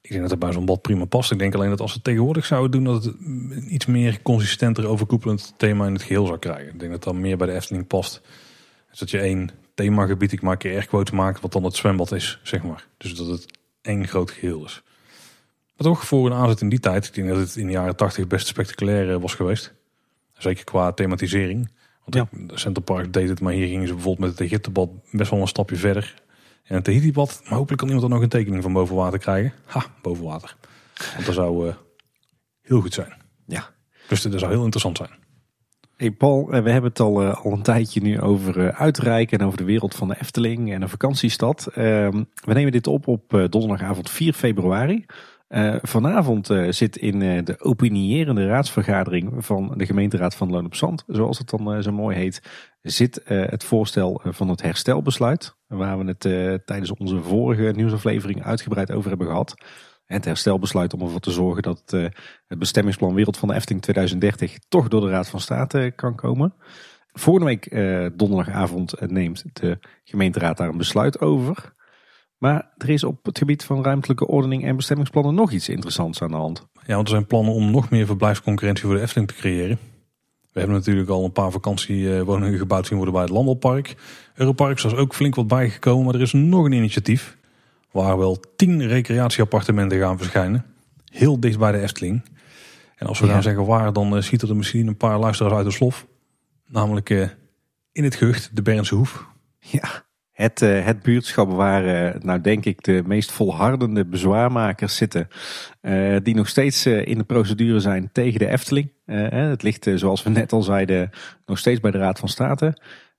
Ik 0.01 0.11
denk 0.11 0.21
dat 0.21 0.31
het 0.31 0.39
bij 0.39 0.53
zo'n 0.53 0.65
bad 0.65 0.83
prima 0.83 1.05
past. 1.05 1.31
Ik 1.31 1.39
denk 1.39 1.55
alleen 1.55 1.69
dat 1.69 1.81
als 1.81 1.95
het 1.95 2.05
tegenwoordig 2.05 2.47
zouden 2.47 2.71
doen, 2.71 2.85
dat 2.85 3.05
het 3.05 3.15
iets 3.69 3.87
meer 3.87 4.23
consistenter 4.23 4.87
overkoepelend 4.87 5.55
thema 5.57 5.87
in 5.87 5.93
het 5.93 6.03
geheel 6.03 6.27
zou 6.27 6.39
krijgen. 6.39 6.73
Ik 6.73 6.79
denk 6.79 6.93
dat 6.93 7.05
dat 7.05 7.15
meer 7.15 7.37
bij 7.37 7.47
de 7.47 7.53
Efteling 7.53 7.87
past. 7.87 8.21
Dus 8.91 8.99
dat 8.99 9.11
je 9.11 9.19
één 9.19 9.51
themagebied, 9.75 10.33
ik 10.33 10.43
maak 10.43 10.63
je 10.63 10.85
quote 10.87 11.15
maakt, 11.15 11.41
wat 11.41 11.53
dan 11.53 11.65
het 11.65 11.77
zwembad 11.77 12.13
is, 12.13 12.41
zeg 12.43 12.63
maar. 12.63 12.87
Dus 12.97 13.15
dat 13.15 13.27
het 13.27 13.47
één 13.83 14.09
groot 14.09 14.31
geheel 14.31 14.65
is. 14.65 14.83
Maar 15.79 15.87
toch, 15.87 16.07
voor 16.07 16.27
een 16.27 16.37
aanzet 16.37 16.61
in 16.61 16.69
die 16.69 16.81
tijd, 16.81 17.07
ik 17.07 17.15
denk 17.15 17.29
dat 17.29 17.39
het 17.39 17.57
in 17.57 17.67
de 17.67 17.73
jaren 17.73 17.97
tachtig 17.97 18.27
best 18.27 18.47
spectaculair 18.47 19.13
eh, 19.13 19.21
was 19.21 19.35
geweest. 19.35 19.75
Zeker 20.33 20.65
qua 20.65 20.93
thematisering. 20.93 21.71
Want 22.05 22.29
ja. 22.31 22.57
Center 22.57 22.83
Park 22.83 23.13
deed 23.13 23.29
het, 23.29 23.41
maar 23.41 23.53
hier 23.53 23.67
gingen 23.67 23.87
ze 23.87 23.93
bijvoorbeeld 23.93 24.29
met 24.29 24.39
het 24.39 24.49
Egyptebad 24.49 24.91
best 25.11 25.31
wel 25.31 25.41
een 25.41 25.49
stapje 25.49 25.77
verder. 25.77 26.23
En 26.65 26.75
het 26.75 26.85
Tahiti-bad, 26.85 27.41
maar 27.45 27.55
hopelijk 27.55 27.79
kan 27.79 27.89
iemand 27.89 28.07
er 28.07 28.13
nog 28.13 28.23
een 28.23 28.29
tekening 28.29 28.63
van 28.63 28.73
boven 28.73 28.97
water 28.97 29.19
krijgen. 29.19 29.53
Ha, 29.65 29.85
boven 30.03 30.25
water. 30.25 30.57
Want 31.15 31.27
dat 31.27 31.35
zou 31.35 31.67
uh, 31.67 31.75
heel 32.63 32.81
goed 32.81 32.95
zijn. 32.95 33.15
Ja. 33.47 33.71
Dus 34.09 34.23
dat 34.23 34.39
zou 34.39 34.53
heel 34.53 34.63
interessant 34.63 34.97
zijn. 34.97 35.11
Hey 35.97 36.11
Paul, 36.11 36.53
eh, 36.53 36.63
we 36.63 36.71
hebben 36.71 36.91
het 36.91 37.01
al, 37.01 37.23
uh, 37.23 37.45
al 37.45 37.53
een 37.53 37.63
tijdje 37.63 38.01
nu 38.01 38.21
over 38.21 38.73
uitreiken 38.73 39.39
en 39.39 39.47
over 39.47 39.59
de 39.59 39.65
wereld 39.65 39.95
van 39.95 40.09
de 40.09 40.17
Efteling 40.21 40.73
en 40.73 40.83
een 40.83 40.89
vakantiestad. 40.89 41.67
Ehm, 41.67 42.25
we 42.45 42.53
nemen 42.53 42.73
dit 42.73 42.87
op 42.87 43.07
op 43.07 43.47
donderdagavond 43.51 44.11
4 44.11 44.33
februari. 44.33 45.07
Uh, 45.49 45.77
vanavond 45.83 46.51
uh, 46.51 46.71
zit 46.71 46.97
in 46.97 47.21
uh, 47.21 47.45
de 47.45 47.61
opinierende 47.61 48.47
raadsvergadering 48.47 49.45
van 49.45 49.75
de 49.77 49.87
gemeenteraad 49.87 50.35
van 50.35 50.51
Loon 50.51 50.65
op 50.65 50.75
Zand, 50.75 51.05
zoals 51.07 51.39
het 51.39 51.51
dan 51.51 51.83
zo 51.83 51.93
mooi 51.93 52.17
heet, 52.17 52.43
zit 52.83 53.21
het 53.25 53.65
voorstel 53.65 54.21
van 54.25 54.49
het 54.49 54.63
herstelbesluit, 54.63 55.57
waar 55.67 55.99
we 55.99 56.05
het 56.05 56.21
tijdens 56.67 56.93
onze 56.93 57.23
vorige 57.23 57.73
nieuwsaflevering 57.77 58.45
uitgebreid 58.45 58.93
over 58.93 59.09
hebben 59.09 59.27
gehad. 59.27 59.55
Het 60.05 60.25
herstelbesluit 60.25 60.95
om 60.95 61.01
ervoor 61.01 61.21
te 61.21 61.31
zorgen 61.31 61.63
dat 61.63 61.83
het 62.47 62.59
bestemmingsplan 62.59 63.15
Wereld 63.15 63.37
van 63.37 63.49
de 63.49 63.55
Efteling 63.55 63.83
2030 63.83 64.59
toch 64.69 64.89
door 64.89 65.01
de 65.01 65.11
Raad 65.11 65.29
van 65.29 65.41
State 65.41 65.93
kan 65.97 66.15
komen. 66.15 66.55
Volgende 67.13 67.49
week 67.49 67.71
donderdagavond 68.19 69.11
neemt 69.11 69.45
de 69.53 69.79
gemeenteraad 70.05 70.57
daar 70.57 70.69
een 70.69 70.77
besluit 70.77 71.21
over. 71.21 71.77
Maar 72.39 72.73
er 72.77 72.89
is 72.89 73.05
op 73.05 73.25
het 73.25 73.39
gebied 73.39 73.65
van 73.65 73.83
ruimtelijke 73.83 74.27
ordening 74.27 74.65
en 74.65 74.77
bestemmingsplannen 74.77 75.35
nog 75.35 75.53
iets 75.53 75.69
interessants 75.69 76.23
aan 76.23 76.31
de 76.31 76.37
hand. 76.37 76.67
Ja, 76.87 76.95
want 76.95 77.07
er 77.07 77.15
zijn 77.15 77.27
plannen 77.27 77.53
om 77.55 77.71
nog 77.71 77.91
meer 77.91 78.07
verblijfsconcurrentie 78.07 78.85
voor 78.85 78.95
de 78.95 79.01
Efteling 79.01 79.29
te 79.29 79.35
creëren. 79.35 79.79
We 80.53 80.65
hebben 80.65 80.77
natuurlijk 80.77 81.09
al 81.09 81.25
een 81.25 81.33
paar 81.33 81.51
vakantiewoningen 81.51 82.59
gebouwd 82.59 82.87
zien 82.87 82.97
worden 82.97 83.15
bij 83.15 83.23
het 83.23 83.33
Landbouwpark. 83.33 83.97
Europark 84.35 84.77
is 84.77 84.95
ook 84.95 85.15
flink 85.15 85.35
wat 85.35 85.47
bijgekomen, 85.47 86.05
maar 86.05 86.15
er 86.15 86.21
is 86.21 86.33
nog 86.33 86.65
een 86.65 86.73
initiatief 86.73 87.37
waar 87.91 88.19
wel 88.19 88.41
tien 88.57 88.87
recreatieappartementen 88.87 89.99
gaan 89.99 90.19
verschijnen. 90.19 90.65
Heel 91.05 91.41
dicht 91.41 91.59
bij 91.59 91.73
de 91.73 91.81
Efteling. 91.81 92.23
En 92.97 93.07
als 93.07 93.21
we 93.21 93.27
ja. 93.27 93.33
gaan 93.33 93.43
zeggen 93.43 93.67
waar, 93.67 93.93
dan 93.93 94.23
ziet 94.23 94.43
er 94.43 94.57
misschien 94.57 94.87
een 94.87 94.97
paar 94.97 95.19
luisteraars 95.19 95.55
uit 95.55 95.65
de 95.65 95.71
slof. 95.71 96.07
Namelijk 96.67 97.11
uh, 97.11 97.29
in 97.93 98.05
het 98.05 98.15
gehucht, 98.15 98.51
de 98.57 98.63
Bernse 98.63 98.95
Hoef. 98.95 99.27
Ja, 99.59 100.05
het, 100.39 100.63
uh, 100.63 100.85
het 100.85 101.03
buurtschap 101.03 101.53
waar, 101.53 102.15
uh, 102.15 102.21
nou 102.21 102.41
denk 102.41 102.65
ik, 102.65 102.85
de 102.85 103.03
meest 103.07 103.33
volhardende 103.33 104.07
bezwaarmakers 104.07 104.97
zitten. 104.97 105.29
Uh, 105.83 106.17
die 106.23 106.35
nog 106.35 106.49
steeds 106.49 106.87
in 106.87 107.19
de 107.19 107.25
procedure 107.25 107.81
zijn 107.81 108.11
tegen 108.13 108.39
de 108.39 108.47
Efteling. 108.47 108.93
het 109.05 109.63
ligt, 109.63 109.91
zoals 109.95 110.23
we 110.23 110.31
net 110.31 110.53
al 110.53 110.63
zeiden, 110.63 111.11
nog 111.47 111.59
steeds 111.59 111.81
bij 111.81 111.91
de 111.91 111.99
Raad 111.99 112.19
van 112.19 112.29
State. 112.29 112.77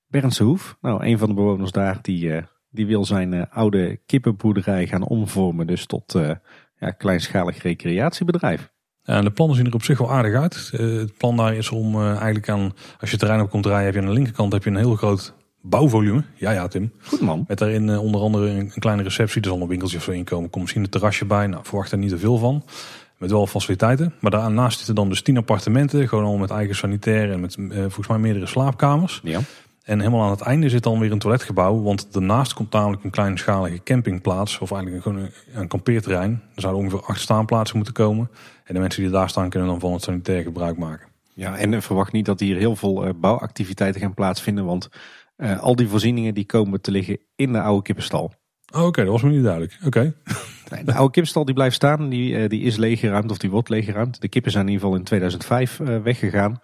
Berndse 0.07 0.43
Hoef, 0.43 0.77
nou 0.81 1.05
een 1.05 1.17
van 1.17 1.27
de 1.29 1.33
bewoners 1.33 1.71
daar, 1.71 1.99
die, 2.01 2.31
die 2.69 2.85
wil 2.85 3.05
zijn 3.05 3.49
oude 3.49 3.99
kippenboerderij 4.05 4.87
gaan 4.87 5.03
omvormen. 5.03 5.67
Dus 5.67 5.85
tot 5.85 6.19
ja, 6.79 6.91
kleinschalig 6.91 7.61
recreatiebedrijf. 7.61 8.71
Ja, 9.03 9.21
de 9.21 9.31
plannen 9.31 9.55
zien 9.55 9.65
er 9.65 9.73
op 9.73 9.83
zich 9.83 9.97
wel 9.97 10.11
aardig 10.11 10.41
uit. 10.41 10.71
het 10.71 11.17
plan 11.17 11.37
daar 11.37 11.55
is 11.55 11.69
om 11.69 12.01
eigenlijk 12.01 12.49
aan, 12.49 12.73
als 12.99 13.11
je 13.11 13.17
terrein 13.17 13.41
op 13.41 13.49
komt 13.49 13.65
rijden, 13.65 13.85
heb 13.85 13.93
je 13.93 13.99
aan 13.99 14.07
de 14.07 14.13
linkerkant 14.13 14.53
heb 14.53 14.63
je 14.63 14.69
een 14.69 14.75
heel 14.75 14.95
groot 14.95 15.37
bouwvolume. 15.61 16.23
Ja, 16.35 16.51
ja, 16.51 16.67
Tim. 16.67 16.91
Goed 17.01 17.21
man. 17.21 17.45
Met 17.47 17.57
daarin 17.57 17.87
uh, 17.87 18.03
onder 18.03 18.21
andere 18.21 18.49
een, 18.49 18.71
kleine 18.79 19.03
receptie. 19.03 19.41
Er 19.41 19.47
zal 19.47 19.61
een 19.61 19.67
winkeltje 19.67 19.97
of 19.97 20.03
zo 20.03 20.11
inkomen. 20.11 20.49
Komt 20.49 20.63
misschien 20.63 20.83
een 20.83 20.89
terrasje 20.89 21.25
bij. 21.25 21.47
Nou, 21.47 21.63
verwacht 21.65 21.91
er 21.91 21.97
niet 21.97 22.09
te 22.09 22.17
veel 22.17 22.37
van. 22.37 22.63
Met 23.17 23.31
wel 23.31 23.47
faciliteiten. 23.47 24.13
Maar 24.19 24.31
daarnaast 24.31 24.77
zitten 24.77 24.95
dan 24.95 25.09
dus 25.09 25.21
tien 25.21 25.37
appartementen. 25.37 26.07
Gewoon 26.07 26.23
al 26.23 26.37
met 26.37 26.49
eigen 26.49 26.75
sanitair 26.75 27.31
en 27.31 27.39
met 27.39 27.55
uh, 27.57 27.77
volgens 27.77 28.07
mij 28.07 28.17
meerdere 28.17 28.45
slaapkamers. 28.45 29.19
Ja. 29.23 29.39
En 29.83 29.99
helemaal 29.99 30.23
aan 30.23 30.31
het 30.31 30.41
einde 30.41 30.69
zit 30.69 30.83
dan 30.83 30.99
weer 30.99 31.11
een 31.11 31.19
toiletgebouw. 31.19 31.81
Want 31.81 32.13
daarnaast 32.13 32.53
komt 32.53 32.71
namelijk 32.71 33.03
een 33.03 33.09
kleinschalige 33.09 33.83
campingplaats. 33.83 34.59
Of 34.59 34.71
eigenlijk 34.71 35.03
gewoon 35.03 35.17
een, 35.17 35.31
een 35.53 35.67
kampeerterrein. 35.67 36.41
Er 36.55 36.61
zouden 36.61 36.83
ongeveer 36.83 37.05
acht 37.05 37.21
staanplaatsen 37.21 37.75
moeten 37.75 37.93
komen. 37.93 38.29
En 38.63 38.73
de 38.73 38.79
mensen 38.79 39.01
die 39.01 39.11
daar 39.11 39.29
staan 39.29 39.49
kunnen 39.49 39.69
dan 39.69 39.79
van 39.79 39.93
het 39.93 40.03
sanitair 40.03 40.43
gebruik 40.43 40.77
maken. 40.77 41.07
Ja, 41.33 41.57
en 41.57 41.81
verwacht 41.81 42.11
niet 42.11 42.25
dat 42.25 42.39
hier 42.39 42.57
heel 42.57 42.75
veel 42.75 43.13
bouwactiviteiten 43.19 44.01
gaan 44.01 44.13
plaatsvinden. 44.13 44.65
Want 44.65 44.89
uh, 45.39 45.59
al 45.59 45.75
die 45.75 45.87
voorzieningen 45.87 46.33
die 46.33 46.45
komen 46.45 46.81
te 46.81 46.91
liggen 46.91 47.19
in 47.35 47.53
de 47.53 47.61
oude 47.61 47.81
kippenstal. 47.81 48.33
Oh, 48.73 48.85
Oké, 48.85 49.03
dat 49.03 49.11
was 49.11 49.21
me 49.21 49.29
niet 49.29 49.43
duidelijk. 49.43 49.77
Oké. 49.85 50.13
Okay. 50.67 50.83
de 50.83 50.93
oude 50.93 51.11
kippenstal 51.11 51.45
die 51.45 51.53
blijft 51.53 51.75
staan, 51.75 52.09
die, 52.09 52.33
uh, 52.33 52.49
die 52.49 52.61
is 52.61 52.75
leeggeruimd 52.75 53.31
of 53.31 53.37
die 53.37 53.49
wordt 53.49 53.69
leeggeruimd. 53.69 54.21
De 54.21 54.27
kippen 54.27 54.51
zijn 54.51 54.65
in 54.67 54.71
ieder 54.71 54.85
geval 54.85 54.99
in 54.99 55.05
2005 55.05 55.79
uh, 55.79 56.01
weggegaan. 56.01 56.59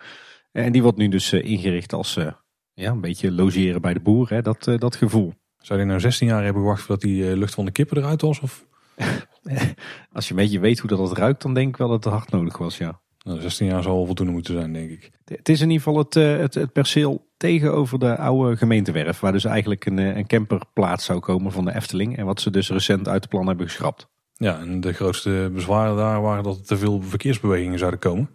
En 0.52 0.72
die 0.72 0.82
wordt 0.82 0.98
nu 0.98 1.08
dus 1.08 1.34
ingericht 1.34 1.94
als 1.94 2.20
ja, 2.74 2.92
een 2.92 3.02
beetje 3.02 3.32
logeren 3.32 3.82
bij 3.82 3.94
de 3.94 4.00
boer, 4.00 4.30
hè, 4.30 4.42
dat, 4.42 4.64
dat 4.78 4.96
gevoel. 4.96 5.34
Zou 5.58 5.80
je 5.80 5.86
nou 5.86 6.00
16 6.00 6.28
jaar 6.28 6.44
hebben 6.44 6.62
gewacht 6.62 6.82
voordat 6.82 7.02
die 7.02 7.38
lucht 7.38 7.54
van 7.54 7.66
de 7.66 7.72
kippen 7.72 7.98
eruit 7.98 8.22
was? 8.22 8.40
Of? 8.40 8.66
Als 10.14 10.28
je 10.28 10.34
een 10.34 10.40
beetje 10.40 10.60
weet 10.60 10.80
hoe 10.80 10.90
dat, 10.90 10.98
dat 10.98 11.18
ruikt, 11.18 11.42
dan 11.42 11.54
denk 11.54 11.68
ik 11.68 11.78
wel 11.78 11.88
dat 11.88 12.04
het 12.04 12.14
hard 12.14 12.32
nodig 12.32 12.58
was, 12.58 12.78
ja. 12.78 13.02
Nou, 13.26 13.42
16 13.42 13.68
jaar 13.68 13.84
zal 13.84 14.06
voldoende 14.06 14.32
moeten 14.32 14.54
zijn, 14.54 14.74
denk 14.74 14.90
ik. 14.90 15.12
Het 15.26 15.50
is 15.50 15.62
in 15.62 15.70
ieder 15.70 15.84
geval 15.84 16.00
het, 16.00 16.14
het, 16.14 16.54
het 16.54 16.74
perceel 16.74 17.28
tegenover 17.38 18.00
de 18.00 18.18
oude 18.18 18.58
gemeentewerf. 18.58 19.20
Waar 19.20 19.32
dus 19.32 19.46
eigenlijk 19.46 19.86
een, 19.86 19.98
een 19.98 20.28
camperplaats 20.28 21.06
zou 21.06 21.20
komen 21.20 21.52
van 21.52 21.66
de 21.66 21.76
Efteling. 21.76 22.18
En 22.18 22.26
wat 22.26 22.42
ze 22.42 22.52
dus 22.52 22.70
recent 22.70 23.08
uit 23.08 23.22
het 23.22 23.30
plan 23.30 23.48
hebben 23.48 23.66
geschrapt. 23.66 24.08
Ja, 24.34 24.60
en 24.60 24.82
de 24.82 24.94
grootste 24.94 25.50
bezwaren 25.54 25.96
daar 25.96 26.22
waren 26.22 26.44
dat 26.44 26.58
er 26.58 26.66
te 26.66 26.78
veel 26.78 27.02
verkeersbewegingen 27.02 27.80
zouden 27.80 28.00
komen. 28.00 28.30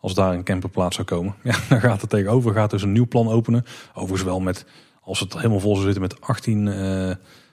Als 0.00 0.14
daar 0.14 0.34
een 0.34 0.44
camperplaats 0.44 0.94
zou 0.94 1.06
komen. 1.06 1.34
Ja, 1.42 1.56
dan 1.68 1.80
gaat 1.80 2.02
er 2.02 2.08
tegenover 2.08 2.52
gaat 2.52 2.70
dus 2.70 2.82
een 2.82 2.92
nieuw 2.92 3.08
plan 3.08 3.28
openen. 3.28 3.64
Overigens 3.94 4.22
wel 4.22 4.40
met, 4.40 4.66
als 5.00 5.20
het 5.20 5.34
helemaal 5.34 5.60
vol 5.60 5.74
zou 5.74 5.84
zitten 5.84 6.02
met 6.02 6.20
18, 6.20 6.66
uh, 6.66 6.74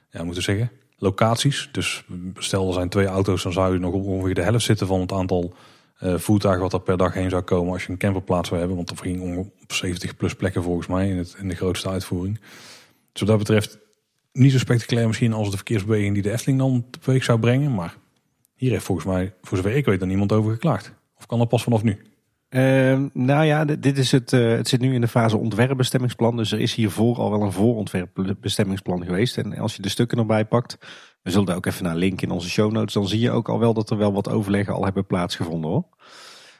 ja, 0.09 0.23
moeten 0.23 0.43
zeggen, 0.43 0.71
locaties. 0.97 1.69
Dus 1.71 2.05
stel 2.35 2.67
er 2.67 2.73
zijn 2.73 2.89
twee 2.89 3.05
auto's, 3.05 3.43
dan 3.43 3.53
zou 3.53 3.73
je 3.73 3.79
nog 3.79 3.93
ongeveer 3.93 4.33
de 4.33 4.43
helft 4.43 4.65
zitten 4.65 4.87
van 4.87 4.99
het 4.99 5.11
aantal 5.11 5.53
uh, 6.01 6.17
voertuig 6.17 6.59
wat 6.59 6.73
er 6.73 6.81
per 6.81 6.97
dag 6.97 7.13
heen 7.13 7.29
zou 7.29 7.41
komen 7.41 7.73
als 7.73 7.83
je 7.83 7.91
een 7.91 7.97
camperplaats 7.97 8.47
zou 8.47 8.59
hebben. 8.59 8.77
Want 8.77 8.89
er 8.89 8.97
ging 8.97 9.37
op 9.37 9.73
70 9.73 10.15
plus 10.15 10.35
plekken 10.35 10.63
volgens 10.63 10.87
mij 10.87 11.09
in, 11.09 11.17
het, 11.17 11.35
in 11.39 11.47
de 11.47 11.55
grootste 11.55 11.89
uitvoering. 11.89 12.39
Dus 13.11 13.21
wat 13.21 13.27
dat 13.29 13.37
betreft 13.37 13.77
niet 14.31 14.51
zo 14.51 14.57
spectaculair 14.57 15.07
misschien 15.07 15.33
als 15.33 15.49
de 15.49 15.55
verkeersbeweging 15.55 16.13
die 16.13 16.23
de 16.23 16.31
Efteling 16.31 16.59
dan 16.59 16.85
teweeg 16.99 17.23
zou 17.23 17.39
brengen. 17.39 17.75
Maar 17.75 17.97
hier 18.55 18.71
heeft 18.71 18.85
volgens 18.85 19.07
mij, 19.07 19.33
voor 19.41 19.57
zover 19.57 19.75
ik 19.75 19.85
weet, 19.85 19.99
dan 19.99 20.07
niemand 20.07 20.31
over 20.31 20.51
geklaagd. 20.51 20.93
Of 21.17 21.25
kan 21.25 21.39
dat 21.39 21.49
pas 21.49 21.63
vanaf 21.63 21.83
nu? 21.83 21.97
Uh, 22.49 22.99
nou 23.13 23.45
ja, 23.45 23.65
dit 23.65 23.97
is 23.97 24.11
het, 24.11 24.31
uh, 24.31 24.55
het 24.55 24.67
zit 24.67 24.79
nu 24.79 24.93
in 24.93 25.01
de 25.01 25.07
fase 25.07 25.37
ontwerpbestemmingsplan. 25.37 26.37
Dus 26.37 26.51
er 26.51 26.59
is 26.59 26.75
hiervoor 26.75 27.17
al 27.17 27.31
wel 27.31 27.41
een 27.41 27.51
voorontwerpbestemmingsplan 27.51 29.05
geweest. 29.05 29.37
En 29.37 29.57
als 29.57 29.75
je 29.75 29.81
de 29.81 29.89
stukken 29.89 30.17
erbij 30.17 30.45
pakt, 30.45 30.77
we 31.23 31.31
zullen 31.31 31.45
daar 31.45 31.55
ook 31.55 31.65
even 31.65 31.83
naar 31.83 31.95
linken 31.95 32.27
in 32.27 32.33
onze 32.33 32.49
show 32.49 32.71
notes. 32.71 32.93
Dan 32.93 33.07
zie 33.07 33.19
je 33.19 33.31
ook 33.31 33.49
al 33.49 33.59
wel 33.59 33.73
dat 33.73 33.89
er 33.89 33.97
wel 33.97 34.13
wat 34.13 34.29
overleggen 34.29 34.73
al 34.73 34.83
hebben 34.83 35.05
plaatsgevonden 35.05 35.69
hoor. 35.69 35.85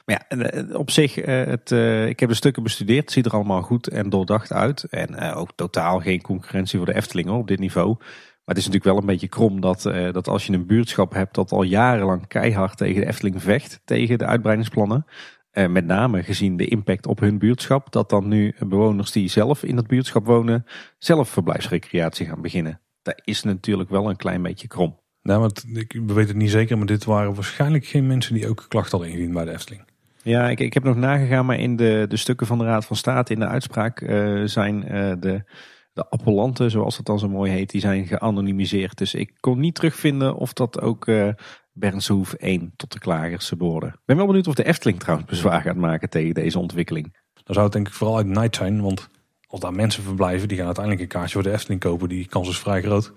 Maar 0.04 0.26
ja, 0.28 0.36
eh, 0.36 0.78
op 0.78 0.90
zich, 0.90 1.18
eh, 1.18 1.44
het, 1.44 1.70
uh, 1.70 2.08
ik 2.08 2.20
heb 2.20 2.28
de 2.28 2.34
stukken 2.34 2.62
bestudeerd. 2.62 3.04
Het 3.04 3.12
ziet 3.12 3.26
er 3.26 3.32
allemaal 3.32 3.62
goed 3.62 3.88
en 3.88 4.10
doordacht 4.10 4.52
uit. 4.52 4.84
En 4.84 5.20
ook 5.20 5.50
totaal 5.54 6.00
geen 6.00 6.20
concurrentie 6.22 6.78
voor 6.78 6.86
de 6.86 6.94
Efteling 6.94 7.30
op 7.30 7.48
dit 7.48 7.58
niveau. 7.58 7.96
Maar 7.98 8.54
het 8.54 8.64
is 8.64 8.66
natuurlijk 8.66 8.92
wel 8.92 9.00
een 9.00 9.12
beetje 9.12 9.28
krom 9.28 9.60
dat, 9.60 9.82
dat 10.12 10.28
als 10.28 10.46
je 10.46 10.52
een 10.52 10.66
buurtschap 10.66 11.12
hebt 11.12 11.34
dat 11.34 11.52
al 11.52 11.62
jarenlang 11.62 12.26
keihard 12.26 12.76
tegen 12.76 13.00
de 13.00 13.06
Efteling 13.06 13.42
vecht, 13.42 13.80
tegen 13.84 14.18
de 14.18 14.26
uitbreidingsplannen. 14.26 15.06
Eh, 15.54 15.68
met 15.68 15.86
name 15.86 16.22
gezien 16.22 16.56
de 16.56 16.66
impact 16.66 17.06
op 17.06 17.20
hun 17.20 17.38
buurtschap. 17.38 17.92
Dat 17.92 18.10
dan 18.10 18.28
nu 18.28 18.54
bewoners 18.58 19.12
die 19.12 19.28
zelf 19.28 19.62
in 19.62 19.76
dat 19.76 19.86
buurtschap 19.86 20.26
wonen, 20.26 20.66
zelf 20.98 21.28
verblijfsrecreatie 21.28 22.26
gaan 22.26 22.42
beginnen. 22.42 22.80
Dat 23.04 23.20
is 23.24 23.42
natuurlijk 23.42 23.90
wel 23.90 24.08
een 24.08 24.16
klein 24.16 24.42
beetje 24.42 24.66
krom. 24.66 24.98
Nou, 25.22 25.40
want 25.40 25.64
ik 25.72 26.00
weet 26.06 26.28
het 26.28 26.36
niet 26.36 26.50
zeker, 26.50 26.78
maar 26.78 26.86
dit 26.86 27.04
waren 27.04 27.34
waarschijnlijk 27.34 27.86
geen 27.86 28.06
mensen 28.06 28.34
die 28.34 28.48
ook 28.48 28.64
klachten 28.68 28.90
hadden 28.90 29.08
ingediend 29.08 29.34
bij 29.34 29.44
de 29.44 29.50
Efteling. 29.50 29.84
Ja, 30.22 30.48
ik, 30.48 30.60
ik 30.60 30.74
heb 30.74 30.82
nog 30.82 30.96
nagegaan, 30.96 31.46
maar 31.46 31.58
in 31.58 31.76
de, 31.76 32.06
de 32.08 32.16
stukken 32.16 32.46
van 32.46 32.58
de 32.58 32.64
Raad 32.64 32.84
van 32.84 32.96
State 32.96 33.32
in 33.32 33.40
de 33.40 33.46
uitspraak 33.46 34.00
eh, 34.00 34.42
zijn 34.44 34.76
uh, 34.76 35.12
de, 35.20 35.44
de 35.92 36.08
appellanten, 36.08 36.70
zoals 36.70 36.96
het 36.96 37.06
dan 37.06 37.18
zo 37.18 37.28
mooi 37.28 37.52
heet, 37.52 37.70
die 37.70 37.80
zijn 37.80 38.06
geanonimiseerd. 38.06 38.98
Dus 38.98 39.14
ik 39.14 39.32
kon 39.40 39.58
niet 39.58 39.74
terugvinden 39.74 40.36
of 40.36 40.52
dat 40.52 40.80
ook 40.80 41.06
uh, 41.06 41.28
Bernshoef 41.72 42.32
1 42.32 42.72
tot 42.76 42.92
de 42.92 42.98
klagers 42.98 43.56
behoorde. 43.56 43.86
Ik 43.86 44.00
ben 44.04 44.16
wel 44.16 44.26
benieuwd 44.26 44.46
of 44.46 44.54
de 44.54 44.64
Efteling 44.64 45.00
trouwens 45.00 45.30
bezwaar 45.30 45.60
gaat 45.60 45.76
maken 45.76 46.10
tegen 46.10 46.34
deze 46.34 46.58
ontwikkeling. 46.58 47.16
Dan 47.34 47.54
zou 47.54 47.64
het 47.64 47.72
denk 47.74 47.88
ik 47.88 47.94
vooral 47.94 48.16
uit 48.16 48.26
night 48.26 48.56
zijn, 48.56 48.82
want 48.82 49.08
als 49.54 49.62
daar 49.62 49.72
mensen 49.72 50.02
verblijven, 50.02 50.48
die 50.48 50.56
gaan 50.56 50.66
uiteindelijk 50.66 51.04
een 51.04 51.18
kaartje 51.18 51.34
voor 51.34 51.42
de 51.42 51.52
Efteling 51.52 51.80
kopen. 51.80 52.08
Die 52.08 52.26
kans 52.26 52.48
is 52.48 52.58
vrij 52.58 52.82
groot. 52.82 53.12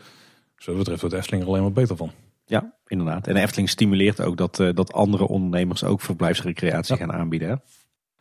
Zo 0.58 0.76
betreft 0.76 1.00
wordt 1.00 1.16
de 1.16 1.22
Efteling 1.22 1.44
er 1.44 1.50
alleen 1.50 1.62
maar 1.62 1.72
beter 1.72 1.98
van. 1.98 2.12
Ja, 2.46 2.74
inderdaad. 2.88 3.28
En 3.28 3.34
de 3.34 3.40
Efteling 3.40 3.70
stimuleert 3.70 4.22
ook 4.22 4.38
dat, 4.38 4.60
uh, 4.60 4.70
dat 4.74 4.94
andere 4.94 5.28
ondernemers 5.28 5.84
ook 5.84 6.02
verblijfsrecreatie 6.02 6.98
ja. 6.98 7.06
gaan 7.06 7.14
aanbieden. 7.14 7.50
Hè? 7.50 7.56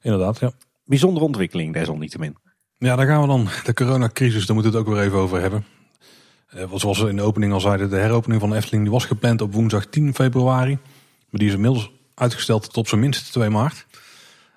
Inderdaad, 0.00 0.38
ja. 0.38 0.52
Bijzondere 0.84 1.24
ontwikkeling 1.24 1.72
desalniettemin. 1.72 2.36
Ja, 2.78 2.96
daar 2.96 3.06
gaan 3.06 3.20
we 3.20 3.26
dan. 3.26 3.48
De 3.64 3.74
coronacrisis, 3.74 4.46
daar 4.46 4.54
moeten 4.54 4.72
we 4.72 4.78
het 4.78 4.86
ook 4.86 4.94
weer 4.94 5.04
even 5.04 5.18
over 5.18 5.40
hebben. 5.40 5.64
Uh, 6.54 6.72
zoals 6.74 7.00
we 7.00 7.08
in 7.08 7.16
de 7.16 7.22
opening 7.22 7.52
al 7.52 7.60
zeiden, 7.60 7.90
de 7.90 7.96
heropening 7.96 8.40
van 8.40 8.50
de 8.50 8.56
Efteling 8.56 8.82
die 8.82 8.92
was 8.92 9.04
gepland 9.04 9.40
op 9.40 9.52
woensdag 9.52 9.86
10 9.86 10.14
februari. 10.14 10.78
Maar 11.30 11.40
die 11.40 11.48
is 11.48 11.54
inmiddels 11.54 11.90
uitgesteld 12.14 12.62
tot 12.62 12.76
op 12.76 12.88
zijn 12.88 13.00
minst 13.00 13.32
2 13.32 13.50
maart. 13.50 13.86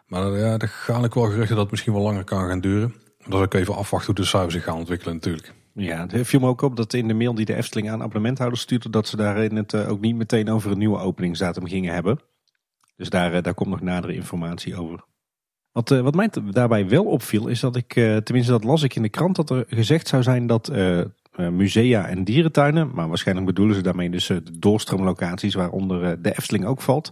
Maar 0.08 0.32
uh, 0.32 0.40
ja, 0.40 0.58
er 0.58 0.68
gaan 0.68 1.06
ook 1.06 1.14
wel 1.14 1.24
geruchten 1.24 1.56
dat 1.56 1.64
het 1.64 1.72
misschien 1.72 1.94
wel 1.94 2.02
langer 2.02 2.24
kan 2.24 2.48
gaan 2.48 2.62
duren. 2.62 2.94
Dat 3.30 3.44
ik 3.44 3.54
even 3.54 3.76
afwachten 3.76 4.14
hoe 4.14 4.24
de 4.24 4.30
cijfers 4.30 4.54
zich 4.54 4.64
gaan 4.64 4.78
ontwikkelen 4.78 5.14
natuurlijk. 5.14 5.54
Ja, 5.74 6.06
het 6.08 6.28
viel 6.28 6.40
me 6.40 6.48
ook 6.48 6.62
op 6.62 6.76
dat 6.76 6.94
in 6.94 7.08
de 7.08 7.14
mail 7.14 7.36
die 7.36 7.46
de 7.46 7.56
Efteling 7.56 7.90
aan 7.90 8.02
abonnementhouders 8.02 8.62
stuurde, 8.62 8.90
dat 8.90 9.08
ze 9.08 9.16
daarin 9.16 9.56
het 9.56 9.76
ook 9.76 10.00
niet 10.00 10.16
meteen 10.16 10.50
over 10.50 10.72
een 10.72 10.78
nieuwe 10.78 11.00
openingsdatum 11.00 11.68
gingen 11.68 11.94
hebben. 11.94 12.20
Dus 12.96 13.10
daar, 13.10 13.42
daar 13.42 13.54
komt 13.54 13.70
nog 13.70 13.82
nadere 13.82 14.14
informatie 14.14 14.76
over. 14.76 15.04
Wat, 15.72 15.90
wat 15.90 16.16
mij 16.16 16.30
daarbij 16.52 16.90
wel 16.90 17.06
opviel, 17.06 17.48
is 17.48 17.60
dat 17.60 17.76
ik, 17.76 17.94
tenminste 17.94 18.52
dat 18.52 18.64
las 18.64 18.84
ik 18.84 18.96
in 18.96 19.02
de 19.02 19.10
krant, 19.10 19.36
dat 19.36 19.50
er 19.50 19.66
gezegd 19.68 20.08
zou 20.08 20.24
zijn 20.24 20.48
dat 20.48 20.72
musea 21.36 22.08
en 22.08 22.24
dierentuinen, 22.24 22.92
maar 22.94 23.08
waarschijnlijk 23.08 23.48
bedoelen 23.48 23.76
ze 23.76 23.82
daarmee 23.82 24.10
dus 24.10 24.28
de 24.28 24.60
doorstroomlocaties 24.60 25.54
waaronder 25.54 26.22
de 26.22 26.32
Efteling 26.32 26.66
ook 26.66 26.82
valt, 26.82 27.12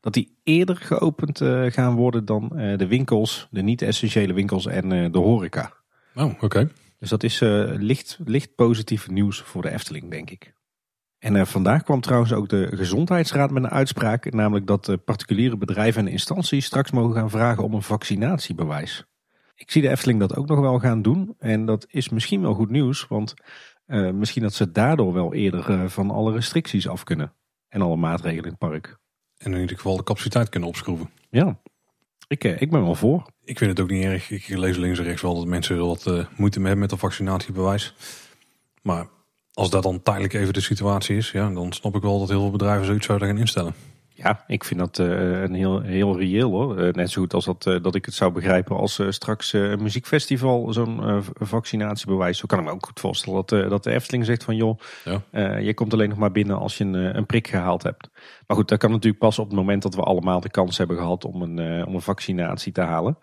dat 0.00 0.12
die 0.12 0.38
eerder 0.42 0.76
geopend 0.76 1.38
gaan 1.68 1.94
worden 1.94 2.24
dan 2.24 2.48
de 2.48 2.86
winkels, 2.86 3.48
de 3.50 3.62
niet-essentiële 3.62 4.32
winkels 4.32 4.66
en 4.66 5.12
de 5.12 5.18
horeca. 5.18 5.72
Oh, 6.14 6.24
oké. 6.24 6.44
Okay. 6.44 6.68
Dus 6.98 7.08
dat 7.08 7.22
is 7.22 7.40
licht, 7.76 8.18
licht 8.24 8.54
positief 8.54 9.10
nieuws 9.10 9.40
voor 9.40 9.62
de 9.62 9.70
Efteling, 9.70 10.10
denk 10.10 10.30
ik. 10.30 10.56
En 11.18 11.34
uh, 11.34 11.44
vandaag 11.44 11.82
kwam 11.82 12.00
trouwens 12.00 12.32
ook 12.32 12.48
de 12.48 12.68
Gezondheidsraad 12.74 13.50
met 13.50 13.62
een 13.62 13.70
uitspraak, 13.70 14.32
namelijk 14.32 14.66
dat 14.66 14.88
uh, 14.88 14.96
particuliere 15.04 15.56
bedrijven 15.56 16.06
en 16.06 16.12
instanties 16.12 16.64
straks 16.64 16.90
mogen 16.90 17.14
gaan 17.14 17.30
vragen 17.30 17.64
om 17.64 17.74
een 17.74 17.82
vaccinatiebewijs. 17.82 19.04
Ik 19.54 19.70
zie 19.70 19.82
de 19.82 19.88
Efteling 19.88 20.20
dat 20.20 20.36
ook 20.36 20.46
nog 20.46 20.60
wel 20.60 20.78
gaan 20.78 21.02
doen 21.02 21.34
en 21.38 21.66
dat 21.66 21.86
is 21.88 22.08
misschien 22.08 22.40
wel 22.40 22.54
goed 22.54 22.70
nieuws, 22.70 23.06
want 23.06 23.34
misschien 24.12 24.42
dat 24.42 24.54
ze 24.54 24.72
daardoor 24.72 25.12
wel 25.12 25.34
eerder 25.34 25.90
van 25.90 26.10
alle 26.10 26.32
restricties 26.32 26.88
af 26.88 27.04
kunnen 27.04 27.32
en 27.68 27.82
alle 27.82 27.96
maatregelen 27.96 28.44
in 28.44 28.50
het 28.50 28.58
park. 28.58 28.97
En 29.38 29.54
in 29.54 29.60
ieder 29.60 29.76
geval 29.76 29.96
de 29.96 30.02
capaciteit 30.02 30.48
kunnen 30.48 30.68
opschroeven. 30.68 31.10
Ja, 31.30 31.58
ik, 32.28 32.44
ik 32.44 32.70
ben 32.70 32.82
wel 32.82 32.94
voor. 32.94 33.26
Ik 33.44 33.58
vind 33.58 33.70
het 33.70 33.80
ook 33.80 33.90
niet 33.90 34.04
erg. 34.04 34.30
Ik 34.30 34.48
lees 34.48 34.76
links 34.76 34.98
en 34.98 35.04
rechts 35.04 35.22
wel 35.22 35.34
dat 35.34 35.46
mensen 35.46 35.86
wat 35.86 36.06
uh, 36.06 36.24
moeite 36.36 36.60
hebben 36.60 36.78
met 36.78 36.92
een 36.92 36.98
vaccinatiebewijs. 36.98 37.94
Maar 38.82 39.08
als 39.52 39.70
dat 39.70 39.82
dan 39.82 40.02
tijdelijk 40.02 40.32
even 40.32 40.52
de 40.52 40.60
situatie 40.60 41.16
is, 41.16 41.30
ja, 41.30 41.50
dan 41.50 41.72
snap 41.72 41.96
ik 41.96 42.02
wel 42.02 42.18
dat 42.18 42.28
heel 42.28 42.40
veel 42.40 42.50
bedrijven 42.50 42.86
zoiets 42.86 43.06
zouden 43.06 43.28
gaan 43.28 43.38
instellen. 43.38 43.74
Ja, 44.22 44.44
ik 44.46 44.64
vind 44.64 44.80
dat 44.80 44.98
uh, 44.98 45.40
een 45.40 45.54
heel, 45.54 45.80
heel 45.80 46.18
reëel 46.18 46.50
hoor. 46.50 46.78
Uh, 46.78 46.92
net 46.92 47.10
zo 47.10 47.20
goed 47.20 47.34
als 47.34 47.44
dat, 47.44 47.66
uh, 47.66 47.82
dat 47.82 47.94
ik 47.94 48.04
het 48.04 48.14
zou 48.14 48.32
begrijpen 48.32 48.76
als 48.76 49.02
straks 49.08 49.52
een 49.52 49.82
muziekfestival 49.82 50.72
zo'n 50.72 51.22
vaccinatiebewijs. 51.34 52.38
Zo 52.38 52.46
kan 52.46 52.58
ik 52.58 52.64
me 52.64 52.70
ook 52.70 52.86
goed 52.86 53.00
voorstellen 53.00 53.44
dat, 53.46 53.70
dat 53.70 53.84
de 53.84 53.90
Efteling 53.90 54.24
zegt 54.24 54.44
van 54.44 54.56
joh, 54.56 54.78
ja. 55.04 55.56
je 55.56 55.74
komt 55.74 55.92
alleen 55.92 56.08
nog 56.08 56.18
maar 56.18 56.32
binnen 56.32 56.58
als 56.58 56.78
je 56.78 56.84
een, 56.84 57.16
een 57.16 57.26
prik 57.26 57.48
gehaald 57.48 57.82
hebt. 57.82 58.10
Maar 58.46 58.56
goed, 58.56 58.68
dat 58.68 58.78
kan 58.78 58.90
natuurlijk 58.90 59.22
pas 59.22 59.38
op 59.38 59.46
het 59.46 59.56
moment 59.56 59.82
dat 59.82 59.94
we 59.94 60.02
allemaal 60.02 60.40
de 60.40 60.50
kans 60.50 60.78
hebben 60.78 60.96
gehad 60.96 61.24
om 61.24 61.42
een, 61.42 61.86
om 61.86 61.94
een 61.94 62.00
vaccinatie 62.00 62.72
te 62.72 62.80
halen. 62.80 63.18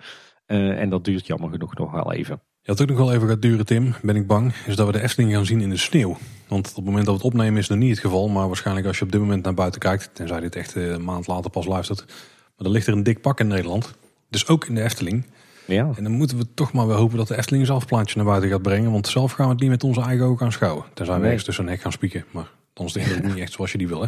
en 0.46 0.90
dat 0.90 1.04
duurt 1.04 1.28
jammer 1.28 1.50
genoeg 1.50 1.76
nog 1.76 1.92
wel 1.92 2.14
even. 2.14 2.42
Ja, 2.66 2.74
wat 2.74 2.82
ook 2.82 2.88
nog 2.88 2.98
wel 2.98 3.14
even 3.14 3.28
gaat 3.28 3.42
duren, 3.42 3.66
Tim, 3.66 3.94
ben 4.02 4.16
ik 4.16 4.28
bang, 4.28 4.54
is 4.66 4.76
dat 4.76 4.86
we 4.86 4.92
de 4.92 5.02
Efteling 5.02 5.34
gaan 5.34 5.46
zien 5.46 5.62
in 5.62 5.70
de 5.70 5.78
sneeuw. 5.78 6.18
Want 6.48 6.70
op 6.70 6.76
het 6.76 6.86
moment 6.86 7.06
dat 7.06 7.16
we 7.16 7.22
het 7.22 7.34
opnemen 7.34 7.60
is 7.60 7.68
nog 7.68 7.78
niet 7.78 7.90
het 7.90 8.00
geval. 8.00 8.28
Maar 8.28 8.48
waarschijnlijk 8.48 8.88
als 8.88 8.98
je 8.98 9.06
op 9.06 9.12
dit 9.12 9.22
moment 9.22 9.44
naar 9.44 9.54
buiten 9.54 9.80
kijkt, 9.80 10.10
tenzij 10.14 10.40
dit 10.40 10.56
echt 10.56 10.76
een 10.76 11.04
maand 11.04 11.28
later 11.28 11.52
pas 11.52 11.66
luistert. 11.66 12.06
Maar 12.08 12.56
dan 12.58 12.72
ligt 12.72 12.88
er 12.88 12.94
een 12.94 13.04
dik 13.04 13.22
pak 13.22 13.40
in 13.40 13.48
Nederland. 13.48 13.94
Dus 14.30 14.48
ook 14.48 14.66
in 14.68 14.76
de 14.76 14.82
Efteling. 14.82 15.26
Ja. 15.66 15.92
En 15.96 16.04
dan 16.04 16.12
moeten 16.12 16.38
we 16.38 16.54
toch 16.54 16.74
maar 16.74 16.88
wel 16.88 16.98
hopen 16.98 17.18
dat 17.18 17.28
de 17.28 17.38
Efteling 17.38 17.66
zelf 17.66 17.86
plaatje 17.86 18.16
naar 18.16 18.26
buiten 18.26 18.50
gaat 18.50 18.62
brengen. 18.62 18.92
Want 18.92 19.08
zelf 19.08 19.32
gaan 19.32 19.46
we 19.46 19.52
het 19.52 19.62
niet 19.62 19.70
met 19.70 19.84
onze 19.84 20.02
eigen 20.02 20.26
ogen 20.26 20.46
aanschouwen. 20.46 20.86
Tenzij 20.94 21.14
we 21.14 21.20
nee. 21.20 21.30
ergens 21.30 21.46
tussen 21.46 21.64
een 21.64 21.70
hek 21.70 21.82
gaan 21.82 21.92
spieken. 21.92 22.26
Maar 22.32 22.50
dan 22.74 22.86
is 22.86 22.94
de 22.94 23.00
indruk 23.00 23.24
niet 23.24 23.38
echt 23.38 23.52
zoals 23.52 23.72
je 23.72 23.78
die 23.78 23.88
wil, 23.88 24.02
hè? 24.02 24.08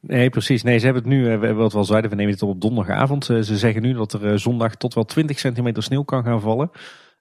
Nee, 0.00 0.30
precies. 0.30 0.62
Nee, 0.62 0.78
ze 0.78 0.84
hebben 0.84 1.02
het 1.02 1.12
nu, 1.12 1.54
wat 1.54 1.72
we 1.72 1.78
al 1.78 1.84
zeiden, 1.84 2.10
we 2.10 2.16
nemen 2.16 2.32
het 2.32 2.42
op 2.42 2.48
op 2.48 2.60
donderdagavond. 2.60 3.24
Ze 3.24 3.56
zeggen 3.56 3.82
nu 3.82 3.92
dat 3.92 4.12
er 4.12 4.38
zondag 4.38 4.74
tot 4.74 4.94
wel 4.94 5.04
20 5.04 5.38
centimeter 5.38 5.82
sneeuw 5.82 6.02
kan 6.02 6.24
gaan 6.24 6.40
vallen. 6.40 6.70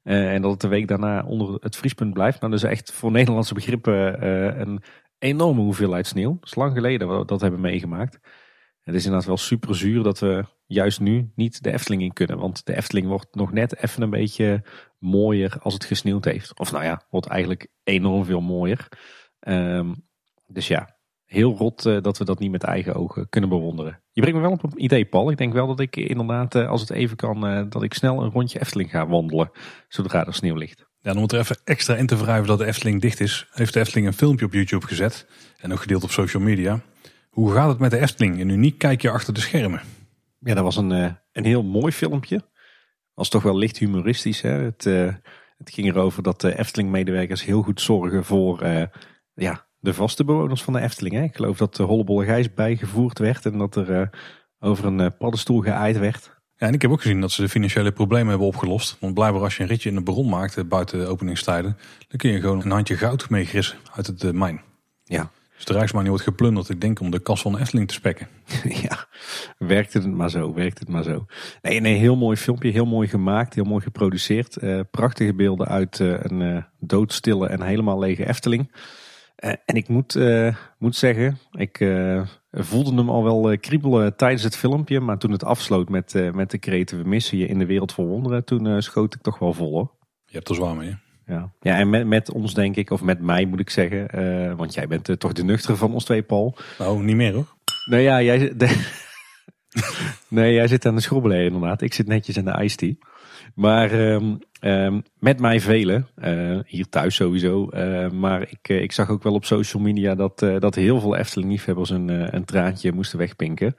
Uh, 0.06 0.34
en 0.34 0.42
dat 0.42 0.52
het 0.52 0.62
de 0.62 0.68
week 0.68 0.88
daarna 0.88 1.24
onder 1.24 1.58
het 1.60 1.76
vriespunt 1.76 2.14
blijft. 2.14 2.42
Nou, 2.42 2.54
is 2.54 2.64
echt 2.64 2.92
voor 2.92 3.12
Nederlandse 3.12 3.54
begrippen 3.54 4.24
uh, 4.24 4.60
een 4.60 4.84
enorme 5.20 5.62
hoeveelheid 5.62 6.08
sneeuw. 6.08 6.34
Dat 6.34 6.46
is 6.46 6.56
lang 6.56 6.74
geleden 6.74 7.08
dat 7.08 7.18
we 7.18 7.26
dat 7.26 7.42
hebben 7.42 7.60
meegemaakt. 7.60 8.20
Het 8.82 8.96
is 8.96 9.04
inderdaad 9.04 9.28
wel 9.28 9.38
super 9.38 9.76
zuur 9.76 10.04
dat 10.04 10.20
we 10.20 10.46
juist 10.66 11.00
nu 11.00 11.32
niet 11.36 11.64
de 11.64 11.72
Efteling 11.72 12.02
in 12.02 12.14
kunnen. 12.14 12.38
Want 12.38 12.66
de 12.66 12.76
Efteling 12.76 13.08
wordt 13.08 13.36
nog 13.36 13.52
net 13.52 13.84
even 13.84 14.02
een 14.02 14.10
beetje 14.10 14.64
mooier 15.00 15.58
als 15.60 15.74
het 15.74 15.86
gesneeuwd 15.86 16.26
heeft. 16.26 16.60
Of 16.60 16.72
nou 16.72 16.84
ja, 16.84 17.02
wordt 17.10 17.28
eigenlijk 17.28 17.68
enorm 17.84 18.26
veel 18.26 18.42
mooier. 18.42 18.88
Um, 19.40 19.96
dus 20.48 20.68
ja, 20.68 20.95
heel 21.26 21.56
rot 21.56 21.86
uh, 21.86 22.02
dat 22.02 22.18
we 22.18 22.26
dat 22.26 22.40
niet 22.40 22.52
met 22.52 22.64
eigen 22.64 22.96
ogen 22.96 23.30
kunnen 23.30 23.50
bewonderen. 23.50 24.02
Je 24.12 24.22
brengt 24.22 24.40
me 24.40 24.46
wel 24.46 24.56
op 24.56 24.64
een 24.64 24.84
idee, 24.84 25.06
Paul. 25.06 25.32
Ik 25.32 25.38
denk 25.38 25.54
wel 25.54 25.68
dat 25.68 25.80
ik 25.80 25.96
inderdaad, 25.96 26.56
uh, 26.56 26.70
als 26.70 26.82
het 26.82 26.90
even 26.90 27.18
kan, 27.18 27.52
uh, 27.52 27.64
dat 27.70 27.84
ik 27.84 27.94
snel 27.94 28.24
een 28.24 28.32
rondje 28.32 28.60
Efteling 28.60 28.90
ga 28.90 29.08
wandelen. 29.08 29.52
Zodra 29.88 30.26
er 30.26 30.34
sneeuw 30.34 30.56
ligt. 30.56 30.80
Ja, 30.80 31.12
dan 31.12 31.20
moet 31.20 31.32
er 31.32 31.40
even 31.40 31.58
extra 31.64 31.96
in 31.96 32.06
te 32.06 32.18
wrijven 32.18 32.48
dat 32.48 32.58
de 32.58 32.66
Efteling 32.66 33.02
dicht 33.02 33.20
is. 33.20 33.48
Heeft 33.52 33.74
de 33.74 33.80
Efteling 33.80 34.08
een 34.08 34.14
filmpje 34.14 34.46
op 34.46 34.54
YouTube 34.54 34.88
gezet. 34.88 35.28
En 35.58 35.72
ook 35.72 35.82
gedeeld 35.82 36.04
op 36.04 36.12
social 36.12 36.44
media. 36.44 36.82
Hoe 37.30 37.52
gaat 37.52 37.70
het 37.70 37.80
met 37.80 37.92
de 37.92 38.00
Efteling? 38.00 38.40
Een 38.40 38.50
uniek 38.50 38.78
kijkje 38.78 39.10
achter 39.10 39.34
de 39.34 39.40
schermen. 39.40 39.82
Ja, 40.40 40.54
dat 40.54 40.64
was 40.64 40.76
een, 40.76 40.92
een 41.32 41.46
heel 41.46 41.64
mooi 41.64 41.92
filmpje. 41.92 42.42
Was 43.14 43.30
toch 43.30 43.44
wel 43.44 43.58
licht 43.58 43.78
humoristisch. 43.78 44.42
Hè? 44.42 44.50
Het, 44.50 44.84
het 45.58 45.70
ging 45.72 45.88
erover 45.88 46.24
dat 46.24 46.42
de 46.42 46.58
Efteling-medewerkers 46.58 47.46
heel 47.46 47.62
goed 47.62 47.82
zorgen 47.82 48.26
voor 48.26 48.66
ja, 49.34 49.68
de 49.86 49.94
vaste 49.94 50.24
bewoners 50.24 50.64
van 50.64 50.74
de 50.74 50.82
Efteling. 50.82 51.16
Hè? 51.16 51.24
Ik 51.24 51.36
geloof 51.36 51.58
dat 51.58 51.76
de 51.76 51.84
Hollebolle 51.84 52.26
Gijs 52.26 52.54
bijgevoerd 52.54 53.20
werd 53.20 53.46
en 53.46 53.58
dat 53.58 53.76
er 53.76 53.90
uh, 53.90 54.08
over 54.60 54.86
een 54.86 55.00
uh, 55.00 55.08
paddenstoel 55.18 55.62
geaaid 55.62 55.98
werd. 55.98 56.34
Ja, 56.56 56.68
en 56.68 56.74
ik 56.74 56.82
heb 56.82 56.92
ook 56.92 57.02
gezien 57.02 57.22
dat 57.22 57.32
ze 57.32 57.42
de 57.42 57.50
financiële 57.50 57.92
problemen 57.92 58.30
hebben 58.30 58.48
opgelost. 58.48 58.98
Want 59.00 59.14
blijkbaar 59.14 59.42
als 59.42 59.58
je 59.58 59.64
een 59.64 59.70
ritje 59.70 59.90
in 59.90 59.96
de 59.96 60.04
bron 60.04 60.30
maakt 60.30 60.58
uh, 60.58 60.64
buiten 60.64 61.00
de 61.00 61.06
openingstijden, 61.06 61.78
dan 62.08 62.18
kun 62.18 62.32
je 62.32 62.40
gewoon 62.40 62.62
een 62.62 62.72
handje 62.72 62.98
goud 62.98 63.30
meegrissen 63.30 63.78
uit 63.96 64.08
het 64.08 64.34
mijn. 64.34 64.62
Ja. 65.04 65.32
Dus 65.56 65.66
de 65.66 65.74
Rijksmijn 65.74 66.08
wordt 66.08 66.24
geplunderd, 66.24 66.70
ik 66.70 66.82
denk, 66.82 67.00
om 67.00 67.12
de 67.12 67.20
kas 67.20 67.42
van 67.42 67.52
de 67.52 67.60
Efteling 67.60 67.88
te 67.88 67.94
spekken. 67.94 68.28
ja, 68.90 69.08
werkt 69.58 69.94
het 69.94 70.08
maar 70.08 70.30
zo, 70.30 70.54
werkt 70.54 70.80
het 70.80 70.90
maar 70.90 71.04
zo. 71.04 71.26
Nee, 71.62 71.80
nee, 71.80 71.98
heel 71.98 72.16
mooi 72.16 72.38
filmpje, 72.38 72.72
heel 72.72 72.86
mooi 72.86 73.08
gemaakt, 73.08 73.54
heel 73.54 73.64
mooi 73.64 73.84
geproduceerd. 73.84 74.58
prachtige 74.92 75.34
beelden 75.34 75.68
uit 75.68 76.00
een 76.00 76.66
doodstille 76.80 77.48
en 77.48 77.62
helemaal 77.62 78.00
lege 78.00 78.28
Efteling. 78.28 78.72
Uh, 79.44 79.52
en 79.66 79.76
ik 79.76 79.88
moet, 79.88 80.16
uh, 80.16 80.56
moet 80.78 80.96
zeggen, 80.96 81.38
ik 81.52 81.80
uh, 81.80 82.22
voelde 82.52 82.96
hem 82.96 83.10
al 83.10 83.24
wel 83.24 83.58
kriebelen 83.58 84.16
tijdens 84.16 84.44
het 84.44 84.58
filmpje. 84.58 85.00
Maar 85.00 85.18
toen 85.18 85.32
het 85.32 85.44
afsloot 85.44 85.90
met, 85.90 86.32
met 86.34 86.52
de 86.52 86.60
creatieve 86.60 87.04
missie 87.04 87.48
in 87.48 87.60
de 87.60 87.66
wereld 87.66 87.94
voor 87.94 88.06
wonderen, 88.06 88.46
toen 88.46 88.82
schoot 88.82 89.16
ik 89.16 89.22
toch 89.22 89.40
wel 89.40 89.54
vol 89.54 89.72
hoor. 89.72 89.92
Je 90.26 90.36
hebt 90.36 90.50
er 90.50 90.56
zwaar 90.56 90.76
mee. 90.76 90.98
Ja, 91.26 91.52
ja 91.60 91.78
en 91.78 91.90
met, 91.90 92.08
met 92.08 92.32
ons 92.32 92.54
denk 92.54 92.76
ik, 92.76 92.90
of 92.90 93.02
met 93.02 93.22
mij 93.22 93.46
moet 93.46 93.60
ik 93.60 93.70
zeggen. 93.70 94.08
want 94.58 94.74
jij 94.74 94.88
bent 94.88 95.20
toch 95.20 95.34
de 95.34 95.44
nuchtere 95.44 95.76
van 95.76 95.94
ons 95.94 96.04
twee, 96.04 96.24
Paul. 96.24 96.58
Nou, 96.78 97.04
niet 97.04 97.16
meer 97.16 97.34
hoor. 97.34 97.56
Nou 97.90 98.02
ja, 98.02 98.22
jij, 98.22 98.58
de, 98.58 98.84
nee, 100.28 100.54
jij 100.54 100.68
zit 100.68 100.86
aan 100.86 100.96
de 100.96 101.02
schrobbelen 101.02 101.44
inderdaad. 101.44 101.82
Ik 101.82 101.94
zit 101.94 102.08
netjes 102.08 102.38
aan 102.38 102.46
de 102.46 102.64
iced 102.64 102.78
tea. 102.78 102.94
Maar 103.56 103.92
um, 103.94 104.40
um, 104.62 105.04
met 105.20 105.40
mij 105.40 105.60
velen, 105.60 106.08
uh, 106.24 106.60
hier 106.66 106.90
thuis 106.90 107.16
sowieso. 107.16 107.70
Uh, 107.74 108.10
maar 108.10 108.42
ik, 108.42 108.70
uh, 108.70 108.82
ik 108.82 108.92
zag 108.92 109.10
ook 109.10 109.24
wel 109.24 109.34
op 109.34 109.46
social 109.46 109.84
media 109.84 110.16
dat, 110.16 110.40
dat 110.40 110.76
heel 110.76 111.00
veel 111.00 111.16
Efteling-liefhebbers 111.16 111.90
een, 111.90 112.36
een 112.36 112.46
traantje 112.46 112.92
moesten 112.92 113.20
wegpinken. 113.20 113.76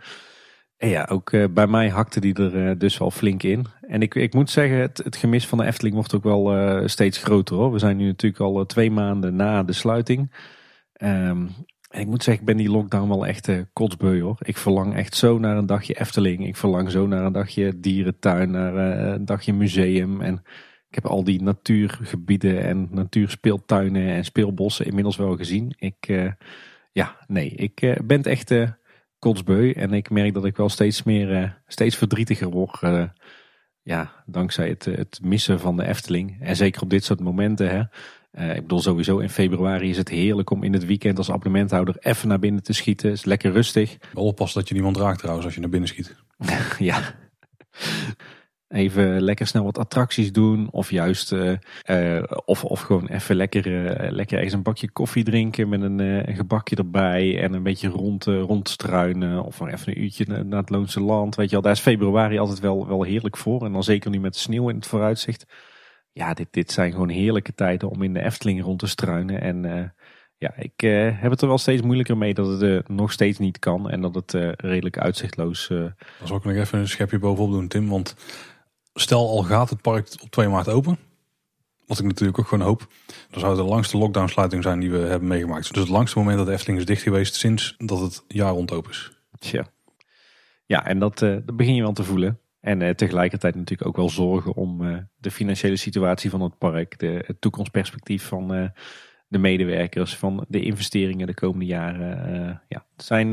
En 0.77 0.89
ja, 0.89 1.09
ook 1.11 1.31
bij 1.55 1.67
mij 1.67 1.89
hakte 1.89 2.21
die 2.21 2.35
er 2.35 2.79
dus 2.79 2.99
wel 2.99 3.11
flink 3.11 3.43
in. 3.43 3.67
En 3.81 4.03
ik, 4.03 4.15
ik 4.15 4.35
moet 4.35 4.51
zeggen, 4.51 4.79
het, 4.79 5.01
het 5.05 5.17
gemis 5.17 5.47
van 5.47 5.59
de 5.59 5.65
Efteling 5.65 5.95
wordt 5.95 6.15
ook 6.15 6.25
wel 6.25 6.89
steeds 6.89 7.19
groter 7.19 7.57
hoor. 7.57 7.73
We 7.73 7.79
zijn 7.79 7.97
nu 7.97 8.07
natuurlijk 8.07 8.43
al 8.43 8.67
twee 8.67 8.91
maanden 8.91 9.37
na 9.37 9.63
de 9.63 9.73
sluiting. 9.73 10.33
Um, 11.03 11.49
en 11.97 12.03
ik 12.03 12.09
moet 12.09 12.23
zeggen, 12.23 12.43
ik 12.43 12.49
ben 12.49 12.57
die 12.57 12.71
lockdown 12.71 13.09
wel 13.09 13.27
echt 13.27 13.49
uh, 13.49 13.61
kotsbeu 13.73 14.21
hoor. 14.21 14.37
Ik 14.43 14.57
verlang 14.57 14.95
echt 14.95 15.15
zo 15.15 15.39
naar 15.39 15.57
een 15.57 15.67
dagje 15.67 16.01
Efteling. 16.01 16.47
Ik 16.47 16.57
verlang 16.57 16.91
zo 16.91 17.07
naar 17.07 17.25
een 17.25 17.33
dagje 17.33 17.81
dierentuin, 17.81 18.51
naar 18.51 18.75
uh, 18.75 19.13
een 19.13 19.25
dagje 19.25 19.53
museum. 19.53 20.21
En 20.21 20.35
ik 20.89 20.95
heb 20.95 21.07
al 21.07 21.25
die 21.25 21.43
natuurgebieden 21.43 22.63
en 22.63 22.89
natuurspeeltuinen 22.91 24.09
en 24.09 24.25
speelbossen 24.25 24.87
inmiddels 24.87 25.17
wel 25.17 25.37
gezien. 25.37 25.75
Ik, 25.79 26.09
uh, 26.09 26.33
ja, 26.93 27.17
nee, 27.27 27.51
ik 27.51 28.01
ben 28.05 28.23
echt 28.23 28.55
kotsbeu. 29.19 29.71
En 29.71 29.93
ik 29.93 30.11
merk 30.11 30.35
dat 30.35 30.45
ik 30.45 30.57
wel 30.57 30.69
steeds 30.69 31.03
meer, 31.03 31.63
steeds 31.67 31.97
verdrietiger 31.97 32.51
word. 32.51 32.81
ja, 33.83 34.23
dankzij 34.27 34.69
het, 34.69 34.85
het 34.85 35.21
missen 35.23 35.61
van 35.61 35.77
de 35.77 35.87
Efteling. 35.87 36.37
En 36.41 36.57
zeker 36.57 36.83
op 36.83 36.91
dit 36.91 37.05
soort 37.05 37.21
momenten. 37.21 37.71
Hè. 37.71 37.83
Uh, 38.39 38.55
ik 38.55 38.61
bedoel, 38.61 38.81
sowieso 38.81 39.19
in 39.19 39.31
februari 39.31 39.91
is 39.91 39.97
het 39.97 40.09
heerlijk 40.09 40.51
om 40.51 40.63
in 40.63 40.73
het 40.73 40.87
weekend 40.87 41.19
als 41.19 41.31
abonnementhouder 41.31 41.97
even 42.01 42.29
naar 42.29 42.39
binnen 42.39 42.63
te 42.63 42.73
schieten. 42.73 43.11
is 43.11 43.25
lekker 43.25 43.53
rustig. 43.53 43.97
Oppas 44.15 44.53
dat 44.53 44.69
je 44.69 44.75
niemand 44.75 44.97
raakt 44.97 45.19
trouwens 45.19 45.47
als 45.47 45.55
je 45.55 45.61
naar 45.61 45.71
binnen 45.71 45.89
schiet. 45.89 46.17
ja. 46.79 47.15
Even 48.69 49.21
lekker 49.21 49.47
snel 49.47 49.65
wat 49.65 49.79
attracties 49.79 50.33
doen. 50.33 50.69
Of 50.71 50.91
juist, 50.91 51.33
uh, 51.33 51.53
uh, 51.91 52.23
of, 52.45 52.65
of 52.65 52.81
gewoon 52.81 53.07
even 53.07 53.37
lekker, 53.37 53.65
lekker 54.13 54.37
ergens 54.37 54.55
een 54.55 54.63
bakje 54.63 54.91
koffie 54.91 55.25
drinken 55.25 55.69
met 55.69 55.83
een, 55.83 55.99
een 55.99 56.37
gebakje 56.37 56.77
erbij. 56.77 57.43
En 57.43 57.53
een 57.53 57.63
beetje 57.63 57.89
rond, 57.89 58.25
rondstruinen. 58.25 59.45
Of 59.45 59.61
even 59.61 59.93
een 59.93 60.03
uurtje 60.03 60.45
naar 60.45 60.61
het 60.61 60.71
Loonse 60.71 61.01
Land. 61.01 61.35
Weet 61.35 61.47
je 61.47 61.53
wel, 61.53 61.63
daar 61.63 61.73
is 61.73 61.81
februari 61.81 62.39
altijd 62.39 62.61
wel, 62.61 62.87
wel 62.87 63.03
heerlijk 63.03 63.37
voor. 63.37 63.65
En 63.65 63.73
dan 63.73 63.85
zeker 63.85 64.11
nu 64.11 64.21
met 64.21 64.33
de 64.33 64.39
sneeuw 64.39 64.69
in 64.69 64.77
het 64.77 64.87
vooruitzicht 64.87 65.47
ja, 66.17 66.35
dit, 66.35 66.49
dit 66.51 66.73
zijn 66.73 66.93
gewoon 66.93 67.09
heerlijke 67.09 67.55
tijden 67.55 67.89
om 67.89 68.03
in 68.03 68.13
de 68.13 68.23
Efteling 68.23 68.63
rond 68.63 68.79
te 68.79 68.87
struinen. 68.87 69.41
En 69.41 69.65
uh, 69.65 69.83
ja, 70.37 70.55
ik 70.57 70.83
uh, 70.83 71.21
heb 71.21 71.31
het 71.31 71.41
er 71.41 71.49
wel 71.49 71.59
steeds 71.59 71.83
moeilijker 71.83 72.17
mee 72.17 72.35
dat 72.35 72.47
het 72.47 72.63
uh, 72.63 72.81
nog 72.87 73.13
steeds 73.13 73.39
niet 73.39 73.59
kan. 73.59 73.91
En 73.91 74.01
dat 74.01 74.15
het 74.15 74.33
redelijk 74.57 74.99
uitzichtloos... 74.99 75.69
Uh... 75.69 75.79
Dan 76.19 76.27
zal 76.27 76.37
ik 76.37 76.45
nog 76.45 76.55
even 76.55 76.79
een 76.79 76.89
schepje 76.89 77.19
bovenop 77.19 77.51
doen, 77.51 77.69
Tim. 77.69 77.89
Want 77.89 78.15
stel 78.95 79.29
al 79.29 79.43
gaat 79.43 79.71
het 79.71 79.83
park 79.83 80.09
op 80.23 80.31
2 80.31 80.49
maart 80.49 80.69
open. 80.69 80.99
Wat 81.87 81.99
ik 81.99 82.05
natuurlijk 82.05 82.39
ook 82.39 82.49
gewoon 82.49 82.67
hoop. 82.67 82.87
Dan 83.31 83.41
zou 83.41 83.57
het 83.57 83.65
de 83.65 83.69
langste 83.71 83.99
lockdownsluiting 83.99 84.63
zijn 84.63 84.81
die 84.81 84.91
we 84.91 84.99
hebben 84.99 85.29
meegemaakt. 85.29 85.73
Dus 85.73 85.83
het 85.83 85.93
langste 85.93 86.19
moment 86.19 86.37
dat 86.37 86.47
de 86.47 86.53
Efteling 86.53 86.79
is 86.79 86.87
dicht 86.87 87.03
geweest 87.03 87.35
sinds 87.35 87.75
dat 87.79 88.01
het 88.01 88.25
jaar 88.29 88.53
rond 88.53 88.73
open 88.73 88.91
is. 88.91 89.13
Tja. 89.39 89.67
Ja, 90.67 90.87
en 90.87 90.99
dat, 90.99 91.19
dat 91.19 91.57
begin 91.57 91.75
je 91.75 91.83
wel 91.83 91.93
te 91.93 92.05
voelen. 92.05 92.41
En 92.67 92.81
uh, 92.81 92.91
tegelijkertijd 92.91 93.55
natuurlijk 93.55 93.89
ook 93.89 93.97
wel 93.97 94.11
zorgen 94.11 94.55
om 94.55 94.83
uh, 94.83 94.97
de 95.17 95.31
financiële 95.31 95.77
situatie 95.77 96.31
van 96.31 96.41
het 96.41 96.59
park, 96.59 96.99
de, 96.99 97.23
het 97.27 97.41
toekomstperspectief 97.41 98.25
van 98.25 98.55
uh, 98.55 98.69
de 99.29 99.39
medewerkers, 99.39 100.17
van 100.17 100.45
de 100.49 100.61
investeringen 100.61 101.27
de 101.27 101.35
komende 101.35 101.65
jaren. 101.65 102.63
ja, 102.69 102.87
het 102.97 103.05
zijn, 103.05 103.33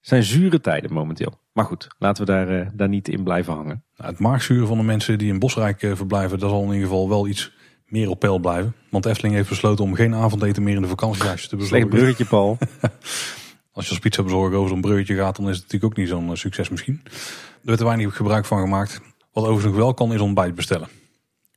zijn 0.00 0.22
zure 0.22 0.60
tijden 0.60 0.92
momenteel. 0.92 1.40
Maar 1.52 1.64
goed, 1.64 1.88
laten 1.98 2.26
we 2.26 2.32
daar, 2.32 2.76
daar 2.76 2.88
niet 2.88 3.08
in 3.08 3.24
blijven 3.24 3.54
hangen. 3.54 3.84
Nou, 3.96 4.10
het 4.10 4.18
maagzuren 4.18 4.66
van 4.66 4.76
de 4.76 4.84
mensen 4.84 5.18
die 5.18 5.32
in 5.32 5.38
Bosrijk 5.38 5.78
verblijven, 5.78 6.38
dat 6.38 6.50
zal 6.50 6.62
in 6.62 6.72
ieder 6.72 6.88
geval 6.88 7.08
wel 7.08 7.28
iets 7.28 7.52
meer 7.86 8.08
op 8.08 8.18
peil 8.18 8.38
blijven. 8.38 8.74
Want 8.90 9.06
Efteling 9.06 9.34
heeft 9.34 9.48
besloten 9.48 9.84
om 9.84 9.94
geen 9.94 10.14
avondeten 10.14 10.62
meer 10.62 10.76
in 10.76 10.82
de 10.82 10.88
vakantiehuisjes 10.88 11.48
te 11.48 11.56
bezorgen. 11.56 11.78
Slecht 11.78 11.94
bruggetje, 11.94 12.24
Paul. 12.24 12.58
Als 13.74 13.84
je 13.84 13.90
als 13.90 14.00
pizza 14.00 14.22
bezorger 14.22 14.56
over 14.56 14.68
zo'n 14.68 14.80
bruggetje 14.80 15.16
gaat, 15.16 15.36
dan 15.36 15.48
is 15.48 15.56
het 15.56 15.64
natuurlijk 15.64 15.92
ook 15.92 15.98
niet 15.98 16.08
zo'n 16.08 16.36
succes 16.36 16.68
misschien. 16.68 17.02
Er 17.62 17.68
werd 17.68 17.80
er 17.80 17.86
weinig 17.86 18.16
gebruik 18.16 18.44
van 18.44 18.60
gemaakt. 18.60 19.00
Wat 19.32 19.44
overigens 19.44 19.76
wel 19.76 19.94
kan, 19.94 20.12
is 20.12 20.20
ontbijt 20.20 20.54
bestellen. 20.54 20.88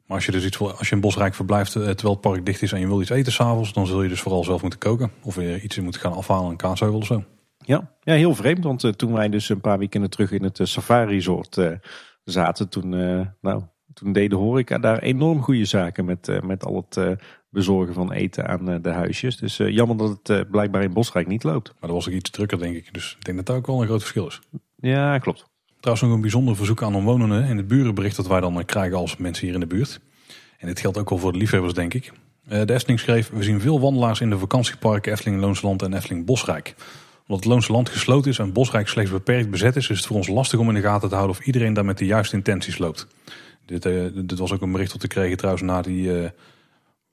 Maar 0.06 0.18
als 0.18 0.26
je 0.26 0.32
dus 0.32 0.46
iets 0.46 0.60
als 0.60 0.90
je 0.90 0.96
in 0.96 1.02
Bosrijk 1.02 1.34
verblijft 1.34 1.76
eh, 1.76 1.82
terwijl 1.82 2.14
het 2.14 2.22
park 2.22 2.46
dicht 2.46 2.62
is 2.62 2.72
en 2.72 2.80
je 2.80 2.88
wil 2.88 3.02
iets 3.02 3.10
eten 3.10 3.32
s'avonds, 3.32 3.74
dan 3.74 3.88
zul 3.88 4.04
je 4.04 4.10
dus 4.10 4.22
vooral 4.22 4.44
zelf 4.44 4.62
moeten 4.62 4.80
koken. 4.80 5.12
Of 5.24 5.36
weer 5.36 5.62
iets 5.62 5.80
moeten 5.80 6.02
gaan 6.02 6.14
afhalen, 6.14 6.50
een 6.50 6.58
kaasheuvel 6.58 6.98
of 6.98 7.06
zo. 7.06 7.24
Ja, 7.58 7.94
ja 8.02 8.14
heel 8.14 8.36
vreemd. 8.36 8.64
Want 8.64 8.84
uh, 8.84 8.92
toen 8.92 9.14
wij 9.14 9.30
dus 9.30 9.50
een 9.50 9.62
paar 9.62 9.78
weekenden 9.78 10.10
terug 10.10 10.32
in 10.32 10.44
het 10.44 10.60
uh, 10.60 10.68
safari 10.68 11.14
resort 11.14 11.58
uh, 11.58 11.72
zaten, 12.24 12.70
toen, 12.70 12.90
nou, 13.42 13.64
toen 13.94 14.14
deden 14.14 14.38
horeca 14.38 14.78
daar 14.78 15.00
enorm 15.00 15.42
goede 15.42 15.66
zaken 15.66 16.06
met, 16.06 16.44
met 16.44 16.66
al 16.66 16.86
het 16.90 17.20
bezorgen 17.50 17.94
van 17.94 18.12
eten 18.12 18.48
aan 18.48 18.82
de 18.82 18.90
huisjes. 18.90 19.38
Dus 19.38 19.58
jammer 19.58 19.98
dat 19.98 20.20
het 20.24 20.50
blijkbaar 20.50 20.84
in 20.84 20.94
Bosrijk 20.94 21.28
niet 21.28 21.44
loopt. 21.44 21.68
Maar 21.68 21.90
dat 21.90 21.98
was 21.98 22.08
ook 22.08 22.14
iets 22.14 22.30
drukker 22.30 22.60
denk 22.60 22.76
ik. 22.76 22.94
Dus 22.94 23.16
ik 23.20 23.26
denk 23.26 23.38
dat 23.38 23.46
dat 23.46 23.56
ook 23.56 23.68
wel 23.68 23.82
een 23.82 23.88
groot 23.88 24.02
verschil 24.02 24.28
is. 24.28 24.40
Ja, 24.76 25.18
klopt. 25.18 25.54
Trouwens 25.86 26.10
nog 26.10 26.18
een 26.18 26.30
bijzonder 26.30 26.56
verzoek 26.56 26.84
aan 26.84 26.96
omwonenden 26.96 27.46
in 27.48 27.58
het 27.58 27.68
burenbericht 27.68 28.16
dat 28.16 28.28
wij 28.28 28.40
dan 28.40 28.66
krijgen 28.66 28.98
als 28.98 29.18
mensen 29.18 29.46
hier 29.46 29.54
in 29.54 29.60
de 29.60 29.68
buurt. 29.68 30.00
En 30.58 30.68
dit 30.68 30.80
geldt 30.80 30.98
ook 30.98 31.10
wel 31.10 31.18
voor 31.20 31.32
de 31.32 31.38
liefhebbers 31.38 31.74
denk 31.74 31.94
ik. 31.94 32.12
Eh, 32.48 32.66
de 32.66 32.74
Efteling 32.74 33.00
schreef, 33.00 33.30
we 33.30 33.44
zien 33.44 33.62
veel 33.62 33.80
wandelaars 33.80 34.22
in 34.22 34.30
de 34.30 34.38
vakantieparken 34.38 35.12
Efteling 35.12 35.42
Loonsland 35.42 35.82
en 35.82 35.94
Efteling 35.94 36.26
Bosrijk. 36.26 36.76
Omdat 37.28 37.44
het 37.44 37.54
Loonse 37.54 37.72
Land 37.72 37.90
gesloten 37.90 38.32
is 38.32 38.40
en 38.40 38.54
Bosrijk 38.54 38.88
slechts 38.88 39.12
beperkt 39.12 39.50
bezet 39.50 39.76
is, 39.76 39.90
is 39.90 39.98
het 39.98 40.06
voor 40.06 40.16
ons 40.16 40.28
lastig 40.28 40.60
om 40.60 40.68
in 40.68 40.76
de 40.76 40.82
gaten 40.82 41.10
te 41.10 41.16
houden 41.16 41.38
of 41.38 41.46
iedereen 41.46 41.74
daar 41.74 41.86
met 41.86 41.98
de 41.98 42.06
juiste 42.06 42.36
intenties 42.36 42.78
loopt. 42.78 43.08
Dit, 43.66 43.86
uh, 43.86 44.06
dit 44.14 44.40
was 44.40 44.54
ook 44.54 44.62
een 44.62 44.72
bericht 44.72 44.92
dat 44.92 45.02
we 45.02 45.08
kregen 45.08 45.38
trouwens 45.38 45.66
na 45.66 45.82
die 45.82 46.08
uh, 46.08 46.30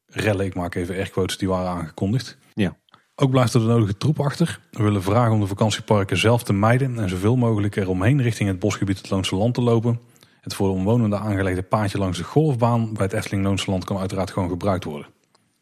rellen, 0.06 0.46
ik 0.46 0.54
maak 0.54 0.74
even 0.74 1.10
quotes 1.10 1.38
die 1.38 1.48
waren 1.48 1.70
aangekondigd. 1.70 2.38
Ja. 2.54 2.76
Ook 3.14 3.30
blijft 3.30 3.54
er 3.54 3.60
de 3.60 3.66
nodige 3.66 3.96
troep 3.96 4.20
achter. 4.20 4.60
We 4.70 4.82
willen 4.82 5.02
vragen 5.02 5.32
om 5.32 5.40
de 5.40 5.46
vakantieparken 5.46 6.16
zelf 6.16 6.42
te 6.42 6.52
mijden 6.52 6.98
en 6.98 7.08
zoveel 7.08 7.36
mogelijk 7.36 7.76
eromheen 7.76 8.22
richting 8.22 8.48
het 8.48 8.58
bosgebied 8.58 8.98
het 8.98 9.10
Loonse 9.10 9.36
Land 9.36 9.54
te 9.54 9.62
lopen. 9.62 10.00
Het 10.40 10.54
voor 10.54 10.66
de 10.66 10.74
omwonenden 10.74 11.20
aangelegde 11.20 11.62
paadje 11.62 11.98
langs 11.98 12.18
de 12.18 12.24
golfbaan 12.24 12.92
bij 12.92 13.04
het 13.04 13.12
Efteling 13.12 13.44
Loonse 13.44 13.70
Land 13.70 13.84
kan 13.84 13.98
uiteraard 13.98 14.30
gewoon 14.30 14.48
gebruikt 14.48 14.84
worden. 14.84 15.08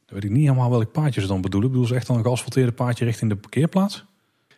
Dan 0.06 0.14
weet 0.14 0.24
ik 0.24 0.30
niet 0.30 0.48
helemaal 0.48 0.70
welk 0.70 0.92
paadje 0.92 1.20
ze 1.20 1.26
dan 1.26 1.40
bedoelen. 1.40 1.70
Bedoel 1.70 1.86
ze 1.86 1.94
echt 1.94 2.06
dan 2.06 2.16
een 2.16 2.24
geasfalteerde 2.24 2.72
paadje 2.72 3.04
richting 3.04 3.30
de 3.30 3.36
parkeerplaats? 3.36 4.04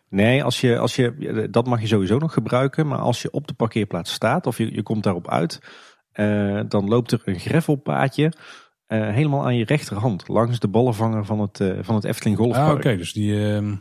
Nee, 0.09 0.43
als 0.43 0.61
je, 0.61 0.77
als 0.77 0.95
je, 0.95 1.47
dat 1.51 1.65
mag 1.65 1.81
je 1.81 1.87
sowieso 1.87 2.17
nog 2.17 2.33
gebruiken. 2.33 2.87
Maar 2.87 2.99
als 2.99 3.21
je 3.21 3.31
op 3.31 3.47
de 3.47 3.53
parkeerplaats 3.53 4.13
staat 4.13 4.45
of 4.47 4.57
je, 4.57 4.73
je 4.73 4.83
komt 4.83 5.03
daarop 5.03 5.29
uit, 5.29 5.59
uh, 6.13 6.61
dan 6.67 6.87
loopt 6.87 7.11
er 7.11 7.21
een 7.25 7.39
greffelpaadje 7.39 8.33
uh, 8.93 9.09
helemaal 9.09 9.43
aan 9.43 9.55
je 9.55 9.65
rechterhand, 9.65 10.27
langs 10.27 10.59
de 10.59 10.67
ballenvanger 10.67 11.25
van 11.25 11.39
het, 11.39 11.59
uh, 11.59 11.77
van 11.81 11.95
het 11.95 12.03
Efteling 12.03 12.37
Golfpark. 12.37 12.67
Ah, 12.67 12.73
oké, 12.73 12.97
dus 12.97 13.13
die, 13.13 13.33
uh, 13.33 13.71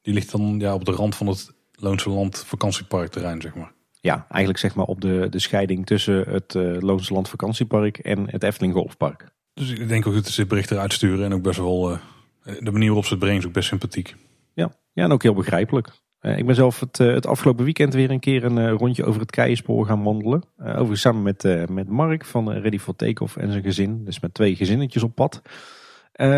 die 0.00 0.14
ligt 0.14 0.30
dan 0.30 0.58
ja, 0.58 0.74
op 0.74 0.84
de 0.84 0.92
rand 0.92 1.14
van 1.14 1.26
het 1.26 1.52
Loonse 1.72 2.10
Land 2.10 2.44
vakantieparkterrein, 2.46 3.40
zeg 3.40 3.54
maar. 3.54 3.72
Ja, 4.00 4.26
eigenlijk 4.28 4.58
zeg 4.58 4.74
maar 4.74 4.86
op 4.86 5.00
de, 5.00 5.26
de 5.30 5.38
scheiding 5.38 5.86
tussen 5.86 6.28
het 6.28 6.54
uh, 6.54 6.80
Loonse 6.80 7.12
Land 7.12 7.28
vakantiepark 7.28 7.98
en 7.98 8.30
het 8.30 8.42
Efteling 8.42 8.74
Golfpark. 8.74 9.28
Dus 9.54 9.70
ik 9.70 9.88
denk 9.88 10.06
ook 10.06 10.14
dat 10.14 10.26
ze 10.26 10.40
dit 10.40 10.48
bericht 10.48 10.70
eruit 10.70 10.92
sturen 10.92 11.24
en 11.24 11.34
ook 11.34 11.42
best 11.42 11.58
wel, 11.58 11.98
de 12.42 12.70
manier 12.70 12.86
waarop 12.86 13.04
ze 13.04 13.10
het 13.10 13.18
brengen 13.18 13.38
is 13.38 13.46
ook 13.46 13.52
best 13.52 13.68
sympathiek. 13.68 14.14
Ja, 14.54 14.72
ja 14.92 15.04
en 15.04 15.12
ook 15.12 15.22
heel 15.22 15.34
begrijpelijk. 15.34 15.88
Uh, 16.26 16.38
ik 16.38 16.46
ben 16.46 16.54
zelf 16.54 16.80
het, 16.80 16.98
uh, 16.98 17.14
het 17.14 17.26
afgelopen 17.26 17.64
weekend 17.64 17.94
weer 17.94 18.10
een 18.10 18.20
keer 18.20 18.44
een 18.44 18.56
uh, 18.56 18.72
rondje 18.72 19.04
over 19.04 19.20
het 19.20 19.30
Keienspoor 19.30 19.86
gaan 19.86 20.02
wandelen. 20.02 20.42
overigens 20.58 21.00
samen 21.00 21.22
met, 21.22 21.70
met 21.70 21.88
Mark 21.88 22.24
van 22.24 22.52
Ready 22.52 22.78
for 22.78 22.96
Takeoff 22.96 23.36
en 23.36 23.50
zijn 23.50 23.62
gezin. 23.62 24.04
Dus 24.04 24.20
met 24.20 24.34
twee 24.34 24.56
gezinnetjes 24.56 25.02
op 25.02 25.14
pad. 25.14 25.42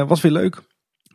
was 0.06 0.20
weer 0.20 0.32
leuk. 0.32 0.62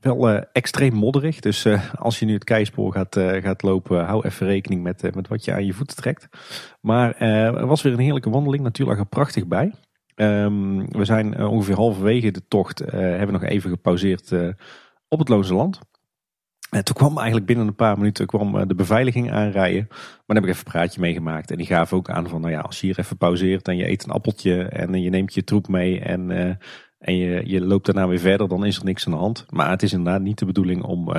Wel 0.01 0.30
extreem 0.39 0.93
modderig. 0.93 1.39
Dus 1.39 1.67
als 1.95 2.20
je 2.20 2.25
nu 2.25 2.33
het 2.33 2.43
Keienspoor 2.43 2.93
gaat, 2.93 3.20
gaat 3.20 3.62
lopen, 3.62 4.05
hou 4.05 4.25
even 4.25 4.47
rekening 4.47 4.83
met, 4.83 5.16
met 5.16 5.28
wat 5.28 5.45
je 5.45 5.54
aan 5.54 5.66
je 5.66 5.74
voeten 5.74 5.95
trekt. 5.95 6.28
Maar 6.82 7.16
er 7.17 7.67
was 7.67 7.82
weer 7.82 7.93
een 7.93 8.00
heerlijke 8.00 8.29
wandeling. 8.29 8.63
Natuurlijk 8.63 9.00
er 9.00 9.05
prachtig 9.05 9.47
bij. 9.47 9.74
Um, 10.16 10.91
we 10.91 11.05
zijn 11.05 11.45
ongeveer 11.45 11.75
halverwege 11.75 12.32
de 12.32 12.47
tocht. 12.47 12.79
hebben 12.89 13.33
nog 13.33 13.43
even 13.43 13.70
gepauzeerd 13.70 14.32
op 15.08 15.20
het 15.20 15.29
Loonse 15.29 15.54
Land. 15.54 15.79
En 16.74 16.83
toen 16.83 16.95
kwam 16.95 17.16
eigenlijk 17.17 17.45
binnen 17.45 17.67
een 17.67 17.75
paar 17.75 17.97
minuten 17.97 18.25
kwam 18.25 18.58
eh, 18.58 18.67
de 18.67 18.75
beveiliging 18.75 19.32
aanrijden. 19.32 19.86
Maar 19.89 19.97
daar 20.25 20.36
heb 20.36 20.43
ik 20.43 20.50
even 20.50 20.66
een 20.66 20.71
praatje 20.71 21.00
meegemaakt. 21.00 21.51
En 21.51 21.58
die 21.58 21.66
gaven 21.66 21.97
ook 21.97 22.09
aan 22.09 22.29
van, 22.29 22.41
nou 22.41 22.54
ja, 22.54 22.59
als 22.59 22.79
je 22.79 22.87
hier 22.87 23.00
even 23.00 23.17
pauzeert 23.17 23.67
en 23.67 23.78
je 23.78 23.89
eet 23.89 24.04
een 24.04 24.12
appeltje 24.12 24.63
en 24.63 25.01
je 25.01 25.09
neemt 25.09 25.33
je 25.33 25.43
troep 25.43 25.67
mee 25.67 26.00
en, 26.00 26.29
uh, 26.29 26.54
en 26.97 27.17
je, 27.17 27.41
je 27.45 27.62
loopt 27.62 27.86
daarna 27.86 28.08
weer 28.08 28.20
verder, 28.20 28.47
dan 28.47 28.66
is 28.66 28.78
er 28.78 28.86
niks 28.86 29.05
aan 29.05 29.12
de 29.12 29.17
hand. 29.17 29.45
Maar 29.50 29.70
het 29.70 29.83
is 29.83 29.93
inderdaad 29.93 30.21
niet 30.21 30.39
de 30.39 30.45
bedoeling 30.45 30.83
om, 30.83 31.09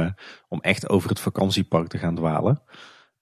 om 0.49 0.61
echt 0.61 0.89
over 0.89 1.09
het 1.09 1.21
vakantiepark 1.21 1.89
te 1.89 1.99
gaan 1.99 2.15
dwalen. 2.15 2.63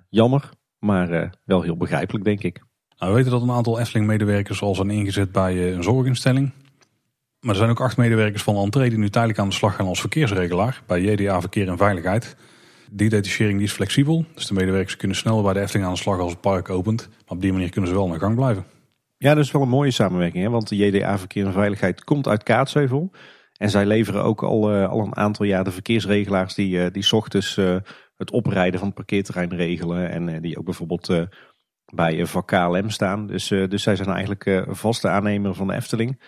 Jammer, 0.08 0.50
maar 0.78 1.38
wel 1.44 1.62
heel 1.62 1.76
begrijpelijk, 1.76 2.24
denk 2.24 2.42
ik. 2.42 2.64
Nou, 2.96 3.10
we 3.10 3.16
weten 3.16 3.32
dat 3.32 3.42
een 3.42 3.50
aantal 3.50 3.80
Efteling-medewerkers 3.80 4.62
al 4.62 4.74
zijn 4.74 4.90
ingezet 4.90 5.32
bij 5.32 5.72
een 5.72 5.82
zorginstelling. 5.82 6.52
Maar 7.42 7.50
er 7.50 7.56
zijn 7.56 7.70
ook 7.70 7.80
acht 7.80 7.96
medewerkers 7.96 8.42
van 8.42 8.56
Entree 8.56 8.88
die 8.88 8.98
nu 8.98 9.10
tijdelijk 9.10 9.38
aan 9.38 9.48
de 9.48 9.54
slag 9.54 9.74
gaan 9.74 9.86
als 9.86 10.00
verkeersregelaar 10.00 10.82
bij 10.86 11.00
JDA 11.00 11.40
Verkeer 11.40 11.68
en 11.68 11.76
Veiligheid. 11.76 12.36
Die 12.90 13.08
detachering 13.08 13.60
is 13.60 13.72
flexibel, 13.72 14.24
dus 14.34 14.46
de 14.46 14.54
medewerkers 14.54 14.96
kunnen 14.96 15.16
sneller 15.16 15.42
bij 15.42 15.52
de 15.52 15.60
Efteling 15.60 15.86
aan 15.86 15.92
de 15.92 15.98
slag 15.98 16.18
als 16.18 16.30
het 16.30 16.40
park 16.40 16.70
opent. 16.70 17.08
Maar 17.08 17.18
op 17.26 17.40
die 17.40 17.52
manier 17.52 17.70
kunnen 17.70 17.90
ze 17.90 17.96
wel 17.96 18.08
naar 18.08 18.18
gang 18.18 18.34
blijven. 18.34 18.64
Ja, 19.16 19.34
dat 19.34 19.44
is 19.44 19.50
wel 19.50 19.62
een 19.62 19.68
mooie 19.68 19.90
samenwerking, 19.90 20.44
hè? 20.44 20.50
want 20.50 20.68
de 20.68 20.76
JDA 20.76 21.18
Verkeer 21.18 21.46
en 21.46 21.52
Veiligheid 21.52 22.04
komt 22.04 22.28
uit 22.28 22.42
Kaatsheuvel. 22.42 23.10
En 23.56 23.70
zij 23.70 23.86
leveren 23.86 24.22
ook 24.22 24.42
al, 24.42 24.74
uh, 24.74 24.88
al 24.88 25.00
een 25.00 25.16
aantal 25.16 25.46
jaar 25.46 25.64
de 25.64 25.70
verkeersregelaars 25.70 26.54
die, 26.54 26.76
uh, 26.76 26.86
die 26.92 27.12
ochtends 27.12 27.56
uh, 27.56 27.76
het 28.16 28.30
oprijden 28.30 28.78
van 28.78 28.88
het 28.88 28.96
parkeerterrein 28.96 29.54
regelen. 29.54 30.10
En 30.10 30.42
die 30.42 30.58
ook 30.58 30.64
bijvoorbeeld 30.64 31.28
bij 31.94 32.26
vak 32.26 32.46
KLM 32.46 32.90
staan. 32.90 33.26
Dus, 33.26 33.48
dus 33.48 33.82
zij 33.82 33.96
zijn 33.96 34.08
eigenlijk 34.08 34.64
vaste 34.68 35.08
aannemer 35.08 35.54
van 35.54 35.66
de 35.66 35.74
Efteling. 35.74 36.18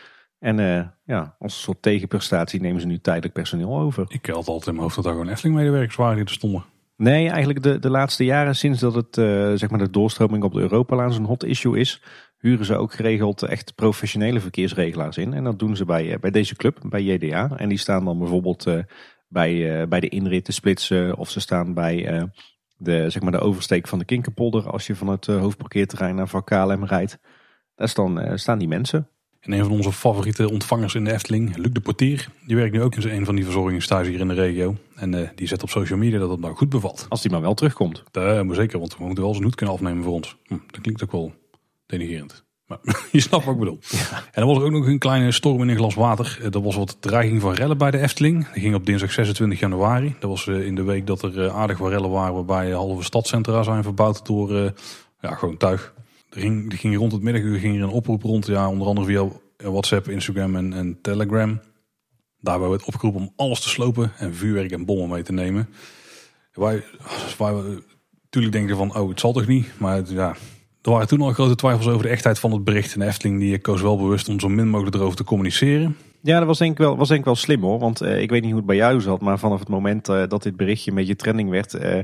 En 0.45 0.57
ja, 1.05 1.37
als 1.39 1.55
een 1.55 1.61
soort 1.63 1.83
tegenprestatie 1.83 2.61
nemen 2.61 2.81
ze 2.81 2.87
nu 2.87 2.99
tijdelijk 2.99 3.35
personeel 3.35 3.79
over. 3.79 4.05
Ik 4.09 4.27
had 4.27 4.37
altijd 4.37 4.67
in 4.67 4.73
mijn 4.73 4.83
hoofd 4.83 4.95
dat 4.95 5.05
daar 5.05 5.13
gewoon 5.13 5.29
Efteling-medewerkers 5.29 5.97
waren 5.97 6.17
die 6.17 6.25
er 6.25 6.31
stonden. 6.31 6.65
Nee, 6.97 7.29
eigenlijk 7.29 7.63
de, 7.63 7.79
de 7.79 7.91
laatste 7.91 8.25
jaren 8.25 8.57
sinds 8.57 8.81
dat 8.81 8.95
het, 8.95 9.15
zeg 9.59 9.71
maar 9.71 9.79
de 9.79 9.91
doorstroming 9.91 10.43
op 10.43 10.53
de 10.53 10.61
Europalaan 10.61 11.13
zo'n 11.13 11.25
hot 11.25 11.45
issue 11.45 11.79
is, 11.79 12.03
huren 12.39 12.65
ze 12.65 12.77
ook 12.77 12.93
geregeld 12.93 13.43
echt 13.43 13.75
professionele 13.75 14.41
verkeersregelaars 14.41 15.17
in. 15.17 15.35
En 15.35 15.45
dat 15.45 15.59
doen 15.59 15.77
ze 15.77 15.85
bij, 15.85 16.19
bij 16.21 16.31
deze 16.31 16.57
club, 16.57 16.79
bij 16.89 17.03
JDA. 17.03 17.51
En 17.57 17.69
die 17.69 17.79
staan 17.79 18.05
dan 18.05 18.19
bijvoorbeeld 18.19 18.67
bij, 19.29 19.89
bij 19.89 20.01
de 20.01 20.09
inrit 20.09 20.45
te 20.45 20.53
splitsen. 20.53 21.17
Of 21.17 21.31
ze 21.31 21.41
staan 21.41 21.75
bij 21.75 22.29
de, 22.77 23.11
zeg 23.11 23.23
maar 23.23 23.33
de 23.33 23.41
oversteek 23.41 23.89
van 23.89 23.99
de 23.99 24.05
Kinkerpolder. 24.05 24.71
Als 24.71 24.87
je 24.87 24.97
van 24.97 25.09
het 25.09 25.27
hoofdparkeerterrein 25.27 26.15
naar 26.15 26.29
Van 26.29 26.45
KLM 26.45 26.85
rijdt. 26.85 27.19
Daar 27.75 27.89
staan, 27.89 28.39
staan 28.39 28.59
die 28.59 28.69
mensen. 28.69 29.09
En 29.45 29.53
een 29.53 29.63
van 29.63 29.71
onze 29.71 29.93
favoriete 29.93 30.51
ontvangers 30.51 30.95
in 30.95 31.05
de 31.05 31.13
Efteling, 31.13 31.57
Luc 31.57 31.73
de 31.73 31.81
Portier, 31.81 32.29
die 32.47 32.57
werkt 32.57 32.73
nu 32.73 32.83
ook 32.83 32.95
in 32.95 33.11
een 33.11 33.25
van 33.25 33.35
die 33.35 33.45
verzorgingsstages 33.45 34.09
hier 34.09 34.21
in 34.21 34.29
de 34.29 34.35
regio. 34.35 34.77
En 34.95 35.33
die 35.35 35.47
zet 35.47 35.63
op 35.63 35.71
social 35.71 35.99
media 35.99 36.19
dat 36.19 36.31
het 36.31 36.41
nou 36.41 36.55
goed 36.55 36.69
bevalt. 36.69 37.07
Als 37.09 37.23
die 37.23 37.31
maar 37.31 37.41
wel 37.41 37.55
terugkomt. 37.55 38.03
Dat 38.11 38.45
maar 38.45 38.57
zeker, 38.57 38.79
want 38.79 38.97
we 38.97 39.05
moeten 39.05 39.25
wel 39.25 39.33
zijn 39.33 39.45
hoed 39.45 39.55
kunnen 39.55 39.75
afnemen 39.75 40.05
voor 40.05 40.13
ons. 40.13 40.37
Hm, 40.47 40.55
dat 40.71 40.81
klinkt 40.81 41.03
ook 41.03 41.13
wel 41.13 41.33
denigerend. 41.87 42.45
Maar 42.67 42.79
je 43.13 43.21
snapt 43.21 43.45
wat 43.45 43.55
ik 43.55 43.61
bedoel. 43.61 43.79
En 44.33 44.41
dan 44.43 44.47
was 44.47 44.57
er 44.57 44.65
ook 44.65 44.71
nog 44.71 44.87
een 44.87 44.99
kleine 44.99 45.33
storm 45.33 45.63
in 45.63 45.69
een 45.69 45.77
glas 45.77 45.95
water. 45.95 46.39
Eh, 46.43 46.51
dat 46.51 46.63
was 46.63 46.77
wat 46.77 46.97
dreiging 47.01 47.41
van 47.41 47.53
rellen 47.53 47.79
bij 47.79 47.91
de 47.91 47.99
Efteling. 47.99 48.49
Die 48.53 48.63
ging 48.63 48.75
op 48.75 48.87
dinsdag 48.87 49.13
26 49.13 49.61
januari. 49.61 50.17
Dat 50.21 50.31
was 50.31 50.47
eh, 50.47 50.67
in 50.67 50.75
de 50.75 50.83
week 50.83 51.07
dat 51.07 51.23
er 51.23 51.45
eh, 51.45 51.57
aardig 51.57 51.79
wat 51.79 51.91
rellen 51.91 52.11
waren 52.11 52.35
waarbij 52.35 52.71
halve 52.71 53.03
stadcentra 53.03 53.63
zijn 53.63 53.83
verbouwd 53.83 54.27
door 54.27 54.73
ja, 55.21 55.35
gewoon 55.35 55.57
tuig. 55.57 55.94
Ging, 56.37 56.71
die 56.71 56.79
ging 56.79 56.97
rond 56.97 57.13
het 57.13 57.23
middaguur 57.23 57.59
ging 57.59 57.77
er 57.77 57.83
een 57.83 57.89
oproep 57.89 58.23
rond. 58.23 58.47
Ja, 58.47 58.69
onder 58.69 58.87
andere 58.87 59.07
via 59.07 59.29
WhatsApp, 59.57 60.09
Instagram 60.09 60.57
en, 60.57 60.73
en 60.73 60.99
Telegram. 61.03 61.61
Daarbij 62.41 62.69
werd 62.69 62.85
opgeroepen 62.85 63.21
om 63.21 63.33
alles 63.37 63.61
te 63.61 63.69
slopen 63.69 64.13
en 64.19 64.35
vuurwerk 64.35 64.71
en 64.71 64.85
bommen 64.85 65.09
mee 65.09 65.23
te 65.23 65.33
nemen. 65.33 65.69
Wij, 66.53 66.85
wij 67.39 67.53
natuurlijk 68.23 68.53
denken 68.53 68.77
van, 68.77 68.97
oh 68.97 69.09
het 69.09 69.21
zal 69.21 69.33
toch 69.33 69.47
niet. 69.47 69.67
Maar 69.79 70.03
ja, 70.07 70.35
er 70.83 70.91
waren 70.91 71.09
toen 71.09 71.21
al 71.21 71.33
grote 71.33 71.55
twijfels 71.55 71.89
over 71.89 72.03
de 72.03 72.09
echtheid 72.09 72.39
van 72.39 72.53
het 72.53 72.65
bericht. 72.65 72.95
En 72.95 73.03
Efteling 73.03 73.41
die 73.41 73.59
koos 73.59 73.81
wel 73.81 73.97
bewust 73.97 74.29
om 74.29 74.41
zo 74.41 74.49
min 74.49 74.69
mogelijk 74.69 74.97
erover 74.97 75.17
te 75.17 75.25
communiceren. 75.25 75.97
Ja, 76.23 76.39
dat 76.39 76.47
was 76.47 76.59
denk 76.59 76.73
ik 76.73 76.79
wel, 76.79 76.97
was 76.97 77.09
denk 77.09 77.21
ik 77.21 77.27
wel 77.27 77.35
slim 77.35 77.63
hoor. 77.63 77.79
Want 77.79 78.03
uh, 78.03 78.21
ik 78.21 78.31
weet 78.31 78.41
niet 78.41 78.51
hoe 78.51 78.59
het 78.59 78.69
bij 78.69 78.77
jou 78.77 79.01
zat. 79.01 79.21
Maar 79.21 79.39
vanaf 79.39 79.59
het 79.59 79.69
moment 79.69 80.09
uh, 80.09 80.27
dat 80.29 80.43
dit 80.43 80.57
berichtje 80.57 80.91
een 80.91 80.97
beetje 80.97 81.17
trending 81.17 81.51
werd... 81.51 81.75
Uh, 81.75 81.99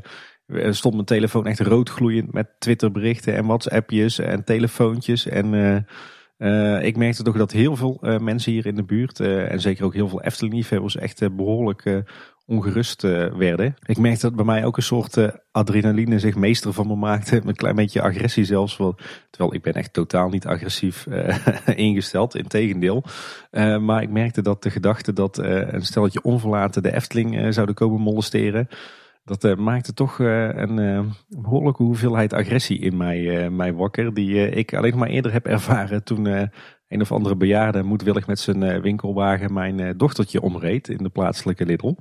stond 0.70 0.94
mijn 0.94 1.06
telefoon 1.06 1.47
echt 1.47 1.60
roodgloeiend 1.60 2.32
met 2.32 2.48
Twitterberichten 2.59 3.35
en 3.35 3.47
WhatsAppjes 3.47 4.18
en 4.18 4.44
telefoontjes. 4.44 5.27
En 5.27 5.55
ik 6.82 6.97
merkte 6.97 7.22
toch 7.22 7.36
dat 7.36 7.52
heel 7.52 7.77
veel 7.77 7.98
mensen 8.20 8.52
hier 8.52 8.66
in 8.66 8.74
de 8.74 8.85
buurt... 8.85 9.20
en 9.20 9.60
zeker 9.60 9.85
ook 9.85 9.94
heel 9.94 10.09
veel 10.09 10.22
Efteling-liefhebbers 10.22 10.97
echt 10.97 11.36
behoorlijk 11.36 12.05
ongerust 12.51 13.05
uh, 13.05 13.27
werden. 13.27 13.77
Ik 13.86 13.98
merkte 13.98 14.27
dat 14.27 14.36
bij 14.36 14.44
mij 14.44 14.64
ook 14.64 14.77
een 14.77 14.82
soort 14.82 15.16
uh, 15.16 15.28
adrenaline 15.52 16.18
zich 16.18 16.35
meester 16.35 16.72
van 16.72 16.86
me 16.86 16.94
maakte. 16.94 17.40
Een 17.44 17.56
klein 17.56 17.74
beetje 17.74 18.02
agressie 18.02 18.44
zelfs. 18.44 18.77
Wel, 18.77 18.97
terwijl 19.31 19.55
ik 19.55 19.62
ben 19.62 19.74
echt 19.74 19.93
totaal 19.93 20.28
niet 20.28 20.47
agressief 20.47 21.06
uh, 21.06 21.36
ingesteld. 21.89 22.36
Integendeel. 22.36 23.05
maar 23.81 24.02
ik 24.02 24.10
merkte 24.10 24.43
dat 24.43 24.62
de 24.62 24.70
gedachte 24.70 25.12
dat 25.12 25.39
een 25.39 25.82
stelletje 25.82 26.22
onverlaten 26.22 26.82
de 26.82 26.94
Efteling 26.94 27.55
zouden 27.55 27.74
komen 27.74 28.01
molesteren. 28.01 28.68
Dat 29.24 29.56
maakte 29.59 29.94
toch 29.94 30.18
een 30.18 31.12
behoorlijke 31.28 31.82
hoeveelheid 31.82 32.32
agressie 32.34 32.78
in 32.78 32.97
mij, 32.97 33.51
mij 33.51 33.72
wakker. 33.72 34.14
Die 34.14 34.51
ik 34.51 34.74
alleen 34.74 34.98
maar 34.98 35.09
eerder 35.09 35.32
heb 35.32 35.47
ervaren 35.47 36.05
toen 36.05 36.51
een 36.90 37.01
of 37.01 37.12
andere 37.12 37.36
bejaarde 37.36 37.82
moedwillig 37.82 38.26
met 38.26 38.38
zijn 38.38 38.62
eh, 38.62 38.80
winkelwagen 38.80 39.52
mijn 39.52 39.80
eh, 39.80 39.90
dochtertje 39.97 40.40
omreed 40.40 40.88
in 40.88 41.02
de 41.02 41.09
plaatselijke 41.09 41.66
Lidl. 41.66 41.94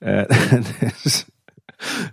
Uh, 0.00 0.22
dus 1.02 1.26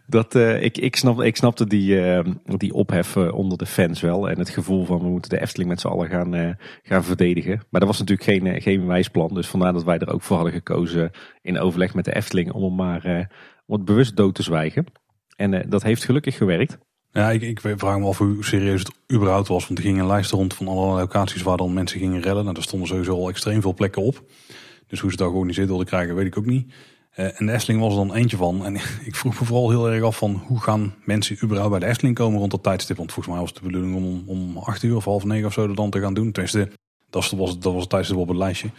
dat, 0.07 0.35
ik, 0.35 0.77
ik, 0.77 0.95
snap, 0.95 1.21
ik 1.21 1.35
snapte 1.35 1.67
die, 1.67 2.01
die 2.43 2.73
ophef 2.73 3.17
onder 3.17 3.57
de 3.57 3.65
fans 3.65 4.01
wel. 4.01 4.29
En 4.29 4.39
het 4.39 4.49
gevoel 4.49 4.85
van 4.85 4.99
we 4.99 5.07
moeten 5.07 5.29
de 5.29 5.41
Efteling 5.41 5.69
met 5.69 5.79
z'n 5.79 5.87
allen 5.87 6.09
gaan, 6.09 6.57
gaan 6.83 7.03
verdedigen. 7.03 7.61
Maar 7.69 7.79
dat 7.79 7.89
was 7.89 7.99
natuurlijk 7.99 8.29
geen, 8.29 8.61
geen 8.61 8.85
wijsplan. 8.85 9.33
Dus 9.33 9.47
vandaar 9.47 9.73
dat 9.73 9.83
wij 9.83 9.97
er 9.97 10.13
ook 10.13 10.21
voor 10.21 10.35
hadden 10.35 10.53
gekozen 10.53 11.11
in 11.41 11.59
overleg 11.59 11.93
met 11.93 12.05
de 12.05 12.15
Efteling 12.15 12.51
om 12.51 12.63
hem 12.63 12.75
maar 12.75 13.29
om 13.65 13.85
bewust 13.85 14.15
dood 14.15 14.35
te 14.35 14.43
zwijgen. 14.43 14.85
En 15.35 15.69
dat 15.69 15.83
heeft 15.83 16.03
gelukkig 16.03 16.37
gewerkt. 16.37 16.77
Ja, 17.11 17.31
ik, 17.31 17.41
ik 17.41 17.59
vraag 17.59 17.97
me 17.99 18.05
af 18.05 18.17
hoe 18.17 18.43
serieus 18.43 18.79
het 18.79 18.91
überhaupt 19.13 19.47
was. 19.47 19.67
Want 19.67 19.79
er 19.79 19.85
ging 19.85 19.99
een 19.99 20.07
lijst 20.07 20.31
rond 20.31 20.53
van 20.53 20.67
allerlei 20.67 20.99
locaties 20.99 21.41
waar 21.41 21.57
dan 21.57 21.73
mensen 21.73 21.99
gingen 21.99 22.21
rellen. 22.21 22.43
Nou, 22.43 22.53
daar 22.53 22.63
stonden 22.63 22.87
sowieso 22.87 23.15
al 23.15 23.29
extreem 23.29 23.61
veel 23.61 23.73
plekken 23.73 24.01
op. 24.01 24.23
Dus 24.87 24.99
hoe 24.99 25.11
ze 25.11 25.17
dat 25.17 25.27
georganiseerd 25.27 25.67
wilden 25.67 25.85
krijgen, 25.85 26.15
weet 26.15 26.25
ik 26.25 26.37
ook 26.37 26.45
niet. 26.45 26.73
Uh, 27.15 27.39
en 27.39 27.45
de 27.45 27.51
Efteling 27.51 27.81
was 27.81 27.91
er 27.91 28.07
dan 28.07 28.15
eentje 28.15 28.37
van. 28.37 28.65
En 28.65 28.75
ik 29.09 29.15
vroeg 29.15 29.39
me 29.39 29.45
vooral 29.45 29.69
heel 29.69 29.91
erg 29.91 30.03
af 30.03 30.17
van 30.17 30.43
hoe 30.47 30.61
gaan 30.61 30.95
mensen 31.03 31.37
überhaupt 31.43 31.71
bij 31.71 31.79
de 31.79 31.85
Efteling 31.85 32.15
komen 32.15 32.39
rond 32.39 32.51
dat 32.51 32.63
tijdstip. 32.63 32.97
Want 32.97 33.11
volgens 33.11 33.35
mij 33.35 33.43
was 33.43 33.53
het 33.53 33.63
de 33.63 33.65
bedoeling 33.65 33.95
om, 33.95 34.23
om 34.27 34.57
acht 34.57 34.83
uur 34.83 34.95
of 34.95 35.05
half 35.05 35.23
negen 35.23 35.47
of 35.47 35.53
zo 35.53 35.67
er 35.67 35.75
dan 35.75 35.89
te 35.89 35.99
gaan 35.99 36.13
doen. 36.13 36.31
Tenminste, 36.31 36.71
dat 37.09 37.29
was, 37.29 37.59
dat 37.59 37.73
was 37.73 37.81
het 37.81 37.89
tijdstip 37.89 38.17
op 38.17 38.27
het 38.27 38.37
lijstje. 38.37 38.69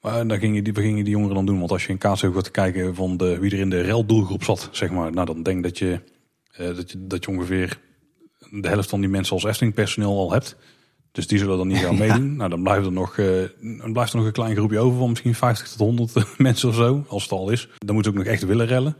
Maar 0.00 0.26
daar 0.26 0.38
gingen 0.38 0.64
die, 0.64 0.74
gingen 0.74 1.04
die 1.04 1.12
jongeren 1.12 1.34
dan 1.34 1.46
doen. 1.46 1.58
Want 1.58 1.70
als 1.70 1.82
je 1.82 1.88
in 1.88 1.98
Kaatsheuvel 1.98 2.40
gaat 2.40 2.50
kijken 2.50 2.94
van 2.94 3.16
de, 3.16 3.38
wie 3.38 3.52
er 3.52 3.58
in 3.58 3.70
de 3.70 3.80
reldoelgroep 3.80 4.44
zat, 4.44 4.68
zeg 4.72 4.90
maar. 4.90 5.12
Nou, 5.12 5.26
dan 5.26 5.42
denk 5.42 5.62
dat 5.62 5.78
je 5.78 6.00
eh, 6.52 6.76
dat, 6.76 6.90
je, 6.90 7.06
dat 7.06 7.24
je 7.24 7.30
ongeveer 7.30 7.80
de 8.50 8.68
helft 8.68 8.88
van 8.88 9.00
die 9.00 9.08
mensen 9.08 9.34
als 9.34 9.44
Efteling 9.44 9.74
personeel 9.74 10.18
al 10.18 10.32
hebt. 10.32 10.56
Dus 11.12 11.26
die 11.26 11.38
zullen 11.38 11.56
dan 11.56 11.68
niet 11.68 11.78
gaan 11.78 11.98
meedoen. 12.06 12.36
nou, 12.36 12.50
dan 12.50 12.62
blijft 12.62 12.86
er 12.86 12.92
nog, 12.92 13.16
uh, 13.16 13.48
dan 13.60 13.92
blijft 13.92 14.12
er 14.12 14.18
nog 14.18 14.26
een 14.26 14.32
klein 14.32 14.56
groepje 14.56 14.78
over 14.78 14.98
van 14.98 15.08
misschien 15.08 15.34
50 15.34 15.68
tot 15.68 15.78
100 15.78 16.12
mensen 16.38 16.68
of 16.68 16.74
zo, 16.74 17.04
als 17.08 17.22
het 17.22 17.32
al 17.32 17.50
is. 17.50 17.68
Dan 17.78 17.94
moeten 17.94 18.12
ze 18.12 18.18
ook 18.18 18.24
nog 18.24 18.34
echt 18.34 18.46
willen 18.46 18.66
rellen. 18.66 18.96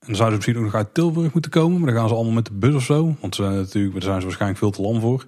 En 0.00 0.06
dan 0.06 0.16
zouden 0.16 0.42
ze 0.42 0.48
misschien 0.48 0.56
ook 0.56 0.72
nog 0.72 0.84
uit 0.84 0.94
Tilburg 0.94 1.32
moeten 1.32 1.50
komen, 1.50 1.80
maar 1.80 1.90
dan 1.90 1.98
gaan 1.98 2.08
ze 2.08 2.14
allemaal 2.14 2.32
met 2.32 2.46
de 2.46 2.54
bus 2.54 2.74
of 2.74 2.84
zo. 2.84 3.16
Want 3.20 3.34
ze 3.34 3.42
zijn 3.42 3.54
natuurlijk, 3.54 3.92
daar 3.92 4.02
zijn 4.02 4.18
ze 4.18 4.26
waarschijnlijk 4.26 4.60
veel 4.60 4.70
te 4.70 4.82
lam 4.82 5.00
voor. 5.00 5.26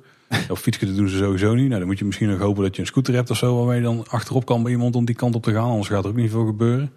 Of 0.49 0.61
fietsen 0.61 0.97
doen 0.97 1.09
ze 1.09 1.17
sowieso 1.17 1.55
niet. 1.55 1.67
Nou, 1.67 1.79
dan 1.79 1.89
moet 1.89 1.99
je 1.99 2.05
misschien 2.05 2.29
nog 2.29 2.39
hopen 2.39 2.63
dat 2.63 2.75
je 2.75 2.81
een 2.81 2.87
scooter 2.87 3.15
hebt 3.15 3.31
of 3.31 3.37
zo, 3.37 3.57
waarmee 3.57 3.77
je 3.77 3.83
dan 3.83 4.05
achterop 4.09 4.45
kan 4.45 4.63
bij 4.63 4.73
iemand 4.73 4.97
om 4.97 5.05
die 5.05 5.15
kant 5.15 5.35
op 5.35 5.43
te 5.43 5.53
gaan. 5.53 5.71
Anders 5.71 5.89
gaat 5.89 6.05
er 6.05 6.11
ook 6.11 6.17
niet 6.17 6.31
veel 6.31 6.47
gebeuren. 6.47 6.93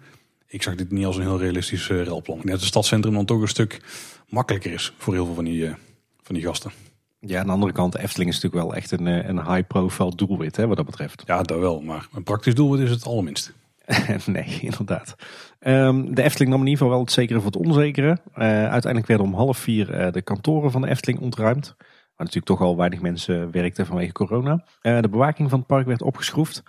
Ik 0.46 0.62
zag 0.62 0.74
dit 0.74 0.90
niet 0.90 1.04
als 1.04 1.16
een 1.16 1.22
heel 1.22 1.38
realistisch 1.38 1.88
uh, 1.88 2.02
relplan. 2.02 2.40
Net 2.42 2.54
het 2.54 2.64
stadscentrum 2.64 3.14
dan 3.14 3.24
toch 3.24 3.40
een 3.40 3.48
stuk 3.48 3.80
makkelijker 4.28 4.72
is 4.72 4.92
voor 4.98 5.14
heel 5.14 5.24
veel 5.24 5.34
van 5.34 5.44
die, 5.44 5.64
uh, 5.64 5.74
van 6.22 6.34
die 6.34 6.44
gasten. 6.44 6.70
Ja, 7.20 7.40
aan 7.40 7.46
de 7.46 7.52
andere 7.52 7.72
kant, 7.72 7.96
Efteling 7.96 8.30
is 8.30 8.40
natuurlijk 8.40 8.62
wel 8.62 8.74
echt 8.74 8.90
een, 8.90 9.06
eh, 9.06 9.28
een 9.28 9.52
high-profile 9.52 10.14
doelwit 10.14 10.56
hè, 10.56 10.66
wat 10.66 10.76
dat 10.76 10.86
betreft. 10.86 11.22
Ja, 11.26 11.42
dat 11.42 11.58
wel. 11.58 11.80
Maar 11.80 12.08
een 12.14 12.22
praktisch 12.22 12.54
doelwit 12.54 12.80
is 12.80 12.90
het 12.90 13.04
allerminst. 13.04 13.52
nee, 14.26 14.58
inderdaad. 14.60 15.14
Um, 15.60 16.14
de 16.14 16.22
Efteling 16.22 16.50
nam 16.50 16.60
in 16.60 16.66
ieder 16.66 16.78
geval 16.78 16.88
wel 16.88 17.00
het 17.00 17.12
zekere 17.12 17.40
voor 17.40 17.50
het 17.50 17.66
onzekere. 17.66 18.08
Uh, 18.08 18.44
uiteindelijk 18.46 19.06
werden 19.06 19.26
om 19.26 19.34
half 19.34 19.58
vier 19.58 20.12
de 20.12 20.22
kantoren 20.22 20.70
van 20.70 20.80
de 20.80 20.88
Efteling 20.88 21.20
ontruimd. 21.20 21.76
Waar 22.16 22.26
natuurlijk 22.26 22.46
toch 22.46 22.60
al 22.60 22.76
weinig 22.76 23.00
mensen 23.00 23.50
werkten 23.50 23.86
vanwege 23.86 24.12
corona. 24.12 24.64
de 24.80 25.08
bewaking 25.10 25.50
van 25.50 25.58
het 25.58 25.68
park 25.68 25.86
werd 25.86 26.02
opgeschroefd 26.02 26.62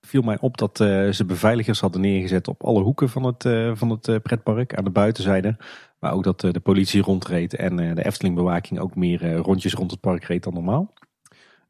viel 0.00 0.22
mij 0.22 0.38
op 0.40 0.58
dat 0.58 0.80
uh, 0.80 1.10
ze 1.10 1.24
beveiligers 1.24 1.80
hadden 1.80 2.00
neergezet 2.00 2.48
op 2.48 2.64
alle 2.64 2.82
hoeken 2.82 3.08
van 3.08 3.24
het, 3.24 3.44
uh, 3.44 3.70
van 3.74 3.90
het 3.90 4.22
pretpark 4.22 4.74
aan 4.74 4.84
de 4.84 4.90
buitenzijde. 4.90 5.56
Maar 5.98 6.12
ook 6.12 6.24
dat 6.24 6.40
de 6.40 6.60
politie 6.62 7.02
rondreed 7.02 7.54
en 7.54 7.76
de 7.76 8.04
Efteling-bewaking 8.04 8.80
ook 8.80 8.94
meer 8.94 9.34
rondjes 9.36 9.74
rond 9.74 9.90
het 9.90 10.00
park 10.00 10.24
reed 10.24 10.42
dan 10.42 10.54
normaal. 10.54 10.94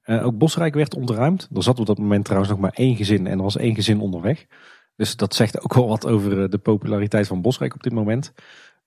ook 0.05 0.39
Bosrijk 0.39 0.75
werd 0.75 0.95
ontruimd. 0.95 1.49
Er 1.55 1.63
zat 1.63 1.81
op 1.81 1.87
dat 1.87 1.99
moment 1.99 2.25
trouwens 2.25 2.51
nog 2.51 2.61
maar 2.61 2.73
één 2.75 2.97
gezin 2.97 3.27
en 3.27 3.37
er 3.37 3.43
was 3.43 3.57
één 3.57 3.75
gezin 3.75 4.01
onderweg. 4.01 4.47
Dus 4.97 5.17
dat 5.17 5.35
zegt 5.35 5.61
ook 5.61 5.75
wel 5.75 5.89
wat 5.89 6.07
over 6.07 6.51
de 6.51 6.59
populariteit 6.59 7.27
van 7.27 7.43
Bosrijk 7.43 7.75
op 7.75 7.83
dit 7.83 7.93
moment. 7.93 8.33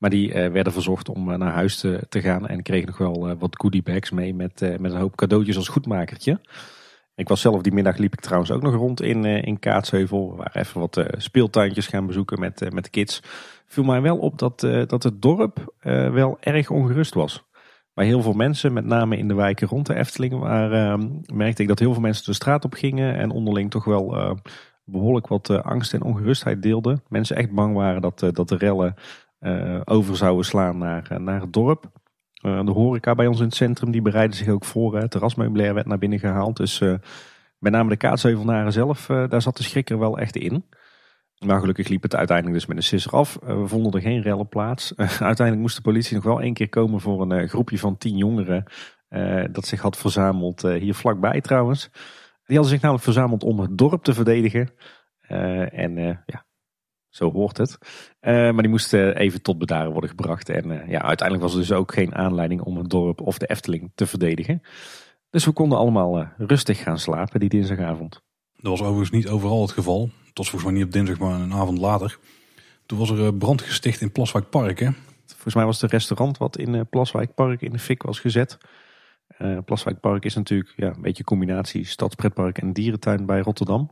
Maar 0.04 0.12
die 0.12 0.34
werden 0.34 0.74
verzocht 0.74 1.10
om 1.10 1.38
naar 1.38 1.54
huis 1.54 1.78
te, 1.78 2.06
te, 2.10 2.22
gaan 2.22 2.48
en 2.48 2.62
kregen 2.62 2.88
nog 2.88 2.98
wel 2.98 3.38
wat 3.38 3.56
goodiebags 3.60 4.12
mee 4.12 4.34
met, 4.34 4.60
met 4.80 4.92
een 4.92 5.00
hoop 5.00 5.16
cadeautjes 5.16 5.56
als 5.58 5.68
goedmakertje. 5.68 6.40
Ik 7.16 7.28
was 7.28 7.42
zelf 7.42 7.62
die 7.62 7.74
middag 7.74 7.98
liep 7.98 8.14
ik 8.14 8.20
trouwens 8.20 8.52
ook 8.52 8.62
nog 8.62 8.74
rond 8.74 9.02
in, 9.02 9.26
in 9.26 9.60
Kaatsheuvel. 9.60 10.30
We 10.30 10.36
waren 10.36 10.62
even 10.62 10.80
wat 10.80 11.06
speeltuintjes 11.18 11.88
gaan 11.88 12.06
bezoeken 12.06 12.40
met, 12.40 12.74
met 12.74 12.84
de 12.84 12.90
kids. 12.90 13.22
Viel 13.66 13.84
mij 13.84 14.02
wel 14.02 14.18
op 14.18 14.40
dat, 14.40 14.60
dat 14.88 15.04
het 15.04 15.22
dorp 15.22 15.74
wel 16.12 16.38
erg 16.40 16.70
ongerust 16.70 17.14
was. 17.14 17.44
Bij 17.94 18.06
heel 18.06 18.22
veel 18.22 18.34
mensen, 18.34 18.74
met 18.74 18.86
name 18.86 19.18
in 19.18 19.28
de 19.28 19.36
wijken 19.36 19.68
rond 19.68 19.86
de 19.86 19.96
Efteling, 19.96 20.40
waar, 20.40 20.72
ehm, 20.72 21.08
merkte 21.34 21.62
ik 21.62 21.68
dat 21.68 21.80
heel 21.80 21.94
veel 21.94 22.02
mensen 22.02 22.26
de 22.26 22.34
straat 22.34 22.66
op 22.66 22.74
gingen. 22.74 23.16
En 23.16 23.32
onderling 23.32 23.72
toch 23.72 23.86
wel 23.86 24.38
behoorlijk 24.86 25.28
wat 25.28 25.50
angst 25.50 25.94
en 25.94 26.04
ongerustheid 26.04 26.62
deelden. 26.62 27.04
Mensen 27.08 27.36
echt 27.36 27.52
bang 27.52 27.76
waren 27.76 28.02
dat, 28.02 28.20
dat 28.20 28.50
de 28.50 28.58
rellen 28.58 28.96
over 29.84 30.16
zouden 30.16 30.46
slaan 30.46 30.78
naar, 30.78 31.22
naar 31.22 31.42
het 31.42 31.54
dorp. 31.54 31.92
Uh, 32.46 32.66
de 32.66 32.72
horeca 32.72 33.16
bij 33.16 33.28
ons 33.28 33.40
in 33.40 33.46
het 33.46 33.56
centrum 33.56 33.92
die 33.92 34.02
bereiden 34.02 34.38
zich 34.38 34.48
ook 34.48 34.66
voor. 34.66 34.98
Het 34.98 35.12
terrasmeubilair 35.12 35.74
werd 35.74 35.88
naar 35.88 35.98
binnen 35.98 36.20
gehaald. 36.20 36.58
Dus 36.58 36.80
met 37.60 37.72
name 37.72 37.90
de 37.90 37.98
kaatsheuvelnaren 37.98 38.72
zelf, 38.72 39.06
daar 39.06 39.42
zat 39.42 39.58
de 39.58 39.64
schrik 39.64 39.90
er 39.90 40.00
wel 40.00 40.18
echt 40.18 40.36
in. 40.36 40.66
Maar 41.46 41.60
gelukkig 41.60 41.88
liep 41.88 42.02
het 42.04 42.16
uiteindelijk 42.16 42.58
dus 42.58 42.68
met 42.68 42.78
een 42.78 42.84
sisser 42.84 43.12
af. 43.12 43.36
Eh, 43.36 43.62
we 43.62 43.68
vonden 43.68 43.92
er 43.92 44.02
geen 44.02 44.22
rellen 44.22 44.48
plaats. 44.48 44.96
uiteindelijk 44.98 45.60
moest 45.60 45.76
de 45.76 45.82
politie 45.82 46.16
nog 46.16 46.24
wel 46.24 46.42
één 46.42 46.54
keer 46.54 46.70
komen 46.70 47.00
voor 47.00 47.22
een 47.22 47.32
eh, 47.32 47.50
groepje 47.50 47.80
van 47.80 47.98
tien 47.98 48.18
jongeren. 48.18 48.64
eh, 49.08 49.44
dat 49.52 49.66
zich 49.66 49.82
had 49.82 49.98
verzameld 49.98 50.64
eh, 50.64 50.82
hier 50.82 50.96
vlakbij 50.96 51.42
trouwens. 51.42 51.90
Die 52.46 52.56
hadden 52.56 52.74
zich 52.74 52.82
namelijk 52.82 53.04
verzameld 53.06 53.44
om 53.44 53.60
het 53.60 53.78
dorp 53.78 54.04
te 54.04 54.14
verdedigen. 54.14 54.70
Eh, 55.22 55.80
en 55.80 55.98
eh, 55.98 56.18
ja, 56.26 56.46
zo 57.14 57.32
hoort 57.32 57.58
het. 57.58 57.78
Eh, 58.20 58.34
maar 58.34 58.62
die 58.62 58.70
moesten 58.70 59.16
even 59.18 59.42
tot 59.42 59.58
bedaren 59.58 59.92
worden 59.92 60.10
gebracht. 60.10 60.50
En 60.50 60.82
eh, 60.82 60.90
ja, 60.90 61.02
uiteindelijk 61.02 61.48
was 61.48 61.54
er 61.54 61.68
dus 61.68 61.72
ook 61.72 61.94
geen 61.94 62.16
aanleiding 62.16 62.62
om 62.62 62.78
het 62.78 62.90
dorp 62.90 63.22
of 63.22 63.38
de 63.38 63.48
Efteling 63.48 63.92
te 63.96 64.06
verdedigen. 64.06 64.62
Dus 65.34 65.46
we 65.46 65.52
konden 65.52 65.78
allemaal 65.78 66.20
eh, 66.20 66.28
rustig 66.38 66.84
gaan 66.84 67.00
slapen 67.00 67.40
die 67.40 67.50
dinsdagavond. 67.50 68.22
Dat 68.54 68.72
was 68.72 68.82
overigens 68.82 69.10
niet 69.10 69.28
overal 69.28 69.62
het 69.62 69.72
geval. 69.72 70.10
Was 70.34 70.50
volgens 70.50 70.64
mij 70.64 70.74
niet 70.74 70.84
op 70.84 70.92
dinsdag, 70.92 71.20
maar 71.20 71.40
een 71.40 71.54
avond 71.54 71.78
later. 71.78 72.20
Toen 72.86 72.98
was 72.98 73.10
er 73.10 73.26
eh, 73.26 73.38
brand 73.38 73.62
gesticht 73.62 74.02
in 74.02 74.12
Plaswijk 74.12 74.50
Park. 74.50 74.80
Hè? 74.80 74.90
Volgens 75.26 75.56
mij 75.56 75.66
was 75.66 75.82
het 75.82 75.84
een 75.84 75.98
restaurant 75.98 76.38
wat 76.38 76.58
in 76.58 76.76
eh, 76.76 76.82
Plaswijkpark 76.90 77.62
in 77.62 77.72
de 77.72 77.80
fik 77.80 78.04
was 78.04 78.20
gezet. 78.20 78.58
Eh 79.28 79.58
Plaswijkpark 79.66 80.26
is 80.26 80.36
natuurlijk 80.36 80.74
ja, 80.76 80.88
een 80.88 81.02
beetje 81.02 81.20
een 81.20 81.26
combinatie 81.26 81.86
stadspretpark 81.86 82.58
en 82.58 82.74
dierentuin 82.74 83.26
bij 83.26 83.40
Rotterdam. 83.40 83.92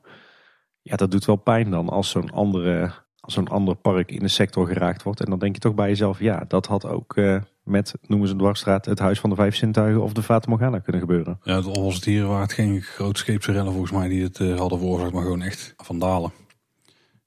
Ja, 0.81 0.95
dat 0.95 1.11
doet 1.11 1.25
wel 1.25 1.35
pijn 1.35 1.69
dan 1.69 1.89
als 1.89 2.09
zo'n 2.09 2.31
andere, 2.31 2.93
als 3.21 3.33
zo'n 3.33 3.47
ander 3.47 3.75
park 3.75 4.11
in 4.11 4.19
de 4.19 4.27
sector 4.27 4.67
geraakt 4.67 5.03
wordt. 5.03 5.19
En 5.19 5.29
dan 5.29 5.39
denk 5.39 5.55
je 5.55 5.61
toch 5.61 5.75
bij 5.75 5.87
jezelf, 5.87 6.19
ja, 6.19 6.45
dat 6.47 6.65
had 6.65 6.85
ook 6.85 7.15
eh, 7.17 7.37
met, 7.63 7.93
noemen 8.07 8.27
ze 8.27 8.33
een 8.33 8.39
dwarsstraat, 8.39 8.85
het 8.85 8.99
Huis 8.99 9.19
van 9.19 9.29
de 9.29 9.35
Vijf 9.35 9.55
Zintuigen 9.55 10.01
of 10.03 10.13
de 10.13 10.23
Fata 10.23 10.49
Morgana 10.49 10.79
kunnen 10.79 11.01
gebeuren. 11.01 11.39
Ja, 11.43 11.55
al 11.55 11.83
was 11.83 11.95
het 11.95 12.05
hier, 12.05 12.25
waren 12.25 12.41
het 12.41 12.53
geen 12.53 12.81
grootscheepse 12.81 13.51
rellen 13.51 13.71
volgens 13.71 13.91
mij 13.91 14.07
die 14.07 14.23
het 14.23 14.39
eh, 14.39 14.57
hadden 14.59 14.79
veroorzaakt, 14.79 15.13
maar 15.13 15.21
gewoon 15.23 15.41
echt 15.41 15.73
vandalen. 15.77 16.31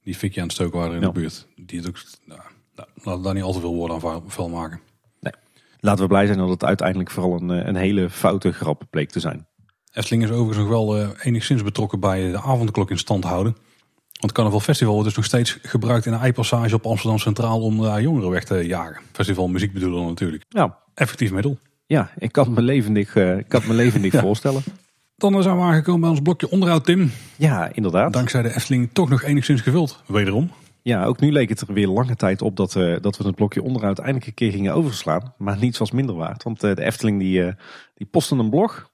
Die 0.03 0.15
fikje 0.15 0.39
aan 0.41 0.47
het 0.47 0.55
stoken 0.55 0.79
waren 0.79 0.95
in 0.95 1.01
Ja. 1.01 1.07
de 1.07 1.13
buurt. 1.19 1.47
Die 1.55 1.79
het 1.79 1.87
ook, 1.87 1.97
nou, 2.25 2.39
nou, 2.75 2.89
laten 2.95 3.17
we 3.17 3.23
daar 3.23 3.33
niet 3.33 3.43
al 3.43 3.53
te 3.53 3.59
veel 3.59 3.73
woorden 3.75 4.01
aan 4.03 4.23
vuil- 4.27 4.49
maken. 4.49 4.79
Laten 5.79 6.01
we 6.03 6.09
blij 6.09 6.25
zijn 6.25 6.37
dat 6.37 6.49
het 6.49 6.63
uiteindelijk 6.63 7.11
vooral 7.11 7.41
een, 7.41 7.49
eh, 7.51 7.67
een 7.67 7.75
hele 7.75 8.09
foute 8.09 8.51
grap 8.51 8.83
bleek 8.89 9.09
te 9.09 9.19
zijn. 9.19 9.47
Efteling 9.91 10.23
is 10.23 10.29
overigens 10.29 10.57
nog 10.57 10.67
wel 10.67 11.15
enigszins 11.15 11.63
betrokken 11.63 11.99
bij 11.99 12.31
de 12.31 12.41
avondklok 12.41 12.89
in 12.91 12.97
stand 12.97 13.23
houden. 13.23 13.55
Want 14.19 14.31
Carnaval 14.31 14.59
Festival 14.59 14.93
wordt 14.93 15.07
dus 15.07 15.17
nog 15.17 15.25
steeds 15.25 15.57
gebruikt 15.61 16.05
in 16.05 16.13
een 16.13 16.19
eipassage 16.19 16.75
op 16.75 16.85
Amsterdam 16.85 17.19
Centraal 17.19 17.61
om 17.61 17.81
daar 17.81 18.01
jongeren 18.01 18.29
weg 18.29 18.43
te 18.43 18.55
jagen. 18.67 19.01
Festival 19.11 19.47
muziek 19.47 19.73
bedoelen 19.73 20.05
natuurlijk. 20.05 20.43
Ja, 20.49 20.77
Effectief 20.93 21.31
middel. 21.31 21.57
ja 21.85 22.09
ik 22.17 22.31
kan 22.31 22.53
me 22.53 22.61
levendig, 22.61 23.15
eh, 23.15 23.37
ik 23.37 23.47
kan 23.47 23.61
me 23.67 23.73
levendig 23.73 24.13
Ja. 24.15 24.21
voorstellen. 24.21 24.63
Dan 25.17 25.43
zijn 25.43 25.55
we 25.57 25.61
aangekomen 25.63 26.01
bij 26.01 26.09
ons 26.09 26.19
blokje 26.21 26.49
onderhoud, 26.49 26.85
Tim. 26.85 27.11
Ja, 27.35 27.69
inderdaad. 27.73 28.13
Dankzij 28.13 28.41
de 28.41 28.55
Efteling 28.55 28.89
toch 28.93 29.09
nog 29.09 29.23
enigszins 29.23 29.61
gevuld. 29.61 30.01
Wederom. 30.07 30.51
Ja, 30.81 31.05
ook 31.05 31.19
nu 31.19 31.31
leek 31.31 31.49
het 31.49 31.61
er 31.61 31.73
weer 31.73 31.87
lange 31.87 32.15
tijd 32.15 32.41
op 32.41 32.55
dat, 32.55 32.75
eh, 32.75 32.95
dat 33.01 33.17
we 33.17 33.23
het 33.25 33.35
blokje 33.35 33.63
onderhoud 33.63 33.97
eindelijk 33.99 34.27
een 34.27 34.33
keer 34.33 34.51
gingen 34.51 34.73
overslaan. 34.73 35.33
Maar 35.37 35.57
niets 35.57 35.77
was 35.77 35.91
minder 35.91 36.15
waard. 36.15 36.43
Want 36.43 36.63
eh, 36.63 36.75
de 36.75 36.83
Efteling 36.83 37.19
die, 37.19 37.43
eh, 37.45 37.53
die 37.95 38.07
postte 38.07 38.35
een 38.35 38.49
blog 38.49 38.89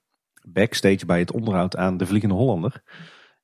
backstage 0.47 1.05
bij 1.05 1.19
het 1.19 1.31
onderhoud 1.31 1.75
aan 1.77 1.97
de 1.97 2.05
Vliegende 2.05 2.35
Hollander. 2.35 2.81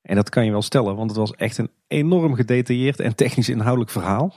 En 0.08 0.14
dat 0.16 0.28
kan 0.28 0.44
je 0.44 0.50
wel 0.50 0.62
stellen, 0.62 0.96
want 0.96 1.10
het 1.10 1.18
was 1.18 1.34
echt 1.34 1.58
een 1.58 1.70
enorm 1.86 2.34
gedetailleerd 2.34 3.00
en 3.00 3.14
technisch 3.14 3.48
inhoudelijk 3.48 3.90
verhaal. 3.90 4.32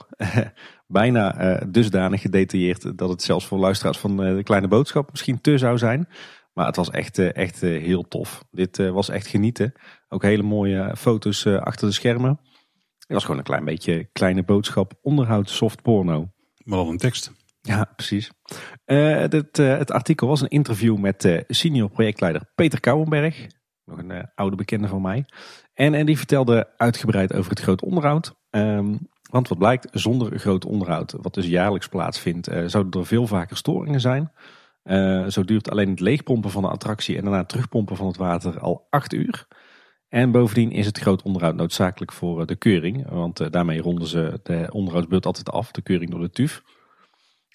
Bijna 0.86 1.36
eh, 1.38 1.66
dusdanig 1.68 2.20
gedetailleerd 2.20 2.98
dat 2.98 3.08
het 3.08 3.22
zelfs 3.22 3.46
voor 3.46 3.58
luisteraars 3.58 3.98
van 3.98 4.22
eh, 4.22 4.36
de 4.36 4.42
kleine 4.42 4.68
boodschap 4.68 5.10
misschien 5.10 5.40
te 5.40 5.58
zou 5.58 5.78
zijn. 5.78 6.08
Maar 6.52 6.66
het 6.66 6.76
was 6.76 6.90
echt, 6.90 7.18
eh, 7.18 7.34
echt 7.34 7.62
eh, 7.62 7.82
heel 7.82 8.08
tof. 8.08 8.44
Dit 8.50 8.78
eh, 8.78 8.90
was 8.90 9.08
echt 9.08 9.26
genieten. 9.26 9.72
Ook 10.08 10.22
hele 10.22 10.42
mooie 10.42 10.96
foto's 10.96 11.44
eh, 11.44 11.56
achter 11.56 11.86
de 11.86 11.94
schermen. 11.94 12.40
Het 12.98 13.12
was 13.12 13.22
gewoon 13.22 13.38
een 13.38 13.44
klein 13.44 13.64
beetje 13.64 14.08
kleine 14.12 14.42
boodschap 14.42 14.92
onderhoud 15.02 15.50
soft 15.50 15.82
porno. 15.82 16.28
Maar 16.64 16.78
dan 16.78 16.88
een 16.88 16.98
tekst. 16.98 17.32
Ja, 17.60 17.92
precies. 17.96 18.30
Eh, 18.84 19.28
dit, 19.28 19.58
eh, 19.58 19.78
het 19.78 19.90
artikel 19.90 20.26
was 20.28 20.40
een 20.40 20.48
interview 20.48 20.96
met 20.98 21.24
eh, 21.24 21.40
senior 21.48 21.90
projectleider 21.90 22.50
Peter 22.54 22.80
Kouwenberg. 22.80 23.46
Nog 23.84 23.98
een 23.98 24.10
eh, 24.10 24.22
oude 24.34 24.56
bekende 24.56 24.88
van 24.88 25.02
mij. 25.02 25.24
En, 25.74 25.94
en 25.94 26.06
die 26.06 26.16
vertelde 26.16 26.68
uitgebreid 26.76 27.34
over 27.34 27.50
het 27.50 27.60
groot 27.60 27.82
onderhoud. 27.82 28.34
Ehm, 28.50 28.94
want 29.30 29.48
wat 29.48 29.58
blijkt, 29.58 29.88
zonder 29.92 30.38
groot 30.38 30.64
onderhoud, 30.64 31.14
wat 31.20 31.34
dus 31.34 31.46
jaarlijks 31.46 31.88
plaatsvindt, 31.88 32.48
eh, 32.48 32.64
zouden 32.66 33.00
er 33.00 33.06
veel 33.06 33.26
vaker 33.26 33.56
storingen 33.56 34.00
zijn. 34.00 34.32
Eh, 34.82 35.26
zo 35.26 35.44
duurt 35.44 35.70
alleen 35.70 35.90
het 35.90 36.00
leegpompen 36.00 36.50
van 36.50 36.62
de 36.62 36.68
attractie 36.68 37.16
en 37.16 37.22
daarna 37.22 37.44
terugpompen 37.44 37.96
van 37.96 38.06
het 38.06 38.16
water 38.16 38.60
al 38.60 38.86
acht 38.90 39.12
uur. 39.12 39.46
En 40.08 40.30
bovendien 40.30 40.70
is 40.70 40.86
het 40.86 40.98
groot 40.98 41.22
onderhoud 41.22 41.54
noodzakelijk 41.54 42.12
voor 42.12 42.40
eh, 42.40 42.46
de 42.46 42.56
keuring. 42.56 43.08
Want 43.10 43.52
daarmee 43.52 43.80
ronden 43.80 44.06
ze 44.06 44.40
de 44.42 44.68
onderhoudsbeurt 44.70 45.26
altijd 45.26 45.50
af, 45.50 45.70
de 45.70 45.82
keuring 45.82 46.10
door 46.10 46.20
de 46.20 46.30
TUF. 46.30 46.62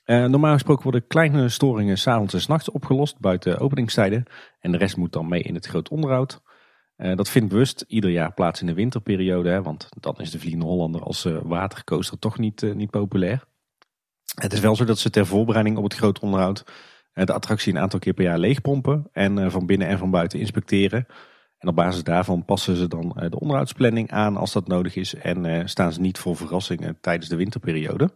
Normaal 0.06 0.54
gesproken 0.54 0.84
worden 0.84 1.08
kleine 1.08 1.50
storingen 1.50 1.98
s'avonds 1.98 2.34
en 2.34 2.42
's 2.42 2.48
nachts 2.48 2.72
opgelost 2.72 3.20
buiten 3.20 3.60
openingstijden. 3.60 4.24
En 4.60 4.72
de 4.72 4.78
rest 4.78 4.98
moet 4.98 5.14
dan 5.14 5.28
mee 5.28 5.42
in 5.42 5.54
het 5.54 5.66
groot 5.66 5.90
onderhoud. 5.90 6.42
Eh, 6.98 7.16
dat 7.16 7.30
vindt 7.30 7.50
bewust 7.50 7.86
ieder 7.88 8.10
jaar 8.10 8.34
plaats 8.34 8.62
in 8.62 8.68
de 8.68 8.74
winterperiode. 8.74 9.50
Hè, 9.50 9.62
want 9.62 9.90
dan 10.00 10.16
is 10.18 10.32
de 10.32 10.40
Vliegende 10.40 10.66
Hollander 10.66 11.04
als 11.04 11.26
eh, 11.26 11.38
watercoaster 11.44 12.20
toch 12.20 12.38
niet, 12.38 12.64
eh, 12.64 12.74
niet 12.74 12.90
populair. 12.90 13.44
Het 14.36 14.54
is 14.54 14.60
wel 14.60 14.76
zo 14.76 14.86
dat 14.86 15.00
ze 15.00 15.10
ter 15.10 15.26
voorbereiding 15.26 15.78
op 15.78 15.84
het 15.84 15.96
groot 15.96 16.20
onderhoud 16.20 16.64
de 17.14 17.34
attractie 17.34 17.74
een 17.74 17.80
aantal 17.80 18.00
keer 18.00 18.14
per 18.14 18.24
jaar 18.24 18.38
leegpompen. 18.38 19.08
En 19.12 19.52
van 19.52 19.66
binnen 19.66 19.88
en 19.88 19.98
van 19.98 20.12
buiten 20.12 20.40
inspecteren. 20.40 21.06
En 21.58 21.68
op 21.68 21.76
basis 21.76 22.04
daarvan 22.04 22.46
passen 22.46 22.76
ze 22.76 22.88
dan 22.88 23.16
de 23.30 23.40
onderhoudsplanning 23.40 24.12
aan 24.12 24.38
als 24.38 24.54
dat 24.54 24.68
nodig 24.68 24.96
is. 24.96 25.14
En 25.14 25.70
staan 25.70 25.94
ze 25.94 26.00
niet 26.00 26.18
voor 26.18 26.36
verrassingen 26.36 26.98
tijdens 27.02 27.30
de 27.30 27.36
winterperiode. 27.36 28.10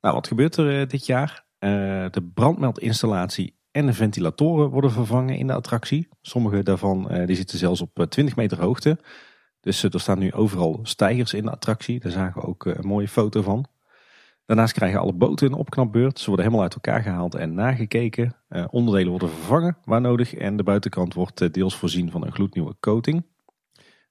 Nou, 0.00 0.14
wat 0.14 0.26
gebeurt 0.26 0.56
er 0.56 0.88
dit 0.88 1.06
jaar? 1.06 1.46
De 1.58 2.30
brandmeldinstallatie 2.34 3.61
en 3.72 3.86
de 3.86 3.92
ventilatoren 3.92 4.70
worden 4.70 4.90
vervangen 4.90 5.36
in 5.36 5.46
de 5.46 5.52
attractie. 5.52 6.08
Sommige 6.20 6.62
daarvan 6.62 7.10
eh, 7.10 7.26
die 7.26 7.36
zitten 7.36 7.58
zelfs 7.58 7.80
op 7.80 7.98
eh, 7.98 8.06
20 8.06 8.36
meter 8.36 8.60
hoogte. 8.60 8.98
Dus 9.60 9.84
eh, 9.84 9.92
er 9.92 10.00
staan 10.00 10.18
nu 10.18 10.32
overal 10.32 10.80
stijgers 10.82 11.34
in 11.34 11.44
de 11.44 11.50
attractie. 11.50 12.00
Daar 12.00 12.12
zagen 12.12 12.40
we 12.40 12.46
ook 12.46 12.66
eh, 12.66 12.74
een 12.74 12.86
mooie 12.86 13.08
foto 13.08 13.42
van. 13.42 13.66
Daarnaast 14.46 14.72
krijgen 14.72 15.00
alle 15.00 15.12
boten 15.12 15.46
een 15.46 15.58
opknapbeurt. 15.58 16.18
Ze 16.18 16.26
worden 16.26 16.44
helemaal 16.44 16.64
uit 16.64 16.74
elkaar 16.74 17.02
gehaald 17.02 17.34
en 17.34 17.54
nagekeken. 17.54 18.36
Eh, 18.48 18.64
onderdelen 18.70 19.10
worden 19.10 19.28
vervangen 19.28 19.76
waar 19.84 20.00
nodig. 20.00 20.34
En 20.34 20.56
de 20.56 20.62
buitenkant 20.62 21.14
wordt 21.14 21.40
eh, 21.40 21.50
deels 21.50 21.76
voorzien 21.76 22.10
van 22.10 22.24
een 22.24 22.32
gloednieuwe 22.32 22.74
coating. 22.80 23.24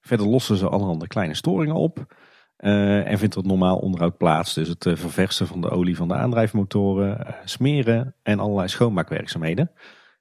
Verder 0.01 0.27
lossen 0.27 0.57
ze 0.57 0.69
allerhande 0.69 1.07
kleine 1.07 1.35
storingen 1.35 1.75
op. 1.75 2.15
Eh, 2.61 3.07
en 3.07 3.17
vindt 3.17 3.35
er 3.35 3.43
normaal 3.43 3.77
onderhoud 3.77 4.17
plaats. 4.17 4.53
Dus 4.53 4.67
het 4.67 4.85
eh, 4.85 4.95
verversen 4.95 5.47
van 5.47 5.61
de 5.61 5.69
olie 5.69 5.95
van 5.95 6.07
de 6.07 6.13
aandrijfmotoren, 6.13 7.27
eh, 7.27 7.33
smeren 7.45 8.15
en 8.23 8.39
allerlei 8.39 8.67
schoonmaakwerkzaamheden. 8.67 9.71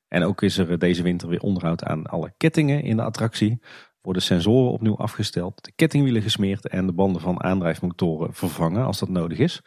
En 0.09 0.23
ook 0.23 0.43
is 0.43 0.59
er 0.59 0.79
deze 0.79 1.03
winter 1.03 1.29
weer 1.29 1.41
onderhoud 1.41 1.85
aan 1.85 2.07
alle 2.07 2.33
kettingen 2.37 2.83
in 2.83 2.97
de 2.97 3.03
attractie. 3.03 3.61
Worden 4.01 4.23
sensoren 4.23 4.73
opnieuw 4.73 4.97
afgesteld, 4.97 5.65
de 5.65 5.73
kettingwielen 5.77 6.23
gesmeerd 6.23 6.69
en 6.69 6.87
de 6.87 6.93
banden 6.93 7.23
van 7.23 7.43
aandrijfmotoren 7.43 8.35
vervangen 8.35 8.85
als 8.85 8.99
dat 8.99 9.09
nodig 9.09 9.39
is. 9.39 9.63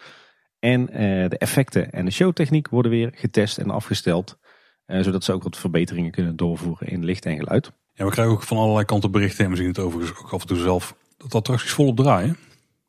En 0.60 0.86
de 1.30 1.38
effecten 1.38 1.92
en 1.92 2.06
de 2.06 2.12
showtechniek 2.12 2.70
worden 2.70 2.92
weer 2.92 3.12
getest 3.16 3.58
en 3.58 3.70
afgesteld. 3.70 4.38
zodat 4.86 5.24
ze 5.24 5.34
ook 5.34 5.44
wat 5.44 5.58
verbeteringen 5.58 6.12
kunnen 6.12 6.36
doorvoeren 6.36 6.88
in 6.88 7.06
licht 7.06 7.26
en 7.26 7.38
geluid. 7.38 7.72
Ja, 7.94 8.06
we 8.06 8.12
krijgen 8.12 8.34
ook 8.34 8.44
van 8.44 8.58
allerlei 8.58 8.86
kanten 8.86 9.12
berichten. 9.12 9.46
En 9.46 9.52
we 9.52 9.58
zien 9.58 9.68
het 9.68 9.80
overigens 9.80 10.20
ook 10.20 10.32
af 10.32 10.42
en 10.42 10.48
toe 10.48 10.58
zelf. 10.58 10.96
Dat 11.18 11.36
attracties 11.36 11.72
volop 11.72 11.98
draaien. 11.98 12.38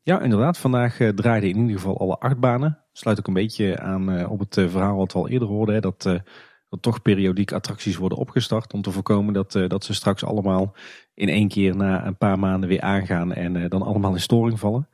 Ja, 0.05 0.21
inderdaad. 0.21 0.57
Vandaag 0.57 0.99
eh, 0.99 1.09
draaiden 1.09 1.49
in 1.49 1.57
ieder 1.57 1.75
geval 1.75 1.99
alle 1.99 2.17
acht 2.17 2.39
banen. 2.39 2.79
Sluit 2.91 3.19
ook 3.19 3.27
een 3.27 3.33
beetje 3.33 3.79
aan 3.79 4.11
eh, 4.11 4.31
op 4.31 4.39
het 4.39 4.57
eh, 4.57 4.69
verhaal 4.69 4.95
wat 4.95 5.13
we 5.13 5.19
al 5.19 5.29
eerder 5.29 5.47
hoorden. 5.47 5.75
Hè, 5.75 5.81
dat, 5.81 6.03
dat 6.69 6.81
toch 6.81 7.01
periodiek 7.01 7.51
attracties 7.51 7.95
worden 7.95 8.17
opgestart. 8.17 8.73
Om 8.73 8.81
te 8.81 8.91
voorkomen 8.91 9.33
dat, 9.33 9.51
dat 9.51 9.83
ze 9.83 9.93
straks 9.93 10.23
allemaal 10.23 10.73
in 11.13 11.29
één 11.29 11.47
keer 11.47 11.75
na 11.75 12.05
een 12.05 12.17
paar 12.17 12.39
maanden 12.39 12.69
weer 12.69 12.81
aangaan. 12.81 13.33
En 13.33 13.69
dan 13.69 13.81
allemaal 13.81 14.13
in 14.13 14.19
storing 14.19 14.59
vallen. 14.59 14.89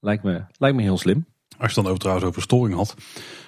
Lijkt 0.00 0.22
me, 0.22 0.44
lijkt 0.56 0.76
me 0.76 0.82
heel 0.82 0.98
slim. 0.98 1.26
Als 1.58 1.74
je 1.74 1.80
dan 1.80 1.86
over, 1.86 1.98
trouwens 1.98 2.26
over 2.26 2.42
storing 2.42 2.76
had. 2.76 2.94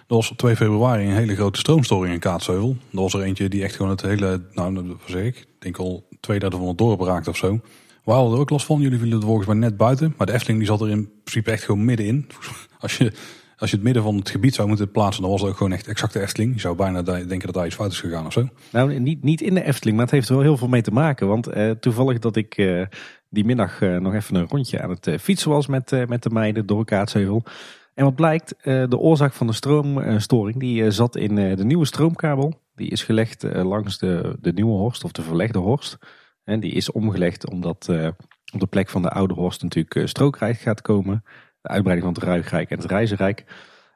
Er 0.09 0.15
was 0.15 0.31
op 0.31 0.37
2 0.37 0.57
februari 0.57 1.05
een 1.05 1.15
hele 1.15 1.35
grote 1.35 1.59
stroomstoring 1.59 2.15
in 2.15 2.20
Kaatsheuvel. 2.20 2.77
Er 2.93 3.01
was 3.01 3.15
er 3.15 3.23
eentje 3.23 3.49
die 3.49 3.62
echt 3.62 3.74
gewoon 3.74 3.91
het 3.91 4.03
hele, 4.03 4.43
nou 4.53 4.97
zeg 5.07 5.24
ik, 5.24 5.47
denk 5.59 5.77
al 5.77 6.09
twee 6.20 6.39
derde 6.39 6.57
van 6.57 6.69
het 6.69 6.78
dorp 6.78 7.01
of 7.28 7.37
zo. 7.37 7.61
We 8.05 8.12
hadden 8.12 8.35
er 8.35 8.40
ook 8.40 8.51
last 8.51 8.66
van. 8.66 8.81
Jullie 8.81 8.98
vielen 8.98 9.20
er 9.20 9.27
volgens 9.27 9.47
mij 9.47 9.56
net 9.56 9.77
buiten. 9.77 10.14
Maar 10.16 10.27
de 10.27 10.32
Efteling 10.32 10.59
die 10.59 10.68
zat 10.68 10.81
er 10.81 10.89
in 10.89 11.10
principe 11.22 11.51
echt 11.51 11.64
gewoon 11.64 11.85
middenin. 11.85 12.27
Als 12.81 12.97
je, 12.97 13.12
als 13.60 13.70
je 13.70 13.77
het 13.77 13.85
midden 13.85 14.02
van 14.02 14.16
het 14.16 14.31
gebied 14.31 14.55
zou 14.55 14.68
moeten 14.68 14.90
plaatsen, 14.90 15.22
dan 15.22 15.31
was 15.31 15.40
het 15.40 15.51
ook 15.51 15.56
gewoon 15.56 15.72
echt 15.72 15.86
exact 15.86 16.12
de 16.12 16.20
Efteling. 16.20 16.55
Je 16.55 16.60
zou 16.60 16.77
bijna 16.77 17.02
denken 17.02 17.40
dat 17.40 17.55
daar 17.55 17.66
iets 17.66 17.74
fout 17.74 17.93
is 17.93 18.01
gegaan 18.01 18.27
of 18.27 18.32
zo. 18.32 18.48
Nou, 18.72 18.98
niet, 18.98 19.22
niet 19.22 19.40
in 19.40 19.55
de 19.55 19.64
Efteling, 19.64 19.97
maar 19.97 20.06
het 20.06 20.14
heeft 20.14 20.28
er 20.28 20.35
wel 20.35 20.44
heel 20.44 20.56
veel 20.56 20.68
mee 20.68 20.82
te 20.82 20.90
maken. 20.90 21.28
Want 21.28 21.47
eh, 21.47 21.70
toevallig 21.70 22.18
dat 22.18 22.36
ik 22.36 22.56
eh, 22.56 22.82
die 23.28 23.44
middag 23.44 23.82
eh, 23.82 23.97
nog 23.97 24.14
even 24.14 24.35
een 24.35 24.48
rondje 24.48 24.82
aan 24.82 24.90
het 24.90 25.10
fietsen 25.20 25.51
was 25.51 25.66
met, 25.66 26.09
met 26.09 26.22
de 26.22 26.31
meiden 26.31 26.66
door 26.66 26.85
Kaatsheuvel. 26.85 27.44
En 27.94 28.05
wat 28.05 28.14
blijkt, 28.14 28.55
de 28.62 28.98
oorzaak 28.98 29.32
van 29.32 29.47
de 29.47 29.52
stroomstoring 29.52 30.59
die 30.59 30.90
zat 30.90 31.16
in 31.16 31.35
de 31.35 31.64
nieuwe 31.64 31.86
stroomkabel. 31.86 32.60
Die 32.74 32.90
is 32.90 33.02
gelegd 33.02 33.43
langs 33.43 33.98
de, 33.98 34.36
de 34.40 34.52
nieuwe 34.52 34.77
horst 34.77 35.05
of 35.05 35.12
de 35.12 35.22
verlegde 35.22 35.59
horst. 35.59 35.98
En 36.51 36.60
die 36.60 36.72
is 36.72 36.93
omgelegd 36.93 37.51
omdat 37.51 37.89
eh, 37.89 38.09
op 38.52 38.60
de 38.60 38.66
plek 38.66 38.89
van 38.89 39.02
de 39.02 39.10
Oude 39.10 39.35
Horst 39.35 39.62
natuurlijk 39.62 39.94
uh, 39.94 40.06
Strookrijk 40.06 40.59
gaat 40.59 40.82
komen. 40.82 41.24
De 41.60 41.68
uitbreiding 41.68 42.06
van 42.06 42.14
het 42.14 42.31
Ruigrijk 42.31 42.70
en 42.70 42.78
het 42.78 42.90
Reizenrijk. 42.90 43.44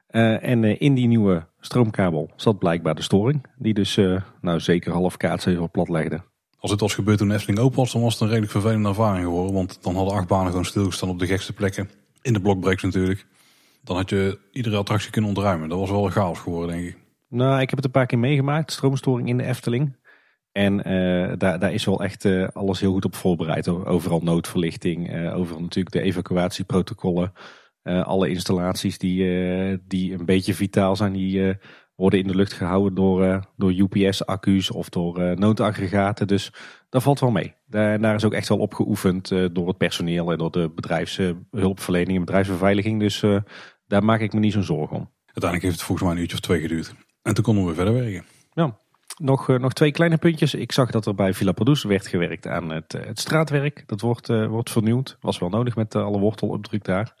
Uh, 0.09 0.43
en 0.43 0.63
uh, 0.63 0.75
in 0.81 0.93
die 0.93 1.07
nieuwe 1.07 1.47
stroomkabel 1.59 2.29
zat 2.35 2.59
blijkbaar 2.59 2.95
de 2.95 3.01
storing. 3.01 3.45
Die 3.57 3.73
dus 3.73 3.95
nou 4.41 4.59
zeker 4.59 4.91
half 4.91 5.17
kaatsheuvel 5.17 5.69
plat 5.71 5.89
legde. 5.89 6.21
Als 6.59 6.71
het 6.71 6.79
was 6.79 6.93
gebeurd 6.93 7.17
toen 7.17 7.31
Efteling 7.31 7.59
open 7.59 7.77
was, 7.77 7.91
dan 7.91 8.01
was 8.01 8.13
het 8.13 8.21
een 8.21 8.27
redelijk 8.27 8.51
vervelende 8.51 8.89
ervaring 8.89 9.23
geworden. 9.23 9.53
Want 9.53 9.83
dan 9.83 9.95
hadden 9.95 10.13
acht 10.13 10.27
banen 10.27 10.47
gewoon 10.47 10.65
stilgestaan 10.65 11.09
op 11.09 11.19
de 11.19 11.27
gekste 11.27 11.53
plekken. 11.53 11.89
In 12.21 12.33
de 12.33 12.41
blokbreaks 12.41 12.83
natuurlijk. 12.83 13.25
Dan 13.83 13.95
had 13.95 14.09
je 14.09 14.39
iedere 14.51 14.77
attractie 14.77 15.11
kunnen 15.11 15.29
ontruimen. 15.29 15.69
Dat 15.69 15.79
was 15.79 15.89
wel 15.89 16.05
een 16.05 16.11
chaos 16.11 16.39
geworden, 16.39 16.75
denk 16.75 16.87
ik. 16.87 16.97
Nou, 17.29 17.61
ik 17.61 17.69
heb 17.69 17.75
het 17.75 17.85
een 17.85 17.91
paar 17.91 18.05
keer 18.05 18.19
meegemaakt. 18.19 18.71
Stroomstoring 18.71 19.27
in 19.27 19.37
de 19.37 19.45
Efteling. 19.45 19.95
En 20.57 20.91
uh, 20.91 21.33
daar, 21.37 21.59
daar 21.59 21.73
is 21.73 21.85
wel 21.85 22.03
echt 22.03 22.25
uh, 22.25 22.47
alles 22.47 22.79
heel 22.79 22.91
goed 22.91 23.05
op 23.05 23.15
voorbereid. 23.15 23.67
Overal 23.67 24.19
noodverlichting, 24.19 25.15
uh, 25.15 25.37
overal 25.37 25.61
natuurlijk 25.61 25.95
de 25.95 26.01
evacuatieprotocollen. 26.01 27.33
alle 27.83 28.29
installaties 28.29 28.97
die, 28.97 29.17
die 29.87 30.13
een 30.13 30.25
beetje 30.25 30.53
vitaal 30.53 30.95
zijn, 30.95 31.13
die 31.13 31.57
worden 31.95 32.19
in 32.19 32.27
de 32.27 32.35
lucht 32.35 32.53
gehouden 32.53 32.93
door, 32.93 33.49
door 33.55 33.73
UPS-accu's 33.73 34.71
of 34.71 34.89
door 34.89 35.39
noodaggregaten. 35.39 36.27
Dus 36.27 36.53
dat 36.89 37.03
valt 37.03 37.19
wel 37.19 37.31
mee. 37.31 37.53
Daar, 37.65 37.99
daar, 37.99 38.15
is 38.15 38.25
ook 38.25 38.33
echt 38.33 38.49
wel 38.49 38.57
op 38.57 38.73
geoefend 38.73 39.27
door 39.27 39.67
het 39.67 39.77
personeel 39.77 40.31
en 40.31 40.37
door 40.37 40.51
de 40.51 40.71
bedrijfshulpverlening 40.75 42.17
en 42.17 42.25
bedrijfsbeveiliging. 42.25 42.99
Dus 42.99 43.23
daar 43.87 44.03
maak 44.03 44.19
ik 44.19 44.33
me 44.33 44.39
niet 44.39 44.53
zo'n 44.53 44.63
zorgen 44.63 44.97
om. 44.97 45.11
Uiteindelijk 45.25 45.63
heeft 45.63 45.75
het 45.75 45.83
volgens 45.83 46.07
mij 46.07 46.15
een 46.15 46.21
uurtje 46.21 46.37
of 46.37 46.43
twee 46.43 46.61
geduurd. 46.61 46.95
En 47.21 47.33
toen 47.33 47.43
konden 47.43 47.65
we 47.65 47.73
verder 47.73 47.93
werken. 47.93 48.25
Ja. 48.53 48.83
Nog, 49.21 49.47
nog 49.47 49.73
twee 49.73 49.91
kleine 49.91 50.17
puntjes. 50.17 50.53
Ik 50.53 50.71
zag 50.71 50.91
dat 50.91 51.05
er 51.05 51.15
bij 51.15 51.33
Villa 51.33 51.51
Produce 51.51 51.87
werd 51.87 52.07
gewerkt 52.07 52.47
aan 52.47 52.69
het, 52.69 52.91
het 52.91 53.19
straatwerk. 53.19 53.83
Dat 53.85 54.01
wordt, 54.01 54.29
uh, 54.29 54.47
wordt 54.47 54.69
vernieuwd. 54.69 55.17
Was 55.21 55.39
wel 55.39 55.49
nodig 55.49 55.75
met 55.75 55.95
alle 55.95 56.19
wortelopdruk 56.19 56.83
daar. 56.83 57.13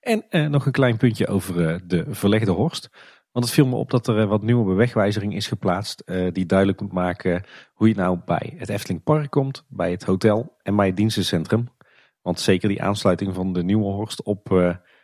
En 0.00 0.50
nog 0.50 0.66
een 0.66 0.72
klein 0.72 0.96
puntje 0.96 1.26
over 1.26 1.80
de 1.88 2.04
verlegde 2.08 2.50
horst. 2.50 2.90
Want 3.32 3.44
het 3.44 3.54
viel 3.54 3.66
me 3.66 3.76
op 3.76 3.90
dat 3.90 4.06
er 4.06 4.26
wat 4.26 4.42
nieuwe 4.42 4.64
bewegwijzering 4.64 5.34
is 5.34 5.46
geplaatst. 5.46 6.04
die 6.32 6.46
duidelijk 6.46 6.80
moet 6.80 6.92
maken 6.92 7.44
hoe 7.72 7.88
je 7.88 7.94
nou 7.94 8.18
bij 8.24 8.54
het 8.56 8.68
Efteling 8.68 9.02
Park 9.02 9.30
komt. 9.30 9.64
Bij 9.68 9.90
het 9.90 10.04
hotel 10.04 10.56
en 10.62 10.76
bij 10.76 10.86
het 10.86 10.96
dienstencentrum. 10.96 11.68
Want 12.22 12.40
zeker 12.40 12.68
die 12.68 12.82
aansluiting 12.82 13.34
van 13.34 13.52
de 13.52 13.62
nieuwe 13.62 13.92
horst 13.92 14.22
op, 14.22 14.50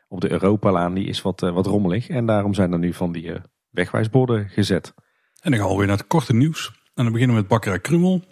op 0.09 0.21
de 0.21 0.31
Europalaan 0.31 0.95
die 0.95 1.07
is 1.07 1.23
wat, 1.23 1.41
wat 1.41 1.67
rommelig. 1.67 2.09
En 2.09 2.27
daarom 2.27 2.55
zijn 2.55 2.73
er 2.73 2.79
nu 2.79 2.93
van 2.93 3.13
die 3.13 3.33
wegwijsborden 3.71 4.49
gezet. 4.49 4.95
En 5.49 5.55
dan 5.55 5.63
gaan 5.63 5.73
we 5.73 5.79
weer 5.79 5.89
naar 5.89 5.97
het 5.97 6.07
korte 6.07 6.35
nieuws. 6.35 6.73
En 6.95 7.05
dan 7.05 7.13
beginnen 7.13 7.37
we 7.37 7.43
met 7.43 7.51
Bakkerij 7.51 7.79
Krummel. 7.81 8.23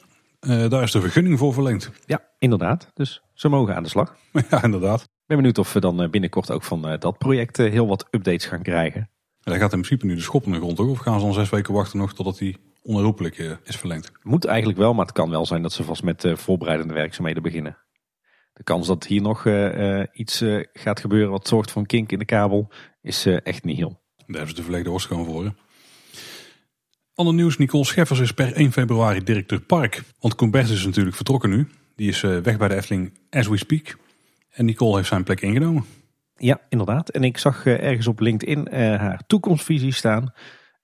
Uh, 0.40 0.68
daar 0.68 0.82
is 0.82 0.90
de 0.90 1.00
vergunning 1.00 1.38
voor 1.38 1.52
verlengd. 1.52 1.90
Ja, 2.06 2.28
inderdaad. 2.38 2.90
Dus 2.94 3.22
ze 3.34 3.48
mogen 3.48 3.76
aan 3.76 3.82
de 3.82 3.88
slag. 3.88 4.16
Ja, 4.50 4.62
inderdaad. 4.62 5.00
Ik 5.02 5.08
ben 5.26 5.36
benieuwd 5.36 5.58
of 5.58 5.72
we 5.72 5.80
dan 5.80 6.02
eh, 6.02 6.10
binnenkort 6.10 6.50
ook 6.50 6.62
van 6.62 6.92
uh, 6.92 6.98
dat 6.98 7.18
project 7.18 7.56
heel 7.56 7.86
wat 7.86 8.06
updates 8.10 8.46
gaan 8.46 8.62
krijgen. 8.62 9.00
En 9.00 9.52
dan 9.52 9.56
gaat 9.56 9.72
in 9.72 9.80
principe 9.80 10.06
nu 10.06 10.14
de 10.14 10.20
schop 10.20 10.44
in 10.44 10.52
de 10.52 10.58
grond, 10.58 10.76
toch? 10.76 10.88
Of 10.88 10.98
gaan 10.98 11.18
ze 11.18 11.24
dan 11.24 11.34
zes 11.34 11.50
weken 11.50 11.74
wachten 11.74 11.98
nog 11.98 12.14
totdat 12.14 12.38
die 12.38 12.56
onherroepelijk 12.82 13.58
is 13.64 13.76
verlengd? 13.76 14.12
Moet 14.22 14.44
eigenlijk 14.44 14.78
wel, 14.78 14.94
maar 14.94 15.06
het 15.06 15.14
kan 15.14 15.30
wel 15.30 15.46
zijn 15.46 15.62
dat 15.62 15.72
ze 15.72 15.84
vast 15.84 16.02
met 16.02 16.32
voorbereidende 16.34 16.94
werkzaamheden 16.94 17.42
beginnen. 17.42 17.78
De 18.52 18.62
kans 18.62 18.86
dat 18.86 19.06
hier 19.06 19.22
nog 19.22 19.46
iets 20.12 20.44
gaat 20.72 21.00
gebeuren 21.00 21.30
wat 21.30 21.48
zorgt 21.48 21.70
voor 21.70 21.80
een 21.80 21.86
kink 21.86 22.12
in 22.12 22.18
de 22.18 22.24
kabel 22.24 22.68
is 23.00 23.26
echt 23.26 23.64
niet 23.64 23.76
heel. 23.76 24.00
Daar 24.16 24.26
hebben 24.26 24.48
ze 24.48 24.54
de 24.54 24.62
verlegde 24.62 24.90
worst 24.90 25.06
gewoon 25.06 25.24
voor. 25.24 25.54
Ander 27.16 27.34
nieuws, 27.34 27.58
Nicole 27.58 27.84
Scheffers 27.84 28.20
is 28.20 28.32
per 28.32 28.52
1 28.52 28.72
februari 28.72 29.22
directeur 29.24 29.60
park. 29.60 30.02
Want 30.20 30.34
Combert 30.34 30.68
is 30.68 30.84
natuurlijk 30.84 31.16
vertrokken 31.16 31.50
nu. 31.50 31.68
Die 31.94 32.08
is 32.08 32.22
eh, 32.22 32.38
weg 32.38 32.56
bij 32.56 32.68
de 32.68 32.74
Efteling 32.74 33.12
as 33.30 33.48
we 33.48 33.56
speak. 33.56 33.96
En 34.50 34.64
Nicole 34.64 34.96
heeft 34.96 35.08
zijn 35.08 35.24
plek 35.24 35.40
ingenomen. 35.40 35.84
Ja, 36.36 36.60
inderdaad. 36.68 37.08
En 37.08 37.24
ik 37.24 37.38
zag 37.38 37.66
eh, 37.66 37.82
ergens 37.82 38.06
op 38.06 38.20
LinkedIn 38.20 38.68
uh, 38.70 38.74
haar 38.76 39.22
toekomstvisie 39.26 39.92
staan. 39.92 40.32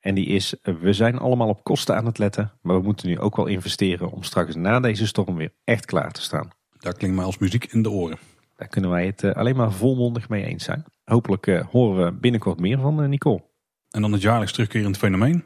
En 0.01 0.15
die 0.15 0.27
is, 0.27 0.55
we 0.81 0.93
zijn 0.93 1.19
allemaal 1.19 1.49
op 1.49 1.65
kosten 1.65 1.97
aan 1.97 2.07
het 2.07 2.19
letten. 2.19 2.53
Maar 2.63 2.77
we 2.77 2.83
moeten 2.83 3.09
nu 3.09 3.19
ook 3.19 3.37
wel 3.37 3.47
investeren 3.47 4.11
om 4.11 4.23
straks 4.23 4.55
na 4.55 4.81
deze 4.81 5.07
storm 5.07 5.37
weer 5.37 5.53
echt 5.65 5.85
klaar 5.85 6.13
te 6.13 6.23
staan. 6.23 6.51
Dat 6.79 6.97
klinkt 6.97 7.17
mij 7.17 7.25
als 7.25 7.39
muziek 7.39 7.65
in 7.65 7.83
de 7.83 7.91
oren. 7.91 8.19
Daar 8.57 8.69
kunnen 8.69 8.91
wij 8.91 9.07
het 9.07 9.35
alleen 9.35 9.57
maar 9.57 9.73
volmondig 9.73 10.29
mee 10.29 10.45
eens 10.45 10.65
zijn. 10.65 10.85
Hopelijk 11.05 11.65
horen 11.71 12.05
we 12.05 12.13
binnenkort 12.13 12.61
meer 12.61 12.79
van 12.79 13.09
Nicole. 13.09 13.43
En 13.91 14.01
dan 14.01 14.13
het 14.13 14.23
jaarlijks 14.23 14.53
terugkerend 14.53 14.99
fenomeen. 14.99 15.45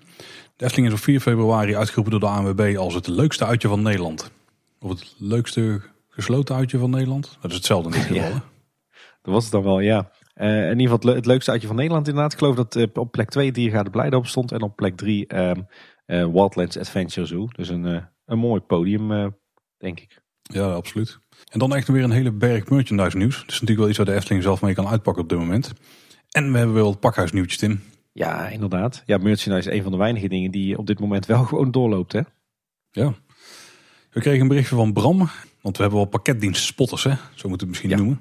De 0.56 0.64
Efteling 0.64 0.88
is 0.88 0.94
op 0.94 1.04
4 1.04 1.20
februari 1.20 1.76
uitgeroepen 1.76 2.10
door 2.10 2.30
de 2.30 2.36
ANWB 2.36 2.76
als 2.78 2.94
het 2.94 3.06
leukste 3.06 3.44
uitje 3.44 3.68
van 3.68 3.82
Nederland. 3.82 4.30
Of 4.80 4.90
het 4.90 5.14
leukste 5.18 5.80
gesloten 6.08 6.54
uitje 6.54 6.78
van 6.78 6.90
Nederland. 6.90 7.38
Dat 7.40 7.50
is 7.50 7.56
hetzelfde 7.56 7.88
in 7.88 7.94
dit 7.94 8.02
geval. 8.02 8.28
Ja. 8.28 8.42
Dat 9.22 9.34
was 9.34 9.42
het 9.42 9.52
dan 9.52 9.62
wel, 9.62 9.80
ja. 9.80 10.10
Uh, 10.34 10.70
in 10.70 10.78
ieder 10.78 10.96
geval 10.96 11.14
het 11.14 11.26
leukste 11.26 11.50
uitje 11.50 11.66
van 11.66 11.76
Nederland 11.76 12.08
inderdaad. 12.08 12.32
Ik 12.32 12.38
geloof 12.38 12.56
dat 12.56 12.76
uh, 12.76 12.86
op 12.94 13.10
plek 13.10 13.30
2 13.30 13.52
Diergaarde 13.52 13.90
Blijdorp 13.90 14.26
stond. 14.26 14.52
En 14.52 14.62
op 14.62 14.76
plek 14.76 14.96
3 14.96 15.36
um, 15.36 15.66
uh, 16.06 16.26
Wildlands 16.26 16.78
Adventure 16.78 17.26
Zoo. 17.26 17.48
Dus 17.56 17.68
een, 17.68 18.08
een 18.24 18.38
mooi 18.38 18.60
podium, 18.60 19.34
denk 19.78 20.00
ik. 20.00 20.22
Ja, 20.42 20.72
absoluut. 20.72 21.18
En 21.50 21.58
dan 21.58 21.74
echt 21.74 21.88
weer 21.88 22.04
een 22.04 22.10
hele 22.10 22.32
berg 22.32 22.68
merchandise 22.68 23.16
nieuws. 23.16 23.40
Dat 23.40 23.50
is 23.50 23.60
natuurlijk 23.60 23.78
wel 23.78 23.88
iets 23.88 23.96
waar 23.96 24.06
de 24.06 24.14
Efteling 24.14 24.42
zelf 24.42 24.62
mee 24.62 24.74
kan 24.74 24.88
uitpakken 24.88 25.22
op 25.22 25.28
dit 25.28 25.38
moment. 25.38 25.72
En 26.30 26.52
we 26.52 26.58
hebben 26.58 26.76
wel 26.76 26.90
het 26.90 27.00
pakhuisnieuwtjes 27.00 27.62
in. 27.62 27.82
Ja, 28.16 28.48
inderdaad. 28.48 29.02
Ja, 29.06 29.18
merchandise 29.18 29.70
is 29.70 29.76
een 29.76 29.82
van 29.82 29.92
de 29.92 29.98
weinige 29.98 30.28
dingen 30.28 30.50
die 30.50 30.78
op 30.78 30.86
dit 30.86 31.00
moment 31.00 31.26
wel 31.26 31.44
gewoon 31.50 31.70
doorloopt, 31.70 32.12
hè? 32.12 32.20
Ja. 32.90 33.14
We 34.10 34.20
kregen 34.20 34.40
een 34.40 34.48
berichtje 34.48 34.76
van 34.76 34.92
Bram, 34.92 35.18
want 35.60 35.76
we 35.76 35.82
hebben 35.82 36.00
wel 36.00 36.08
pakketdienst 36.08 36.64
spotters, 36.64 37.04
hè? 37.04 37.10
Zo 37.10 37.48
moeten 37.48 37.48
we 37.48 37.56
het 37.56 37.66
misschien 37.66 37.96
noemen. 37.96 38.20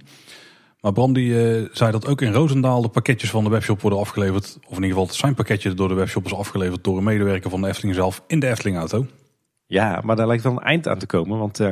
Maar 0.81 0.91
Bram 0.91 1.13
die 1.13 1.29
uh, 1.29 1.69
zei 1.71 1.91
dat 1.91 2.07
ook 2.07 2.21
in 2.21 2.33
Roosendaal 2.33 2.81
de 2.81 2.89
pakketjes 2.89 3.29
van 3.29 3.43
de 3.43 3.49
webshop 3.49 3.81
worden 3.81 3.99
afgeleverd. 3.99 4.57
Of 4.63 4.77
in 4.77 4.83
ieder 4.83 4.97
geval 4.97 5.13
zijn 5.13 5.35
pakketje 5.35 5.73
door 5.73 5.87
de 5.87 5.93
webshop 5.93 6.25
is 6.25 6.33
afgeleverd 6.33 6.83
door 6.83 6.97
een 6.97 7.03
medewerker 7.03 7.49
van 7.49 7.61
de 7.61 7.67
Efteling 7.67 7.95
zelf 7.95 8.23
in 8.27 8.39
de 8.39 8.47
Efteling 8.47 8.77
auto. 8.77 9.05
Ja, 9.65 10.01
maar 10.03 10.15
daar 10.15 10.27
lijkt 10.27 10.43
wel 10.43 10.51
een 10.51 10.59
eind 10.59 10.87
aan 10.87 10.99
te 10.99 11.05
komen, 11.05 11.37
want... 11.37 11.59
Uh, 11.59 11.69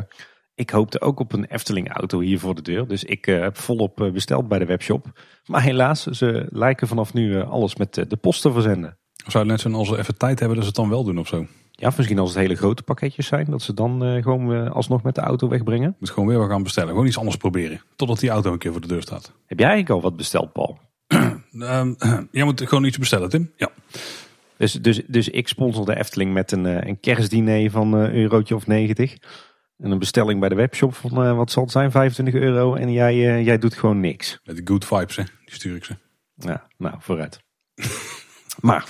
ik 0.56 0.70
hoopte 0.70 1.02
ook 1.02 1.20
op 1.20 1.34
een 1.34 1.46
Efteling 1.46 1.90
auto 1.90 2.20
hier 2.20 2.40
voor 2.40 2.56
de 2.56 2.62
deur. 2.62 2.88
Dus 2.88 3.04
ik 3.04 3.28
uh, 3.28 3.42
heb 3.42 3.58
volop 3.58 4.02
uh, 4.02 4.12
besteld 4.12 4.48
bij 4.48 4.60
de 4.60 4.66
webshop. 4.66 5.06
Maar 5.46 5.62
helaas, 5.62 6.04
ze 6.04 6.48
lijken 6.50 6.88
vanaf 6.88 7.14
nu 7.14 7.30
uh, 7.30 7.50
alles 7.50 7.76
met 7.76 7.94
de 7.94 8.18
post 8.22 8.42
te 8.42 8.52
verzenden. 8.52 8.98
Zou 9.28 9.46
net 9.46 9.62
zijn 9.62 9.74
als 9.74 9.88
ze 9.88 9.98
even 9.98 10.18
tijd 10.18 10.40
hebben 10.40 10.58
dat 10.58 10.66
ze 10.66 10.72
het 10.72 10.80
dan 10.82 10.90
wel 10.90 11.04
doen 11.04 11.18
of 11.18 11.28
zo? 11.28 11.46
Ja, 11.72 11.94
misschien 11.98 12.20
als 12.20 12.30
het 12.30 12.40
hele 12.40 12.56
grote 12.56 12.84
pakketjes 12.84 13.28
zijn. 13.28 13.46
Dat 13.50 13.62
ze 13.62 13.74
dan 13.74 14.22
gewoon 14.22 14.72
alsnog 14.72 15.04
met 15.04 15.16
de 15.16 15.22
auto 15.22 15.48
wegbrengen. 15.48 15.96
Moet 16.00 16.10
gewoon 16.10 16.30
weer 16.30 16.38
wat 16.38 16.50
gaan 16.50 16.64
bestellen. 16.64 16.90
Gewoon 16.90 17.06
iets 17.06 17.18
anders 17.18 17.38
proberen. 17.38 17.82
Totdat 17.96 18.20
die 18.20 18.30
auto 18.30 18.52
een 18.52 18.58
keer 18.58 18.72
voor 18.72 18.82
de 18.82 18.88
deur 18.88 19.02
staat. 19.02 19.34
Heb 19.46 19.60
jij 19.60 19.68
eigenlijk 19.68 19.96
al 19.96 20.10
wat 20.10 20.18
besteld, 20.18 20.54
Paul? 20.54 20.80
Ehm, 21.60 21.94
jij 22.32 22.44
moet 22.44 22.62
gewoon 22.62 22.84
iets 22.84 22.98
bestellen, 22.98 23.30
Tim. 23.30 23.52
Ja. 23.56 23.70
Dus, 24.58 24.74
dus, 24.74 25.02
dus 25.08 25.30
ik 25.30 25.48
sponsor 25.48 25.86
de 25.86 25.98
Efteling 25.98 26.34
met 26.34 26.52
een, 26.52 26.88
een 26.88 27.00
kerstdiner 27.00 27.72
van 27.72 27.94
een 27.94 28.14
eurotje 28.14 28.56
of 28.56 28.68
90. 28.68 29.18
En 29.84 29.92
een 29.92 30.00
bestelling 30.00 30.40
bij 30.40 30.50
de 30.50 30.56
webshop 30.56 30.94
van, 30.94 31.26
uh, 31.26 31.36
wat 31.36 31.52
zal 31.52 31.64
het 31.64 31.72
zijn, 31.72 31.92
25 31.92 32.34
euro. 32.34 32.76
En 32.76 32.92
jij, 32.92 33.16
uh, 33.16 33.46
jij 33.46 33.58
doet 33.58 33.74
gewoon 33.74 34.00
niks. 34.00 34.40
Met 34.44 34.56
de 34.56 34.62
good 34.66 34.86
vibes, 34.86 35.16
hè? 35.16 35.24
Die 35.24 35.56
stuur 35.56 35.76
ik 35.76 35.84
ze. 35.86 35.96
Ja, 36.36 36.68
nou, 36.78 36.96
vooruit. 37.00 37.44
maar, 38.62 38.88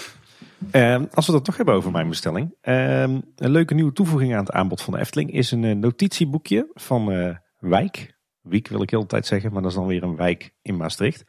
uh, 0.72 1.02
als 1.14 1.28
we 1.28 1.34
het 1.34 1.44
toch 1.44 1.58
hebben 1.58 1.76
over 1.76 1.92
mijn 1.92 2.10
bestelling. 2.10 2.56
Ehm, 2.62 3.20
een 3.36 3.52
leuke 3.52 3.74
nieuwe 3.74 3.94
toevoeging 3.94 4.34
aan 4.34 4.40
het 4.40 4.52
aanbod 4.52 4.82
van 4.82 4.94
de 4.94 5.00
Efteling 5.00 5.32
is 5.32 5.52
een 5.52 5.64
eh, 5.64 5.76
notitieboekje 5.76 6.72
van 6.74 7.36
Wijk. 7.60 8.18
Wiek 8.42 8.68
wil 8.68 8.82
ik 8.82 8.90
heel 8.90 9.02
de 9.02 9.08
tijd 9.08 9.26
zeggen, 9.26 9.54
maar 9.54 9.62
dat 9.62 9.72
is 9.72 9.78
dan 9.78 9.88
weer 9.88 10.04
een 10.04 10.16
wijk 10.16 10.54
in 10.62 10.78
Maastricht. 10.78 11.24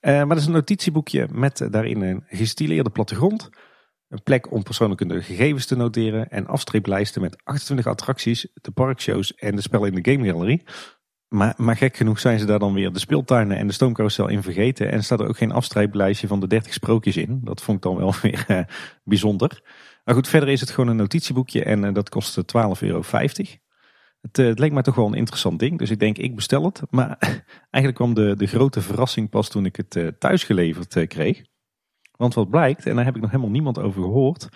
maar 0.00 0.28
dat 0.28 0.38
is 0.38 0.46
een 0.46 0.52
notitieboekje 0.52 1.28
met 1.32 1.68
daarin 1.70 2.02
een 2.02 2.24
gestileerde 2.26 2.90
plattegrond 2.90 3.50
een 4.12 4.22
plek 4.22 4.52
om 4.52 4.62
persoonlijke 4.62 5.22
gegevens 5.22 5.66
te 5.66 5.76
noteren 5.76 6.28
en 6.28 6.46
afstreeplijsten 6.46 7.20
met 7.22 7.36
28 7.44 7.86
attracties, 7.86 8.46
de 8.54 8.70
parkshows 8.70 9.34
en 9.34 9.56
de 9.56 9.62
spellen 9.62 9.92
in 9.94 10.02
de 10.02 10.12
Game 10.12 10.26
Gallery. 10.26 10.62
Maar, 11.28 11.54
maar 11.56 11.76
gek 11.76 11.96
genoeg 11.96 12.20
zijn 12.20 12.38
ze 12.38 12.46
daar 12.46 12.58
dan 12.58 12.72
weer 12.72 12.92
de 12.92 12.98
speeltuinen 12.98 13.56
en 13.56 13.66
de 13.66 13.72
stoomcarousel 13.72 14.28
in 14.28 14.42
vergeten. 14.42 14.90
En 14.90 15.04
staat 15.04 15.20
er 15.20 15.28
ook 15.28 15.36
geen 15.36 15.52
afstreeplijstje 15.52 16.26
van 16.26 16.40
de 16.40 16.46
30 16.46 16.72
sprookjes 16.72 17.16
in. 17.16 17.40
Dat 17.44 17.62
vond 17.62 17.76
ik 17.76 17.82
dan 17.82 17.96
wel 17.96 18.14
weer 18.22 18.44
uh, 18.48 18.60
bijzonder. 19.04 19.60
Maar 20.04 20.14
goed, 20.14 20.28
verder 20.28 20.48
is 20.48 20.60
het 20.60 20.70
gewoon 20.70 20.90
een 20.90 20.96
notitieboekje 20.96 21.64
en 21.64 21.84
uh, 21.84 21.94
dat 21.94 22.08
kost 22.08 22.36
12,50 22.36 22.42
euro. 22.80 23.02
Het, 24.20 24.38
uh, 24.38 24.46
het, 24.46 24.58
leek 24.58 24.72
mij 24.72 24.82
toch 24.82 24.94
wel 24.94 25.06
een 25.06 25.14
interessant 25.14 25.58
ding, 25.58 25.78
dus 25.78 25.90
ik 25.90 25.98
denk 25.98 26.18
ik 26.18 26.34
bestel 26.34 26.64
het. 26.64 26.82
Maar 26.90 27.16
eigenlijk 27.70 27.94
kwam 27.94 28.14
de, 28.14 28.36
de 28.36 28.46
grote 28.46 28.80
verrassing 28.80 29.30
pas 29.30 29.48
toen 29.48 29.64
ik 29.64 29.76
het 29.76 30.14
thuis 30.18 30.44
geleverd 30.44 31.06
kreeg. 31.06 31.42
Want 32.22 32.34
wat 32.34 32.50
blijkt, 32.50 32.86
en 32.86 32.96
daar 32.96 33.04
heb 33.04 33.14
ik 33.14 33.20
nog 33.20 33.30
helemaal 33.30 33.52
niemand 33.52 33.78
over 33.78 34.02
gehoord. 34.02 34.48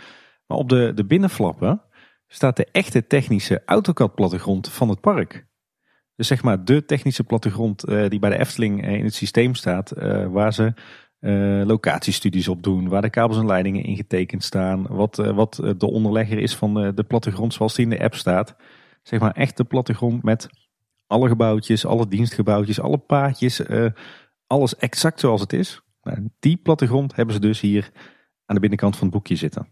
Maar 0.46 0.58
op 0.58 0.68
de, 0.68 0.92
de 0.94 1.04
binnenflappen 1.04 1.82
staat 2.26 2.56
de 2.56 2.68
echte 2.72 3.06
technische 3.06 3.62
AutoCAD 3.64 4.14
plattegrond 4.14 4.68
van 4.68 4.88
het 4.88 5.00
park. 5.00 5.46
Dus 6.16 6.26
zeg 6.26 6.42
maar 6.42 6.64
de 6.64 6.84
technische 6.84 7.24
plattegrond 7.24 7.88
uh, 7.88 8.08
die 8.08 8.18
bij 8.18 8.30
de 8.30 8.38
Efteling 8.38 8.84
uh, 8.84 8.92
in 8.92 9.04
het 9.04 9.14
systeem 9.14 9.54
staat. 9.54 9.98
Uh, 9.98 10.26
waar 10.26 10.52
ze 10.52 10.74
locatiestudies 11.66 12.48
op 12.48 12.62
doen. 12.62 12.88
Waar 12.88 13.02
de 13.02 13.10
kabels 13.10 13.38
en 13.38 13.46
leidingen 13.46 13.84
in 13.84 13.96
getekend 13.96 14.44
staan. 14.44 14.86
Wat, 14.88 15.16
wat 15.16 15.54
de 15.78 15.90
onderlegger 15.90 16.38
is 16.38 16.56
van 16.56 16.74
de, 16.74 16.94
de 16.94 17.04
plattegrond 17.04 17.54
zoals 17.54 17.74
die 17.74 17.84
in 17.84 17.90
de 17.90 18.02
app 18.02 18.14
staat. 18.14 18.56
Zeg 19.02 19.20
maar 19.20 19.32
echt 19.32 19.56
de 19.56 19.64
plattegrond 19.64 20.22
met 20.22 20.48
Alle 21.06 21.28
gebouwtjes, 21.28 21.86
alle 21.86 22.08
dienstgebouwtjes, 22.08 22.80
alle 22.80 22.98
paadjes, 22.98 23.60
eh, 23.60 23.86
alles 24.46 24.76
exact 24.76 25.20
zoals 25.20 25.40
het 25.40 25.52
is. 25.52 25.80
Nou, 26.06 26.28
die 26.38 26.56
plattegrond 26.56 27.16
hebben 27.16 27.34
ze 27.34 27.40
dus 27.40 27.60
hier 27.60 27.90
aan 28.46 28.54
de 28.54 28.60
binnenkant 28.60 28.96
van 28.96 29.06
het 29.06 29.16
boekje 29.16 29.36
zitten. 29.36 29.68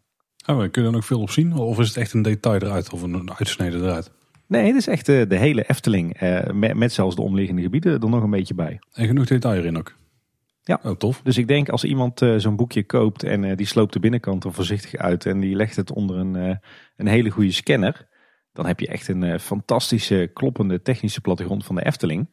Oh, 0.46 0.56
kun 0.58 0.82
je 0.82 0.88
er 0.88 0.94
nog 0.94 1.04
veel 1.04 1.20
op 1.20 1.30
zien? 1.30 1.54
Of 1.54 1.78
is 1.78 1.88
het 1.88 1.96
echt 1.96 2.12
een 2.12 2.22
detail 2.22 2.60
eruit 2.60 2.92
of 2.92 3.02
een 3.02 3.32
uitsnede 3.38 3.76
eruit? 3.76 4.12
Nee, 4.46 4.66
het 4.66 4.76
is 4.76 4.86
echt 4.86 5.06
de, 5.06 5.26
de 5.28 5.36
hele 5.36 5.68
Efteling. 5.68 6.14
eh, 6.14 6.50
met, 6.52 6.92
zelfs 6.92 7.16
de 7.16 7.22
omliggende 7.22 7.62
gebieden 7.62 7.92
er 8.02 8.08
nog 8.08 8.22
een 8.22 8.30
beetje 8.30 8.54
bij. 8.54 8.78
En 8.92 9.06
genoeg 9.06 9.26
detail 9.26 9.58
erin 9.58 9.78
ook. 9.78 9.94
Ja. 10.62 10.80
Oh, 10.82 10.96
tof. 10.96 11.20
Dus 11.22 11.38
ik 11.38 11.48
denk 11.48 11.68
als 11.68 11.84
iemand 11.84 12.22
eh, 12.22 12.34
zo'n 12.36 12.56
boekje 12.56 12.84
koopt 12.84 13.22
en 13.22 13.44
eh, 13.44 13.56
die 13.56 13.66
sloopt 13.66 13.92
de 13.92 14.00
binnenkant 14.00 14.44
er 14.44 14.52
voorzichtig 14.52 14.96
uit 14.96 15.26
en 15.26 15.40
die 15.40 15.56
legt 15.56 15.76
het 15.76 15.92
onder 15.92 16.16
een, 16.16 16.36
eh, 16.36 16.56
een 16.96 17.06
hele 17.06 17.30
goede 17.30 17.52
scanner, 17.52 18.08
dan 18.52 18.66
heb 18.66 18.80
je 18.80 18.88
echt 18.88 19.08
een 19.08 19.22
eh, 19.22 19.38
fantastische 19.38 20.30
kloppende 20.34 20.82
technische 20.82 21.20
plattegrond 21.20 21.64
van 21.64 21.74
de 21.74 21.84
Efteling. 21.84 22.28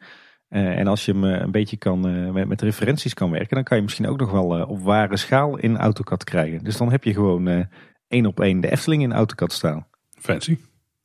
Eh, 0.51 0.77
en 0.79 0.87
als 0.87 1.05
je 1.05 1.11
hem 1.11 1.23
eh, 1.23 1.39
een 1.39 1.51
beetje 1.51 1.77
kan, 1.77 2.07
eh, 2.07 2.31
met, 2.31 2.47
met 2.47 2.61
referenties 2.61 3.13
kan 3.13 3.31
werken, 3.31 3.55
dan 3.55 3.63
kan 3.63 3.77
je 3.77 3.83
misschien 3.83 4.07
ook 4.07 4.19
nog 4.19 4.31
wel 4.31 4.65
op 4.65 4.79
ware 4.81 5.17
schaal 5.17 5.57
in 5.57 5.77
AutoCAD 5.77 6.23
krijgen. 6.23 6.63
Dus 6.63 6.77
dan 6.77 6.91
heb 6.91 7.03
je 7.03 7.13
gewoon 7.13 7.67
één 8.07 8.25
op 8.25 8.39
één 8.39 8.61
de 8.61 8.71
Efteling 8.71 9.01
in 9.03 9.13
AutoCAD 9.13 9.51
staan. 9.51 9.87
Fancy. 10.09 10.57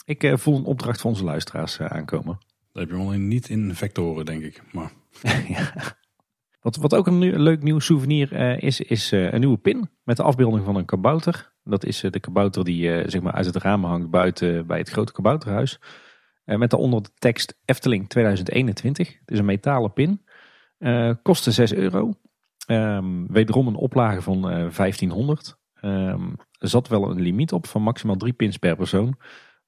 Ik 0.05 0.32
voel 0.39 0.56
een 0.56 0.64
opdracht 0.64 1.01
van 1.01 1.10
onze 1.10 1.24
luisteraars 1.24 1.81
aankomen. 1.81 2.39
Dat 2.73 2.82
heb 2.82 2.90
je 2.90 2.97
wel 2.97 3.12
in- 3.12 3.28
niet 3.28 3.48
in 3.48 3.74
vectoren, 3.74 4.24
denk 4.24 4.43
ik. 4.43 4.62
Maar 4.73 4.90
ja. 5.48 5.73
Wat, 6.60 6.77
wat 6.77 6.94
ook 6.94 7.06
een 7.06 7.18
nieuw- 7.18 7.39
leuk 7.39 7.62
nieuw 7.62 7.78
souvenir 7.78 8.32
is, 8.62 8.81
is 8.81 9.10
een 9.10 9.40
nieuwe 9.40 9.59
pin 9.59 9.90
met 10.05 10.16
de 10.16 10.23
afbeelding 10.23 10.64
van 10.64 10.77
een 10.77 10.85
kabouter. 10.85 11.52
Dat 11.64 11.85
is 11.85 12.01
de 12.01 12.20
kabouter 12.20 12.64
die 12.64 13.09
zeg 13.10 13.20
maar 13.20 13.32
uit 13.32 13.47
het 13.47 13.56
raam 13.56 13.85
hangt 13.85 14.10
buiten 14.10 14.66
bij 14.66 14.78
het 14.78 14.89
grote 14.90 15.12
kabouterhuis. 15.12 15.78
Eh, 16.47 16.59
met 16.59 16.70
daaronder 16.70 17.02
de 17.02 17.10
tekst 17.18 17.59
Efteling 17.64 18.09
2021. 18.09 19.09
Het 19.09 19.31
is 19.31 19.39
een 19.39 19.44
metalen 19.44 19.93
pin. 19.93 20.24
Eh 20.78 21.10
kostte 21.23 21.51
6 21.51 21.74
euro. 21.74 22.14
Ehm, 22.66 23.27
wederom 23.27 23.66
een 23.66 23.74
oplage 23.74 24.23
van 24.23 24.51
eh 24.51 24.70
1500. 24.70 25.59
Ehm, 25.81 26.28
er 26.59 26.68
zat 26.68 26.89
wel 26.89 27.10
een 27.10 27.20
limiet 27.20 27.52
op 27.52 27.66
van 27.66 27.82
maximaal 27.82 28.16
drie 28.16 28.32
pins 28.32 28.56
per 28.56 28.77
persoon. 28.77 29.16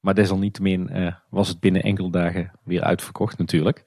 Maar 0.01 0.15
desalniettemin 0.15 0.89
eh, 0.89 1.15
was 1.31 1.49
het 1.49 1.61
binnen 1.61 1.83
enkele 1.83 2.11
dagen 2.11 2.51
weer 2.65 2.83
uitverkocht 2.83 3.39
natuurlijk. 3.39 3.85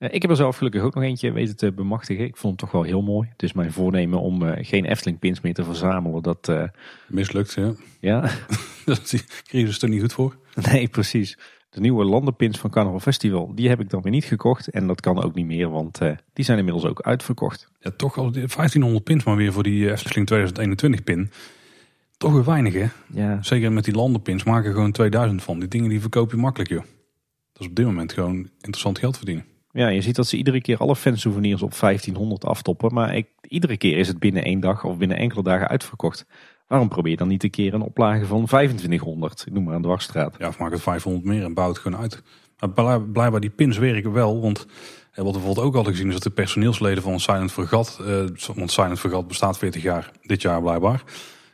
Eh, 0.00 0.08
ik 0.12 0.22
heb 0.22 0.30
er 0.30 0.36
zelf 0.36 0.56
gelukkig 0.56 0.82
ook 0.82 0.94
nog 0.94 1.04
eentje 1.04 1.32
weten 1.32 1.56
te 1.56 1.72
bemachtigen. 1.72 2.24
Ik 2.24 2.36
vond 2.36 2.60
hem 2.60 2.68
toch 2.68 2.80
wel 2.80 2.90
heel 2.90 3.02
mooi. 3.02 3.28
Het 3.32 3.42
is 3.42 3.52
mijn 3.52 3.72
voornemen 3.72 4.20
om 4.20 4.46
eh, 4.46 4.66
geen 4.66 4.84
Efteling 4.84 5.18
pins 5.18 5.40
meer 5.40 5.54
te 5.54 5.64
verzamelen. 5.64 6.22
Dat, 6.22 6.48
eh, 6.48 6.64
mislukt, 7.08 7.52
ja. 7.52 7.74
ja, 8.00 8.20
Dat 8.84 9.24
crisis 9.44 9.82
er 9.82 9.88
niet 9.88 10.00
goed 10.00 10.12
voor. 10.12 10.36
nee 10.54 10.88
precies. 10.88 11.38
De 11.70 11.80
nieuwe 11.80 12.04
landenpins 12.04 12.58
van 12.58 12.70
Carnival 12.70 13.00
Festival, 13.00 13.54
die 13.54 13.68
heb 13.68 13.80
ik 13.80 13.90
dan 13.90 14.02
weer 14.02 14.12
niet 14.12 14.24
gekocht. 14.24 14.68
En 14.68 14.86
dat 14.86 15.00
kan 15.00 15.22
ook 15.22 15.34
niet 15.34 15.46
meer, 15.46 15.70
want 15.70 16.00
eh, 16.00 16.12
die 16.32 16.44
zijn 16.44 16.58
inmiddels 16.58 16.84
ook 16.84 17.00
uitverkocht. 17.00 17.70
Ja, 17.80 17.90
toch 17.96 18.18
al 18.18 18.24
die 18.24 18.32
1500 18.32 19.04
pins 19.04 19.24
maar 19.24 19.36
weer 19.36 19.52
voor 19.52 19.62
die 19.62 19.86
eh, 19.86 19.92
Efteling 19.92 20.26
2021 20.26 21.04
pin. 21.04 21.30
Toch 22.16 22.32
weer 22.32 22.44
weinig, 22.44 22.72
hè? 22.72 22.86
Ja, 23.12 23.42
Zeker 23.42 23.72
met 23.72 23.84
die 23.84 23.94
landenpins 23.94 24.44
maken 24.44 24.68
er 24.68 24.74
gewoon 24.74 24.92
2000 24.92 25.42
van. 25.42 25.58
Die 25.58 25.68
dingen 25.68 25.88
die 25.88 26.00
verkoop 26.00 26.30
je 26.30 26.36
makkelijk, 26.36 26.70
joh. 26.70 26.82
Dat 27.52 27.62
is 27.62 27.66
op 27.66 27.74
dit 27.74 27.86
moment 27.86 28.12
gewoon 28.12 28.36
interessant 28.36 28.98
geld 28.98 29.16
verdienen. 29.16 29.44
ja, 29.72 29.88
je 29.88 30.00
ziet 30.00 30.16
dat 30.16 30.26
ze 30.26 30.36
iedere 30.36 30.60
keer 30.60 30.76
alle 30.76 30.96
fansouvenirs 30.96 31.62
op 31.62 31.78
1500 31.80 32.44
aftoppen. 32.44 32.94
Maar 32.94 33.16
ik, 33.16 33.26
iedere 33.48 33.76
keer 33.76 33.98
is 33.98 34.08
het 34.08 34.18
binnen 34.18 34.44
één 34.44 34.60
dag 34.60 34.84
of 34.84 34.96
binnen 34.96 35.16
enkele 35.16 35.42
dagen 35.42 35.68
uitverkocht. 35.68 36.26
Waarom 36.70 36.88
probeer 36.88 37.10
je 37.10 37.16
dan 37.16 37.28
niet 37.28 37.42
een 37.44 37.50
keer 37.50 37.74
een 37.74 37.80
oplage 37.82 38.26
van 38.26 38.44
2500? 38.46 39.44
Ik 39.46 39.52
noem 39.52 39.64
maar 39.64 39.74
een 39.74 39.82
dwarsstraat. 39.82 40.34
Ja, 40.38 40.48
of 40.48 40.58
maak 40.58 40.72
het 40.72 40.82
500 40.82 41.24
meer 41.24 41.44
en 41.44 41.54
bouw 41.54 41.68
het 41.68 41.78
gewoon 41.78 42.00
uit. 42.00 42.22
Maar 42.58 42.70
blij- 42.70 42.98
blijkbaar 43.00 43.40
die 43.40 43.50
pins 43.50 43.78
werken 43.78 44.12
wel, 44.12 44.40
want 44.40 44.66
eh, 45.12 45.16
wat 45.16 45.26
we 45.26 45.32
bijvoorbeeld 45.38 45.66
ook 45.66 45.74
hadden 45.74 45.92
gezien 45.92 46.06
is 46.08 46.12
dat 46.14 46.22
de 46.22 46.30
personeelsleden 46.30 47.02
van 47.02 47.20
Silent 47.20 47.52
Vergat, 47.52 47.98
eh, 48.06 48.24
want 48.54 48.70
Silent 48.70 49.00
Vergat 49.00 49.28
bestaat 49.28 49.58
40 49.58 49.82
jaar, 49.82 50.10
dit 50.22 50.42
jaar 50.42 50.62
blijkbaar, 50.62 51.02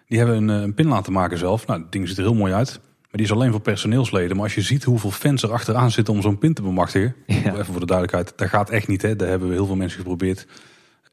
die 0.06 0.18
hebben 0.18 0.36
een, 0.36 0.50
eh, 0.50 0.62
een 0.62 0.74
pin 0.74 0.86
laten 0.88 1.12
maken 1.12 1.38
zelf. 1.38 1.66
Nou, 1.66 1.80
het 1.82 1.92
ding 1.92 2.08
ziet 2.08 2.16
er 2.18 2.22
heel 2.24 2.34
mooi 2.34 2.52
uit, 2.52 2.80
maar 3.00 3.10
die 3.10 3.24
is 3.24 3.32
alleen 3.32 3.50
voor 3.50 3.60
personeelsleden. 3.60 4.36
Maar 4.36 4.44
als 4.44 4.54
je 4.54 4.60
ziet 4.62 4.84
hoeveel 4.84 5.10
fans 5.10 5.42
er 5.42 5.52
achteraan 5.52 5.90
zitten 5.90 6.14
om 6.14 6.22
zo'n 6.22 6.38
pin 6.38 6.54
te 6.54 6.62
bemachtigen, 6.62 7.14
Ja. 7.26 7.34
even 7.52 7.64
voor 7.64 7.80
de 7.80 7.86
duidelijkheid, 7.86 8.32
dat 8.38 8.48
gaat 8.48 8.70
echt 8.70 8.88
niet. 8.88 9.02
Hè. 9.02 9.16
Daar 9.16 9.28
hebben 9.28 9.48
we 9.48 9.54
heel 9.54 9.66
veel 9.66 9.76
mensen 9.76 9.98
geprobeerd. 9.98 10.46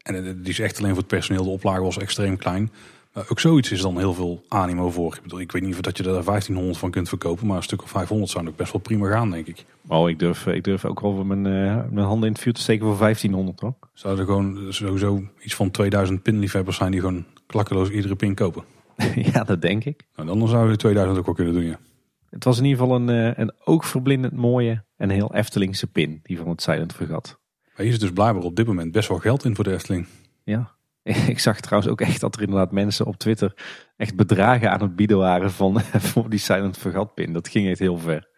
En 0.02 0.14
eh, 0.16 0.22
die 0.36 0.48
is 0.52 0.58
echt 0.58 0.78
alleen 0.78 0.88
voor 0.90 0.98
het 0.98 1.06
personeel, 1.06 1.44
de 1.44 1.50
oplage 1.50 1.80
was 1.82 1.98
extreem 1.98 2.36
klein. 2.36 2.70
Maar 3.14 3.26
ook 3.28 3.40
zoiets 3.40 3.70
is 3.70 3.80
dan 3.80 3.98
heel 3.98 4.14
veel 4.14 4.44
animo 4.48 4.90
voor. 4.90 5.14
Ik, 5.14 5.22
bedoel, 5.22 5.40
ik 5.40 5.52
weet 5.52 5.62
niet 5.62 5.74
of 5.74 5.80
dat 5.80 5.96
je 5.96 6.02
er 6.02 6.24
1500 6.24 6.78
van 6.78 6.90
kunt 6.90 7.08
verkopen, 7.08 7.46
maar 7.46 7.56
een 7.56 7.62
stuk 7.62 7.82
of 7.82 7.90
500 7.90 8.30
zou 8.30 8.48
ook 8.48 8.56
best 8.56 8.72
wel 8.72 8.80
prima 8.80 9.08
gaan, 9.08 9.30
denk 9.30 9.46
ik. 9.46 9.64
Oh, 9.86 10.08
ik 10.08 10.18
durf, 10.18 10.46
ik 10.46 10.64
durf 10.64 10.84
ook 10.84 11.00
wel 11.00 11.24
mijn, 11.24 11.46
eh, 11.46 11.84
mijn 11.90 12.06
handen 12.06 12.26
in 12.26 12.32
het 12.32 12.42
vuur 12.42 12.52
te 12.52 12.60
steken 12.60 12.86
voor 12.86 12.96
1500 12.96 13.60
hoor. 13.60 13.74
Zouden 13.92 14.26
er 14.26 14.32
gewoon 14.32 14.72
sowieso 14.72 15.22
iets 15.40 15.54
van 15.54 15.70
2000 15.70 16.22
pinliefhebbers 16.22 16.76
zijn 16.76 16.90
die 16.90 17.00
gewoon 17.00 17.24
klakkeloos 17.46 17.90
iedere 17.90 18.16
pin 18.16 18.34
kopen. 18.34 18.64
ja, 19.32 19.44
dat 19.44 19.62
denk 19.62 19.84
ik. 19.84 20.06
Nou, 20.16 20.38
dan 20.38 20.48
zouden 20.48 20.70
we 20.70 20.76
2000 20.76 21.18
ook 21.18 21.26
wel 21.26 21.34
kunnen 21.34 21.54
doen, 21.54 21.64
ja. 21.64 21.78
Het 22.30 22.44
was 22.44 22.58
in 22.58 22.64
ieder 22.64 22.80
geval 22.80 22.96
een, 22.96 23.08
eh, 23.08 23.38
een 23.38 23.52
oogverblindend 23.64 24.36
mooie 24.36 24.84
en 24.96 25.10
heel 25.10 25.34
Eftelingse 25.34 25.86
pin, 25.86 26.20
die 26.22 26.38
van 26.38 26.48
het 26.48 26.62
Silent 26.62 26.94
Vergat. 26.94 27.38
Maar 27.64 27.82
hier 27.82 27.92
zit 27.92 28.00
dus 28.00 28.12
blijkbaar 28.12 28.42
op 28.42 28.56
dit 28.56 28.66
moment 28.66 28.92
best 28.92 29.08
wel 29.08 29.18
geld 29.18 29.44
in 29.44 29.54
voor 29.54 29.64
de 29.64 29.72
Efteling. 29.72 30.06
Ja. 30.44 30.73
Ik 31.28 31.38
zag 31.38 31.60
trouwens 31.60 31.92
ook 31.92 32.00
echt 32.00 32.20
dat 32.20 32.36
er 32.36 32.42
inderdaad 32.42 32.72
mensen 32.72 33.06
op 33.06 33.16
Twitter 33.16 33.54
echt 33.96 34.16
bedragen 34.16 34.70
aan 34.70 34.80
het 34.80 34.96
bieden 34.96 35.18
waren 35.18 35.50
van, 35.50 35.80
voor 36.10 36.30
die 36.30 36.38
Silent 36.38 36.78
Vergat 36.78 37.14
pin. 37.14 37.32
Dat 37.32 37.48
ging 37.48 37.68
echt 37.68 37.78
heel 37.78 37.98
ver. 37.98 38.28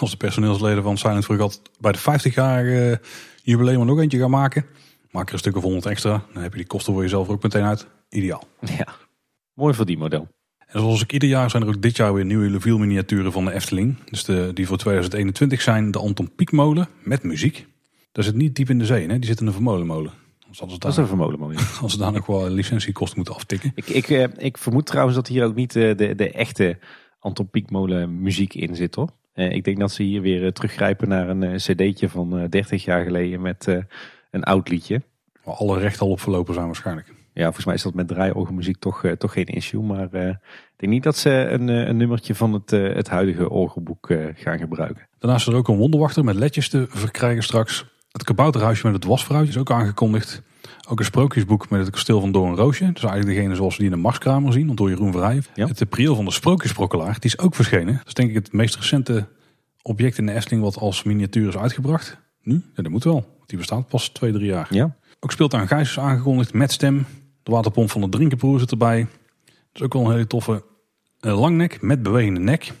Als 0.00 0.10
de 0.10 0.16
personeelsleden 0.16 0.82
van 0.82 0.98
Silent 0.98 1.24
Vergat 1.24 1.62
bij 1.80 1.92
de 1.92 1.98
50 1.98 2.34
jaar 2.34 2.66
eh, 2.66 2.96
jubileum 3.42 3.86
nog 3.86 4.00
eentje 4.00 4.18
gaan 4.18 4.30
maken, 4.30 4.66
maak 5.10 5.26
er 5.26 5.32
een 5.32 5.38
stuk 5.38 5.56
of 5.56 5.62
100 5.62 5.86
extra. 5.86 6.22
Dan 6.32 6.42
heb 6.42 6.52
je 6.52 6.58
die 6.58 6.66
kosten 6.66 6.92
voor 6.92 7.02
jezelf 7.02 7.28
ook 7.28 7.42
meteen 7.42 7.64
uit. 7.64 7.86
Ideaal. 8.08 8.44
Ja. 8.60 8.86
Mooi 9.54 9.74
voor 9.74 9.86
die 9.86 9.98
model. 9.98 10.28
En 10.58 10.80
zoals 10.80 11.02
ik 11.02 11.12
ieder 11.12 11.28
jaar 11.28 11.50
zijn 11.50 11.62
er 11.62 11.68
ook 11.68 11.82
dit 11.82 11.96
jaar 11.96 12.14
weer 12.14 12.24
nieuwe 12.24 12.50
Leviel 12.50 12.78
miniaturen 12.78 13.32
van 13.32 13.44
de 13.44 13.52
Efteling. 13.52 14.04
Dus 14.04 14.24
de, 14.24 14.50
die 14.54 14.66
voor 14.66 14.76
2021 14.76 15.60
zijn 15.60 15.90
de 15.90 15.98
Anton 15.98 16.34
Pieckmolen 16.34 16.88
met 17.02 17.22
muziek. 17.22 17.66
Dat 18.12 18.24
zit 18.24 18.34
niet 18.34 18.54
diep 18.54 18.70
in 18.70 18.78
de 18.78 18.84
zee, 18.84 19.08
hè? 19.08 19.18
die 19.18 19.28
zit 19.28 19.40
in 19.40 19.46
een 19.46 19.52
vermolenmolen. 19.52 20.12
Anders 20.60 20.78
Dat 20.78 20.90
is 20.90 20.96
een 20.96 21.06
vermolenmolen. 21.06 21.56
als 21.82 21.92
ze 21.92 21.98
daar 21.98 22.12
nog 22.12 22.26
wel 22.26 22.48
licentiekosten 22.48 23.16
moeten 23.16 23.34
aftikken. 23.34 23.72
ik, 23.74 23.88
ik, 23.88 24.08
eh, 24.08 24.24
ik 24.36 24.58
vermoed 24.58 24.86
trouwens 24.86 25.16
dat 25.16 25.26
hier 25.26 25.44
ook 25.44 25.54
niet 25.54 25.76
eh, 25.76 25.96
de, 25.96 26.14
de 26.14 26.30
echte 26.30 26.78
Anton 27.18 27.50
Pieckmolen 27.50 28.22
muziek 28.22 28.54
in 28.54 28.76
zit 28.76 28.94
hoor. 28.94 29.10
Eh, 29.32 29.52
ik 29.52 29.64
denk 29.64 29.78
dat 29.78 29.92
ze 29.92 30.02
hier 30.02 30.20
weer 30.20 30.52
teruggrijpen 30.52 31.08
naar 31.08 31.28
een 31.28 31.56
cd'tje 31.56 32.08
van 32.08 32.38
eh 32.38 32.48
30 32.48 32.84
jaar 32.84 33.04
geleden 33.04 33.40
met 33.40 33.66
een 34.30 34.42
oud 34.42 34.68
liedje. 34.68 35.02
Waar 35.44 35.54
alle 35.54 35.78
rechten 35.78 36.06
al 36.06 36.12
op 36.12 36.20
verlopen 36.20 36.54
zijn 36.54 36.66
waarschijnlijk. 36.66 37.12
Ja, 37.32 37.44
volgens 37.44 37.64
mij 37.64 37.74
is 37.74 37.82
dat 37.82 37.94
met 37.94 38.08
draaiorgelmuziek 38.08 38.78
toch, 38.78 39.04
toch 39.18 39.32
geen 39.32 39.46
issue. 39.46 39.82
Maar 39.82 40.12
eh, 40.12 40.28
ik 40.28 40.74
denk 40.76 40.92
niet 40.92 41.02
dat 41.02 41.16
ze 41.16 41.30
een, 41.30 41.68
een 41.68 41.96
nummertje 41.96 42.34
van 42.34 42.52
het, 42.52 42.70
het 42.70 43.08
huidige 43.08 43.50
orgelboek 43.50 44.12
gaan 44.34 44.58
gebruiken. 44.58 45.08
Daarnaast 45.18 45.46
is 45.46 45.52
er 45.52 45.58
ook 45.58 45.68
een 45.68 45.76
wonderwachter 45.76 46.24
met 46.24 46.34
ledjes 46.34 46.68
te 46.68 46.86
verkrijgen 46.88 47.42
straks. 47.42 47.86
Het 48.12 48.24
kabouterhuisje 48.24 48.86
met 48.86 48.94
het 48.94 49.04
wasvrouwtje 49.04 49.50
is 49.50 49.58
ook 49.58 49.70
aangekondigd. 49.70 50.42
Ook 50.88 50.98
een 50.98 51.04
sprookjesboek 51.04 51.70
met 51.70 51.80
het 51.80 51.90
kasteel 51.90 52.20
van 52.20 52.32
Doornroosje. 52.32 52.92
Dus 52.92 53.02
eigenlijk 53.02 53.36
degene 53.36 53.54
zoals 53.54 53.76
we 53.76 53.82
die 53.82 53.90
in 53.90 53.96
de 53.96 54.02
Marskramer 54.02 54.52
zien, 54.52 54.74
door 54.74 54.88
Jeroen 54.88 55.12
Verheij. 55.12 55.42
Ja. 55.54 55.66
Het 55.66 55.88
prieel 55.88 56.14
van 56.14 56.24
de 56.24 56.30
sprookjesprokkelaar, 56.30 57.12
die 57.12 57.30
is 57.30 57.38
ook 57.38 57.54
verschenen. 57.54 57.96
Dat 57.96 58.06
is 58.06 58.14
denk 58.14 58.28
ik 58.28 58.34
het 58.34 58.52
meest 58.52 58.76
recente 58.76 59.28
object 59.82 60.18
in 60.18 60.26
de 60.26 60.32
Efteling 60.32 60.62
wat 60.62 60.76
als 60.76 61.02
miniatuur 61.02 61.48
is 61.48 61.56
uitgebracht. 61.56 62.18
Nu? 62.42 62.62
Ja, 62.74 62.82
dat 62.82 62.92
moet 62.92 63.04
wel. 63.04 63.36
Die 63.46 63.58
bestaat 63.58 63.88
pas 63.88 64.08
twee, 64.08 64.32
drie 64.32 64.46
jaar. 64.46 64.66
Ja, 64.70 64.96
Ook 65.20 65.32
speelt 65.32 65.54
aan 65.54 65.68
Gijs 65.68 65.88
is 65.88 65.98
aangekondigd 65.98 66.52
met 66.52 66.72
stem. 66.72 67.06
De 67.42 67.50
waterpomp 67.50 67.90
van 67.90 68.00
de 68.00 68.08
drinkenproer 68.08 68.58
zit 68.58 68.70
erbij. 68.70 69.06
Dat 69.44 69.56
is 69.72 69.82
ook 69.82 69.92
wel 69.92 70.04
een 70.04 70.12
hele 70.12 70.26
toffe 70.26 70.64
eh, 71.20 71.40
langnek 71.40 71.82
met 71.82 72.02
bewegende 72.02 72.40
nek. 72.40 72.72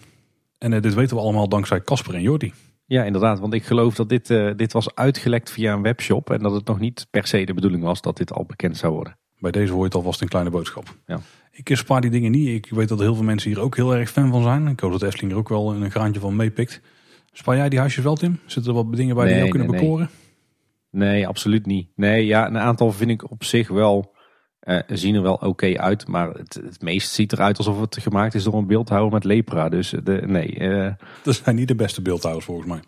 En 0.58 0.72
eh, 0.72 0.82
dit 0.82 0.94
weten 0.94 1.16
we 1.16 1.22
allemaal 1.22 1.48
dankzij 1.48 1.82
Casper 1.82 2.14
en 2.14 2.22
Jordi. 2.22 2.52
Ja 2.88 3.04
inderdaad. 3.04 3.38
Want 3.38 3.54
ik 3.54 3.64
geloof 3.64 3.94
dat 3.94 4.08
dit, 4.08 4.30
eh, 4.30 4.50
dit 4.56 4.72
was 4.72 4.94
uitgelekt 4.94 5.50
via 5.50 5.72
een 5.72 5.82
webshop. 5.82 6.30
En 6.30 6.42
dat 6.42 6.52
het 6.52 6.66
nog 6.66 6.78
niet 6.78 7.06
per 7.10 7.26
se 7.26 7.44
de 7.44 7.54
bedoeling 7.54 7.82
was 7.82 8.00
dat 8.00 8.16
dit 8.16 8.32
al 8.32 8.44
bekend 8.44 8.76
zou 8.76 8.92
worden. 8.92 9.18
Bij 9.38 9.50
deze 9.50 9.70
hoor 9.70 9.80
je 9.80 9.84
het 9.86 9.94
alvast 9.94 10.20
een 10.20 10.28
kleine 10.28 10.50
boodschap. 10.50 10.94
Ja. 11.06 11.20
Ik 11.50 11.76
spaar 11.76 12.00
die 12.00 12.10
dingen 12.10 12.30
niet. 12.30 12.48
Ik 12.48 12.70
weet 12.70 12.88
dat 12.88 12.98
heel 12.98 13.14
veel 13.14 13.24
mensen 13.24 13.50
hier 13.50 13.60
ook 13.60 13.76
heel 13.76 13.94
erg 13.94 14.10
fan 14.10 14.30
van 14.30 14.42
zijn. 14.42 14.66
Ik 14.66 14.80
hoop 14.80 14.92
dat 14.92 15.02
Efteling 15.02 15.32
er 15.32 15.38
ook 15.38 15.48
wel 15.48 15.74
een 15.74 15.90
graantje 15.90 16.20
van 16.20 16.36
meepikt. 16.36 16.80
Spaar 17.32 17.56
jij 17.56 17.68
die 17.68 17.78
huisjes 17.78 18.04
wel, 18.04 18.14
Tim? 18.14 18.38
Zitten 18.46 18.76
er 18.76 18.84
wat 18.84 18.96
dingen 18.96 19.14
bij 19.14 19.24
die 19.24 19.34
Nee, 19.34 19.42
jou 19.42 19.50
kunnen 19.50 19.70
nee, 19.70 19.80
nee. 19.80 19.88
bekoren? 19.88 20.10
Nee, 20.90 21.28
absoluut 21.28 21.66
niet. 21.66 21.88
Nee, 21.94 22.26
ja, 22.26 22.46
een 22.46 22.58
aantal 22.58 22.92
vind 22.92 23.10
ik 23.10 23.30
op 23.30 23.44
zich 23.44 23.68
wel, 23.68 24.14
eh, 24.60 24.78
zien 24.88 25.14
er 25.14 25.22
wel 25.22 25.34
oké 25.34 25.78
uit. 25.78 26.06
Maar 26.08 26.28
het, 26.30 26.54
het 26.64 26.80
meest 26.82 27.10
ziet 27.12 27.32
eruit 27.32 27.58
alsof 27.58 27.80
het 27.80 27.98
gemaakt 28.00 28.34
is 28.34 28.44
door 28.44 28.54
een 28.54 28.66
beeldhouwer 28.66 29.12
met 29.12 29.24
lepra. 29.24 29.68
Dus 29.68 29.94
de, 30.04 30.22
nee, 30.26 30.54
eh, 30.58 30.92
Dat 31.22 31.40
zijn 31.44 31.56
niet 31.56 31.68
de 31.68 31.74
beste 31.74 32.02
beeldhouwers 32.02 32.44
volgens 32.46 32.68
mij. 32.68 32.80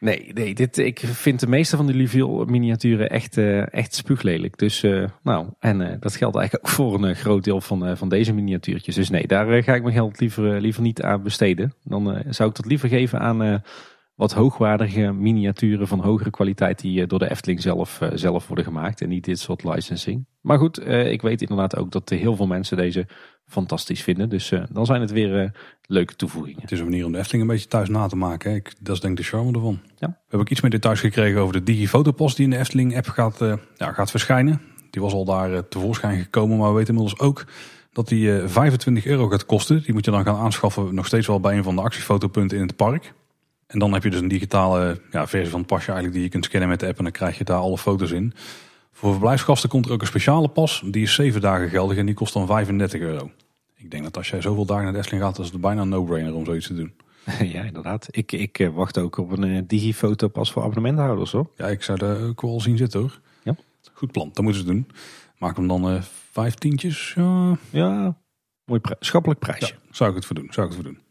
nee, 0.00 0.30
nee 0.34 0.54
dit, 0.54 0.78
ik 0.78 0.98
vind 1.04 1.40
de 1.40 1.46
meeste 1.46 1.76
van 1.76 1.86
die 1.86 1.94
Liville 1.96 2.44
miniaturen 2.46 3.10
echt, 3.10 3.36
eh, 3.36 3.72
echt 3.72 3.94
spuuglelijk. 3.94 4.58
Dus 4.58 4.82
eh, 4.82 5.04
nou, 5.22 5.46
en 5.58 5.80
eh, 5.80 5.96
dat 6.00 6.16
geldt 6.16 6.36
eigenlijk 6.36 6.66
ook 6.68 6.74
voor 6.74 6.94
een 6.94 7.04
eh, 7.04 7.16
groot 7.16 7.44
deel 7.44 7.60
van, 7.60 7.86
eh, 7.86 7.96
van 7.96 8.08
deze 8.08 8.32
miniatuurtjes. 8.32 8.94
Dus 8.94 9.10
nee, 9.10 9.26
daar 9.26 9.48
eh, 9.50 9.62
ga 9.64 9.74
ik 9.74 9.82
mijn 9.82 9.94
geld 9.94 10.20
liever, 10.20 10.54
eh, 10.54 10.60
liever 10.60 10.82
niet 10.82 11.02
aan 11.02 11.22
besteden. 11.22 11.74
Dan 11.84 12.12
eh, 12.14 12.24
zou 12.30 12.48
ik 12.50 12.56
dat 12.56 12.66
liever 12.66 12.88
geven 12.88 13.20
aan 13.20 13.42
eh, 13.42 13.54
wat 14.18 14.32
hoogwaardige 14.32 15.12
miniaturen 15.12 15.88
van 15.88 16.00
hogere 16.00 16.30
kwaliteit 16.30 16.80
die 16.80 17.06
door 17.06 17.18
de 17.18 17.30
Efteling 17.30 17.62
zelf, 17.62 18.00
zelf 18.14 18.46
worden 18.46 18.64
gemaakt. 18.64 19.00
En 19.00 19.08
niet 19.08 19.24
dit 19.24 19.38
soort 19.38 19.64
licensing. 19.64 20.26
Maar 20.40 20.58
goed, 20.58 20.86
ik 20.86 21.22
weet 21.22 21.40
inderdaad 21.40 21.76
ook 21.76 21.90
dat 21.90 22.08
heel 22.08 22.36
veel 22.36 22.46
mensen 22.46 22.76
deze 22.76 23.06
fantastisch 23.46 24.02
vinden. 24.02 24.28
Dus 24.28 24.52
dan 24.70 24.86
zijn 24.86 25.00
het 25.00 25.10
weer 25.10 25.52
leuke 25.82 26.16
toevoegingen. 26.16 26.60
Het 26.60 26.72
is 26.72 26.78
een 26.78 26.84
manier 26.84 27.04
om 27.04 27.12
de 27.12 27.18
Efteling 27.18 27.42
een 27.42 27.50
beetje 27.50 27.68
thuis 27.68 27.88
na 27.88 28.06
te 28.06 28.16
maken. 28.16 28.54
Ik, 28.54 28.74
dat 28.80 28.94
is 28.94 29.00
denk 29.00 29.18
ik 29.18 29.24
de 29.24 29.30
charme 29.30 29.52
ervan. 29.52 29.80
Ja. 29.96 30.06
We 30.08 30.14
hebben 30.20 30.40
ook 30.40 30.50
iets 30.50 30.60
meer 30.60 30.70
details 30.70 31.00
gekregen 31.00 31.40
over 31.40 31.52
de 31.52 31.62
digifotopost 31.62 32.36
die 32.36 32.44
in 32.44 32.50
de 32.50 32.58
Efteling 32.58 32.96
app 32.96 33.06
gaat, 33.06 33.38
ja, 33.76 33.92
gaat 33.92 34.10
verschijnen. 34.10 34.60
Die 34.90 35.02
was 35.02 35.12
al 35.12 35.24
daar 35.24 35.68
tevoorschijn 35.68 36.20
gekomen, 36.22 36.58
maar 36.58 36.68
we 36.68 36.76
weten 36.76 36.94
inmiddels 36.94 37.20
ook 37.20 37.44
dat 37.92 38.08
die 38.08 38.38
25 38.46 39.06
euro 39.06 39.28
gaat 39.28 39.46
kosten. 39.46 39.82
Die 39.82 39.92
moet 39.92 40.04
je 40.04 40.10
dan 40.10 40.24
gaan 40.24 40.36
aanschaffen 40.36 40.94
nog 40.94 41.06
steeds 41.06 41.26
wel 41.26 41.40
bij 41.40 41.56
een 41.56 41.62
van 41.62 41.76
de 41.76 41.82
actiefotopunten 41.82 42.58
in 42.58 42.66
het 42.66 42.76
park. 42.76 43.12
En 43.68 43.78
dan 43.78 43.92
heb 43.92 44.02
je 44.02 44.10
dus 44.10 44.20
een 44.20 44.28
digitale 44.28 45.00
ja, 45.10 45.26
versie 45.26 45.50
van 45.50 45.58
het 45.58 45.68
pasje 45.68 45.86
eigenlijk 45.86 46.14
die 46.14 46.22
je 46.22 46.28
kunt 46.28 46.44
scannen 46.44 46.68
met 46.68 46.80
de 46.80 46.86
app 46.86 46.98
en 46.98 47.04
dan 47.04 47.12
krijg 47.12 47.38
je 47.38 47.44
daar 47.44 47.58
alle 47.58 47.78
foto's 47.78 48.10
in. 48.10 48.32
Voor 48.92 49.10
verblijfsgasten 49.10 49.68
komt 49.68 49.86
er 49.86 49.92
ook 49.92 50.00
een 50.00 50.06
speciale 50.06 50.48
pas. 50.48 50.82
Die 50.86 51.02
is 51.02 51.14
7 51.14 51.40
dagen 51.40 51.68
geldig 51.68 51.96
en 51.96 52.06
die 52.06 52.14
kost 52.14 52.32
dan 52.32 52.46
35 52.46 53.00
euro. 53.00 53.30
Ik 53.74 53.90
denk 53.90 54.02
dat 54.02 54.16
als 54.16 54.30
jij 54.30 54.40
zoveel 54.40 54.64
dagen 54.64 54.82
naar 54.84 54.92
de 54.92 54.98
Efteling 54.98 55.24
gaat, 55.24 55.38
is 55.38 55.50
het 55.50 55.60
bijna 55.60 55.80
een 55.80 55.88
no-brainer 55.88 56.34
om 56.34 56.44
zoiets 56.44 56.66
te 56.66 56.74
doen. 56.74 56.92
Ja, 57.54 57.62
inderdaad. 57.62 58.06
Ik, 58.10 58.32
ik 58.32 58.58
eh, 58.58 58.68
wacht 58.68 58.98
ook 58.98 59.16
op 59.16 59.30
een 59.30 59.44
uh, 59.44 59.62
digifotopas 59.66 60.52
voor 60.52 60.62
abonnementhouders 60.62 61.32
hoor. 61.32 61.50
Ja, 61.56 61.66
ik 61.66 61.82
zou 61.82 61.98
daar 61.98 62.22
ook 62.22 62.42
wel 62.42 62.60
zien 62.60 62.76
zitten 62.76 63.00
hoor. 63.00 63.20
Ja. 63.42 63.56
Goed 63.92 64.12
plan, 64.12 64.30
dat 64.32 64.44
moeten 64.44 64.62
ze 64.62 64.68
doen. 64.68 64.88
Maak 65.38 65.56
hem 65.56 65.68
dan 65.68 65.94
uh, 65.94 66.02
vijf 66.30 66.54
tientjes. 66.54 67.12
Ja, 67.16 67.58
ja 67.70 68.16
mooi 68.64 68.80
pri 68.80 68.94
schappelijk 69.00 69.40
prijsje. 69.40 69.74
Ja, 69.74 69.88
zou 69.90 70.10
ik 70.10 70.16
het 70.16 70.24
voor 70.24 70.36
doen, 70.36 70.48
zou 70.50 70.66
ik 70.66 70.72
het 70.72 70.82
voor 70.82 70.92
doen. 70.92 71.02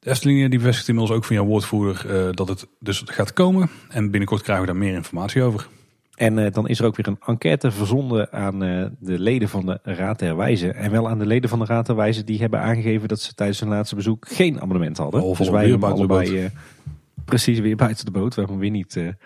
De 0.00 0.10
Efteling 0.10 0.50
die 0.50 0.58
bevestigt 0.58 0.88
inmiddels 0.88 1.16
ook 1.16 1.24
van 1.24 1.36
jouw 1.36 1.44
woordvoerder 1.44 2.26
uh, 2.26 2.32
dat 2.32 2.48
het 2.48 2.66
dus 2.78 3.02
gaat 3.06 3.32
komen. 3.32 3.70
En 3.88 4.10
binnenkort 4.10 4.42
krijgen 4.42 4.66
we 4.66 4.72
daar 4.72 4.80
meer 4.80 4.94
informatie 4.94 5.42
over. 5.42 5.68
En 6.14 6.38
uh, 6.38 6.52
dan 6.52 6.68
is 6.68 6.78
er 6.78 6.86
ook 6.86 6.96
weer 6.96 7.08
een 7.08 7.18
enquête 7.26 7.70
verzonden 7.70 8.32
aan 8.32 8.64
uh, 8.64 8.86
de 8.98 9.18
leden 9.18 9.48
van 9.48 9.66
de 9.66 9.78
Raad 9.82 10.18
der 10.18 10.36
Wijzen. 10.36 10.74
En 10.74 10.90
wel 10.90 11.08
aan 11.08 11.18
de 11.18 11.26
leden 11.26 11.50
van 11.50 11.58
de 11.58 11.64
Raad 11.64 11.86
der 11.86 11.96
Wijzen 11.96 12.26
die 12.26 12.38
hebben 12.38 12.60
aangegeven 12.60 13.08
dat 13.08 13.20
ze 13.20 13.34
tijdens 13.34 13.60
hun 13.60 13.68
laatste 13.68 13.94
bezoek 13.94 14.28
geen 14.28 14.60
abonnement 14.60 14.96
hadden. 14.96 15.22
Of 15.22 15.38
dus 15.38 15.48
wij 15.48 15.68
hebben 15.68 15.92
allebei 15.92 16.50
precies 17.24 17.58
weer 17.58 17.76
buiten 17.76 18.04
de 18.04 18.10
boot. 18.10 18.34
We 18.34 18.40
hebben 18.40 18.60
hem 18.60 18.72
weer 18.72 18.84
niet 18.86 19.16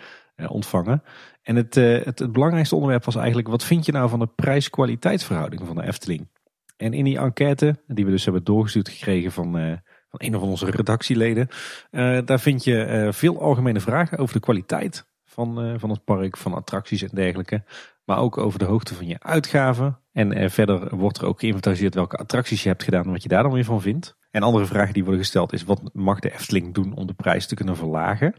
ontvangen. 0.48 1.02
En 1.42 1.56
het, 1.56 1.74
het, 1.74 2.18
het 2.18 2.32
belangrijkste 2.32 2.74
onderwerp 2.74 3.04
was 3.04 3.16
eigenlijk 3.16 3.48
wat 3.48 3.64
vind 3.64 3.86
je 3.86 3.92
nou 3.92 4.08
van 4.08 4.18
de 4.18 4.28
prijs-kwaliteitsverhouding 4.34 5.62
van 5.66 5.76
de 5.76 5.86
Efteling? 5.86 6.28
En 6.76 6.92
in 6.92 7.04
die 7.04 7.18
enquête, 7.18 7.76
die 7.86 8.04
we 8.04 8.10
dus 8.10 8.24
hebben 8.24 8.44
doorgestuurd 8.44 8.88
gekregen 8.88 9.32
van, 9.32 9.80
een 10.16 10.32
van 10.32 10.48
onze 10.48 10.70
redactieleden, 10.70 11.48
uh, 11.90 12.18
daar 12.24 12.40
vind 12.40 12.64
je 12.64 12.86
uh, 12.86 13.12
veel 13.12 13.40
algemene 13.40 13.80
vragen 13.80 14.18
over 14.18 14.34
de 14.34 14.40
kwaliteit 14.40 15.06
van, 15.24 15.78
van 15.78 15.90
het 15.90 16.04
park, 16.04 16.36
van 16.36 16.54
attracties 16.54 17.02
en 17.02 17.10
dergelijke. 17.12 17.62
Maar 18.04 18.18
ook 18.18 18.38
over 18.38 18.58
de 18.58 18.64
hoogte 18.64 18.94
van 18.94 19.06
je 19.06 19.16
uitgaven. 19.18 19.98
En 20.12 20.50
verder 20.50 20.96
wordt 20.96 21.18
er 21.18 21.26
ook 21.26 21.40
geïnventariseerd 21.40 21.94
welke 21.94 22.16
attracties 22.16 22.62
je 22.62 22.68
hebt 22.68 22.82
gedaan 22.82 23.04
en 23.04 23.10
wat 23.10 23.22
je 23.22 23.28
daar 23.28 23.42
dan 23.42 23.52
weer 23.52 23.64
van 23.64 23.80
vindt. 23.80 24.16
En 24.30 24.42
andere 24.42 24.66
vragen 24.66 24.94
die 24.94 25.02
worden 25.02 25.22
gesteld 25.22 25.52
is 25.52 25.64
wat 25.64 25.80
mag 25.92 26.20
de 26.20 26.32
Efteling 26.32 26.74
doen 26.74 26.94
om 26.94 27.06
de 27.06 27.14
prijs 27.14 27.46
te 27.46 27.54
kunnen 27.54 27.76
verlagen? 27.76 28.34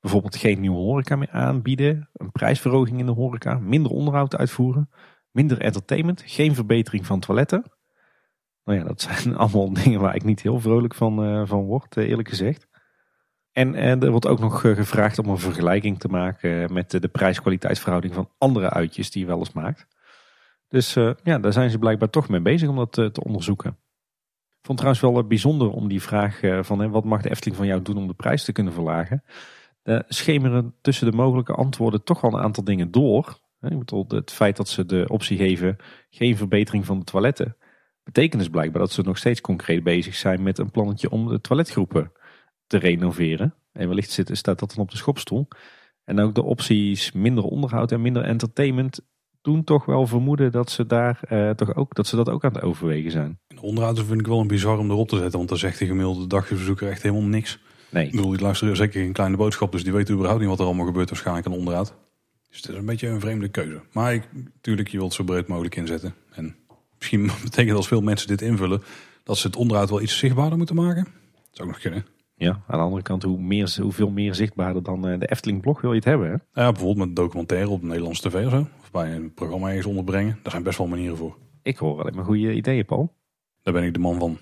Bijvoorbeeld 0.00 0.36
geen 0.36 0.60
nieuwe 0.60 0.76
horeca 0.76 1.16
meer 1.16 1.30
aanbieden, 1.30 2.08
een 2.12 2.32
prijsverhoging 2.32 2.98
in 2.98 3.06
de 3.06 3.12
horeca, 3.12 3.58
minder 3.58 3.92
onderhoud 3.92 4.36
uitvoeren, 4.36 4.90
minder 5.30 5.60
entertainment, 5.60 6.22
geen 6.26 6.54
verbetering 6.54 7.06
van 7.06 7.20
toiletten. 7.20 7.64
Nou 8.70 8.82
ja, 8.82 8.88
dat 8.88 9.00
zijn 9.00 9.36
allemaal 9.36 9.72
dingen 9.72 10.00
waar 10.00 10.14
ik 10.14 10.24
niet 10.24 10.42
heel 10.42 10.60
vrolijk 10.60 10.94
van, 10.94 11.24
uh, 11.24 11.46
van 11.46 11.64
word, 11.64 11.96
uh, 11.96 12.08
eerlijk 12.08 12.28
gezegd. 12.28 12.68
En 13.52 13.74
uh, 13.74 14.02
er 14.02 14.10
wordt 14.10 14.26
ook 14.26 14.40
nog 14.40 14.60
gevraagd 14.60 15.18
om 15.18 15.28
een 15.28 15.38
vergelijking 15.38 15.98
te 15.98 16.08
maken 16.08 16.72
met 16.72 16.90
de 16.90 17.08
prijs-kwaliteitsverhouding 17.08 18.14
van 18.14 18.30
andere 18.38 18.70
uitjes 18.70 19.10
die 19.10 19.20
je 19.20 19.26
wel 19.26 19.38
eens 19.38 19.52
maakt. 19.52 19.86
Dus 20.68 20.94
ja, 21.22 21.38
daar 21.38 21.52
zijn 21.52 21.70
ze 21.70 21.78
blijkbaar 21.78 22.10
toch 22.10 22.28
mee 22.28 22.40
bezig 22.40 22.68
om 22.68 22.76
dat 22.76 22.92
te 22.92 23.24
onderzoeken. 23.24 23.70
Ik 23.70 24.66
vond 24.66 24.80
het 24.80 24.88
trouwens 24.88 25.00
wel 25.00 25.26
bijzonder 25.26 25.70
om 25.70 25.88
die 25.88 26.02
vraag 26.02 26.40
van 26.60 26.90
wat 26.90 27.04
mag 27.04 27.22
de 27.22 27.30
Efteling 27.30 27.56
van 27.56 27.66
jou 27.66 27.82
doen 27.82 27.96
om 27.96 28.06
de 28.06 28.14
prijs 28.14 28.44
te 28.44 28.52
kunnen 28.52 28.72
verlagen. 28.72 29.24
Uh, 29.84 29.98
schemeren 30.08 30.74
tussen 30.80 31.10
de 31.10 31.16
mogelijke 31.16 31.52
antwoorden 31.52 32.04
toch 32.04 32.20
wel 32.20 32.32
een 32.32 32.42
aantal 32.42 32.64
dingen 32.64 32.90
door. 32.90 33.40
Ik 33.60 33.90
het 34.08 34.32
feit 34.32 34.56
dat 34.56 34.68
ze 34.68 34.86
de 34.86 35.04
optie 35.08 35.36
geven 35.36 35.76
geen 36.10 36.36
verbetering 36.36 36.86
van 36.86 36.98
de 36.98 37.04
toiletten. 37.04 37.56
Betekent 38.12 38.40
dus 38.40 38.50
blijkbaar 38.50 38.80
dat 38.80 38.92
ze 38.92 39.02
nog 39.02 39.18
steeds 39.18 39.40
concreet 39.40 39.82
bezig 39.82 40.14
zijn 40.14 40.42
met 40.42 40.58
een 40.58 40.70
plannetje 40.70 41.10
om 41.10 41.28
de 41.28 41.40
toiletgroepen 41.40 42.12
te 42.66 42.78
renoveren. 42.78 43.54
En 43.72 43.88
wellicht 43.88 44.10
zit, 44.10 44.30
staat 44.32 44.58
dat 44.58 44.74
dan 44.74 44.84
op 44.84 44.90
de 44.90 44.96
schopstoel. 44.96 45.48
En 46.04 46.20
ook 46.20 46.34
de 46.34 46.42
opties 46.42 47.12
minder 47.12 47.44
onderhoud 47.44 47.92
en 47.92 48.00
minder 48.00 48.22
entertainment 48.22 49.00
doen 49.40 49.64
toch 49.64 49.84
wel 49.84 50.06
vermoeden 50.06 50.52
dat 50.52 50.70
ze 50.70 50.86
daar 50.86 51.20
eh, 51.22 51.50
toch 51.50 51.74
ook 51.74 51.94
dat 51.94 52.06
ze 52.06 52.16
dat 52.16 52.28
ook 52.28 52.44
aan 52.44 52.52
het 52.52 52.62
overwegen 52.62 53.10
zijn. 53.10 53.38
onderhoud 53.60 53.98
vind 53.98 54.20
ik 54.20 54.26
wel 54.26 54.40
een 54.40 54.46
bizar 54.46 54.78
om 54.78 54.90
erop 54.90 55.08
te 55.08 55.16
zetten, 55.16 55.36
want 55.36 55.48
dan 55.48 55.58
zegt 55.58 55.78
de 55.78 55.86
gemiddelde 55.86 56.26
dagjesbezoeker 56.26 56.88
echt 56.88 57.02
helemaal 57.02 57.22
niks. 57.22 57.58
Nee. 57.90 58.06
Ik 58.06 58.10
bedoel, 58.10 58.30
die 58.30 58.40
luisteren 58.40 58.76
zeker 58.76 59.02
een 59.02 59.12
kleine 59.12 59.36
boodschap, 59.36 59.72
dus 59.72 59.84
die 59.84 59.92
weten 59.92 60.14
überhaupt 60.14 60.40
niet 60.40 60.50
wat 60.50 60.60
er 60.60 60.64
allemaal 60.64 60.86
gebeurt 60.86 61.08
waarschijnlijk 61.08 61.46
aan 61.46 61.52
onderhoud. 61.52 61.94
Dus 62.48 62.56
het 62.56 62.68
is 62.70 62.76
een 62.76 62.84
beetje 62.84 63.08
een 63.08 63.20
vreemde 63.20 63.48
keuze. 63.48 63.80
Maar 63.92 64.14
ik, 64.14 64.28
natuurlijk, 64.32 64.88
je 64.88 64.98
wilt 64.98 65.12
zo 65.12 65.24
breed 65.24 65.46
mogelijk 65.46 65.76
inzetten. 65.76 66.14
En 66.30 66.56
misschien 67.00 67.30
betekent 67.50 67.76
als 67.76 67.88
veel 67.88 68.00
mensen 68.00 68.28
dit 68.28 68.42
invullen, 68.42 68.82
dat 69.24 69.38
ze 69.38 69.46
het 69.46 69.56
onderhoud 69.56 69.90
wel 69.90 70.00
iets 70.00 70.18
zichtbaarder 70.18 70.58
moeten 70.58 70.76
maken. 70.76 71.04
Dat 71.04 71.48
zou 71.50 71.68
ook 71.68 71.74
nog 71.74 71.82
kunnen. 71.82 72.06
Ja, 72.34 72.50
aan 72.66 72.78
de 72.78 72.84
andere 72.84 73.02
kant, 73.02 73.22
hoe 73.22 73.40
meer, 73.40 73.76
hoeveel 73.80 74.10
meer 74.10 74.34
zichtbaarder 74.34 74.82
dan 74.82 75.08
eh, 75.08 75.18
de 75.18 75.26
Efteling 75.26 75.60
blog 75.60 75.80
wil 75.80 75.90
je 75.90 75.96
het 75.96 76.04
hebben? 76.04 76.26
Hè? 76.26 76.62
Ja, 76.62 76.72
bijvoorbeeld 76.72 77.06
met 77.06 77.16
documentaire 77.16 77.68
op 77.68 77.82
Nederlandse 77.82 78.28
tv 78.28 78.44
of 78.44 78.50
zo. 78.50 78.66
Of 78.80 78.90
bij 78.90 79.14
een 79.14 79.34
programma 79.34 79.68
ergens 79.68 79.86
onderbrengen. 79.86 80.38
Daar 80.42 80.52
zijn 80.52 80.62
best 80.62 80.78
wel 80.78 80.86
manieren 80.86 81.16
voor. 81.16 81.36
Ik 81.62 81.76
hoor 81.76 82.00
alleen 82.00 82.14
maar 82.14 82.24
goede 82.24 82.54
ideeën, 82.54 82.84
Paul. 82.84 83.12
Daar 83.62 83.74
ben 83.74 83.84
ik 83.84 83.92
de 83.92 83.98
man 83.98 84.18
van. 84.18 84.38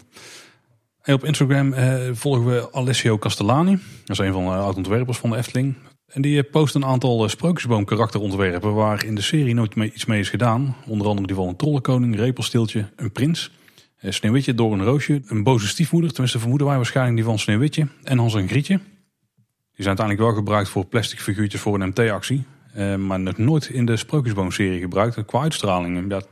En 1.02 1.14
op 1.14 1.24
Instagram 1.24 1.72
eh, 1.72 2.10
volgen 2.12 2.46
we 2.46 2.72
Alessio 2.72 3.18
Castellani. 3.18 3.78
Dat 4.04 4.18
is 4.18 4.26
een 4.26 4.32
van 4.32 4.44
de 4.44 4.50
oud-ontwerpers 4.50 5.18
van 5.18 5.30
de 5.30 5.36
Efteling. 5.36 5.74
En 6.08 6.22
die 6.22 6.42
eh, 6.42 6.50
post 6.50 6.74
een 6.74 6.84
aantal 6.84 7.24
eh, 7.24 7.30
sprookjesboom 7.30 7.84
karakterontwerpen 7.84 8.74
waar 8.74 9.04
in 9.04 9.14
de 9.14 9.20
serie 9.20 9.54
nooit 9.54 9.74
mee, 9.74 9.92
iets 9.92 10.04
mee 10.04 10.20
is 10.20 10.30
gedaan. 10.30 10.76
Onder 10.86 11.06
andere 11.06 11.26
die 11.26 11.36
van 11.36 11.48
een 11.48 11.56
trollenkoning, 11.56 12.16
repelsteeltje, 12.16 12.88
een 12.96 13.12
prins. 13.12 13.50
Eh, 13.98 14.10
Sneeuwwitje 14.10 14.54
door 14.54 14.72
een 14.72 14.84
roosje, 14.84 15.22
een 15.26 15.42
boze 15.42 15.66
stiefmoeder, 15.66 16.10
tenminste 16.10 16.38
vermoeden 16.38 16.66
wij 16.66 16.76
waarschijnlijk 16.76 17.16
die 17.16 17.24
van 17.24 17.38
Sneeuwwitje. 17.38 17.86
En 18.02 18.18
Hans 18.18 18.34
en 18.34 18.48
Grietje. 18.48 18.76
Die 18.76 19.86
zijn 19.86 19.98
uiteindelijk 19.98 20.26
wel 20.26 20.36
gebruikt 20.36 20.68
voor 20.68 20.86
plastic 20.86 21.20
figuurtjes 21.20 21.60
voor 21.60 21.80
een 21.80 21.88
MT-actie. 21.88 22.44
Eh, 22.72 22.96
maar 22.96 23.20
nog 23.20 23.38
nooit 23.38 23.68
in 23.68 23.84
de 23.84 23.96
sprookjesboom-serie 23.96 24.80
gebruikt. 24.80 25.24
Qua 25.24 25.40
uitstraling, 25.40 26.10
dat 26.10 26.28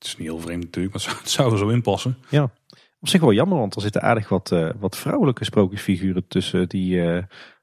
is 0.00 0.16
niet 0.16 0.26
heel 0.26 0.40
vreemd 0.40 0.64
natuurlijk, 0.64 0.94
maar 0.94 1.18
het 1.20 1.30
zou 1.30 1.52
er 1.52 1.58
zo 1.58 1.68
in 1.68 1.82
passen. 1.82 2.16
Ja, 2.28 2.42
op 3.00 3.08
zich 3.08 3.20
wel 3.20 3.32
jammer, 3.32 3.58
want 3.58 3.74
er 3.74 3.82
zitten 3.82 4.02
aardig 4.02 4.28
wat, 4.28 4.50
uh, 4.50 4.70
wat 4.78 4.96
vrouwelijke 4.96 5.44
sprookjesfiguren 5.44 6.24
tussen 6.28 6.68
die... 6.68 7.00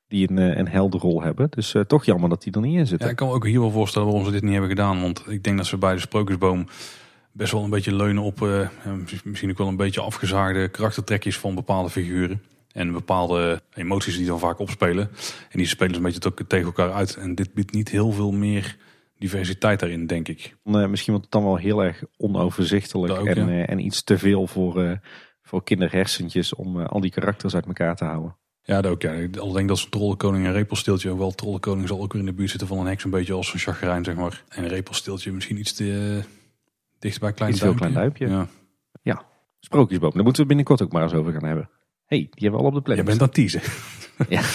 die 0.07 0.29
een, 0.29 0.37
eh, 0.37 0.57
een 0.57 0.67
helder 0.67 0.99
rol 0.99 1.21
hebben. 1.21 1.47
Dus 1.49 1.73
uh, 1.73 1.81
toch 1.81 2.05
jammer 2.05 2.29
dat 2.29 2.43
die 2.43 2.53
er 2.53 2.61
niet 2.61 2.77
in 2.77 2.87
zitten. 2.87 3.05
Ja, 3.05 3.11
ik 3.11 3.17
kan 3.17 3.27
me 3.27 3.33
ook 3.33 3.45
hier 3.45 3.59
wel 3.59 3.71
voorstellen 3.71 4.07
waarom 4.07 4.25
ze 4.25 4.31
dit 4.31 4.41
niet 4.41 4.51
hebben 4.51 4.69
gedaan. 4.69 5.01
Want 5.01 5.23
ik 5.27 5.43
denk 5.43 5.57
dat 5.57 5.65
ze 5.65 5.77
bij 5.77 5.93
de 5.93 5.99
Sprookjesboom 5.99 6.67
best 7.31 7.51
wel 7.51 7.63
een 7.63 7.69
beetje 7.69 7.95
leunen 7.95 8.23
op 8.23 8.41
uh, 8.41 8.67
misschien 9.23 9.49
ook 9.49 9.57
wel 9.57 9.67
een 9.67 9.75
beetje 9.75 10.01
afgezaagde 10.01 10.69
karaktertrekjes 10.69 11.37
van 11.37 11.55
bepaalde 11.55 11.89
figuren. 11.89 12.41
En 12.71 12.91
bepaalde 12.91 13.61
emoties 13.73 14.17
die 14.17 14.25
dan 14.25 14.39
vaak 14.39 14.59
opspelen. 14.59 15.09
En 15.49 15.57
die 15.57 15.67
spelen 15.67 15.95
een 15.95 16.01
beetje 16.01 16.33
tegen 16.47 16.65
elkaar 16.65 16.91
uit. 16.91 17.15
En 17.15 17.35
dit 17.35 17.53
biedt 17.53 17.73
niet 17.73 17.89
heel 17.89 18.11
veel 18.11 18.31
meer 18.31 18.77
diversiteit 19.17 19.79
daarin, 19.79 20.07
denk 20.07 20.27
ik. 20.27 20.55
Misschien 20.63 21.13
wordt 21.13 21.25
het 21.25 21.31
dan 21.31 21.43
wel 21.43 21.55
heel 21.55 21.83
erg 21.83 22.03
onoverzichtelijk. 22.17 23.13
Ook, 23.19 23.25
en, 23.25 23.49
ja. 23.49 23.65
en 23.65 23.79
iets 23.79 24.03
te 24.03 24.17
veel 24.17 24.47
voor, 24.47 24.99
voor 25.41 25.63
kinderhersentjes 25.63 26.55
om 26.55 26.81
al 26.81 26.99
die 26.99 27.11
karakters 27.11 27.55
uit 27.55 27.65
elkaar 27.65 27.95
te 27.95 28.05
houden. 28.05 28.35
Ja, 28.67 28.81
dat 28.81 28.91
ook. 28.91 29.01
Ja. 29.01 29.11
Ik 29.11 29.33
denk 29.33 29.67
dat 29.67 29.77
zo'n 29.77 29.89
trollenkoning 29.89 30.45
en 30.45 30.51
repelsteeltje 30.51 31.09
ook 31.09 31.17
wel. 31.17 31.31
Trollenkoning 31.31 31.87
zal 31.87 32.01
ook 32.01 32.13
weer 32.13 32.21
in 32.21 32.27
de 32.27 32.33
buurt 32.33 32.49
zitten 32.49 32.67
van 32.67 32.79
een 32.79 32.85
heks. 32.85 33.03
Een 33.03 33.09
beetje 33.09 33.33
als 33.33 33.53
een 33.53 33.59
chagrijn, 33.59 34.03
zeg 34.03 34.15
maar. 34.15 34.43
En 34.49 34.63
een 34.63 34.69
repelsteeltje 34.69 35.31
misschien 35.31 35.57
iets 35.57 35.73
te 35.73 35.83
uh, 35.83 36.23
dicht 36.99 37.19
bij 37.19 37.33
klein 37.33 37.51
iets 37.51 37.59
duimpje. 37.59 37.79
klein 37.79 37.97
duimpje. 37.97 38.27
Ja. 38.27 38.47
ja. 39.01 39.25
Sprookjesboom. 39.59 40.11
Daar 40.13 40.23
moeten 40.23 40.41
we 40.41 40.47
binnenkort 40.47 40.81
ook 40.81 40.91
maar 40.91 41.03
eens 41.03 41.13
over 41.13 41.31
gaan 41.31 41.43
hebben. 41.43 41.69
hey, 42.05 42.17
die 42.17 42.29
hebben 42.31 42.59
we 42.59 42.65
al 42.65 42.71
op 42.71 42.73
de 42.73 42.81
plek. 42.81 42.97
Je 42.97 43.03
bent 43.03 43.21
aan 43.21 43.29
teasen. 43.29 43.61
ja. 44.29 44.41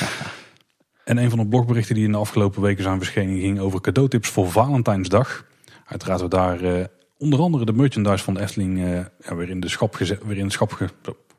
En 1.05 1.17
een 1.17 1.31
van 1.31 1.39
de 1.39 1.49
blogberichten 1.49 1.95
die 1.95 2.05
in 2.05 2.13
de 2.13 2.19
afgelopen 2.19 2.63
weken 2.63 2.83
zijn 2.83 2.99
verschenen 2.99 3.41
ging 3.41 3.59
over 3.59 3.81
cadeautips 3.81 4.29
voor 4.29 4.51
Valentijnsdag. 4.51 5.47
Uiteraard 5.87 6.21
we 6.21 6.29
daar 6.29 6.63
uh, 6.63 6.85
onder 7.19 7.41
andere 7.41 7.65
de 7.65 7.73
merchandise 7.73 8.25
van 8.25 8.35
de 8.35 8.41
Efteling 8.41 8.79
uh, 8.79 8.95
ja, 9.19 9.35
weer 9.35 9.49
in 9.49 9.61
de 9.61 9.69
schap 9.69 9.95
gezet, 9.95 10.25
weer 10.25 10.39
in 10.39 10.47
de 10.47 10.53
schap 10.53 10.73
ge, 10.73 10.89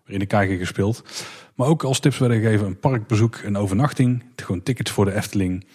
in 0.05 0.19
de 0.19 0.25
kijker 0.25 0.57
gespeeld. 0.57 1.03
Maar 1.55 1.67
ook 1.67 1.83
als 1.83 1.99
tips 1.99 2.17
werden 2.17 2.41
gegeven 2.41 2.67
een 2.67 2.79
parkbezoek, 2.79 3.41
een 3.43 3.57
overnachting, 3.57 4.23
gewoon 4.35 4.63
tickets 4.63 4.91
voor 4.91 5.05
de 5.05 5.13
Efteling, 5.13 5.65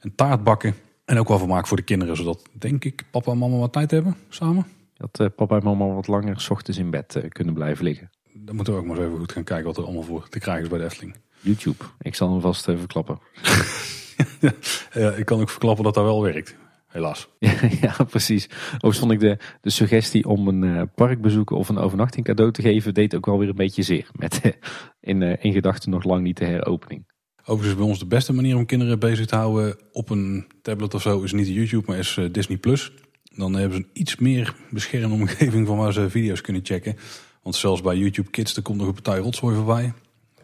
een 0.00 0.14
taart 0.14 0.44
bakken 0.44 0.74
en 1.04 1.18
ook 1.18 1.28
wel 1.28 1.38
vermaak 1.38 1.66
voor 1.66 1.76
de 1.76 1.82
kinderen, 1.82 2.16
zodat 2.16 2.42
denk 2.52 2.84
ik 2.84 3.04
papa 3.10 3.32
en 3.32 3.38
mama 3.38 3.56
wat 3.56 3.72
tijd 3.72 3.90
hebben 3.90 4.16
samen. 4.28 4.66
Dat 4.96 5.20
uh, 5.20 5.26
papa 5.36 5.56
en 5.56 5.64
mama 5.64 5.86
wat 5.86 6.06
langer 6.06 6.40
s 6.40 6.50
ochtends 6.50 6.78
in 6.78 6.90
bed 6.90 7.16
uh, 7.16 7.24
kunnen 7.28 7.54
blijven 7.54 7.84
liggen. 7.84 8.10
dan 8.32 8.54
moeten 8.56 8.74
we 8.74 8.80
ook 8.80 8.86
maar 8.86 8.96
eens 8.96 9.06
even 9.06 9.18
goed 9.18 9.32
gaan 9.32 9.44
kijken 9.44 9.66
wat 9.66 9.76
er 9.76 9.84
allemaal 9.84 10.02
voor 10.02 10.28
te 10.28 10.38
krijgen 10.38 10.64
is 10.64 10.70
bij 10.70 10.78
de 10.78 10.84
Efteling. 10.84 11.16
YouTube. 11.40 11.84
Ik 12.00 12.14
zal 12.14 12.30
hem 12.30 12.40
vast 12.40 12.68
even 12.68 12.80
verklappen. 12.80 13.18
Ja, 14.92 15.10
ik 15.10 15.24
kan 15.24 15.40
ook 15.40 15.50
verklappen 15.50 15.84
dat 15.84 15.94
dat 15.94 16.04
wel 16.04 16.22
werkt. 16.22 16.56
Helaas. 16.96 17.28
Ja, 17.38 17.54
ja, 17.80 18.04
precies. 18.04 18.48
Overigens 18.74 18.98
vond 18.98 19.12
ik 19.12 19.20
de, 19.20 19.38
de 19.60 19.70
suggestie 19.70 20.26
om 20.28 20.48
een 20.48 20.64
eh, 20.64 20.82
parkbezoek 20.94 21.50
of 21.50 21.68
een 21.68 21.78
overnachting 21.78 22.26
cadeau 22.26 22.52
te 22.52 22.62
geven, 22.62 22.94
deed 22.94 23.14
ook 23.14 23.26
wel 23.26 23.38
weer 23.38 23.48
een 23.48 23.54
beetje 23.54 23.82
zeer. 23.82 24.08
Met 24.12 24.40
eh, 24.40 24.52
in, 25.00 25.22
eh, 25.22 25.44
in 25.44 25.52
gedachten 25.52 25.90
nog 25.90 26.04
lang 26.04 26.22
niet 26.22 26.36
de 26.36 26.44
heropening. 26.44 27.06
Overigens 27.40 27.68
is 27.68 27.76
bij 27.76 27.86
ons 27.86 27.98
de 27.98 28.06
beste 28.06 28.32
manier 28.32 28.56
om 28.56 28.66
kinderen 28.66 28.98
bezig 28.98 29.26
te 29.26 29.36
houden 29.36 29.76
op 29.92 30.10
een 30.10 30.46
tablet 30.62 30.94
of 30.94 31.02
zo 31.02 31.22
is 31.22 31.32
niet 31.32 31.48
YouTube, 31.48 31.84
maar 31.86 31.98
is 31.98 32.18
Disney+. 32.32 32.58
Plus. 32.58 32.92
Dan 33.22 33.54
hebben 33.54 33.76
ze 33.76 33.82
een 33.82 33.90
iets 33.92 34.16
meer 34.16 34.54
beschermde 34.70 35.14
omgeving 35.14 35.66
van 35.66 35.76
waar 35.76 35.92
ze 35.92 36.10
video's 36.10 36.40
kunnen 36.40 36.64
checken. 36.64 36.96
Want 37.42 37.54
zelfs 37.54 37.80
bij 37.80 37.96
YouTube 37.96 38.30
Kids, 38.30 38.56
er 38.56 38.62
komt 38.62 38.78
nog 38.78 38.86
een 38.86 38.92
partij 39.02 39.18
rotzooi 39.18 39.56
voorbij. 39.56 39.92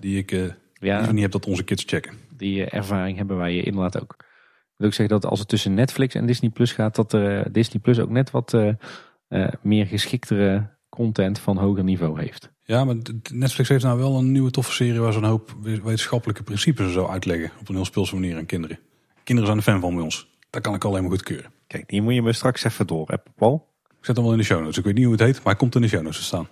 Die 0.00 0.18
ik 0.18 0.54
Ja, 0.72 1.12
niet 1.12 1.22
heb 1.22 1.30
dat 1.30 1.46
onze 1.46 1.62
kids 1.62 1.84
checken. 1.86 2.14
die 2.36 2.64
ervaring 2.64 3.16
hebben 3.16 3.36
wij 3.36 3.56
inderdaad 3.56 4.00
ook. 4.02 4.16
Ik 4.82 4.88
wil 4.88 4.96
ook 4.98 5.06
zeggen 5.06 5.20
dat 5.20 5.30
als 5.30 5.38
het 5.40 5.48
tussen 5.48 5.74
Netflix 5.74 6.14
en 6.14 6.26
Disney 6.26 6.50
Plus 6.50 6.72
gaat, 6.72 6.94
dat 6.94 7.12
er, 7.12 7.38
eh, 7.38 7.52
Disney 7.52 7.82
Plus 7.82 7.98
ook 7.98 8.08
net 8.10 8.30
wat 8.30 8.54
eh, 8.54 8.68
eh, 9.28 9.48
meer 9.60 9.86
geschiktere 9.86 10.68
content 10.88 11.38
van 11.38 11.56
hoger 11.56 11.84
niveau 11.84 12.20
heeft. 12.20 12.50
Ja, 12.64 12.84
maar 12.84 12.96
Netflix 13.32 13.68
heeft 13.68 13.84
nou 13.84 13.98
wel 13.98 14.18
een 14.18 14.32
nieuwe 14.32 14.50
toffe 14.50 14.72
serie 14.72 15.00
waar 15.00 15.12
ze 15.12 15.18
een 15.18 15.24
hoop 15.24 15.56
we- 15.62 15.82
wetenschappelijke 15.82 16.42
principes 16.42 16.92
zo 16.92 17.06
uitleggen. 17.06 17.50
Op 17.60 17.68
een 17.68 17.74
heel 17.74 17.84
speelse 17.84 18.14
manier 18.14 18.36
aan 18.36 18.46
kinderen. 18.46 18.78
Kinderen 19.24 19.50
zijn 19.50 19.56
een 19.56 19.72
fan 19.72 19.80
van 19.80 19.94
bij 19.94 20.04
ons. 20.04 20.28
Dat 20.50 20.62
kan 20.62 20.74
ik 20.74 20.84
alleen 20.84 21.02
maar 21.02 21.10
goedkeuren. 21.10 21.50
Kijk, 21.66 21.88
die 21.88 22.02
moet 22.02 22.14
je 22.14 22.22
me 22.22 22.32
straks 22.32 22.64
even 22.64 22.86
door 22.86 23.08
hebben, 23.08 23.32
Paul. 23.36 23.68
Ik 23.98 24.04
zet 24.04 24.16
hem 24.16 24.24
wel 24.24 24.34
in 24.34 24.40
de 24.40 24.44
show 24.44 24.60
notes. 24.60 24.78
Ik 24.78 24.84
weet 24.84 24.94
niet 24.94 25.04
hoe 25.04 25.12
het 25.12 25.22
heet, 25.22 25.34
maar 25.36 25.44
hij 25.44 25.56
komt 25.56 25.74
in 25.74 25.80
de 25.80 25.88
show 25.88 26.02
notes 26.02 26.18
te 26.18 26.24
staan. 26.24 26.48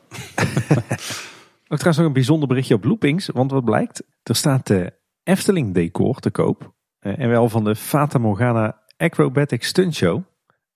Ook 1.73 1.79
trouwens 1.79 1.97
nog 1.97 2.07
een 2.07 2.13
bijzonder 2.13 2.49
berichtje 2.49 2.75
op 2.75 2.85
Loopings. 2.85 3.27
Want 3.27 3.51
wat 3.51 3.65
blijkt, 3.65 4.03
er 4.23 4.37
staat 4.37 4.67
de 4.67 4.93
Efteling 5.23 5.75
decor 5.75 6.19
te 6.21 6.31
koop. 6.31 6.79
Eh, 7.01 7.19
en 7.19 7.29
wel 7.29 7.49
van 7.49 7.65
de 7.65 7.77
Fata 7.77 8.19
Morgana 8.19 8.81
Acrobatic 8.97 9.65
Stunt 9.65 9.95
Show. 9.95 10.23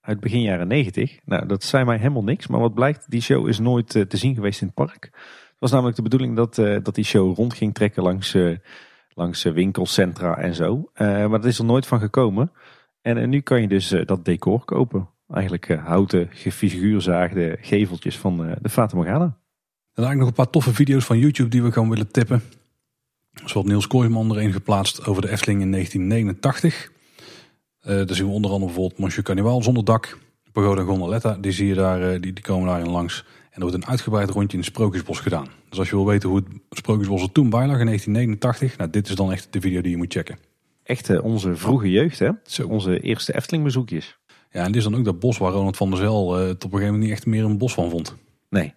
Uit 0.01 0.20
begin 0.20 0.40
jaren 0.40 0.68
90. 0.68 1.18
Nou, 1.24 1.46
dat 1.46 1.64
zei 1.64 1.84
mij 1.84 1.96
helemaal 1.96 2.24
niks. 2.24 2.46
Maar 2.46 2.60
wat 2.60 2.74
blijkt, 2.74 3.10
die 3.10 3.20
show 3.20 3.48
is 3.48 3.59
nooit 3.59 3.94
eh, 3.94 4.02
te 4.02 4.16
zien 4.16 4.34
geweest 4.34 4.60
in 4.60 4.66
het 4.66 4.76
park. 4.76 5.10
Het 5.12 5.59
was 5.59 5.70
namelijk 5.70 5.96
de 5.96 6.02
bedoeling 6.02 6.36
dat, 6.36 6.59
eh, 6.59 6.76
dat 6.82 6.94
die 6.94 7.05
show 7.05 7.36
rond 7.36 7.55
ging 7.55 7.74
trekken 7.74 8.02
langs, 8.02 8.36
langs 9.09 9.42
winkelcentra 9.42 10.36
en 10.36 10.55
zo. 10.55 10.90
Maar 10.94 11.28
dat 11.28 11.44
is 11.44 11.59
er 11.59 11.64
nooit 11.64 11.86
van 11.86 12.01
gekomen. 12.01 12.52
En, 13.02 13.28
nu 13.28 13.40
kan 13.40 13.60
je 13.60 13.68
dus 13.68 13.88
dat 14.05 14.24
decor 14.24 14.64
kopen. 14.64 15.09
Eigenlijk 15.28 15.68
houten, 15.74 16.28
gefiguurzaagde 16.30 17.59
geveltjes 17.60 18.18
van 18.18 18.56
de 18.62 18.68
Fata 18.68 18.96
Morgana. 18.96 19.38
Zijn 19.92 20.06
eigenlijk 20.06 20.18
nog 20.18 20.28
een 20.28 20.44
paar 20.44 20.51
toffe 20.51 20.74
video's 20.74 21.05
van 21.05 21.18
YouTube 21.18 21.48
die 21.48 21.62
we 21.62 21.72
gewoon 21.72 21.90
willen 21.90 22.10
tippen. 22.10 22.42
Zoals 23.44 23.66
Niels 23.66 23.86
Kooijman 23.86 24.31
er 24.31 24.43
een 24.43 24.52
geplaatst 24.52 25.06
over 25.06 25.23
de 25.23 25.31
Efteling 25.31 25.61
in 25.61 25.70
1989. 25.70 26.93
Eh 27.81 27.97
daar 27.97 28.15
zien 28.15 28.27
we 28.27 28.32
onder 28.32 28.51
andere 28.51 28.73
bijvoorbeeld 28.73 29.01
Monsieur 29.01 29.24
Cannibal 29.24 29.62
zonder 29.62 29.85
dak. 29.85 30.19
Pagoda 30.52 30.82
Gondoletta, 30.82 31.36
die, 31.40 31.52
zie 31.52 31.66
je 31.66 31.74
daar, 31.74 32.02
eh, 32.02 32.20
die, 32.20 32.32
die 32.32 32.44
komen 32.44 32.69
daarin 32.69 32.90
langs. 32.90 33.24
En 33.51 33.61
er 33.61 33.61
wordt 33.61 33.74
een 33.74 33.86
uitgebreid 33.86 34.31
rondje 34.31 34.56
in 34.56 34.62
het 34.62 34.73
Sprookjesbos 34.73 35.20
gedaan. 35.20 35.47
Dus 35.69 35.78
als 35.78 35.89
je 35.89 35.97
wil 35.97 36.06
weten 36.06 36.28
hoe 36.28 36.39
het 36.39 36.78
Sprookjesbos 36.78 37.23
er 37.23 37.32
toen 37.32 37.51
bij 37.51 37.66
lag 37.66 37.78
in 37.78 37.86
1989. 37.86 38.78
Nou, 38.78 38.90
dit 38.90 39.09
is 39.09 39.15
dan 39.15 39.32
echt 39.32 39.47
de 39.51 39.61
video 39.61 39.81
die 39.81 39.90
je 39.90 39.97
moet 39.97 40.12
checken. 40.12 40.39
Echt 40.82 41.11
eh, 41.11 41.24
onze 41.24 41.56
vroege 41.56 41.90
jeugd, 41.90 42.19
hè? 42.19 42.31
Zo. 42.44 42.66
Onze 42.66 43.01
eerste 43.01 43.35
Efteling 43.35 43.65
bezoekjes. 43.65 44.19
Ja, 44.51 44.61
en 44.61 44.66
dit 44.66 44.77
is 44.77 44.82
dan 44.82 44.94
ook 44.94 45.05
dat 45.05 45.19
bos 45.19 45.39
waar 45.39 45.52
Ronald 45.52 45.77
van 45.77 45.90
der 45.90 45.98
Zel 45.98 46.39
eh, 46.39 46.47
het 46.47 46.65
op 46.65 46.73
een 46.73 46.78
gegeven 46.78 46.85
moment 46.85 47.02
niet 47.02 47.12
echt 47.12 47.27
meer 47.27 47.44
een 47.44 47.59
bos 47.59 47.74
van 47.74 47.90
vond. 47.90 48.15
Nee. 48.51 48.74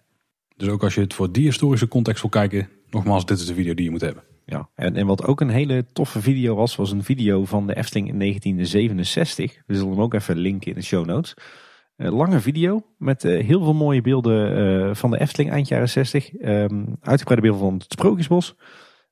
Dus 0.56 0.68
ook 0.68 0.82
als 0.82 0.94
je 0.94 1.00
het 1.00 1.14
voor 1.14 1.32
die 1.32 1.44
historische 1.44 1.88
context 1.88 2.20
wil 2.20 2.30
kijken. 2.30 2.68
Nogmaals, 2.90 3.26
dit 3.26 3.38
is 3.38 3.46
de 3.46 3.54
video 3.54 3.74
die 3.74 3.84
je 3.84 3.90
moet 3.90 4.00
hebben. 4.00 4.22
Ja. 4.50 4.68
En, 4.74 4.96
en 4.96 5.06
wat 5.06 5.24
ook 5.24 5.40
een 5.40 5.48
hele 5.48 5.86
toffe 5.92 6.20
video 6.20 6.54
was, 6.54 6.76
was 6.76 6.90
een 6.90 7.04
video 7.04 7.44
van 7.44 7.66
de 7.66 7.76
Efteling 7.76 8.08
in 8.08 8.18
1967. 8.18 9.62
We 9.66 9.74
zullen 9.74 9.90
hem 9.90 10.00
ook 10.00 10.14
even 10.14 10.36
linken 10.36 10.68
in 10.70 10.74
de 10.74 10.82
show 10.82 11.06
notes. 11.06 11.34
Een 11.96 12.12
lange 12.12 12.40
video 12.40 12.82
met 12.98 13.24
eh, 13.24 13.46
heel 13.46 13.62
veel 13.62 13.74
mooie 13.74 14.00
beelden 14.00 14.56
eh, 14.56 14.94
van 14.94 15.10
de 15.10 15.20
Efteling 15.20 15.50
eind 15.50 15.68
jaren 15.68 15.88
60. 15.88 16.36
Ehm, 16.36 16.84
uitgebreide 17.00 17.46
beelden 17.46 17.68
van 17.68 17.74
het 17.78 17.92
Sprookjesbos. 17.92 18.54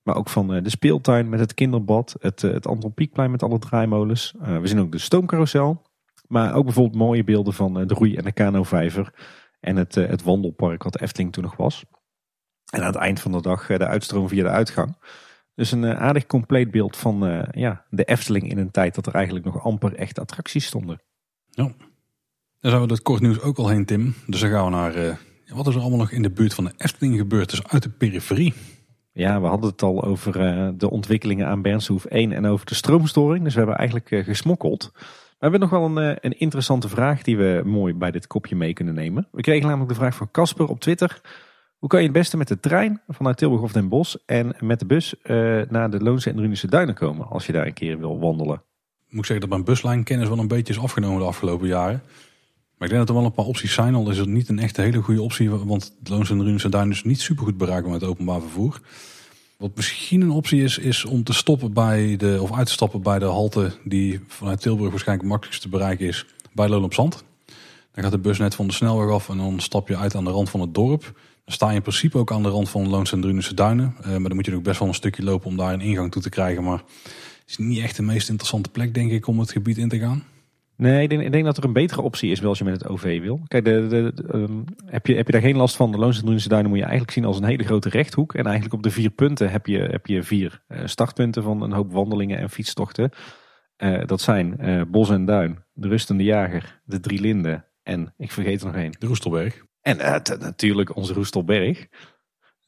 Maar 0.02 0.16
ook 0.16 0.28
van 0.28 0.54
eh, 0.54 0.62
de 0.62 0.70
speeltuin 0.70 1.28
met 1.28 1.40
het 1.40 1.54
kinderbad. 1.54 2.16
Het, 2.20 2.42
het 2.42 2.66
Anton 2.66 2.94
Pieckplein 2.94 3.30
met 3.30 3.42
alle 3.42 3.58
draaimolens. 3.58 4.34
We 4.38 4.66
zien 4.66 4.80
ook 4.80 4.92
de 4.92 4.98
stoomcarousel. 4.98 5.82
Maar 6.28 6.54
ook 6.54 6.64
bijvoorbeeld 6.64 7.02
mooie 7.02 7.24
beelden 7.24 7.52
van 7.52 7.86
de 7.86 7.94
roei- 7.94 8.16
en 8.16 8.24
de 8.24 8.32
kanovijver. 8.32 9.12
En 9.60 9.76
het, 9.76 9.94
het 9.94 10.22
wandelpark 10.22 10.82
wat 10.82 10.92
de 10.92 11.02
Efteling 11.02 11.32
toen 11.32 11.44
nog 11.44 11.56
was. 11.56 11.84
En 12.72 12.80
aan 12.80 12.86
het 12.86 12.96
eind 12.96 13.20
van 13.20 13.32
de 13.32 13.42
dag 13.42 13.66
de 13.66 13.86
uitstroom 13.86 14.28
via 14.28 14.42
de 14.42 14.48
uitgang. 14.48 14.96
Dus 15.56 15.72
een 15.72 15.82
uh, 15.82 16.00
aardig 16.00 16.26
compleet 16.26 16.70
beeld 16.70 16.96
van 16.96 17.30
uh, 17.30 17.42
ja, 17.50 17.84
de 17.90 18.04
Efteling 18.04 18.50
in 18.50 18.58
een 18.58 18.70
tijd 18.70 18.94
dat 18.94 19.06
er 19.06 19.14
eigenlijk 19.14 19.44
nog 19.44 19.64
amper 19.64 19.94
echt 19.94 20.18
attracties 20.18 20.66
stonden. 20.66 21.00
Ja. 21.50 21.62
Dan 22.60 22.70
zijn 22.70 22.86
we 22.86 22.92
het 22.92 23.02
kort 23.02 23.20
nieuws 23.20 23.40
ook 23.40 23.58
al 23.58 23.68
heen, 23.68 23.84
Tim. 23.84 24.14
Dus 24.26 24.40
dan 24.40 24.50
gaan 24.50 24.64
we 24.64 24.70
naar 24.70 24.96
uh, 24.96 25.14
wat 25.46 25.66
is 25.66 25.74
er 25.74 25.80
allemaal 25.80 25.98
nog 25.98 26.10
in 26.10 26.22
de 26.22 26.30
buurt 26.30 26.54
van 26.54 26.64
de 26.64 26.72
Efteling 26.76 27.16
gebeurd, 27.16 27.50
dus 27.50 27.66
uit 27.66 27.82
de 27.82 27.88
periferie. 27.88 28.54
Ja, 29.12 29.40
we 29.40 29.46
hadden 29.46 29.70
het 29.70 29.82
al 29.82 30.04
over 30.04 30.40
uh, 30.40 30.68
de 30.74 30.90
ontwikkelingen 30.90 31.46
aan 31.46 31.62
Bernshoef 31.62 32.04
1 32.04 32.32
en 32.32 32.46
over 32.46 32.66
de 32.66 32.74
stroomstoring. 32.74 33.44
Dus 33.44 33.52
we 33.52 33.58
hebben 33.58 33.78
eigenlijk 33.78 34.10
uh, 34.10 34.24
gesmokkeld. 34.24 34.92
We 34.94 35.36
hebben 35.38 35.60
nog 35.60 35.70
wel 35.70 35.84
een, 35.84 36.18
een 36.20 36.38
interessante 36.38 36.88
vraag 36.88 37.22
die 37.22 37.36
we 37.36 37.62
mooi 37.64 37.94
bij 37.94 38.10
dit 38.10 38.26
kopje 38.26 38.56
mee 38.56 38.72
kunnen 38.72 38.94
nemen. 38.94 39.28
We 39.32 39.42
kregen 39.42 39.66
namelijk 39.66 39.88
de 39.90 39.96
vraag 39.96 40.14
van 40.14 40.30
Casper 40.30 40.66
op 40.66 40.80
Twitter. 40.80 41.20
Hoe 41.78 41.88
kan 41.88 42.00
je 42.00 42.06
het 42.06 42.16
beste 42.16 42.36
met 42.36 42.48
de 42.48 42.60
trein 42.60 43.00
vanuit 43.08 43.36
Tilburg 43.36 43.62
of 43.62 43.72
Den 43.72 43.88
Bosch 43.88 44.14
en 44.26 44.56
met 44.60 44.78
de 44.78 44.86
bus 44.86 45.14
uh, 45.22 45.62
naar 45.68 45.90
de 45.90 46.00
Loonse 46.00 46.30
en 46.30 46.40
Runische 46.40 46.66
Duinen 46.66 46.94
komen 46.94 47.28
als 47.28 47.46
je 47.46 47.52
daar 47.52 47.66
een 47.66 47.72
keer 47.72 47.98
wil 47.98 48.18
wandelen? 48.18 48.62
Moet 49.08 49.18
ik 49.18 49.24
zeggen 49.24 49.40
dat 49.40 49.48
mijn 49.48 49.64
buslijnkennis 49.64 50.28
wel 50.28 50.38
een 50.38 50.48
beetje 50.48 50.72
is 50.72 50.78
afgenomen 50.78 51.18
de 51.18 51.24
afgelopen 51.26 51.68
jaren. 51.68 52.02
Maar 52.78 52.88
ik 52.88 52.94
denk 52.94 53.06
dat 53.06 53.08
er 53.08 53.14
wel 53.14 53.24
een 53.24 53.32
paar 53.32 53.44
opties 53.44 53.74
zijn, 53.74 53.94
al 53.94 54.10
is 54.10 54.18
het 54.18 54.28
niet 54.28 54.48
een 54.48 54.58
echt 54.58 54.76
hele 54.76 55.02
goede 55.02 55.22
optie, 55.22 55.50
want 55.50 55.96
de 56.00 56.10
Loonse 56.10 56.32
en 56.32 56.42
Runische 56.42 56.68
Duinen 56.68 56.92
is 56.92 57.04
niet 57.04 57.20
super 57.20 57.44
goed 57.44 57.56
bereikbaar 57.56 57.92
met 57.92 58.04
openbaar 58.04 58.40
vervoer. 58.40 58.80
Wat 59.56 59.76
misschien 59.76 60.20
een 60.20 60.30
optie 60.30 60.62
is, 60.62 60.78
is 60.78 61.04
om 61.04 61.24
te 61.24 61.32
stoppen 61.32 61.72
bij 61.72 62.16
de, 62.16 62.38
of 62.40 62.52
uit 62.52 62.66
te 62.66 62.72
stappen 62.72 63.02
bij 63.02 63.18
de 63.18 63.24
halte 63.24 63.72
die 63.84 64.20
vanuit 64.26 64.60
Tilburg 64.60 64.90
waarschijnlijk 64.90 65.28
makkelijkst 65.28 65.62
te 65.62 65.68
bereiken 65.68 66.06
is, 66.06 66.26
bij 66.52 66.68
Loon 66.68 66.84
op 66.84 66.94
Zand. 66.94 67.24
Dan 67.92 68.04
gaat 68.04 68.12
de 68.12 68.18
bus 68.18 68.38
net 68.38 68.54
van 68.54 68.66
de 68.66 68.72
snelweg 68.72 69.14
af 69.14 69.28
en 69.28 69.36
dan 69.36 69.60
stap 69.60 69.88
je 69.88 69.96
uit 69.96 70.14
aan 70.14 70.24
de 70.24 70.30
rand 70.30 70.50
van 70.50 70.60
het 70.60 70.74
dorp. 70.74 71.12
Dan 71.47 71.55
sta 71.55 71.68
je 71.68 71.77
in 71.77 71.82
principe 71.82 72.18
ook 72.18 72.32
aan 72.32 72.43
de 72.43 72.48
rand 72.48 72.68
van 72.68 72.89
Loons 72.89 73.12
en 73.12 73.20
Drunense 73.20 73.55
Duinen. 73.55 73.94
Uh, 74.01 74.06
maar 74.06 74.20
dan 74.23 74.35
moet 74.35 74.47
je 74.47 74.55
ook 74.55 74.62
best 74.62 74.78
wel 74.78 74.89
een 74.89 74.94
stukje 74.94 75.23
lopen 75.23 75.47
om 75.47 75.56
daar 75.56 75.73
een 75.73 75.81
ingang 75.81 76.12
toe 76.12 76.23
te 76.23 76.28
krijgen. 76.28 76.64
Maar 76.64 76.78
het 76.78 77.43
is 77.47 77.56
niet 77.56 77.82
echt 77.82 77.97
de 77.97 78.02
meest 78.02 78.28
interessante 78.28 78.70
plek, 78.70 78.94
denk 78.94 79.10
ik, 79.10 79.27
om 79.27 79.39
het 79.39 79.51
gebied 79.51 79.78
in 79.78 79.89
te 79.89 79.98
gaan. 79.98 80.23
Nee, 80.77 81.02
ik 81.02 81.09
denk, 81.09 81.23
ik 81.23 81.32
denk 81.32 81.44
dat 81.44 81.56
er 81.56 81.64
een 81.64 81.73
betere 81.73 82.02
optie 82.02 82.31
is 82.31 82.40
wel 82.40 82.48
als 82.48 82.59
je 82.59 82.64
met 82.64 82.81
het 82.81 82.89
OV 82.89 83.20
wil. 83.20 83.40
Kijk, 83.48 83.64
de, 83.64 83.86
de, 83.89 84.12
de, 84.14 84.35
um, 84.35 84.64
heb, 84.85 85.06
je, 85.06 85.14
heb 85.14 85.27
je 85.27 85.32
daar 85.32 85.40
geen 85.40 85.56
last 85.56 85.77
van, 85.77 85.93
de 85.93 85.98
Loons 85.98 86.16
en 86.16 86.23
Drunense 86.23 86.48
Duinen 86.48 86.70
moet 86.70 86.78
je 86.78 86.85
eigenlijk 86.85 87.14
zien 87.14 87.24
als 87.24 87.36
een 87.36 87.44
hele 87.44 87.64
grote 87.64 87.89
rechthoek. 87.89 88.35
En 88.35 88.44
eigenlijk 88.44 88.74
op 88.74 88.82
de 88.82 88.90
vier 88.90 89.10
punten 89.10 89.51
heb 89.51 89.66
je, 89.66 89.78
heb 89.78 90.06
je 90.06 90.23
vier 90.23 90.62
uh, 90.68 90.78
startpunten 90.85 91.43
van 91.43 91.62
een 91.62 91.73
hoop 91.73 91.93
wandelingen 91.93 92.39
en 92.39 92.51
fietstochten. 92.51 93.10
Uh, 93.78 94.02
dat 94.06 94.20
zijn 94.20 94.56
uh, 94.60 94.82
Bos 94.89 95.10
en 95.10 95.24
Duin, 95.24 95.64
de 95.73 95.89
Rustende 95.89 96.24
Jager, 96.24 96.81
de 96.85 97.01
Drie 97.01 97.20
Linden 97.20 97.64
en 97.82 98.14
ik 98.16 98.32
vergeet 98.32 98.60
er 98.60 98.66
nog 98.66 98.77
één. 98.77 98.93
De 98.98 99.06
Roestelberg. 99.06 99.64
En 99.86 99.98
uh, 99.98 100.38
natuurlijk 100.38 100.96
onze 100.96 101.12
Roestelberg. 101.12 101.86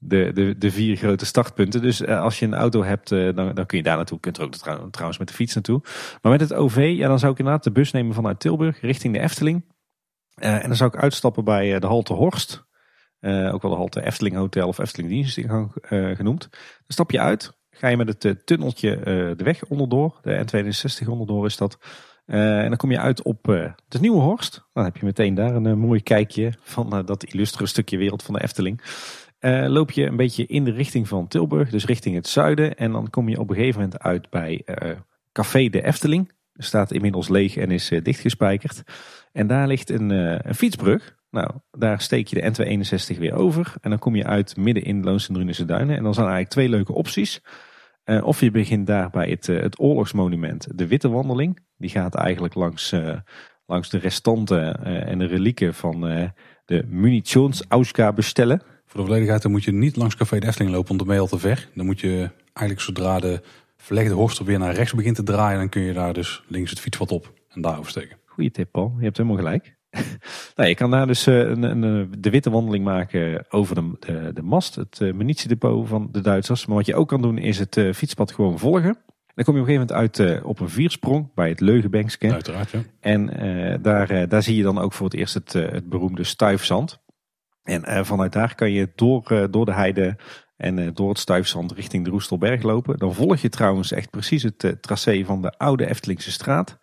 De, 0.01 0.33
de, 0.33 0.59
de 0.59 0.71
vier 0.71 0.97
grote 0.97 1.27
startpunten. 1.27 1.83
Dus 1.83 2.01
uh, 2.01 2.21
als 2.21 2.39
je 2.39 2.47
een 2.47 2.55
auto 2.55 2.83
hebt, 2.83 3.11
uh, 3.11 3.35
dan, 3.35 3.55
dan 3.55 3.67
kun 3.67 3.79
je 3.79 3.85
daar 3.85 3.97
naartoe. 3.97 4.17
Je 4.17 4.23
kunt 4.23 4.37
er 4.37 4.43
ook 4.43 4.55
trouw, 4.55 4.91
trouwens 4.91 5.19
met 5.19 5.29
de 5.29 5.35
fiets 5.35 5.55
naartoe. 5.55 5.81
Maar 6.23 6.33
met 6.33 6.41
het 6.41 6.55
OV, 6.55 6.93
ja, 6.97 7.09
dan 7.09 7.19
zou 7.19 7.33
ik 7.33 7.39
inderdaad 7.39 7.65
de 7.65 7.73
bus 7.73 7.93
nemen 7.93 8.15
vanuit 8.15 8.41
Tilburg 8.41 8.81
richting 8.81 9.15
de 9.15 9.21
Efteling. 9.21 9.65
En 10.35 10.63
dan 10.63 10.77
zou 10.77 10.91
ik 10.95 11.03
uitstappen 11.03 11.45
bij 11.45 11.79
de 11.79 11.87
halte 11.87 12.13
Horst. 12.13 12.65
ook 13.21 13.63
wel 13.63 13.71
de 13.71 13.77
halte 13.77 14.05
Efteling 14.05 14.37
Hotel 14.37 14.69
of 14.69 14.79
Efteling 14.79 15.11
Dienstingang 15.11 15.73
genoemd. 16.17 16.49
Dan 16.51 16.61
stap 16.89 17.11
je 17.11 17.21
uit. 17.21 17.53
Ga 17.71 17.89
je 17.89 17.97
met 17.97 18.23
het 18.23 18.47
tunneltje 18.47 19.01
de 19.37 19.45
weg 19.45 19.65
onderdoor. 19.65 20.19
De 20.23 20.45
N62 20.47 21.09
onderdoor 21.09 21.47
is 21.47 21.57
dat. 21.57 21.79
Uh, 22.29 22.61
en 22.63 22.69
dan 22.69 22.77
kom 22.77 22.91
je 22.91 22.99
uit 22.99 23.23
op 23.23 23.49
uh, 23.49 23.71
de 23.89 24.01
Nieuwe 24.01 24.21
Horst. 24.21 24.67
Dan 24.73 24.85
heb 24.85 24.97
je 24.97 25.05
meteen 25.05 25.35
daar 25.35 25.55
een 25.55 25.67
uh, 25.67 25.75
mooi 25.75 26.03
kijkje 26.03 26.53
van 26.61 27.03
dat 27.05 27.25
illustere 27.25 27.67
stukje 27.67 27.99
wereld 27.99 28.23
van 28.23 28.35
de 28.35 28.43
Efteling. 28.43 28.83
loop 29.67 29.91
je 29.91 30.07
een 30.07 30.17
beetje 30.17 30.47
in 30.47 30.65
de 30.65 30.71
richting 30.71 31.09
van 31.09 31.29
Tilburg, 31.29 31.71
dus 31.71 31.85
richting 31.85 32.15
het 32.15 32.27
zuiden. 32.27 32.77
En 32.77 32.93
dan 32.93 33.11
kom 33.11 33.29
je 33.29 33.41
op 33.41 33.51
een 33.51 33.57
gegeven 33.57 33.81
moment 33.81 33.99
uit 33.99 34.31
bij 34.31 34.65
Café 35.33 35.69
de 35.69 35.83
Efteling. 35.83 36.33
Staat 36.55 36.93
inmiddels 36.93 37.29
leeg 37.29 37.57
en 37.57 37.71
is 37.71 37.93
dichtgespijkerd. 38.03 38.83
En 39.33 39.47
daar 39.47 39.67
ligt 39.67 39.91
een, 39.91 40.11
een, 40.11 40.55
fietsbrug. 40.55 41.17
Nou, 41.31 41.51
daar 41.71 42.01
steek 42.01 42.27
je 42.27 42.41
de 42.41 42.77
N261 43.15 43.19
weer 43.19 43.35
over. 43.35 43.75
En 43.81 43.91
dan 43.91 43.99
kom 43.99 44.17
je 44.17 44.25
uit 44.25 44.57
midden 44.57 44.85
in 44.85 45.05
Loons 45.05 45.29
en 45.29 45.35
Drunense 45.35 45.65
Duinen. 45.65 45.97
En 45.97 46.03
dan 46.03 46.15
zijn 46.15 46.27
er 46.27 46.33
eigenlijk 46.33 46.51
twee 46.51 46.69
leuke 46.69 46.93
opties. 46.93 47.43
Uh, 48.11 48.25
of 48.25 48.41
je 48.41 48.51
begint 48.51 48.87
daar 48.87 49.11
bij 49.11 49.29
het, 49.29 49.49
uh, 49.49 49.61
het 49.61 49.81
oorlogsmonument, 49.81 50.79
de 50.79 50.87
Witte 50.87 51.09
Wandeling. 51.09 51.59
Die 51.77 51.91
gaat 51.91 52.15
eigenlijk 52.15 52.55
langs, 52.55 52.93
uh, 52.93 53.17
langs 53.67 53.91
de 53.91 53.99
restanten 53.99 54.85
en 54.85 55.19
de 55.19 55.27
relieken 55.27 55.75
van 55.75 56.01
de 56.65 56.85
munitionsausgabe 56.87 58.15
bestellen. 58.15 58.63
Voor 58.87 59.01
de 59.01 59.07
volledigheid 59.07 59.43
dan 59.43 59.51
moet 59.51 59.65
je 59.65 59.73
niet 59.73 59.97
langs 59.97 60.17
Café 60.17 60.39
de 60.39 60.47
Efteling 60.47 60.71
lopen, 60.71 60.89
want 60.89 60.99
dan 60.99 61.09
ben 61.09 61.17
je 61.17 61.23
al 61.23 61.39
te 61.39 61.39
ver. 61.39 61.69
Dan 61.75 61.87
moet 61.87 62.01
je 62.01 62.31
eigenlijk 62.53 62.81
zodra 62.81 63.21
de 63.21 63.41
verlegde 63.77 64.15
horstel 64.15 64.45
weer 64.45 64.59
naar 64.59 64.75
rechts 64.75 64.95
begint 64.95 65.17
te 65.17 65.23
draaien, 65.23 65.59
dan 65.59 65.69
kun 65.69 65.83
je 65.83 65.93
daar 65.93 66.13
dus 66.13 66.43
links 66.49 66.71
het 66.71 66.81
fietspad 66.81 67.13
op 67.13 67.33
en 67.49 67.61
daar 67.61 67.79
oversteken. 67.79 68.19
Goeie 68.25 68.51
tip, 68.51 68.69
Paul. 68.71 68.95
Je 68.99 69.05
hebt 69.05 69.17
helemaal 69.17 69.39
gelijk. 69.39 69.78
nou, 70.57 70.69
je 70.69 70.75
kan 70.75 70.91
daar 70.91 71.07
dus 71.07 71.27
uh, 71.27 71.39
een, 71.39 71.63
een, 71.63 72.15
de 72.19 72.31
witte 72.31 72.51
wandeling 72.51 72.85
maken 72.85 73.45
over 73.49 73.75
de, 73.75 73.97
de, 73.99 74.31
de 74.35 74.43
mast, 74.43 74.75
het 74.75 75.01
uh, 75.03 75.13
munitiedepot 75.13 75.89
van 75.89 76.09
de 76.13 76.21
Duitsers. 76.21 76.67
Maar 76.67 76.77
wat 76.77 76.87
je 76.87 76.95
ook 76.95 77.09
kan 77.09 77.23
doen 77.23 77.39
is 77.39 77.59
het 77.59 77.81
fietspad 77.95 78.33
gewoon 78.33 78.59
volgen. 78.59 78.99
Dan 79.35 79.45
kom 79.45 79.55
je 79.55 79.61
op 79.61 79.69
een 79.69 79.75
gegeven 79.75 79.97
moment 79.97 80.21
uit 80.21 80.43
op 80.43 80.61
een 80.61 80.69
viersprong 80.69 81.35
bij 81.35 81.49
het 81.49 81.61
Leugenbankske. 81.61 82.33
Uiteraard, 82.33 82.71
ja. 82.71 82.83
En 83.01 83.27
daar, 83.83 84.29
daar 84.29 84.43
zie 84.43 84.57
je 84.57 84.63
dan 84.63 84.79
ook 84.79 84.93
voor 84.93 85.07
het 85.07 85.15
eerst 85.15 85.35
het, 85.35 85.53
het 85.53 85.89
beroemde 85.89 86.25
stuifzand. 86.25 87.01
En 87.63 88.07
vanuit 88.07 88.33
daar 88.33 88.55
kan 88.55 88.73
je 88.73 88.89
door, 88.95 89.49
door 89.51 89.65
de 89.65 89.73
heide 89.73 90.17
en 90.57 90.95
door 90.95 91.09
het 91.09 91.19
stuifzand 91.19 91.73
richting 91.73 92.05
de 92.05 92.11
Roestelberg 92.11 92.63
lopen. 92.63 92.99
Dan 92.99 93.15
volg 93.15 93.37
je 93.37 93.49
trouwens 93.49 93.93
echt 93.93 94.11
precies 94.11 94.43
het 94.43 94.77
tracé 94.81 95.25
van 95.25 95.43
de 95.43 95.59
oude 95.59 95.87
Eftelingse 95.87 96.31
straat. 96.31 96.79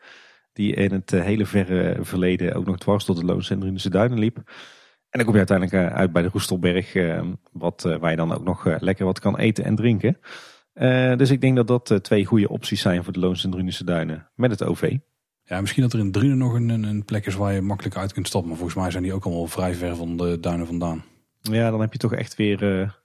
Die 0.56 0.74
in 0.74 0.92
het 0.92 1.12
hele 1.12 1.46
verre 1.46 1.98
verleden 2.02 2.54
ook 2.54 2.66
nog 2.66 2.78
dwars 2.78 3.06
door 3.06 3.16
de 3.16 3.26
Loons 3.26 3.50
en 3.50 3.60
Drunense 3.60 3.90
Duinen 3.90 4.20
liep. 4.20 4.38
En 4.38 5.22
dan 5.22 5.24
kom 5.24 5.32
je 5.32 5.48
uiteindelijk 5.48 5.94
uit 5.94 6.12
bij 6.12 6.22
de 6.22 6.30
Roestelberg, 6.32 6.94
wat, 7.52 7.82
waar 8.00 8.12
je 8.12 8.18
dan 8.18 8.34
ook 8.34 8.44
nog 8.44 8.80
lekker 8.80 9.06
wat 9.06 9.20
kan 9.20 9.38
eten 9.38 9.64
en 9.64 9.76
drinken. 9.76 10.18
dus 11.18 11.30
ik 11.30 11.42
denk 11.42 11.56
dat 11.56 11.68
dat 11.68 12.04
twee 12.04 12.26
goede 12.26 12.50
opties 12.50 12.82
zijn 12.82 13.04
voor 13.04 13.14
de 13.14 13.20
Loons 13.20 13.44
en 13.44 13.50
Drunense 13.50 13.84
Duinen 13.84 14.30
met 14.36 14.52
het 14.52 14.64
OV. 14.64 14.98
Ja, 15.44 15.62
misschien 15.62 15.84
dat 15.84 15.94
er 15.94 16.00
in 16.00 16.12
Drunen 16.12 16.38
nog 16.38 16.54
een, 16.54 16.70
een 16.70 17.06
plek 17.06 17.26
is 17.26 17.36
waar 17.36 17.54
je 17.54 17.62
makkelijk 17.62 17.98
uit 17.98 18.14
kunt 18.14 18.28
stappen. 18.28 18.50
Maar 18.50 18.60
volgens 18.60 18.80
mij 18.80 18.92
zijn 18.92 19.04
die 19.04 19.14
ook 19.14 19.26
allemaal 19.26 19.48
vrij 19.48 19.74
ver 19.74 19.96
van 19.96 20.18
de 20.18 20.40
duinen 20.40 20.66
vandaan. 20.66 21.04
Ja, 21.52 21.72
dan 21.72 21.82
heb 21.82 21.92
je 21.94 22.00
toch 22.00 22.14
echt 22.14 22.36
weer, 22.36 22.60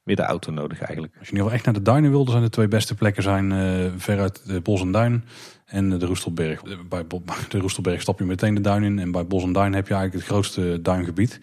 weer 0.05 0.17
de 0.17 0.23
auto 0.23 0.53
nodig 0.53 0.81
eigenlijk. 0.81 1.17
Als 1.19 1.29
je 1.29 1.33
in 1.35 1.39
ieder 1.39 1.51
geval 1.51 1.53
echt 1.53 1.65
naar 1.65 1.75
de 1.75 1.91
duinen 1.91 2.11
wil, 2.11 2.25
dan 2.25 2.33
zijn 2.33 2.45
de 2.45 2.51
twee 2.51 2.69
beste 2.69 2.95
plekken 2.95 3.23
zijn 3.23 3.51
uh, 3.51 3.93
veruit 3.97 4.47
de 4.47 4.61
Bos 4.61 4.81
en 4.81 4.93
Duin 4.93 5.25
en 5.71 5.99
de 5.99 6.07
Roestelberg. 6.07 6.63
Bij 6.89 7.05
de 7.49 7.59
Roestelberg 7.59 8.01
stap 8.01 8.19
je 8.19 8.25
meteen 8.25 8.55
de 8.55 8.61
duin 8.61 8.83
in. 8.83 8.99
En 8.99 9.11
bij 9.11 9.27
Bos 9.27 9.43
en 9.43 9.53
Duin 9.53 9.73
heb 9.73 9.89
je 9.89 9.95
eigenlijk 9.95 10.25
het 10.25 10.33
grootste 10.33 10.79
duingebied. 10.83 11.41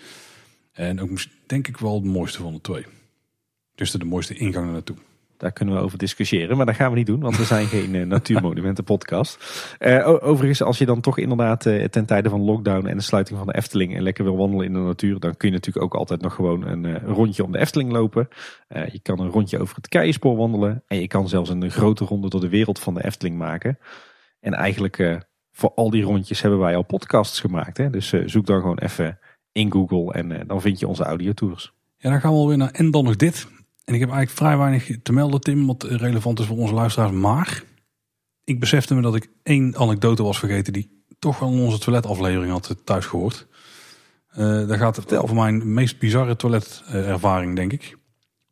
En 0.72 1.02
ook 1.02 1.10
denk 1.46 1.68
ik 1.68 1.78
wel 1.78 1.96
het 1.96 2.04
mooiste 2.04 2.42
van 2.42 2.54
de 2.54 2.62
twee. 2.62 2.86
Dus 3.76 3.92
de 3.92 4.06
mooiste 4.06 4.36
ingang 4.36 4.72
naartoe. 4.72 4.96
Daar 5.38 5.52
kunnen 5.52 5.76
we 5.76 5.82
over 5.82 5.98
discussiëren, 5.98 6.58
maar 6.58 6.66
dat 6.66 6.76
gaan 6.76 6.92
we 6.92 6.98
niet 6.98 7.06
doen, 7.06 7.20
want 7.20 7.38
we 7.38 7.44
zijn 7.44 7.68
geen 7.68 7.94
uh, 7.94 8.06
natuurmonumenten 8.06 8.84
podcast. 8.84 9.38
Uh, 9.80 10.08
overigens, 10.22 10.62
als 10.62 10.78
je 10.78 10.86
dan 10.86 11.02
toch 11.02 11.18
inderdaad 11.18 11.66
uh, 11.66 11.84
ten 11.84 12.06
tijde 12.06 12.30
van 12.30 12.42
lockdown 12.42 12.88
en 12.88 12.98
de 12.98 13.04
sluiting 13.04 13.38
van 13.38 13.48
de 13.48 13.56
Efteling 13.56 13.96
en 13.96 14.02
lekker 14.02 14.24
wil 14.24 14.38
wandelen 14.38 14.66
in 14.66 14.74
de 14.74 14.80
natuur, 14.80 15.20
dan 15.20 15.38
kun 15.38 15.50
je 15.50 15.56
natuurlijk 15.56 15.86
ook 15.86 15.96
altijd 15.96 16.22
nog 16.22 16.34
gewoon 16.34 16.68
een 16.68 17.00
rondje 17.00 17.44
om 17.44 17.52
de 17.52 17.60
Efteling 17.60 17.92
lopen. 17.92 18.28
je 18.68 19.00
kan 19.02 19.20
een 19.20 19.30
rondje 19.30 19.60
over 19.60 19.76
het 19.76 19.88
Keienspoor 19.88 20.36
wandelen 20.36 20.84
en 20.88 21.00
je 21.00 21.08
kan 21.08 21.30
zelfs 21.30 21.50
een 21.50 21.72
grote 21.72 22.06
ronde 22.06 22.30
door 22.30 22.42
de 22.42 22.50
wereld 22.50 22.80
van 22.80 22.94
de 22.94 23.06
Efteling 23.06 23.38
maken. 23.38 23.78
En 24.40 24.54
eigenlijk 24.54 25.26
voor 25.52 25.72
al 25.76 25.90
die 25.90 26.04
rondjes 26.04 26.42
hebben 26.42 26.60
wij 26.60 26.76
al 26.76 26.84
podcasts 26.84 27.40
gemaakt. 27.40 27.78
Hè? 27.78 27.90
Dus 27.90 28.14
zoek 28.26 28.46
dan 28.46 28.62
gewoon 28.62 28.78
even 28.78 29.20
in 29.52 29.72
Google 29.72 30.14
en 30.14 30.48
dan 30.48 30.62
vind 30.62 30.80
je 30.80 30.88
onze 30.88 31.04
audiotours. 31.04 31.74
Ja, 31.98 32.10
dan 32.10 32.22
gaan 32.22 32.32
we 32.32 32.38
alweer 32.38 32.58
naar 32.58 32.72
en 32.72 32.92
dan 32.92 33.04
nog 33.04 33.16
dit. 33.16 33.48
En 33.84 33.94
ik 33.94 34.00
heb 34.00 34.10
eigenlijk 34.10 34.38
vrij 34.38 34.58
weinig 34.58 35.02
te 35.04 35.14
melden, 35.14 35.42
Tim, 35.42 35.68
wat 35.68 35.84
relevant 35.84 36.40
is 36.40 36.46
voor 36.46 36.58
onze 36.58 36.74
luisteraars. 36.74 37.12
Maar 37.12 37.64
ik 38.44 38.60
besefte 38.60 38.96
me 38.96 39.02
dat 39.02 39.16
ik 39.16 39.30
één 39.44 39.76
anekdote 39.76 40.24
was 40.24 40.40
vergeten 40.40 40.74
die 40.74 41.04
toch 41.20 41.40
wel 41.40 41.52
in 41.52 41.60
onze 41.60 41.80
toiletaflevering 41.80 42.52
had 42.52 42.76
thuis 42.84 43.06
gehoord. 43.06 43.48
Uh, 44.32 44.68
daar 44.68 44.78
gaat 44.78 44.96
het 44.96 45.16
over 45.16 45.36
mijn 45.36 45.74
meest 45.74 46.00
bizarre 46.00 46.36
toiletervaring, 46.36 47.56
denk 47.56 47.74
ik. 47.74 47.98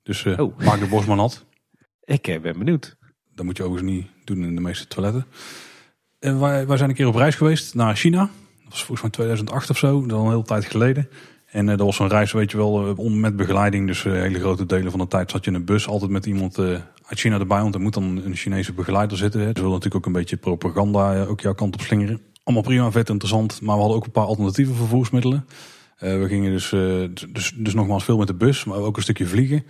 Dus 0.04 0.24
uh, 0.24 0.40
oh. 0.40 0.58
maak 0.58 0.80
de 0.80 0.88
bosman 0.88 1.18
nat. 1.18 1.46
Ik 2.04 2.42
ben 2.42 2.58
benieuwd. 2.58 2.98
Dat 3.34 3.46
moet 3.46 3.58
je 3.58 3.64
overigens 3.64 3.92
niet 3.92 4.08
doen 4.24 4.44
in 4.44 4.56
de 4.56 4.62
meeste 4.62 4.88
toiletten. 4.88 5.26
En 6.20 6.40
wij, 6.40 6.78
zijn 6.78 6.90
een 6.90 6.96
keer 6.96 7.08
op 7.08 7.16
reis 7.16 7.36
geweest 7.36 7.76
naar 7.76 7.96
China. 7.96 8.20
Dat 8.64 8.70
was 8.70 8.84
volgens 8.84 9.02
mij 9.02 9.10
2008 9.10 9.70
of 9.70 9.78
zo, 9.78 10.06
dat 10.06 10.20
een 10.20 10.30
hele 10.30 10.44
tijd 10.44 10.66
geleden. 10.66 11.10
En 11.46 11.64
uh, 11.64 11.70
dat 11.70 11.86
was 11.86 11.96
zo'n 11.96 12.08
reis, 12.08 12.32
weet 12.32 12.52
je 12.52 12.58
wel, 12.58 12.98
uh, 13.00 13.14
met 13.14 13.36
begeleiding. 13.36 13.88
Dus 13.88 14.04
hele 14.04 14.40
grote 14.40 14.66
delen 14.66 14.92
van 14.92 15.00
de 15.00 15.08
tijd 15.08 15.32
zat 15.32 15.44
je 15.44 15.52
in 15.52 15.58
een 15.58 15.66
bus. 15.66 15.88
Altijd 15.88 16.12
met 16.12 16.26
iemand 16.26 16.60
uit 16.60 16.84
China 17.20 17.40
erbij. 17.40 17.62
Want 17.62 17.76
er 17.76 17.82
moet 17.82 17.94
dan 17.94 18.22
een 18.26 18.36
Chinese 18.36 18.74
begeleider 18.74 19.18
zitten. 19.18 19.42
Hè. 19.42 19.52
Dus 19.52 19.62
wil 19.62 19.72
natuurlijk 19.72 19.96
ook 19.96 20.06
een 20.06 20.20
beetje 20.20 20.38
propaganda 20.38 21.26
ook 21.26 21.42
jouw 21.42 21.54
kant 21.54 21.74
op 21.74 21.82
slingeren. 21.82 22.22
Allemaal 22.44 22.64
prima, 22.64 22.92
vet 22.92 23.10
interessant. 23.10 23.62
Maar 23.62 23.76
we 23.76 23.82
hadden 23.82 23.98
ook 23.98 24.06
een 24.06 24.12
paar 24.12 24.26
alternatieve 24.26 24.74
vervoersmiddelen. 24.74 25.46
we 25.98 26.26
gingen 26.28 26.52
dus, 26.52 26.70
dus, 27.34 27.54
dus 27.56 27.74
nogmaals 27.74 28.04
veel 28.04 28.18
met 28.18 28.28
de 28.28 28.34
bus. 28.34 28.64
Maar 28.64 28.78
ook 28.78 28.96
een 28.96 29.04
stukje 29.04 29.26
vliegen. 29.26 29.64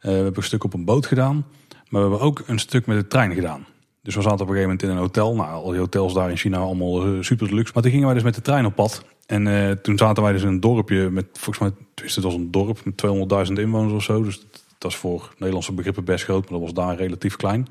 we 0.00 0.10
hebben 0.10 0.36
een 0.36 0.42
stuk 0.42 0.64
op 0.64 0.74
een 0.74 0.84
boot 0.84 1.06
gedaan. 1.06 1.46
Maar 1.88 2.02
we 2.02 2.08
hebben 2.08 2.20
ook 2.20 2.42
een 2.46 2.58
stuk 2.58 2.86
met 2.86 2.96
de 2.96 3.06
trein 3.06 3.34
gedaan. 3.34 3.66
Dus 4.02 4.14
we 4.14 4.22
zaten 4.22 4.40
op 4.40 4.48
een 4.48 4.54
gegeven 4.54 4.68
moment 4.68 4.82
in 4.82 4.90
een 4.90 4.96
hotel. 4.96 5.34
Nou, 5.34 5.64
al 5.64 5.70
die 5.70 5.78
hotels 5.78 6.14
daar 6.14 6.30
in 6.30 6.36
China 6.36 6.58
allemaal 6.58 7.22
super 7.22 7.54
luxe. 7.54 7.72
Maar 7.74 7.82
toen 7.82 7.92
gingen 7.92 8.06
wij 8.06 8.14
dus 8.14 8.24
met 8.24 8.34
de 8.34 8.42
trein 8.42 8.66
op 8.66 8.74
pad. 8.74 9.04
En 9.26 9.46
uh, 9.46 9.70
toen 9.70 9.98
zaten 9.98 10.22
wij 10.22 10.32
dus 10.32 10.42
in 10.42 10.48
een 10.48 10.60
dorpje 10.60 11.10
met, 11.10 11.26
volgens 11.32 11.58
mij, 11.58 11.70
het 11.94 12.22
was 12.22 12.34
een 12.34 12.50
dorp 12.50 12.84
met 12.84 13.02
200.000 13.48 13.52
inwoners 13.52 13.92
of 13.92 14.02
zo. 14.02 14.22
Dus 14.22 14.46
dat 14.78 14.90
is 14.90 14.96
voor 14.96 15.32
Nederlandse 15.32 15.72
begrippen 15.72 16.04
best 16.04 16.24
groot, 16.24 16.42
maar 16.42 16.58
dat 16.58 16.74
was 16.74 16.86
daar 16.86 16.96
relatief 16.96 17.36
klein. 17.36 17.68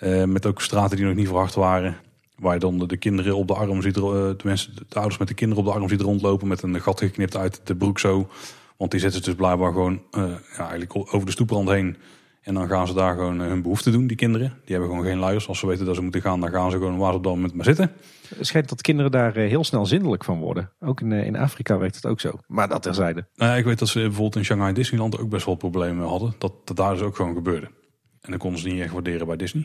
Uh, 0.00 0.24
met 0.24 0.46
ook 0.46 0.62
straten 0.62 0.96
die 0.96 1.06
nog 1.06 1.14
niet 1.14 1.26
verwacht 1.26 1.54
waren. 1.54 1.96
Waar 2.38 2.54
je 2.54 2.60
dan 2.60 2.78
de 2.78 2.96
kinderen 2.96 3.36
op 3.36 3.46
de 3.46 3.54
arm 3.54 3.82
ziet, 3.82 3.94
de, 3.94 4.36
de 4.88 4.94
ouders 4.94 5.18
met 5.18 5.28
de 5.28 5.34
kinderen 5.34 5.64
op 5.64 5.70
de 5.72 5.78
arm 5.78 5.88
ziet 5.88 6.00
rondlopen 6.00 6.48
met 6.48 6.62
een 6.62 6.80
gat 6.80 6.98
geknipt 7.00 7.36
uit 7.36 7.60
de 7.64 7.76
broek 7.76 7.98
zo. 7.98 8.28
Want 8.76 8.90
die 8.90 9.00
zetten 9.00 9.20
ze 9.20 9.26
dus 9.26 9.38
blijkbaar 9.38 9.72
gewoon 9.72 10.02
ja, 10.10 10.40
eigenlijk 10.56 10.96
over 10.96 11.24
de 11.24 11.32
stoeprand 11.32 11.68
heen. 11.68 11.96
En 12.48 12.54
dan 12.54 12.68
gaan 12.68 12.86
ze 12.86 12.94
daar 12.94 13.14
gewoon 13.14 13.38
hun 13.38 13.62
behoefte 13.62 13.90
doen, 13.90 14.06
die 14.06 14.16
kinderen. 14.16 14.48
Die 14.64 14.76
hebben 14.76 14.88
gewoon 14.88 15.04
geen 15.04 15.18
luiers. 15.18 15.48
Als 15.48 15.58
ze 15.58 15.66
weten 15.66 15.86
dat 15.86 15.94
ze 15.94 16.02
moeten 16.02 16.20
gaan, 16.20 16.40
dan 16.40 16.50
gaan 16.50 16.70
ze 16.70 16.76
gewoon 16.76 16.96
waar 16.96 17.10
ze 17.10 17.16
op 17.16 17.24
dat 17.24 17.34
moment 17.34 17.54
maar 17.54 17.64
zitten. 17.64 17.92
Het 18.36 18.46
schijnt 18.46 18.68
dat 18.68 18.80
kinderen 18.80 19.10
daar 19.10 19.36
eh, 19.36 19.48
heel 19.48 19.64
snel 19.64 19.86
zindelijk 19.86 20.24
van 20.24 20.38
worden. 20.38 20.70
Ook 20.80 21.00
in, 21.00 21.12
eh, 21.12 21.26
in 21.26 21.36
Afrika 21.36 21.78
werkt 21.78 21.94
het 21.94 22.06
ook 22.06 22.20
zo. 22.20 22.38
Maar 22.46 22.68
dat 22.68 22.82
terzijde. 22.82 23.26
Nou 23.34 23.50
ja, 23.50 23.56
ik 23.56 23.64
weet 23.64 23.78
dat 23.78 23.88
ze 23.88 23.98
bijvoorbeeld 23.98 24.36
in 24.36 24.44
Shanghai 24.44 24.72
Disneyland 24.72 25.18
ook 25.18 25.28
best 25.28 25.46
wel 25.46 25.54
problemen 25.54 26.06
hadden. 26.06 26.34
Dat, 26.38 26.52
dat 26.64 26.76
daar 26.76 26.92
dus 26.92 27.02
ook 27.02 27.16
gewoon 27.16 27.34
gebeurde. 27.34 27.66
En 28.20 28.30
dan 28.30 28.38
konden 28.38 28.60
ze 28.60 28.68
niet 28.68 28.80
echt 28.80 28.92
waarderen 28.92 29.26
bij 29.26 29.36
Disney. 29.36 29.62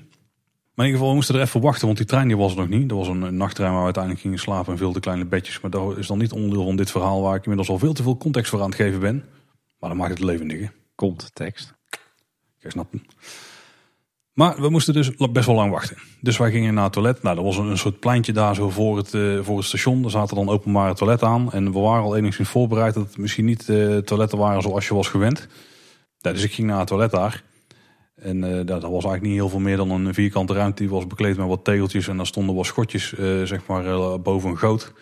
Maar 0.74 0.86
in 0.86 0.92
ieder 0.92 0.94
geval, 0.94 1.10
we 1.10 1.16
moesten 1.16 1.36
er 1.36 1.42
even 1.42 1.62
wachten, 1.62 1.86
want 1.86 1.98
die 1.98 2.08
trein 2.08 2.28
die 2.28 2.38
was 2.38 2.52
er 2.52 2.58
nog 2.58 2.70
niet. 2.70 2.90
Dat 2.90 2.98
was 2.98 3.08
een, 3.08 3.38
nachttrein 3.38 3.70
waar 3.70 3.80
we 3.80 3.86
uiteindelijk 3.86 4.24
gingen 4.24 4.40
slapen 4.40 4.72
en 4.72 4.78
veel 4.78 4.92
te 4.92 5.00
kleine 5.00 5.26
bedjes. 5.26 5.62
Maar 5.62 5.72
dat 5.72 5.98
is 5.98 6.08
dan 6.08 6.18
niet 6.18 6.32
onderdeel 6.32 6.66
van 6.66 6.76
dit 6.76 6.92
verhaal 6.92 7.22
waar 7.22 7.36
ik 7.36 7.44
inmiddels 7.44 7.70
al 7.70 7.80
veel 7.80 7.94
te 7.94 8.04
veel 8.04 8.18
context 8.18 8.50
voor 8.50 8.62
aan 8.62 8.70
het 8.70 8.76
geven 8.76 9.00
ben. 9.00 9.24
Maar 9.80 9.90
dan 9.90 9.98
maakt 9.98 10.12
het 10.12 10.24
leven 10.24 10.46
liggen. 10.46 10.72
Komt 10.96 11.30
tekst. 11.34 11.74
Hem. 12.64 13.02
Maar 14.34 14.62
we 14.62 14.70
moesten 14.70 14.94
dus 14.94 15.16
best 15.32 15.46
wel 15.46 15.56
lang 15.56 15.72
wachten. 15.72 15.98
Dus 16.22 16.38
wij 16.38 16.52
gingen 16.52 16.74
naar 16.74 16.84
het 16.84 16.94
toilet. 16.94 17.24
Nou, 17.24 17.38
er 17.38 17.44
was 17.44 17.58
een, 17.58 17.78
soort 17.78 18.00
pleintje 18.00 18.32
daar 18.32 18.56
zo 18.56 18.70
voor 18.70 18.98
het, 18.98 19.14
uh, 19.14 19.44
voor 19.44 19.58
het 19.58 19.66
station. 19.66 20.04
Er 20.04 20.10
zaten 20.10 20.36
dan 20.36 20.50
openbare 20.50 20.94
toiletten 20.94 21.28
aan. 21.28 21.52
En 21.52 21.72
we 21.72 21.80
waren 21.80 22.04
al 22.04 22.16
enigszins 22.16 22.50
voorbereid 22.50 22.94
dat 22.94 23.08
het 23.08 23.18
misschien 23.18 23.46
niet 23.46 23.68
uh, 23.68 23.98
toiletten 23.98 24.38
waren 24.38 24.62
zoals 24.62 24.88
je 24.88 24.94
was 24.94 25.08
gewend. 25.08 25.48
dus 26.18 26.44
ik 26.44 26.54
ging 26.54 26.68
naar 26.68 26.80
het 26.80 26.88
toilet 26.88 27.12
daar. 27.12 27.44
En 28.16 28.44
uh, 28.44 28.66
dat 28.66 28.82
was 28.82 28.92
eigenlijk 28.92 29.22
niet 29.22 29.34
heel 29.34 29.50
veel 29.50 29.60
meer 29.60 29.78
dan 29.78 29.90
een 29.90 30.14
vierkante 30.14 30.54
ruimte. 30.54 30.82
Die 30.82 30.92
was 30.92 31.08
bekleed 31.08 31.38
met 31.38 31.48
wat 31.48 31.64
tegeltjes. 31.64 32.08
En 32.08 32.18
daar 32.18 32.26
stonden 32.26 32.56
wat 32.56 32.66
schotjes, 32.66 33.14
zeg 33.44 33.66
maar, 33.66 34.22
boven 34.22 34.50
een 34.50 34.58
goot. 34.58 34.94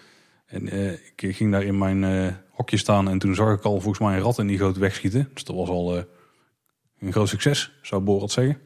En 0.46 0.68
ik 1.16 1.36
ging 1.36 1.52
daar 1.52 1.64
in 1.64 1.78
mijn 1.78 2.36
hokje 2.50 2.78
staan. 2.78 3.10
En 3.10 3.20
toen 3.20 3.36
zag 3.36 3.54
ik 3.54 3.64
al 3.64 3.80
volgens 3.82 4.00
mij 4.00 4.16
een 4.16 4.24
rat 4.24 4.40
in 4.40 4.48
die 4.48 4.58
goot 4.58 4.78
wegschieten. 4.78 5.30
Dus 5.34 5.44
dat 5.44 5.56
was 5.56 5.70
al 5.70 6.06
een 7.02 7.12
groot 7.12 7.30
succes, 7.30 7.72
zou 7.82 8.02
Borat 8.02 8.32
zeggen. 8.32 8.58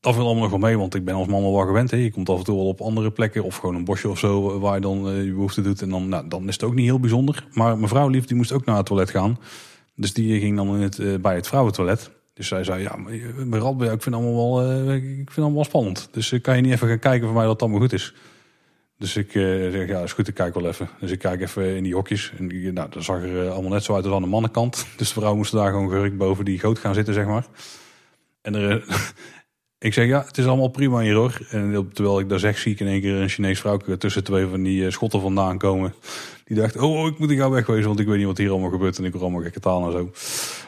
Dat 0.00 0.14
viel 0.14 0.24
allemaal 0.24 0.42
nog 0.42 0.50
wel 0.50 0.58
mee, 0.58 0.78
want 0.78 0.94
ik 0.94 1.04
ben 1.04 1.14
als 1.14 1.26
man 1.26 1.42
wel 1.42 1.66
gewend. 1.66 1.90
Hè. 1.90 1.96
Je 1.96 2.10
komt 2.10 2.28
af 2.28 2.38
en 2.38 2.44
toe 2.44 2.56
wel 2.56 2.66
op 2.66 2.80
andere 2.80 3.10
plekken 3.10 3.44
of 3.44 3.56
gewoon 3.56 3.74
een 3.74 3.84
bosje 3.84 4.08
of 4.08 4.18
zo 4.18 4.58
waar 4.60 4.74
je 4.74 4.80
dan 4.80 5.08
uh, 5.08 5.24
je 5.24 5.32
behoefte 5.32 5.60
doet. 5.60 5.82
En 5.82 5.88
dan, 5.88 6.08
nou, 6.08 6.28
dan 6.28 6.48
is 6.48 6.54
het 6.54 6.62
ook 6.62 6.74
niet 6.74 6.84
heel 6.84 7.00
bijzonder. 7.00 7.46
Maar 7.52 7.76
mijn 7.76 7.88
vrouw 7.88 8.08
lief, 8.08 8.24
die 8.24 8.36
moest 8.36 8.52
ook 8.52 8.64
naar 8.64 8.76
het 8.76 8.86
toilet 8.86 9.10
gaan. 9.10 9.38
Dus 9.94 10.12
die 10.12 10.40
ging 10.40 10.56
dan 10.56 10.74
in 10.74 10.82
het, 10.82 10.98
uh, 10.98 11.16
bij 11.16 11.34
het 11.34 11.46
vrouwentoilet. 11.46 12.10
Dus 12.34 12.48
zij 12.48 12.64
zei, 12.64 12.82
ja, 12.82 12.96
mijn 13.36 13.62
radbij, 13.62 13.92
ik 13.92 14.02
vind 14.02 14.14
allemaal 14.14 14.56
wel, 14.56 14.92
ik 14.94 15.02
vind 15.04 15.36
allemaal 15.36 15.54
wel 15.54 15.64
spannend. 15.64 16.08
Dus 16.12 16.40
kan 16.42 16.56
je 16.56 16.62
niet 16.62 16.72
even 16.72 16.88
gaan 16.88 16.98
kijken 16.98 17.26
voor 17.26 17.36
mij 17.36 17.46
dat 17.46 17.62
allemaal 17.62 17.80
goed 17.80 17.92
is. 17.92 18.14
Dus 18.98 19.16
ik 19.16 19.30
zeg, 19.32 19.88
ja, 19.88 20.02
is 20.02 20.12
goed, 20.12 20.28
ik 20.28 20.34
kijk 20.34 20.54
wel 20.54 20.66
even. 20.66 20.88
Dus 21.00 21.10
ik 21.10 21.18
kijk 21.18 21.40
even 21.40 21.76
in 21.76 21.82
die 21.82 21.94
hokjes. 21.94 22.32
En 22.38 22.48
die, 22.48 22.72
nou, 22.72 22.90
dat 22.90 23.04
zag 23.04 23.22
er 23.22 23.50
allemaal 23.50 23.70
net 23.70 23.84
zo 23.84 23.94
uit 23.94 24.04
als 24.04 24.14
aan 24.14 24.22
de 24.22 24.28
mannenkant. 24.28 24.86
Dus 24.96 25.08
de 25.08 25.20
vrouw 25.20 25.34
moest 25.34 25.52
daar 25.52 25.70
gewoon 25.70 25.88
gerukt 25.88 26.16
boven 26.16 26.44
die 26.44 26.58
goot 26.58 26.78
gaan 26.78 26.94
zitten, 26.94 27.14
zeg 27.14 27.26
maar. 27.26 27.46
En 28.42 28.54
er, 28.54 28.84
ik 29.88 29.92
zeg 29.92 30.06
ja, 30.06 30.24
het 30.24 30.38
is 30.38 30.46
allemaal 30.46 30.68
prima 30.68 31.00
hier 31.00 31.14
hoor. 31.14 31.46
En 31.50 31.90
terwijl 31.92 32.20
ik 32.20 32.28
daar 32.28 32.38
zeg, 32.38 32.58
zie 32.58 32.72
ik 32.72 32.80
in 32.80 32.86
één 32.86 33.00
keer 33.00 33.14
een 33.14 33.28
Chinees 33.28 33.60
vrouw 33.60 33.76
tussen 33.76 34.24
twee 34.24 34.46
van 34.46 34.62
die 34.62 34.84
eh, 34.84 34.92
schotten 34.92 35.20
vandaan 35.20 35.58
komen. 35.58 35.94
Die 36.44 36.56
dacht, 36.56 36.76
oh, 36.76 37.06
ik 37.06 37.18
moet 37.18 37.30
ik 37.30 37.38
gauw 37.38 37.50
wegwezen, 37.50 37.86
want 37.86 38.00
ik 38.00 38.06
weet 38.06 38.16
niet 38.16 38.26
wat 38.26 38.38
hier 38.38 38.50
allemaal 38.50 38.70
gebeurt. 38.70 38.98
En 38.98 39.04
ik 39.04 39.12
hoor 39.12 39.22
allemaal 39.22 39.42
gekke 39.42 39.60
taal 39.60 39.86
en 39.86 39.92
zo. 39.92 40.10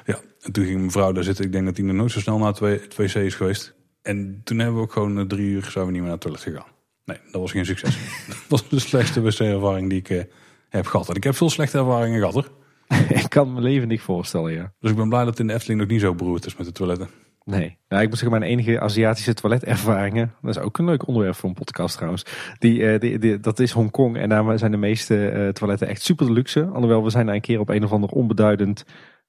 Ja, 0.07 0.19
en 0.40 0.52
toen 0.52 0.65
ging 0.65 0.78
mijn 0.78 0.90
vrouw 0.90 1.12
daar 1.12 1.24
zitten. 1.24 1.44
Ik 1.44 1.52
denk 1.52 1.65
dat 1.65 1.77
hij 1.77 1.86
nog 1.86 1.97
nooit 1.97 2.11
zo 2.11 2.20
snel 2.20 2.39
naar 2.39 2.55
het 2.61 2.97
wc 2.97 3.15
is 3.15 3.35
geweest. 3.35 3.74
En 4.02 4.40
toen 4.44 4.59
hebben 4.59 4.77
we 4.77 4.82
ook 4.82 4.93
gewoon 4.93 5.19
eh, 5.19 5.24
drie 5.24 5.48
uur 5.48 5.69
zijn 5.70 5.86
we 5.86 5.90
niet 5.90 6.01
meer 6.01 6.11
naar 6.11 6.19
het 6.19 6.20
toilet 6.20 6.43
gegaan. 6.43 6.78
Nee, 7.05 7.18
dat 7.31 7.40
was 7.40 7.51
geen 7.51 7.66
succes. 7.66 7.98
dat 8.28 8.44
was 8.48 8.68
de 8.68 8.78
slechtste 8.78 9.20
wc-ervaring 9.20 9.89
die 9.89 9.98
ik 9.98 10.09
uh, 10.09 10.22
heb 10.68 10.86
gehad. 10.86 11.09
En 11.09 11.14
ik 11.14 11.24
heb 11.24 11.35
veel 11.35 11.51
slechte 11.51 11.78
ervaringen 11.78 12.18
gehad 12.18 12.35
hoor. 12.35 12.51
ik 13.22 13.28
kan 13.28 13.52
me 13.52 13.60
levendig 13.60 14.02
voorstellen, 14.02 14.52
ja. 14.52 14.72
Dus 14.81 14.90
ik 14.90 14.97
ben 14.97 15.09
blij 15.09 15.20
dat 15.20 15.31
het 15.31 15.39
in 15.39 15.47
de 15.47 15.52
Efteling 15.52 15.81
nog 15.81 15.89
niet 15.89 16.01
zo 16.01 16.14
beroerd 16.14 16.47
is 16.47 16.56
met 16.56 16.66
de 16.66 16.72
toiletten. 16.72 17.09
Nee, 17.44 17.78
nou, 17.89 18.02
ik 18.02 18.09
moet 18.09 18.18
zeggen, 18.18 18.39
mijn 18.39 18.51
enige 18.52 18.81
Aziatische 18.81 19.35
toiletervaringen, 19.35 20.35
dat 20.43 20.56
is 20.56 20.62
ook 20.62 20.78
een 20.78 20.85
leuk 20.85 21.06
onderwerp 21.06 21.35
voor 21.35 21.48
een 21.48 21.55
podcast 21.55 21.94
trouwens. 21.94 22.24
Die, 22.59 22.98
die, 22.98 23.18
die 23.18 23.40
dat 23.40 23.59
is 23.59 23.70
Hongkong 23.70 24.16
en 24.16 24.28
daar 24.28 24.59
zijn 24.59 24.70
de 24.70 24.77
meeste 24.77 25.51
toiletten 25.52 25.89
echt 25.89 26.02
super 26.02 26.32
luxe. 26.32 26.64
Alhoewel, 26.64 27.05
we 27.05 27.10
zijn 27.10 27.27
daar 27.27 27.35
een 27.35 27.40
keer 27.40 27.60
op 27.60 27.68
een 27.68 27.85
of 27.85 27.93
ander 27.93 28.10
onbeduidend 28.10 28.85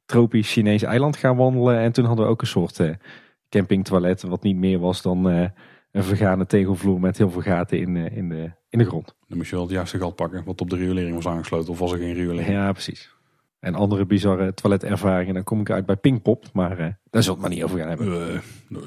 tropisch 0.06 0.52
Chinees 0.52 0.84
eiland 0.84 1.18
gaan 1.18 1.35
wandelen. 1.35 1.80
En 1.80 1.91
toen 1.91 2.06
hadden 2.06 2.26
we 2.26 2.31
ook 2.31 2.41
een 2.41 2.48
soort 2.48 2.80
campingtoilet, 3.49 4.22
wat 4.22 4.43
niet 4.43 4.56
meer 4.56 4.80
was 4.80 5.02
dan 5.02 5.52
een 5.91 6.03
vergane 6.03 6.45
tegelvloer 6.45 6.99
met 6.99 7.18
heel 7.18 7.30
veel 7.30 7.41
gaten 7.41 7.80
in, 7.80 7.95
in, 7.95 8.30
de, 8.30 8.51
in 8.69 8.80
de 8.80 8.85
grond. 8.85 9.15
Dan 9.27 9.38
moest 9.38 9.49
je 9.49 9.55
wel 9.55 9.65
het 9.65 9.73
juiste 9.73 9.97
gat 9.97 10.15
pakken, 10.15 10.43
wat 10.43 10.61
op 10.61 10.69
de 10.69 10.76
riolering 10.76 11.15
was 11.15 11.27
aangesloten. 11.27 11.72
Of 11.72 11.80
was 11.80 11.91
er 11.91 11.97
geen 11.97 12.13
riolering? 12.13 12.51
Ja, 12.51 12.72
precies. 12.72 13.15
En 13.59 13.76
andere 13.76 14.05
bizarre 14.05 14.53
toiletervaringen, 14.53 15.34
dan 15.34 15.43
kom 15.43 15.59
ik 15.59 15.69
uit 15.69 15.85
bij 15.85 15.95
Pinkpop. 15.95 16.45
Maar 16.53 16.72
uh, 16.72 16.77
daar 17.09 17.23
we 17.23 17.30
het 17.30 17.39
maar 17.39 17.49
niet 17.49 17.63
over 17.63 17.80
gaan 17.80 17.88
hebben. 17.88 18.07
Uh, 18.07 18.39
nee. 18.68 18.84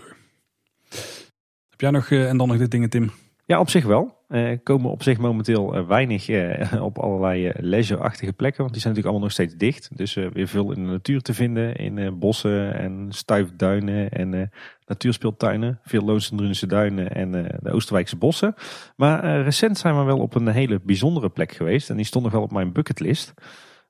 Heb 1.69 1.81
jij 1.81 1.91
nog, 1.91 2.11
uh, 2.11 2.29
en 2.29 2.37
dan 2.37 2.49
nog 2.49 2.57
dit 2.57 2.71
dingen, 2.71 2.91
Tim? 2.91 3.11
Ja, 3.45 3.61
op 3.61 3.69
zich 3.69 3.85
wel. 3.85 4.24
Uh, 4.35 4.59
komen 4.63 4.91
op 4.91 5.03
zich 5.03 5.19
momenteel 5.19 5.87
weinig 5.87 6.29
op 6.81 6.99
allerlei 6.99 7.53
leisureachtige 7.57 8.33
plekken. 8.33 8.61
Want 8.61 8.73
die 8.73 8.81
zijn 8.81 8.95
natuurlijk 8.95 9.05
allemaal 9.05 9.21
nog 9.21 9.33
steeds 9.33 9.55
dicht. 9.55 9.97
Dus 9.97 10.15
weer 10.15 10.49
veel 10.49 10.73
in 10.73 10.85
de 10.85 10.91
natuur 10.91 11.21
te 11.21 11.35
vinden. 11.35 11.77
In 11.77 12.19
bossen 12.19 12.75
en 12.75 13.07
stuifduinen 13.09 14.11
en 14.11 14.51
natuurspeeltuinen. 14.87 15.79
Veel 15.83 16.05
Loonsendrunse 16.05 16.67
duinen 16.67 17.11
en 17.11 17.33
de 17.63 17.71
Oosterwijkse 17.71 18.17
bossen. 18.17 18.55
Maar 18.97 19.43
recent 19.43 19.79
zijn 19.79 19.99
we 19.99 20.03
wel 20.03 20.19
op 20.19 20.35
een 20.35 20.49
hele 20.49 20.81
bijzondere 20.83 21.29
plek 21.29 21.53
geweest. 21.53 21.91
En 21.91 21.97
die 21.97 22.07
stond 22.07 22.25
nog 22.25 22.33
wel 22.33 22.43
op 22.43 22.53
mijn 22.53 22.73
bucketlist. 22.73 23.35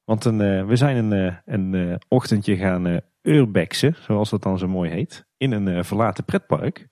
Want 0.04 0.24
we 0.24 0.76
zijn 0.76 1.12
een, 1.12 1.36
een 1.44 2.00
ochtendje 2.08 2.56
gaan 2.56 3.00
urbexen, 3.22 3.96
zoals 4.00 4.30
dat 4.30 4.42
dan 4.42 4.58
zo 4.58 4.68
mooi 4.68 4.90
heet, 4.90 5.26
in 5.36 5.52
een 5.52 5.84
verlaten 5.84 6.24
pretpark. 6.24 6.88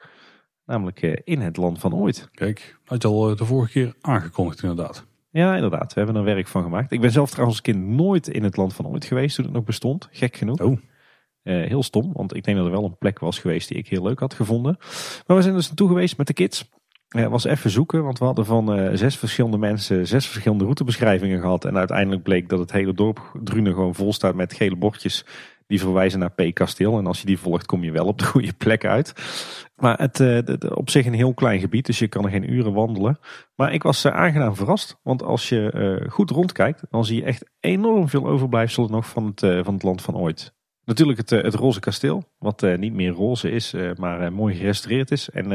Namelijk 0.73 1.23
in 1.24 1.40
het 1.40 1.57
land 1.57 1.78
van 1.78 1.94
ooit. 1.94 2.28
Kijk, 2.35 2.78
had 2.85 3.03
je 3.03 3.09
al 3.09 3.36
de 3.36 3.44
vorige 3.44 3.73
keer 3.73 3.94
aangekondigd 4.01 4.62
inderdaad. 4.62 5.07
Ja, 5.31 5.55
inderdaad. 5.55 5.94
We 5.94 6.01
hebben 6.01 6.16
er 6.16 6.24
werk 6.24 6.47
van 6.47 6.62
gemaakt. 6.62 6.93
Ik 6.93 7.01
ben 7.01 7.11
zelf 7.11 7.31
trouwens 7.31 7.59
als 7.59 7.73
kind 7.73 7.86
nooit 7.86 8.28
in 8.28 8.43
het 8.43 8.57
land 8.57 8.74
van 8.74 8.86
ooit 8.86 9.05
geweest 9.05 9.35
toen 9.36 9.44
het 9.44 9.55
nog 9.55 9.65
bestond. 9.65 10.09
Gek 10.11 10.36
genoeg. 10.36 10.61
Oh. 10.61 10.78
heel 11.43 11.82
stom, 11.82 12.12
want 12.12 12.35
ik 12.36 12.44
denk 12.44 12.57
dat 12.57 12.66
er 12.66 12.73
wel 12.73 12.85
een 12.85 12.99
plek 12.99 13.19
was 13.19 13.39
geweest 13.39 13.69
die 13.69 13.77
ik 13.77 13.89
heel 13.89 14.03
leuk 14.03 14.19
had 14.19 14.35
gevonden. 14.35 14.77
Maar 15.27 15.36
we 15.36 15.43
zijn 15.43 15.55
dus 15.55 15.66
naartoe 15.66 15.89
geweest 15.89 16.16
met 16.16 16.27
de 16.27 16.32
kids. 16.32 16.70
Ja, 17.09 17.28
was 17.28 17.44
even 17.44 17.70
zoeken, 17.70 18.05
want 18.05 18.19
we 18.19 18.24
hadden 18.24 18.47
van 18.47 18.78
uh, 18.78 18.90
zes 18.93 19.16
verschillende 19.16 19.59
mensen 19.59 20.07
zes 20.07 20.27
verschillende 20.27 20.65
routebeschrijvingen 20.65 21.40
gehad. 21.40 21.65
En 21.65 21.77
uiteindelijk 21.77 22.23
bleek 22.23 22.49
dat 22.49 22.59
het 22.59 22.73
hele 22.73 22.94
dorp 22.94 23.39
Drunen 23.44 23.73
gewoon 23.73 23.94
vol 23.94 24.12
staat 24.12 24.35
met 24.35 24.53
gele 24.53 24.77
bordjes 24.77 25.24
die 25.66 25.81
verwijzen 25.81 26.19
naar 26.19 26.31
P-kasteel. 26.31 26.99
En 26.99 27.07
als 27.07 27.20
je 27.20 27.27
die 27.27 27.39
volgt 27.39 27.66
kom 27.66 27.85
je 27.85 27.93
wel 27.93 28.07
op 28.07 28.19
de 28.19 28.24
goede 28.24 28.53
plek 28.53 28.85
uit. 28.85 29.12
Maar 29.83 29.99
het 29.99 30.21
uh, 30.21 30.39
op 30.75 30.91
zich 30.91 31.07
een 31.07 31.13
heel 31.13 31.35
klein 31.35 31.61
gebied, 31.61 31.87
dus 31.87 31.99
je 31.99 32.09
kan 32.09 32.25
er 32.25 32.31
geen 32.31 32.53
uren 32.53 32.73
wandelen. 32.73 33.19
Maar 33.55 33.73
ik 33.73 33.83
was 33.83 34.05
uh, 34.05 34.13
aangenaam 34.13 34.57
verrast, 34.57 34.99
want 35.03 35.23
als 35.23 35.49
je 35.49 36.05
goed 36.09 36.31
rondkijkt, 36.31 36.83
dan 36.91 37.05
zie 37.05 37.17
je 37.17 37.25
echt 37.25 37.51
enorm 37.61 38.09
veel 38.09 38.27
overblijfselen 38.27 38.91
nog 38.91 39.09
van 39.09 39.27
het, 39.27 39.65
van 39.65 39.75
het 39.75 39.83
land 39.83 40.03
van 40.03 40.17
ooit. 40.17 40.55
Natuurlijk 40.85 41.19
het, 41.19 41.31
het 41.31 41.55
roze 41.55 41.81
kasteel, 41.81 42.23
wat 42.39 42.63
niet 42.77 42.93
meer 42.93 43.11
roze 43.11 43.51
is, 43.51 43.75
maar 43.97 44.33
mooi 44.33 44.55
gerestaureerd 44.55 45.11
is. 45.11 45.31
En 45.31 45.49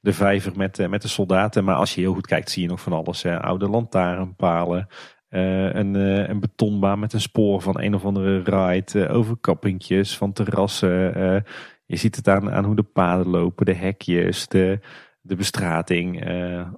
de 0.00 0.12
vijver 0.12 0.52
met, 0.56 0.78
eh, 0.78 0.88
met 0.88 1.02
de 1.02 1.08
soldaten. 1.08 1.64
Maar 1.64 1.74
als 1.74 1.94
je 1.94 2.00
heel 2.00 2.14
goed 2.14 2.26
kijkt, 2.26 2.50
zie 2.50 2.62
je 2.62 2.68
nog 2.68 2.80
van 2.80 2.92
alles. 2.92 3.26
Oude 3.26 3.68
lantaarnpalen. 3.68 4.86
Een, 5.28 5.94
een 6.30 6.40
betonbaan 6.40 6.98
met 6.98 7.12
een 7.12 7.20
spoor 7.20 7.62
van 7.62 7.80
een 7.80 7.94
of 7.94 8.04
andere 8.04 8.42
ride. 8.42 9.08
Overkappingjes 9.08 10.16
van 10.16 10.32
terrassen. 10.32 11.44
Je 11.88 11.96
ziet 11.96 12.16
het 12.16 12.28
aan, 12.28 12.50
aan 12.50 12.64
hoe 12.64 12.76
de 12.76 12.82
paden 12.82 13.28
lopen, 13.28 13.66
de 13.66 13.74
hekjes, 13.74 14.48
de, 14.48 14.80
de 15.20 15.36
bestrating. 15.36 16.28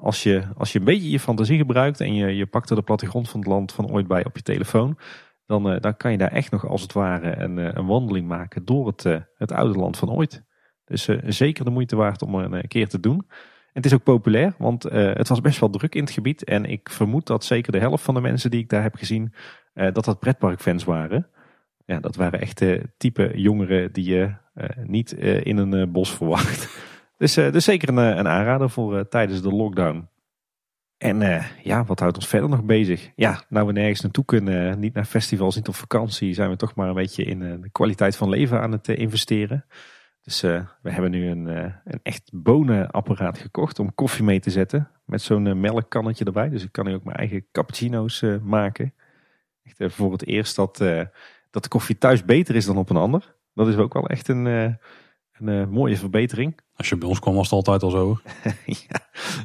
als, 0.01 0.23
je, 0.23 0.43
als 0.57 0.73
je 0.73 0.79
een 0.79 0.85
beetje 0.85 1.11
je 1.11 1.21
fantasie 1.21 1.59
gebruikt 1.59 2.01
en 2.01 2.15
je, 2.15 2.37
je 2.37 2.47
pakt 2.47 2.71
er 2.71 2.77
de 2.77 2.83
plattegrond 2.83 3.29
van 3.29 3.41
het 3.41 3.49
land 3.49 3.73
van 3.73 3.91
ooit 3.91 4.07
bij 4.07 4.25
op 4.25 4.37
je 4.37 4.43
telefoon. 4.43 4.99
Dan, 5.47 5.79
dan 5.81 5.97
kan 5.97 6.11
je 6.13 6.19
daar 6.19 6.33
echt 6.33 6.51
nog 6.51 6.67
als 6.67 6.83
het 6.83 6.93
ware 6.93 7.37
een, 7.37 7.57
een 7.79 7.87
wandeling 7.87 8.29
maken 8.29 8.65
door 8.65 8.87
het, 8.87 9.03
het 9.35 9.53
oude 9.53 9.79
land 9.79 9.97
van 9.97 10.11
ooit. 10.11 10.45
Dus 10.85 11.09
zeker 11.27 11.65
de 11.65 11.71
moeite 11.71 11.97
waard 11.97 12.23
om 12.23 12.35
een 12.35 12.69
keer 12.69 12.89
te 12.89 13.01
doen. 13.01 13.19
En 13.19 13.83
het 13.83 13.85
is 13.85 13.95
ook 13.95 14.03
populair, 14.03 14.55
want 14.59 14.83
het 14.83 15.29
was 15.29 15.41
best 15.41 15.61
wel 15.61 15.71
druk 15.71 15.95
in 15.95 16.05
het 16.05 16.13
gebied. 16.13 16.45
En 16.45 16.65
ik 16.65 16.91
vermoed 16.91 17.27
dat 17.27 17.45
zeker 17.45 17.73
de 17.73 17.79
helft 17.79 18.05
van 18.05 18.15
de 18.15 18.21
mensen 18.21 18.51
die 18.51 18.61
ik 18.61 18.69
daar 18.69 18.83
heb 18.83 18.95
gezien, 18.95 19.35
dat 19.73 20.05
dat 20.05 20.19
pretparkfans 20.19 20.85
waren. 20.85 21.29
Ja, 21.91 22.01
dat 22.01 22.17
waren 22.17 22.41
echt 22.41 22.63
type 22.97 23.31
jongeren 23.35 23.93
die 23.93 24.05
je 24.05 24.35
niet 24.85 25.13
in 25.43 25.57
een 25.57 25.93
bos 25.93 26.15
verwacht. 26.15 26.69
dus, 27.19 27.35
dus 27.35 27.65
zeker 27.65 27.89
een, 27.89 27.97
een 27.97 28.29
aanrader 28.29 28.71
voor 28.71 29.09
tijdens 29.09 29.43
de 29.43 29.53
lockdown. 29.53 30.09
En 30.99 31.45
ja, 31.63 31.85
wat 31.85 32.01
houdt 32.01 32.17
ons 32.17 32.29
verder 32.29 32.49
nog 32.49 32.65
bezig? 32.65 33.11
Ja, 33.17 33.45
nou 33.49 33.67
we 33.67 33.73
nergens 33.73 34.01
naartoe 34.01 34.25
kunnen, 34.25 34.79
niet 34.79 34.95
naar 34.95 35.05
festivals, 35.05 35.57
niet 35.57 35.69
op 35.69 35.75
vakantie, 35.75 36.35
zijn 36.35 36.51
we 36.51 36.57
toch 36.57 36.75
maar 36.75 36.89
een 36.89 36.95
beetje 36.95 37.25
in 37.25 37.39
de 37.39 37.71
kwaliteit 37.73 38.17
van 38.17 38.29
leven 38.29 38.61
aan 38.61 38.73
het 38.73 38.89
investeren. 38.89 39.65
Dus 40.23 40.41
we 40.41 40.91
hebben 40.91 41.11
nu 41.11 41.29
een, 41.29 41.47
een 41.85 42.01
echt 42.03 42.31
bonenapparaat 42.33 43.39
gekocht 43.39 43.79
om 43.79 43.95
koffie 43.95 44.25
mee 44.25 44.41
te 44.41 44.51
zetten. 44.51 44.91
Met 45.05 45.23
zo'n 45.23 45.61
melkkannetje 45.61 46.25
erbij. 46.25 46.49
Dus 46.49 46.63
ik 46.63 46.73
kan 46.73 46.85
nu 46.85 46.95
ook 46.95 47.05
mijn 47.05 47.17
eigen 47.17 47.47
cappuccino's 47.53 48.25
maken. 48.43 48.95
Echt 49.63 49.95
voor 49.95 50.13
het 50.13 50.27
eerst 50.27 50.57
dat, 50.57 50.83
dat 51.51 51.63
de 51.63 51.69
koffie 51.69 51.99
thuis 51.99 52.25
beter 52.25 52.57
is 52.57 52.67
dan 52.67 52.77
op 52.77 52.91
een 52.91 52.97
ander. 52.97 53.35
Dat 53.55 53.69
is 53.69 53.77
ook 53.77 53.93
wel 53.93 54.09
echt 54.09 54.29
een, 54.29 54.45
een 55.39 55.71
mooie 55.71 55.97
verbetering. 55.97 56.61
Als 56.77 56.89
je 56.89 56.97
bij 56.97 57.09
ons 57.09 57.19
kwam 57.19 57.35
was 57.35 57.45
het 57.45 57.53
altijd 57.53 57.83
al 57.83 57.91
zo. 57.91 58.19
ja, 58.89 59.01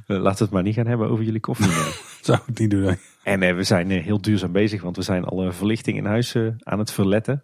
laten 0.08 0.38
we 0.38 0.44
het 0.44 0.54
maar 0.54 0.64
niet 0.64 0.76
gaan 0.76 0.88
hebben 0.88 1.10
over 1.10 1.26
jullie 1.26 1.40
koffie. 1.40 1.72
Zou 2.22 2.40
ik 2.48 2.60
niet 2.60 2.72
doen. 2.72 2.98
En 3.24 3.56
we 3.56 3.64
zijn 3.64 3.90
heel 3.90 4.22
duurzaam 4.22 4.52
bezig, 4.52 4.82
want 4.82 4.96
we 4.96 5.02
zijn 5.02 5.24
alle 5.24 5.52
verlichting 5.52 5.98
in 5.98 6.06
huis 6.06 6.36
aan 6.60 6.80
het 6.80 6.92
verletten. 6.92 7.44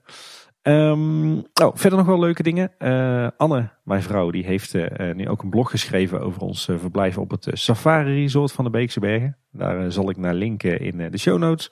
Um, 0.63 1.37
oh, 1.37 1.71
verder 1.73 1.97
nog 1.97 2.07
wel 2.07 2.19
leuke 2.19 2.43
dingen. 2.43 2.71
Uh, 2.79 3.27
Anne, 3.37 3.69
mijn 3.83 4.01
vrouw, 4.01 4.31
die 4.31 4.45
heeft 4.45 4.73
uh, 4.73 4.85
nu 5.13 5.27
ook 5.27 5.43
een 5.43 5.49
blog 5.49 5.69
geschreven 5.69 6.21
over 6.21 6.41
ons 6.41 6.67
uh, 6.67 6.79
verblijf 6.79 7.17
op 7.17 7.31
het 7.31 7.47
Safari 7.51 8.21
Resort 8.21 8.51
van 8.51 8.63
de 8.63 8.69
Beekse 8.69 8.99
Bergen. 8.99 9.37
Daar 9.51 9.91
zal 9.91 10.09
ik 10.09 10.17
naar 10.17 10.33
linken 10.33 10.79
in 10.79 11.11
de 11.11 11.17
show 11.17 11.37
notes. 11.37 11.71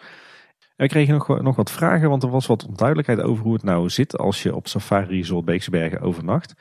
We 0.79 0.87
kregen 0.87 1.13
nog, 1.13 1.41
nog 1.41 1.55
wat 1.55 1.71
vragen, 1.71 2.09
want 2.09 2.23
er 2.23 2.29
was 2.29 2.47
wat 2.47 2.65
onduidelijkheid 2.65 3.21
over 3.21 3.43
hoe 3.43 3.53
het 3.53 3.63
nou 3.63 3.89
zit 3.89 4.17
als 4.17 4.43
je 4.43 4.55
op 4.55 4.67
Safari 4.67 5.17
Resort 5.17 5.45
Beekse 5.45 5.69
Bergen 5.69 6.01
overnacht. 6.01 6.53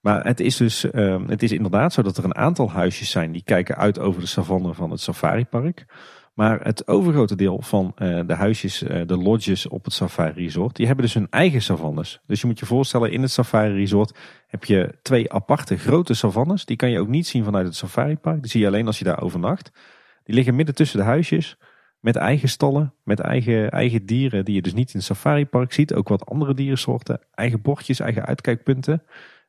Maar 0.00 0.24
het 0.24 0.40
is 0.40 0.56
dus, 0.56 0.90
ehm, 0.90 1.28
het 1.28 1.42
is 1.42 1.52
inderdaad 1.52 1.92
zo 1.92 2.02
dat 2.02 2.16
er 2.16 2.24
een 2.24 2.36
aantal 2.36 2.70
huisjes 2.70 3.10
zijn 3.10 3.32
die 3.32 3.42
kijken 3.44 3.76
uit 3.76 3.98
over 3.98 4.20
de 4.20 4.26
savanne 4.26 4.74
van 4.74 4.90
het 4.90 5.00
Safari 5.00 5.44
Park. 5.44 5.86
Maar 6.34 6.60
het 6.60 6.88
overgrote 6.88 7.36
deel 7.36 7.62
van 7.62 7.94
uh, 7.98 8.20
de 8.26 8.34
huisjes, 8.34 8.82
uh, 8.82 9.06
de 9.06 9.16
lodges 9.16 9.68
op 9.68 9.84
het 9.84 9.92
Safari 9.92 10.44
Resort, 10.44 10.76
die 10.76 10.86
hebben 10.86 11.04
dus 11.04 11.14
hun 11.14 11.26
eigen 11.30 11.62
savannes. 11.62 12.20
Dus 12.26 12.40
je 12.40 12.46
moet 12.46 12.58
je 12.58 12.66
voorstellen, 12.66 13.12
in 13.12 13.22
het 13.22 13.30
Safari 13.30 13.74
Resort 13.74 14.18
heb 14.46 14.64
je 14.64 14.98
twee 15.02 15.32
aparte 15.32 15.76
grote 15.76 16.14
savannes. 16.14 16.64
Die 16.64 16.76
kan 16.76 16.90
je 16.90 17.00
ook 17.00 17.08
niet 17.08 17.26
zien 17.26 17.44
vanuit 17.44 17.66
het 17.66 17.76
Safari 17.76 18.16
Park. 18.16 18.40
Die 18.40 18.50
zie 18.50 18.60
je 18.60 18.66
alleen 18.66 18.86
als 18.86 18.98
je 18.98 19.04
daar 19.04 19.22
overnacht. 19.22 19.70
Die 20.24 20.34
liggen 20.34 20.54
midden 20.54 20.74
tussen 20.74 20.98
de 20.98 21.04
huisjes. 21.04 21.56
Met 22.02 22.16
eigen 22.16 22.48
stallen, 22.48 22.94
met 23.04 23.20
eigen, 23.20 23.70
eigen 23.70 24.06
dieren 24.06 24.44
die 24.44 24.54
je 24.54 24.62
dus 24.62 24.74
niet 24.74 24.92
in 24.92 24.98
het 24.98 25.04
Safari 25.04 25.46
Park 25.46 25.72
ziet. 25.72 25.94
Ook 25.94 26.08
wat 26.08 26.26
andere 26.26 26.54
dierensoorten. 26.54 27.20
Eigen 27.34 27.62
bordjes, 27.62 28.00
eigen 28.00 28.26
uitkijkpunten. 28.26 29.02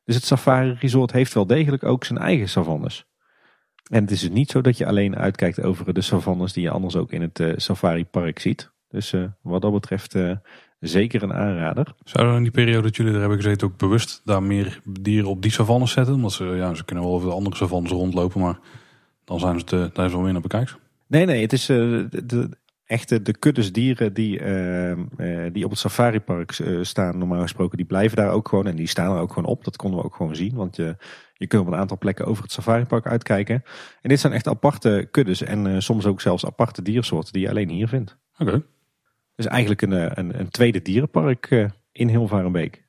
Dus 0.04 0.14
het 0.14 0.24
Safari 0.24 0.76
Resort 0.80 1.12
heeft 1.12 1.34
wel 1.34 1.46
degelijk 1.46 1.84
ook 1.84 2.04
zijn 2.04 2.18
eigen 2.18 2.48
savannes. 2.48 3.06
En 3.90 4.02
het 4.02 4.10
is 4.10 4.20
dus 4.20 4.30
niet 4.30 4.50
zo 4.50 4.60
dat 4.60 4.78
je 4.78 4.86
alleen 4.86 5.16
uitkijkt 5.16 5.62
over 5.62 5.94
de 5.94 6.00
savannes 6.00 6.52
die 6.52 6.62
je 6.62 6.70
anders 6.70 6.96
ook 6.96 7.12
in 7.12 7.22
het 7.22 7.38
uh, 7.38 7.52
safari 7.56 8.04
park 8.04 8.38
ziet. 8.38 8.72
Dus 8.88 9.12
uh, 9.12 9.24
wat 9.42 9.62
dat 9.62 9.72
betreft 9.72 10.14
uh, 10.14 10.36
zeker 10.80 11.22
een 11.22 11.32
aanrader. 11.32 11.94
Zouden 12.04 12.36
in 12.36 12.42
die 12.42 12.50
periode 12.50 12.82
dat 12.82 12.96
jullie 12.96 13.12
er 13.12 13.20
hebben 13.20 13.36
gezeten 13.38 13.66
ook 13.66 13.76
bewust 13.76 14.20
daar 14.24 14.42
meer 14.42 14.80
dieren 15.00 15.30
op 15.30 15.42
die 15.42 15.50
savannes 15.50 15.92
zetten? 15.92 16.20
Want 16.20 16.32
ze, 16.32 16.44
ja, 16.44 16.74
ze 16.74 16.84
kunnen 16.84 17.04
wel 17.04 17.14
over 17.14 17.28
de 17.28 17.34
andere 17.34 17.56
savannes 17.56 17.90
rondlopen, 17.90 18.40
maar 18.40 18.58
dan 19.24 19.40
zijn 19.40 19.58
ze 19.58 19.64
te, 19.64 19.90
daar 19.92 20.06
is 20.06 20.12
wel 20.12 20.20
meer 20.20 20.32
naar 20.32 20.40
bekijks. 20.40 20.76
Nee, 21.06 21.24
nee, 21.24 21.42
het 21.42 21.52
is 21.52 21.66
de, 21.66 22.08
de, 22.26 22.48
echte 22.84 23.22
de 23.22 23.36
kuddes 23.36 23.72
dieren 23.72 24.14
die, 24.14 24.38
die 25.52 25.64
op 25.64 25.70
het 25.70 25.78
safaripark 25.78 26.60
staan, 26.82 27.18
normaal 27.18 27.42
gesproken, 27.42 27.76
die 27.76 27.86
blijven 27.86 28.16
daar 28.16 28.30
ook 28.30 28.48
gewoon. 28.48 28.66
En 28.66 28.76
die 28.76 28.86
staan 28.86 29.14
er 29.14 29.20
ook 29.20 29.32
gewoon 29.32 29.50
op. 29.50 29.64
Dat 29.64 29.76
konden 29.76 30.00
we 30.00 30.04
ook 30.04 30.14
gewoon 30.14 30.36
zien. 30.36 30.54
Want 30.54 30.76
je, 30.76 30.96
je 31.34 31.46
kunt 31.46 31.62
op 31.62 31.68
een 31.68 31.78
aantal 31.78 31.98
plekken 31.98 32.26
over 32.26 32.42
het 32.42 32.52
safaripark 32.52 33.06
uitkijken. 33.06 33.62
En 34.00 34.08
dit 34.08 34.20
zijn 34.20 34.32
echt 34.32 34.48
aparte 34.48 35.08
kuddes 35.10 35.42
en 35.42 35.82
soms 35.82 36.06
ook 36.06 36.20
zelfs 36.20 36.46
aparte 36.46 36.82
diersoorten 36.82 37.32
die 37.32 37.42
je 37.42 37.48
alleen 37.48 37.68
hier 37.68 37.88
vindt. 37.88 38.18
Oké. 38.38 38.50
Okay. 38.50 38.62
Dus 39.34 39.46
eigenlijk 39.46 39.82
een, 39.82 39.92
eh, 39.92 40.10
een, 40.14 40.38
een 40.38 40.48
tweede 40.48 40.82
dierenpark 40.82 41.70
in 41.92 42.08
Hilvarenbeek. 42.08 42.82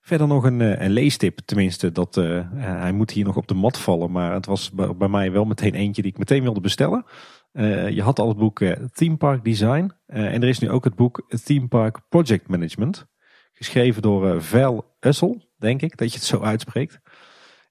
Verder 0.00 0.26
nog 0.26 0.44
een, 0.44 0.84
een 0.84 0.90
leestip, 0.90 1.38
tenminste, 1.44 1.92
dat, 1.92 2.14
hij 2.54 2.92
moet 2.92 3.10
hier 3.10 3.24
nog 3.24 3.36
op 3.36 3.48
de 3.48 3.54
mat 3.54 3.78
vallen. 3.78 4.10
Maar 4.10 4.32
het 4.32 4.46
was 4.46 4.70
bij 4.72 5.08
mij 5.08 5.32
wel 5.32 5.44
meteen 5.44 5.74
eentje 5.74 6.02
die 6.02 6.10
ik 6.10 6.18
meteen 6.18 6.42
wilde 6.42 6.60
bestellen. 6.60 7.04
Eh, 7.52 7.88
je 7.88 8.02
had 8.02 8.18
al 8.18 8.28
het 8.28 8.36
boek 8.36 8.60
eh, 8.60 8.72
Theme 8.92 9.16
Park 9.16 9.44
Design. 9.44 9.90
Eh, 10.06 10.34
en 10.34 10.42
er 10.42 10.48
is 10.48 10.58
nu 10.58 10.70
ook 10.70 10.84
het 10.84 10.94
boek 10.94 11.26
Theme 11.44 11.68
Park 11.68 11.98
Project 12.08 12.48
Management. 12.48 13.06
Geschreven 13.52 14.02
door 14.02 14.42
Val 14.42 14.96
Ussel, 15.00 15.42
denk 15.56 15.82
ik, 15.82 15.96
dat 15.96 16.12
je 16.12 16.18
het 16.18 16.26
zo 16.26 16.40
uitspreekt. 16.40 17.00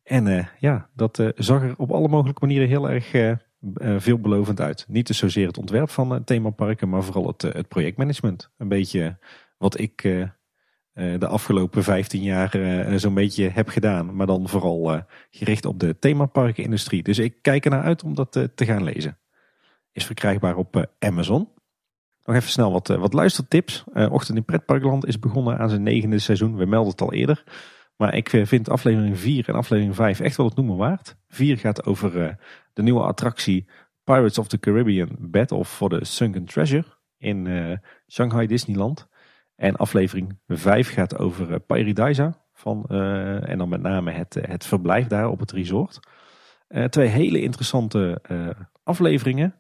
En 0.03 0.49
ja, 0.60 0.89
dat 0.93 1.23
zag 1.35 1.61
er 1.61 1.73
op 1.77 1.91
alle 1.91 2.07
mogelijke 2.07 2.45
manieren 2.45 2.68
heel 2.68 2.89
erg 2.89 3.38
veelbelovend 4.01 4.61
uit. 4.61 4.85
Niet 4.88 5.07
dus 5.07 5.18
zozeer 5.18 5.47
het 5.47 5.57
ontwerp 5.57 5.89
van 5.89 6.23
themaparken, 6.23 6.89
maar 6.89 7.03
vooral 7.03 7.27
het, 7.27 7.41
het 7.41 7.68
projectmanagement. 7.68 8.51
Een 8.57 8.68
beetje 8.68 9.18
wat 9.57 9.80
ik 9.80 10.01
de 10.93 11.27
afgelopen 11.27 11.84
15 11.84 12.22
jaar 12.22 12.60
zo'n 12.99 13.14
beetje 13.14 13.49
heb 13.49 13.69
gedaan. 13.69 14.15
Maar 14.15 14.27
dan 14.27 14.49
vooral 14.49 15.03
gericht 15.30 15.65
op 15.65 15.80
de 15.80 15.99
themaparkenindustrie. 15.99 17.03
Dus 17.03 17.19
ik 17.19 17.41
kijk 17.41 17.65
ernaar 17.65 17.84
uit 17.84 18.03
om 18.03 18.15
dat 18.15 18.31
te 18.31 18.65
gaan 18.65 18.84
lezen 18.84 19.19
is 19.91 20.06
verkrijgbaar 20.06 20.56
op 20.56 20.76
eh, 20.76 20.84
Amazon. 20.99 21.49
Nog 22.24 22.36
even 22.36 22.49
snel 22.49 22.72
wat, 22.72 22.90
eh, 22.90 22.98
wat 22.98 23.14
luistertips. 23.14 23.84
Uh, 23.94 24.11
Ochtend 24.11 24.38
in 24.38 24.45
Pretparkland 24.45 25.06
is 25.06 25.20
begonnen 25.20 25.57
aan 25.57 25.70
zijn 25.70 25.84
negende 25.84 26.20
seizoen. 26.20 26.56
We 26.56 26.66
melden 26.66 26.91
het 26.91 27.02
al 27.02 27.14
eerder. 27.14 27.44
Maar 27.95 28.16
ik 28.16 28.30
vind 28.30 28.70
aflevering 28.70 29.20
4 29.20 29.49
en 29.49 29.56
aflevering 29.56 29.95
5 29.95 30.20
echt 30.20 30.38
wel 30.38 30.45
het 30.45 30.56
noemen 30.56 30.78
waard. 30.78 31.16
4 31.28 31.57
gaat 31.57 31.86
over 31.86 32.38
de 32.74 32.82
nieuwe 32.82 33.02
attractie 33.02 33.70
Pirates 34.03 34.38
of 34.38 34.48
the 34.48 34.60
Caribbean 34.60 35.10
Battle 35.20 35.66
for 35.66 35.90
the 35.90 36.06
Sunken 36.06 36.45
Treasure 36.45 36.86
in 37.18 37.48
Shanghai 38.07 38.48
Disneyland. 38.48 39.07
En 39.56 39.76
aflevering 39.76 40.40
5 40.48 40.94
gaat 40.94 41.18
over 41.18 41.61
uh, 41.70 42.30
Van, 42.53 42.86
en 43.45 43.57
dan 43.57 43.70
met 43.70 43.82
name 43.82 44.11
het, 44.11 44.38
het 44.41 44.66
verblijf 44.66 45.07
daar 45.07 45.30
op 45.30 45.40
het 45.40 45.52
resort. 45.52 45.99
twee 46.90 47.07
hele 47.07 47.41
interessante 47.41 48.22
afleveringen. 48.84 49.56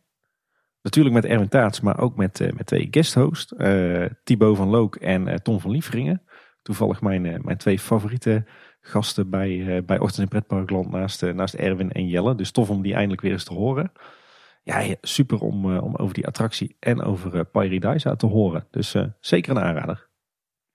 Natuurlijk 0.81 1.15
met 1.15 1.25
Erwin 1.25 1.49
Taats, 1.49 1.81
maar 1.81 1.99
ook 1.99 2.15
met, 2.15 2.39
uh, 2.39 2.51
met 2.51 2.65
twee 2.65 2.87
guesthosts. 2.91 3.53
Uh, 3.57 4.05
Thibaut 4.23 4.57
van 4.57 4.67
Look 4.67 4.95
en 4.95 5.27
uh, 5.27 5.33
Tom 5.33 5.59
van 5.59 5.71
Lieveringen. 5.71 6.21
Toevallig 6.61 7.01
mijn, 7.01 7.21
mijn 7.21 7.57
twee 7.57 7.79
favoriete 7.79 8.45
gasten 8.81 9.29
bij, 9.29 9.83
bij 9.85 9.99
Ochtend 9.99 10.21
in 10.21 10.27
Pretparkland 10.27 10.91
naast, 10.91 11.21
naast 11.21 11.53
Erwin 11.53 11.91
en 11.91 12.07
Jelle. 12.07 12.35
Dus 12.35 12.51
tof 12.51 12.69
om 12.69 12.81
die 12.81 12.93
eindelijk 12.93 13.21
weer 13.21 13.31
eens 13.31 13.43
te 13.43 13.53
horen. 13.53 13.91
Ja, 14.63 14.95
super 15.01 15.39
om, 15.39 15.77
om 15.77 15.95
over 15.95 16.13
die 16.13 16.27
attractie 16.27 16.75
en 16.79 17.01
over 17.01 17.35
uh, 17.35 17.41
Paradise 17.51 18.15
te 18.15 18.25
horen. 18.25 18.67
Dus 18.71 18.95
zeker 19.19 19.51
een 19.51 19.63
aanrader. 19.63 20.09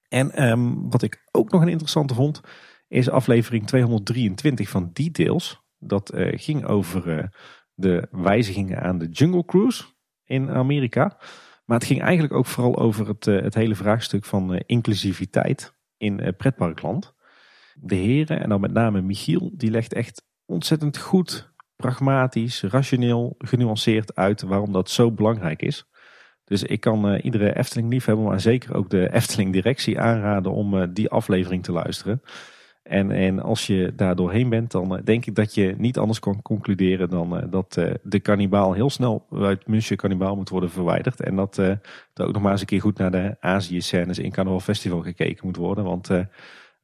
En 0.09 0.49
um, 0.51 0.91
wat 0.91 1.03
ik 1.03 1.29
ook 1.31 1.51
nog 1.51 1.63
een 1.63 1.69
interessante 1.69 2.15
vond, 2.15 2.41
is 2.89 3.11
aflevering 3.11 3.67
223 3.67 4.69
van 4.69 4.91
Details. 4.93 5.63
Dat 5.79 6.13
ging 6.15 6.65
over 6.65 7.31
de 7.75 8.09
wijzigingen 8.11 8.83
aan 8.83 8.99
de 8.99 9.09
Jungle 9.09 9.45
Cruise 9.45 9.94
in 10.25 10.51
Amerika. 10.51 11.17
Maar 11.65 11.79
het 11.79 11.87
ging 11.87 12.03
eigenlijk 12.03 12.35
ook 12.35 12.47
vooral 12.47 12.79
over 12.79 13.09
het, 13.09 13.27
eh, 13.27 13.43
het 13.43 13.55
hele 13.55 13.75
vraagstuk 13.75 14.25
van 14.25 14.55
eh, 14.55 14.61
inclusiviteit 14.67 15.75
in 15.97 16.21
eh, 16.21 16.33
pretparkland. 16.37 17.15
De 17.75 17.95
heren, 17.95 18.41
en 18.41 18.49
dan 18.49 18.61
met 18.61 18.73
name 18.73 19.03
Michiel, 19.03 19.51
die 19.55 19.71
legt 19.71 19.93
echt 19.93 20.23
ontzettend 20.45 20.99
goed, 20.99 21.53
pragmatisch, 21.77 22.63
rationeel, 22.63 23.35
genuanceerd 23.39 24.15
uit 24.15 24.43
waarom 24.43 24.73
dat 24.73 24.91
zo 24.91 25.13
belangrijk 25.13 25.63
is. 25.63 25.85
Dus 26.45 26.63
ik 26.63 26.81
kan 26.81 27.15
iedere 27.15 27.57
Efteling 27.57 27.91
liefhebber, 27.91 28.25
maar 28.25 28.41
zeker 28.41 28.75
ook 28.75 28.91
de 28.91 29.13
Efteling 29.13 29.53
directie 29.53 30.01
aanraden 30.01 30.53
om 30.53 30.93
die 30.93 31.11
aflevering 31.11 31.63
te 31.63 31.73
luisteren. 31.73 32.23
En, 32.85 33.11
en 33.11 33.41
als 33.41 33.67
je 33.67 33.93
daar 33.97 34.17
doorheen 34.17 34.49
bent, 34.49 34.71
dan 34.71 34.97
eh, 34.97 35.05
denk 35.05 35.27
ik 35.27 35.35
dat 35.35 35.55
je 35.55 35.75
niet 35.79 35.99
anders 35.99 36.19
kan 36.19 36.43
concluderen 36.43 37.11
dan 37.11 37.39
eh, 37.39 37.51
dat 37.51 37.77
eh, 37.77 37.95
de 38.03 38.21
kannibaal 38.21 38.73
heel 38.73 38.91
snel 38.91 39.27
uit 39.33 39.67
München 39.67 39.97
kannibaal 39.97 40.37
moet 40.37 40.49
worden 40.49 40.71
verwijderd. 40.71 41.21
En 41.21 41.37
dat 41.37 41.57
er 41.57 41.81
ook 42.15 42.33
nog 42.33 42.43
maar 42.43 42.53
eens 42.53 42.61
een 42.61 42.67
keer 42.67 42.81
goed 42.81 42.99
naar 42.99 43.11
de 43.11 43.37
Azië-scènes 43.41 44.19
in 44.19 44.31
Carnaval 44.31 44.61
Festival 44.61 45.01
gekeken 45.01 45.47
moet 45.47 45.57
worden. 45.57 45.85
Want 45.85 46.09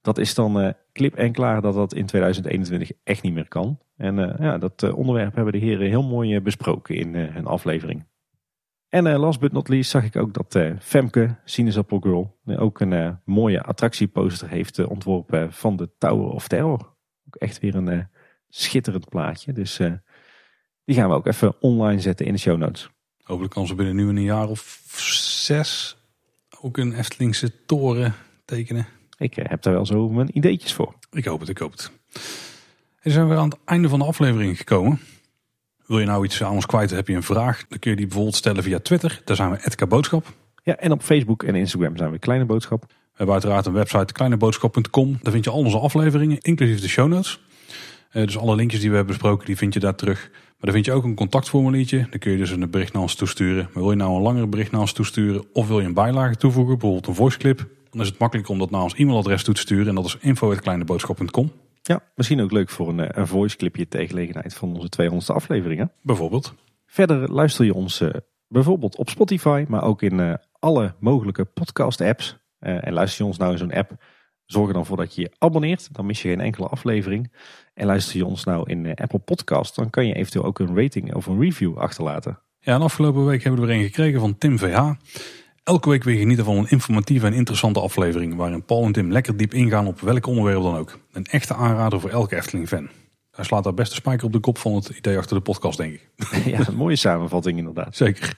dat 0.00 0.18
is 0.18 0.34
dan 0.34 0.74
klip 0.92 1.14
en 1.14 1.32
klaar 1.32 1.60
dat 1.60 1.74
dat 1.74 1.94
in 1.94 2.06
2021 2.06 2.92
echt 3.04 3.22
niet 3.22 3.34
meer 3.34 3.48
kan. 3.48 3.78
En 3.96 4.36
ja, 4.38 4.58
dat 4.58 4.92
onderwerp 4.92 5.34
hebben 5.34 5.52
de 5.52 5.58
heren 5.58 5.88
heel 5.88 6.02
mooi 6.02 6.40
besproken 6.40 6.94
in 6.94 7.14
hun 7.14 7.46
aflevering. 7.46 8.04
En 8.90 9.06
uh, 9.06 9.18
last 9.18 9.40
but 9.40 9.52
not 9.52 9.68
least 9.68 9.90
zag 9.90 10.04
ik 10.04 10.16
ook 10.16 10.34
dat 10.34 10.54
uh, 10.54 10.72
Femke, 10.80 11.36
Sinaasappel 11.44 11.98
Girl, 11.98 12.38
uh, 12.44 12.62
ook 12.62 12.80
een 12.80 13.18
mooie 13.24 13.62
attractieposter 13.62 14.48
heeft 14.48 14.84
ontworpen 14.84 15.52
van 15.52 15.76
de 15.76 15.90
Tower 15.98 16.28
of 16.28 16.48
Terror. 16.48 16.96
Ook 17.26 17.36
echt 17.36 17.58
weer 17.58 17.74
een 17.74 18.08
schitterend 18.48 19.08
plaatje. 19.08 19.52
Dus 19.52 19.80
die 20.84 20.96
gaan 20.96 21.08
we 21.08 21.14
ook 21.14 21.26
even 21.26 21.60
online 21.60 22.00
zetten 22.00 22.26
in 22.26 22.32
de 22.32 22.38
show 22.38 22.58
notes. 22.58 22.90
Hopelijk 23.22 23.52
kan 23.52 23.66
ze 23.66 23.74
binnen 23.74 23.96
nu 23.96 24.08
een 24.08 24.22
jaar 24.22 24.48
of 24.48 24.82
zes 25.44 25.96
ook 26.60 26.76
een 26.76 26.92
Eftelingse 26.92 27.64
toren 27.66 28.14
tekenen. 28.44 28.86
Ik 29.18 29.34
heb 29.34 29.62
daar 29.62 29.72
wel 29.72 29.86
zo 29.86 30.08
mijn 30.08 30.36
ideetjes 30.36 30.72
voor. 30.72 30.94
Ik 31.10 31.24
hoop 31.24 31.40
het, 31.40 31.48
ik 31.48 31.58
hoop 31.58 31.70
het. 31.70 31.90
En 33.00 33.10
zijn 33.10 33.28
we 33.28 33.36
aan 33.36 33.48
het 33.48 33.58
einde 33.64 33.88
van 33.88 33.98
de 33.98 34.04
aflevering 34.04 34.56
gekomen. 34.56 35.00
Wil 35.90 35.98
je 35.98 36.06
nou 36.06 36.24
iets 36.24 36.42
aan 36.42 36.52
ons 36.52 36.66
kwijt, 36.66 36.90
heb 36.90 37.08
je 37.08 37.14
een 37.14 37.22
vraag, 37.22 37.64
dan 37.68 37.78
kun 37.78 37.90
je 37.90 37.96
die 37.96 38.06
bijvoorbeeld 38.06 38.36
stellen 38.36 38.62
via 38.62 38.78
Twitter. 38.78 39.20
Daar 39.24 39.36
zijn 39.36 39.50
we 39.50 39.58
Edka 39.64 39.86
Boodschap. 39.86 40.26
Ja, 40.62 40.76
en 40.76 40.92
op 40.92 41.02
Facebook 41.02 41.42
en 41.42 41.54
Instagram 41.54 41.96
zijn 41.96 42.10
we 42.10 42.18
Kleine 42.18 42.44
Boodschap. 42.44 42.84
We 42.88 42.96
hebben 43.14 43.34
uiteraard 43.34 43.66
een 43.66 43.72
website 43.72 44.12
kleineboodschap.com. 44.12 45.18
Daar 45.22 45.32
vind 45.32 45.44
je 45.44 45.50
al 45.50 45.58
onze 45.58 45.78
afleveringen, 45.78 46.38
inclusief 46.40 46.80
de 46.80 46.88
show 46.88 47.08
notes. 47.08 47.40
Uh, 48.12 48.24
dus 48.24 48.38
alle 48.38 48.54
linkjes 48.54 48.80
die 48.80 48.90
we 48.90 48.96
hebben 48.96 49.14
besproken, 49.14 49.46
die 49.46 49.56
vind 49.56 49.74
je 49.74 49.80
daar 49.80 49.94
terug. 49.94 50.28
Maar 50.30 50.56
daar 50.60 50.72
vind 50.72 50.84
je 50.84 50.92
ook 50.92 51.04
een 51.04 51.14
contactformuliertje. 51.14 52.06
Dan 52.10 52.18
kun 52.18 52.32
je 52.32 52.38
dus 52.38 52.50
een 52.50 52.70
bericht 52.70 52.92
naar 52.92 53.02
ons 53.02 53.14
toesturen. 53.14 53.68
Maar 53.72 53.82
wil 53.82 53.90
je 53.90 53.96
nou 53.96 54.16
een 54.16 54.22
langer 54.22 54.48
bericht 54.48 54.70
naar 54.70 54.80
ons 54.80 54.92
toesturen 54.92 55.44
of 55.52 55.68
wil 55.68 55.80
je 55.80 55.86
een 55.86 55.94
bijlage 55.94 56.36
toevoegen, 56.36 56.72
bijvoorbeeld 56.72 57.06
een 57.06 57.14
voiceclip, 57.14 57.66
dan 57.90 58.00
is 58.00 58.08
het 58.08 58.18
makkelijker 58.18 58.52
om 58.52 58.58
dat 58.58 58.70
naar 58.70 58.82
ons 58.82 58.94
e-mailadres 58.94 59.42
toe 59.42 59.54
te 59.54 59.60
sturen. 59.60 59.88
En 59.88 59.94
dat 59.94 60.04
is 60.04 60.16
info.kleineboodschap.com. 60.20 61.52
Ja, 61.82 62.02
misschien 62.14 62.40
ook 62.40 62.52
leuk 62.52 62.70
voor 62.70 62.88
een, 62.88 63.00
eh, 63.00 63.08
een 63.10 63.26
voice 63.26 63.56
clipje 63.56 63.88
ter 63.88 64.06
gelegenheid 64.06 64.54
van 64.54 64.74
onze 64.74 64.88
200ste 64.88 65.34
afleveringen. 65.34 65.92
Bijvoorbeeld. 66.02 66.54
Verder 66.86 67.32
luister 67.32 67.64
je 67.64 67.74
ons 67.74 68.00
uh, 68.00 68.10
bijvoorbeeld 68.48 68.96
op 68.96 69.08
Spotify, 69.08 69.64
maar 69.68 69.82
ook 69.82 70.02
in 70.02 70.18
uh, 70.18 70.34
alle 70.58 70.94
mogelijke 70.98 71.44
podcast 71.44 72.00
apps. 72.00 72.38
Uh, 72.60 72.86
en 72.86 72.92
luister 72.92 73.24
je 73.24 73.30
ons 73.30 73.38
nou 73.38 73.52
in 73.52 73.58
zo'n 73.58 73.72
app, 73.72 74.04
zorg 74.44 74.68
er 74.68 74.74
dan 74.74 74.86
voor 74.86 74.96
dat 74.96 75.14
je 75.14 75.20
je 75.20 75.30
abonneert. 75.38 75.94
Dan 75.94 76.06
mis 76.06 76.22
je 76.22 76.28
geen 76.28 76.40
enkele 76.40 76.68
aflevering. 76.68 77.32
En 77.74 77.86
luister 77.86 78.16
je 78.16 78.26
ons 78.26 78.44
nou 78.44 78.70
in 78.70 78.94
Apple 78.94 79.18
Podcast, 79.18 79.74
dan 79.74 79.90
kan 79.90 80.06
je 80.06 80.14
eventueel 80.14 80.44
ook 80.44 80.58
een 80.58 80.76
rating 80.76 81.14
of 81.14 81.26
een 81.26 81.40
review 81.40 81.78
achterlaten. 81.78 82.38
Ja, 82.58 82.74
en 82.74 82.82
afgelopen 82.82 83.26
week 83.26 83.42
hebben 83.42 83.60
we 83.60 83.72
er 83.72 83.78
een 83.78 83.84
gekregen 83.84 84.20
van 84.20 84.38
Tim 84.38 84.58
VH. 84.58 84.90
Elke 85.70 85.88
week 85.88 86.04
weer 86.04 86.18
genieten 86.18 86.44
van 86.44 86.56
een 86.56 86.68
informatieve 86.68 87.26
en 87.26 87.32
interessante 87.32 87.80
aflevering. 87.80 88.36
Waarin 88.36 88.64
Paul 88.64 88.84
en 88.84 88.92
Tim 88.92 89.12
lekker 89.12 89.36
diep 89.36 89.54
ingaan 89.54 89.86
op 89.86 90.00
welk 90.00 90.26
onderwerp 90.26 90.62
dan 90.62 90.76
ook. 90.76 90.98
Een 91.12 91.24
echte 91.24 91.54
aanrader 91.54 92.00
voor 92.00 92.10
elke 92.10 92.36
Efteling-fan. 92.36 92.88
Hij 93.30 93.44
slaat 93.44 93.64
daar 93.64 93.74
best 93.74 93.90
een 93.90 93.96
spijker 93.96 94.26
op 94.26 94.32
de 94.32 94.38
kop 94.38 94.58
van 94.58 94.74
het 94.74 94.88
idee 94.88 95.18
achter 95.18 95.36
de 95.36 95.42
podcast, 95.42 95.78
denk 95.78 95.92
ik. 95.92 96.10
Ja, 96.52 96.68
een 96.68 96.74
mooie 96.74 96.96
samenvatting 96.96 97.58
inderdaad. 97.58 97.96
Zeker. 97.96 98.36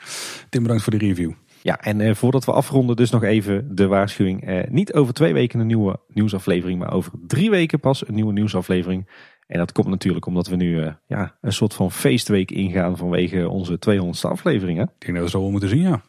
Tim, 0.49 0.63
bedankt 0.63 0.83
voor 0.83 0.99
de 0.99 1.07
review. 1.07 1.33
Ja, 1.63 1.81
en 1.81 2.01
eh, 2.01 2.15
voordat 2.15 2.45
we 2.45 2.53
afronden, 2.53 2.97
dus 2.97 3.11
nog 3.11 3.23
even 3.23 3.77
de 3.77 3.87
waarschuwing. 3.87 4.47
Eh, 4.47 4.71
niet 4.71 4.93
over 4.93 5.15
twee 5.15 5.33
weken 5.33 5.61
een 5.61 5.67
nieuwe 5.67 6.01
nieuwsaflevering, 6.09 6.79
maar 6.79 6.93
over 6.93 7.13
drie 7.27 7.51
weken 7.51 7.81
pas 7.81 8.09
een 8.09 8.15
nieuwe 8.15 8.33
nieuwsaflevering. 8.33 9.09
En 9.47 9.59
dat 9.59 9.73
komt 9.73 9.89
natuurlijk 9.89 10.27
omdat 10.27 10.47
we 10.47 10.57
nu 10.57 10.81
uh, 10.81 10.93
ja, 11.07 11.37
een 11.41 11.53
soort 11.53 11.75
van 11.75 11.93
feestweek 11.93 12.51
ingaan 12.51 12.97
vanwege 12.97 13.49
onze 13.49 13.79
200ste 13.91 14.31
aflevering. 14.31 14.79
Hè? 14.79 14.85
Ik 14.85 14.91
denk 14.99 15.15
dat 15.15 15.25
we 15.25 15.31
zo 15.31 15.41
wel 15.41 15.51
moeten 15.51 15.69
zien, 15.69 15.83
ja 15.83 16.03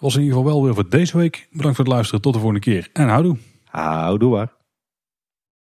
was 0.00 0.14
in 0.14 0.20
ieder 0.22 0.36
geval 0.36 0.52
wel 0.52 0.62
weer 0.64 0.74
voor 0.74 0.88
deze 0.88 1.16
week. 1.16 1.48
Bedankt 1.50 1.76
voor 1.76 1.84
het 1.84 1.94
luisteren. 1.94 2.22
Tot 2.22 2.32
de 2.32 2.38
volgende 2.38 2.64
keer. 2.64 2.88
En 2.92 3.08
houdoe. 3.08 3.36
Houdoe 3.64 4.30
waar. 4.30 4.52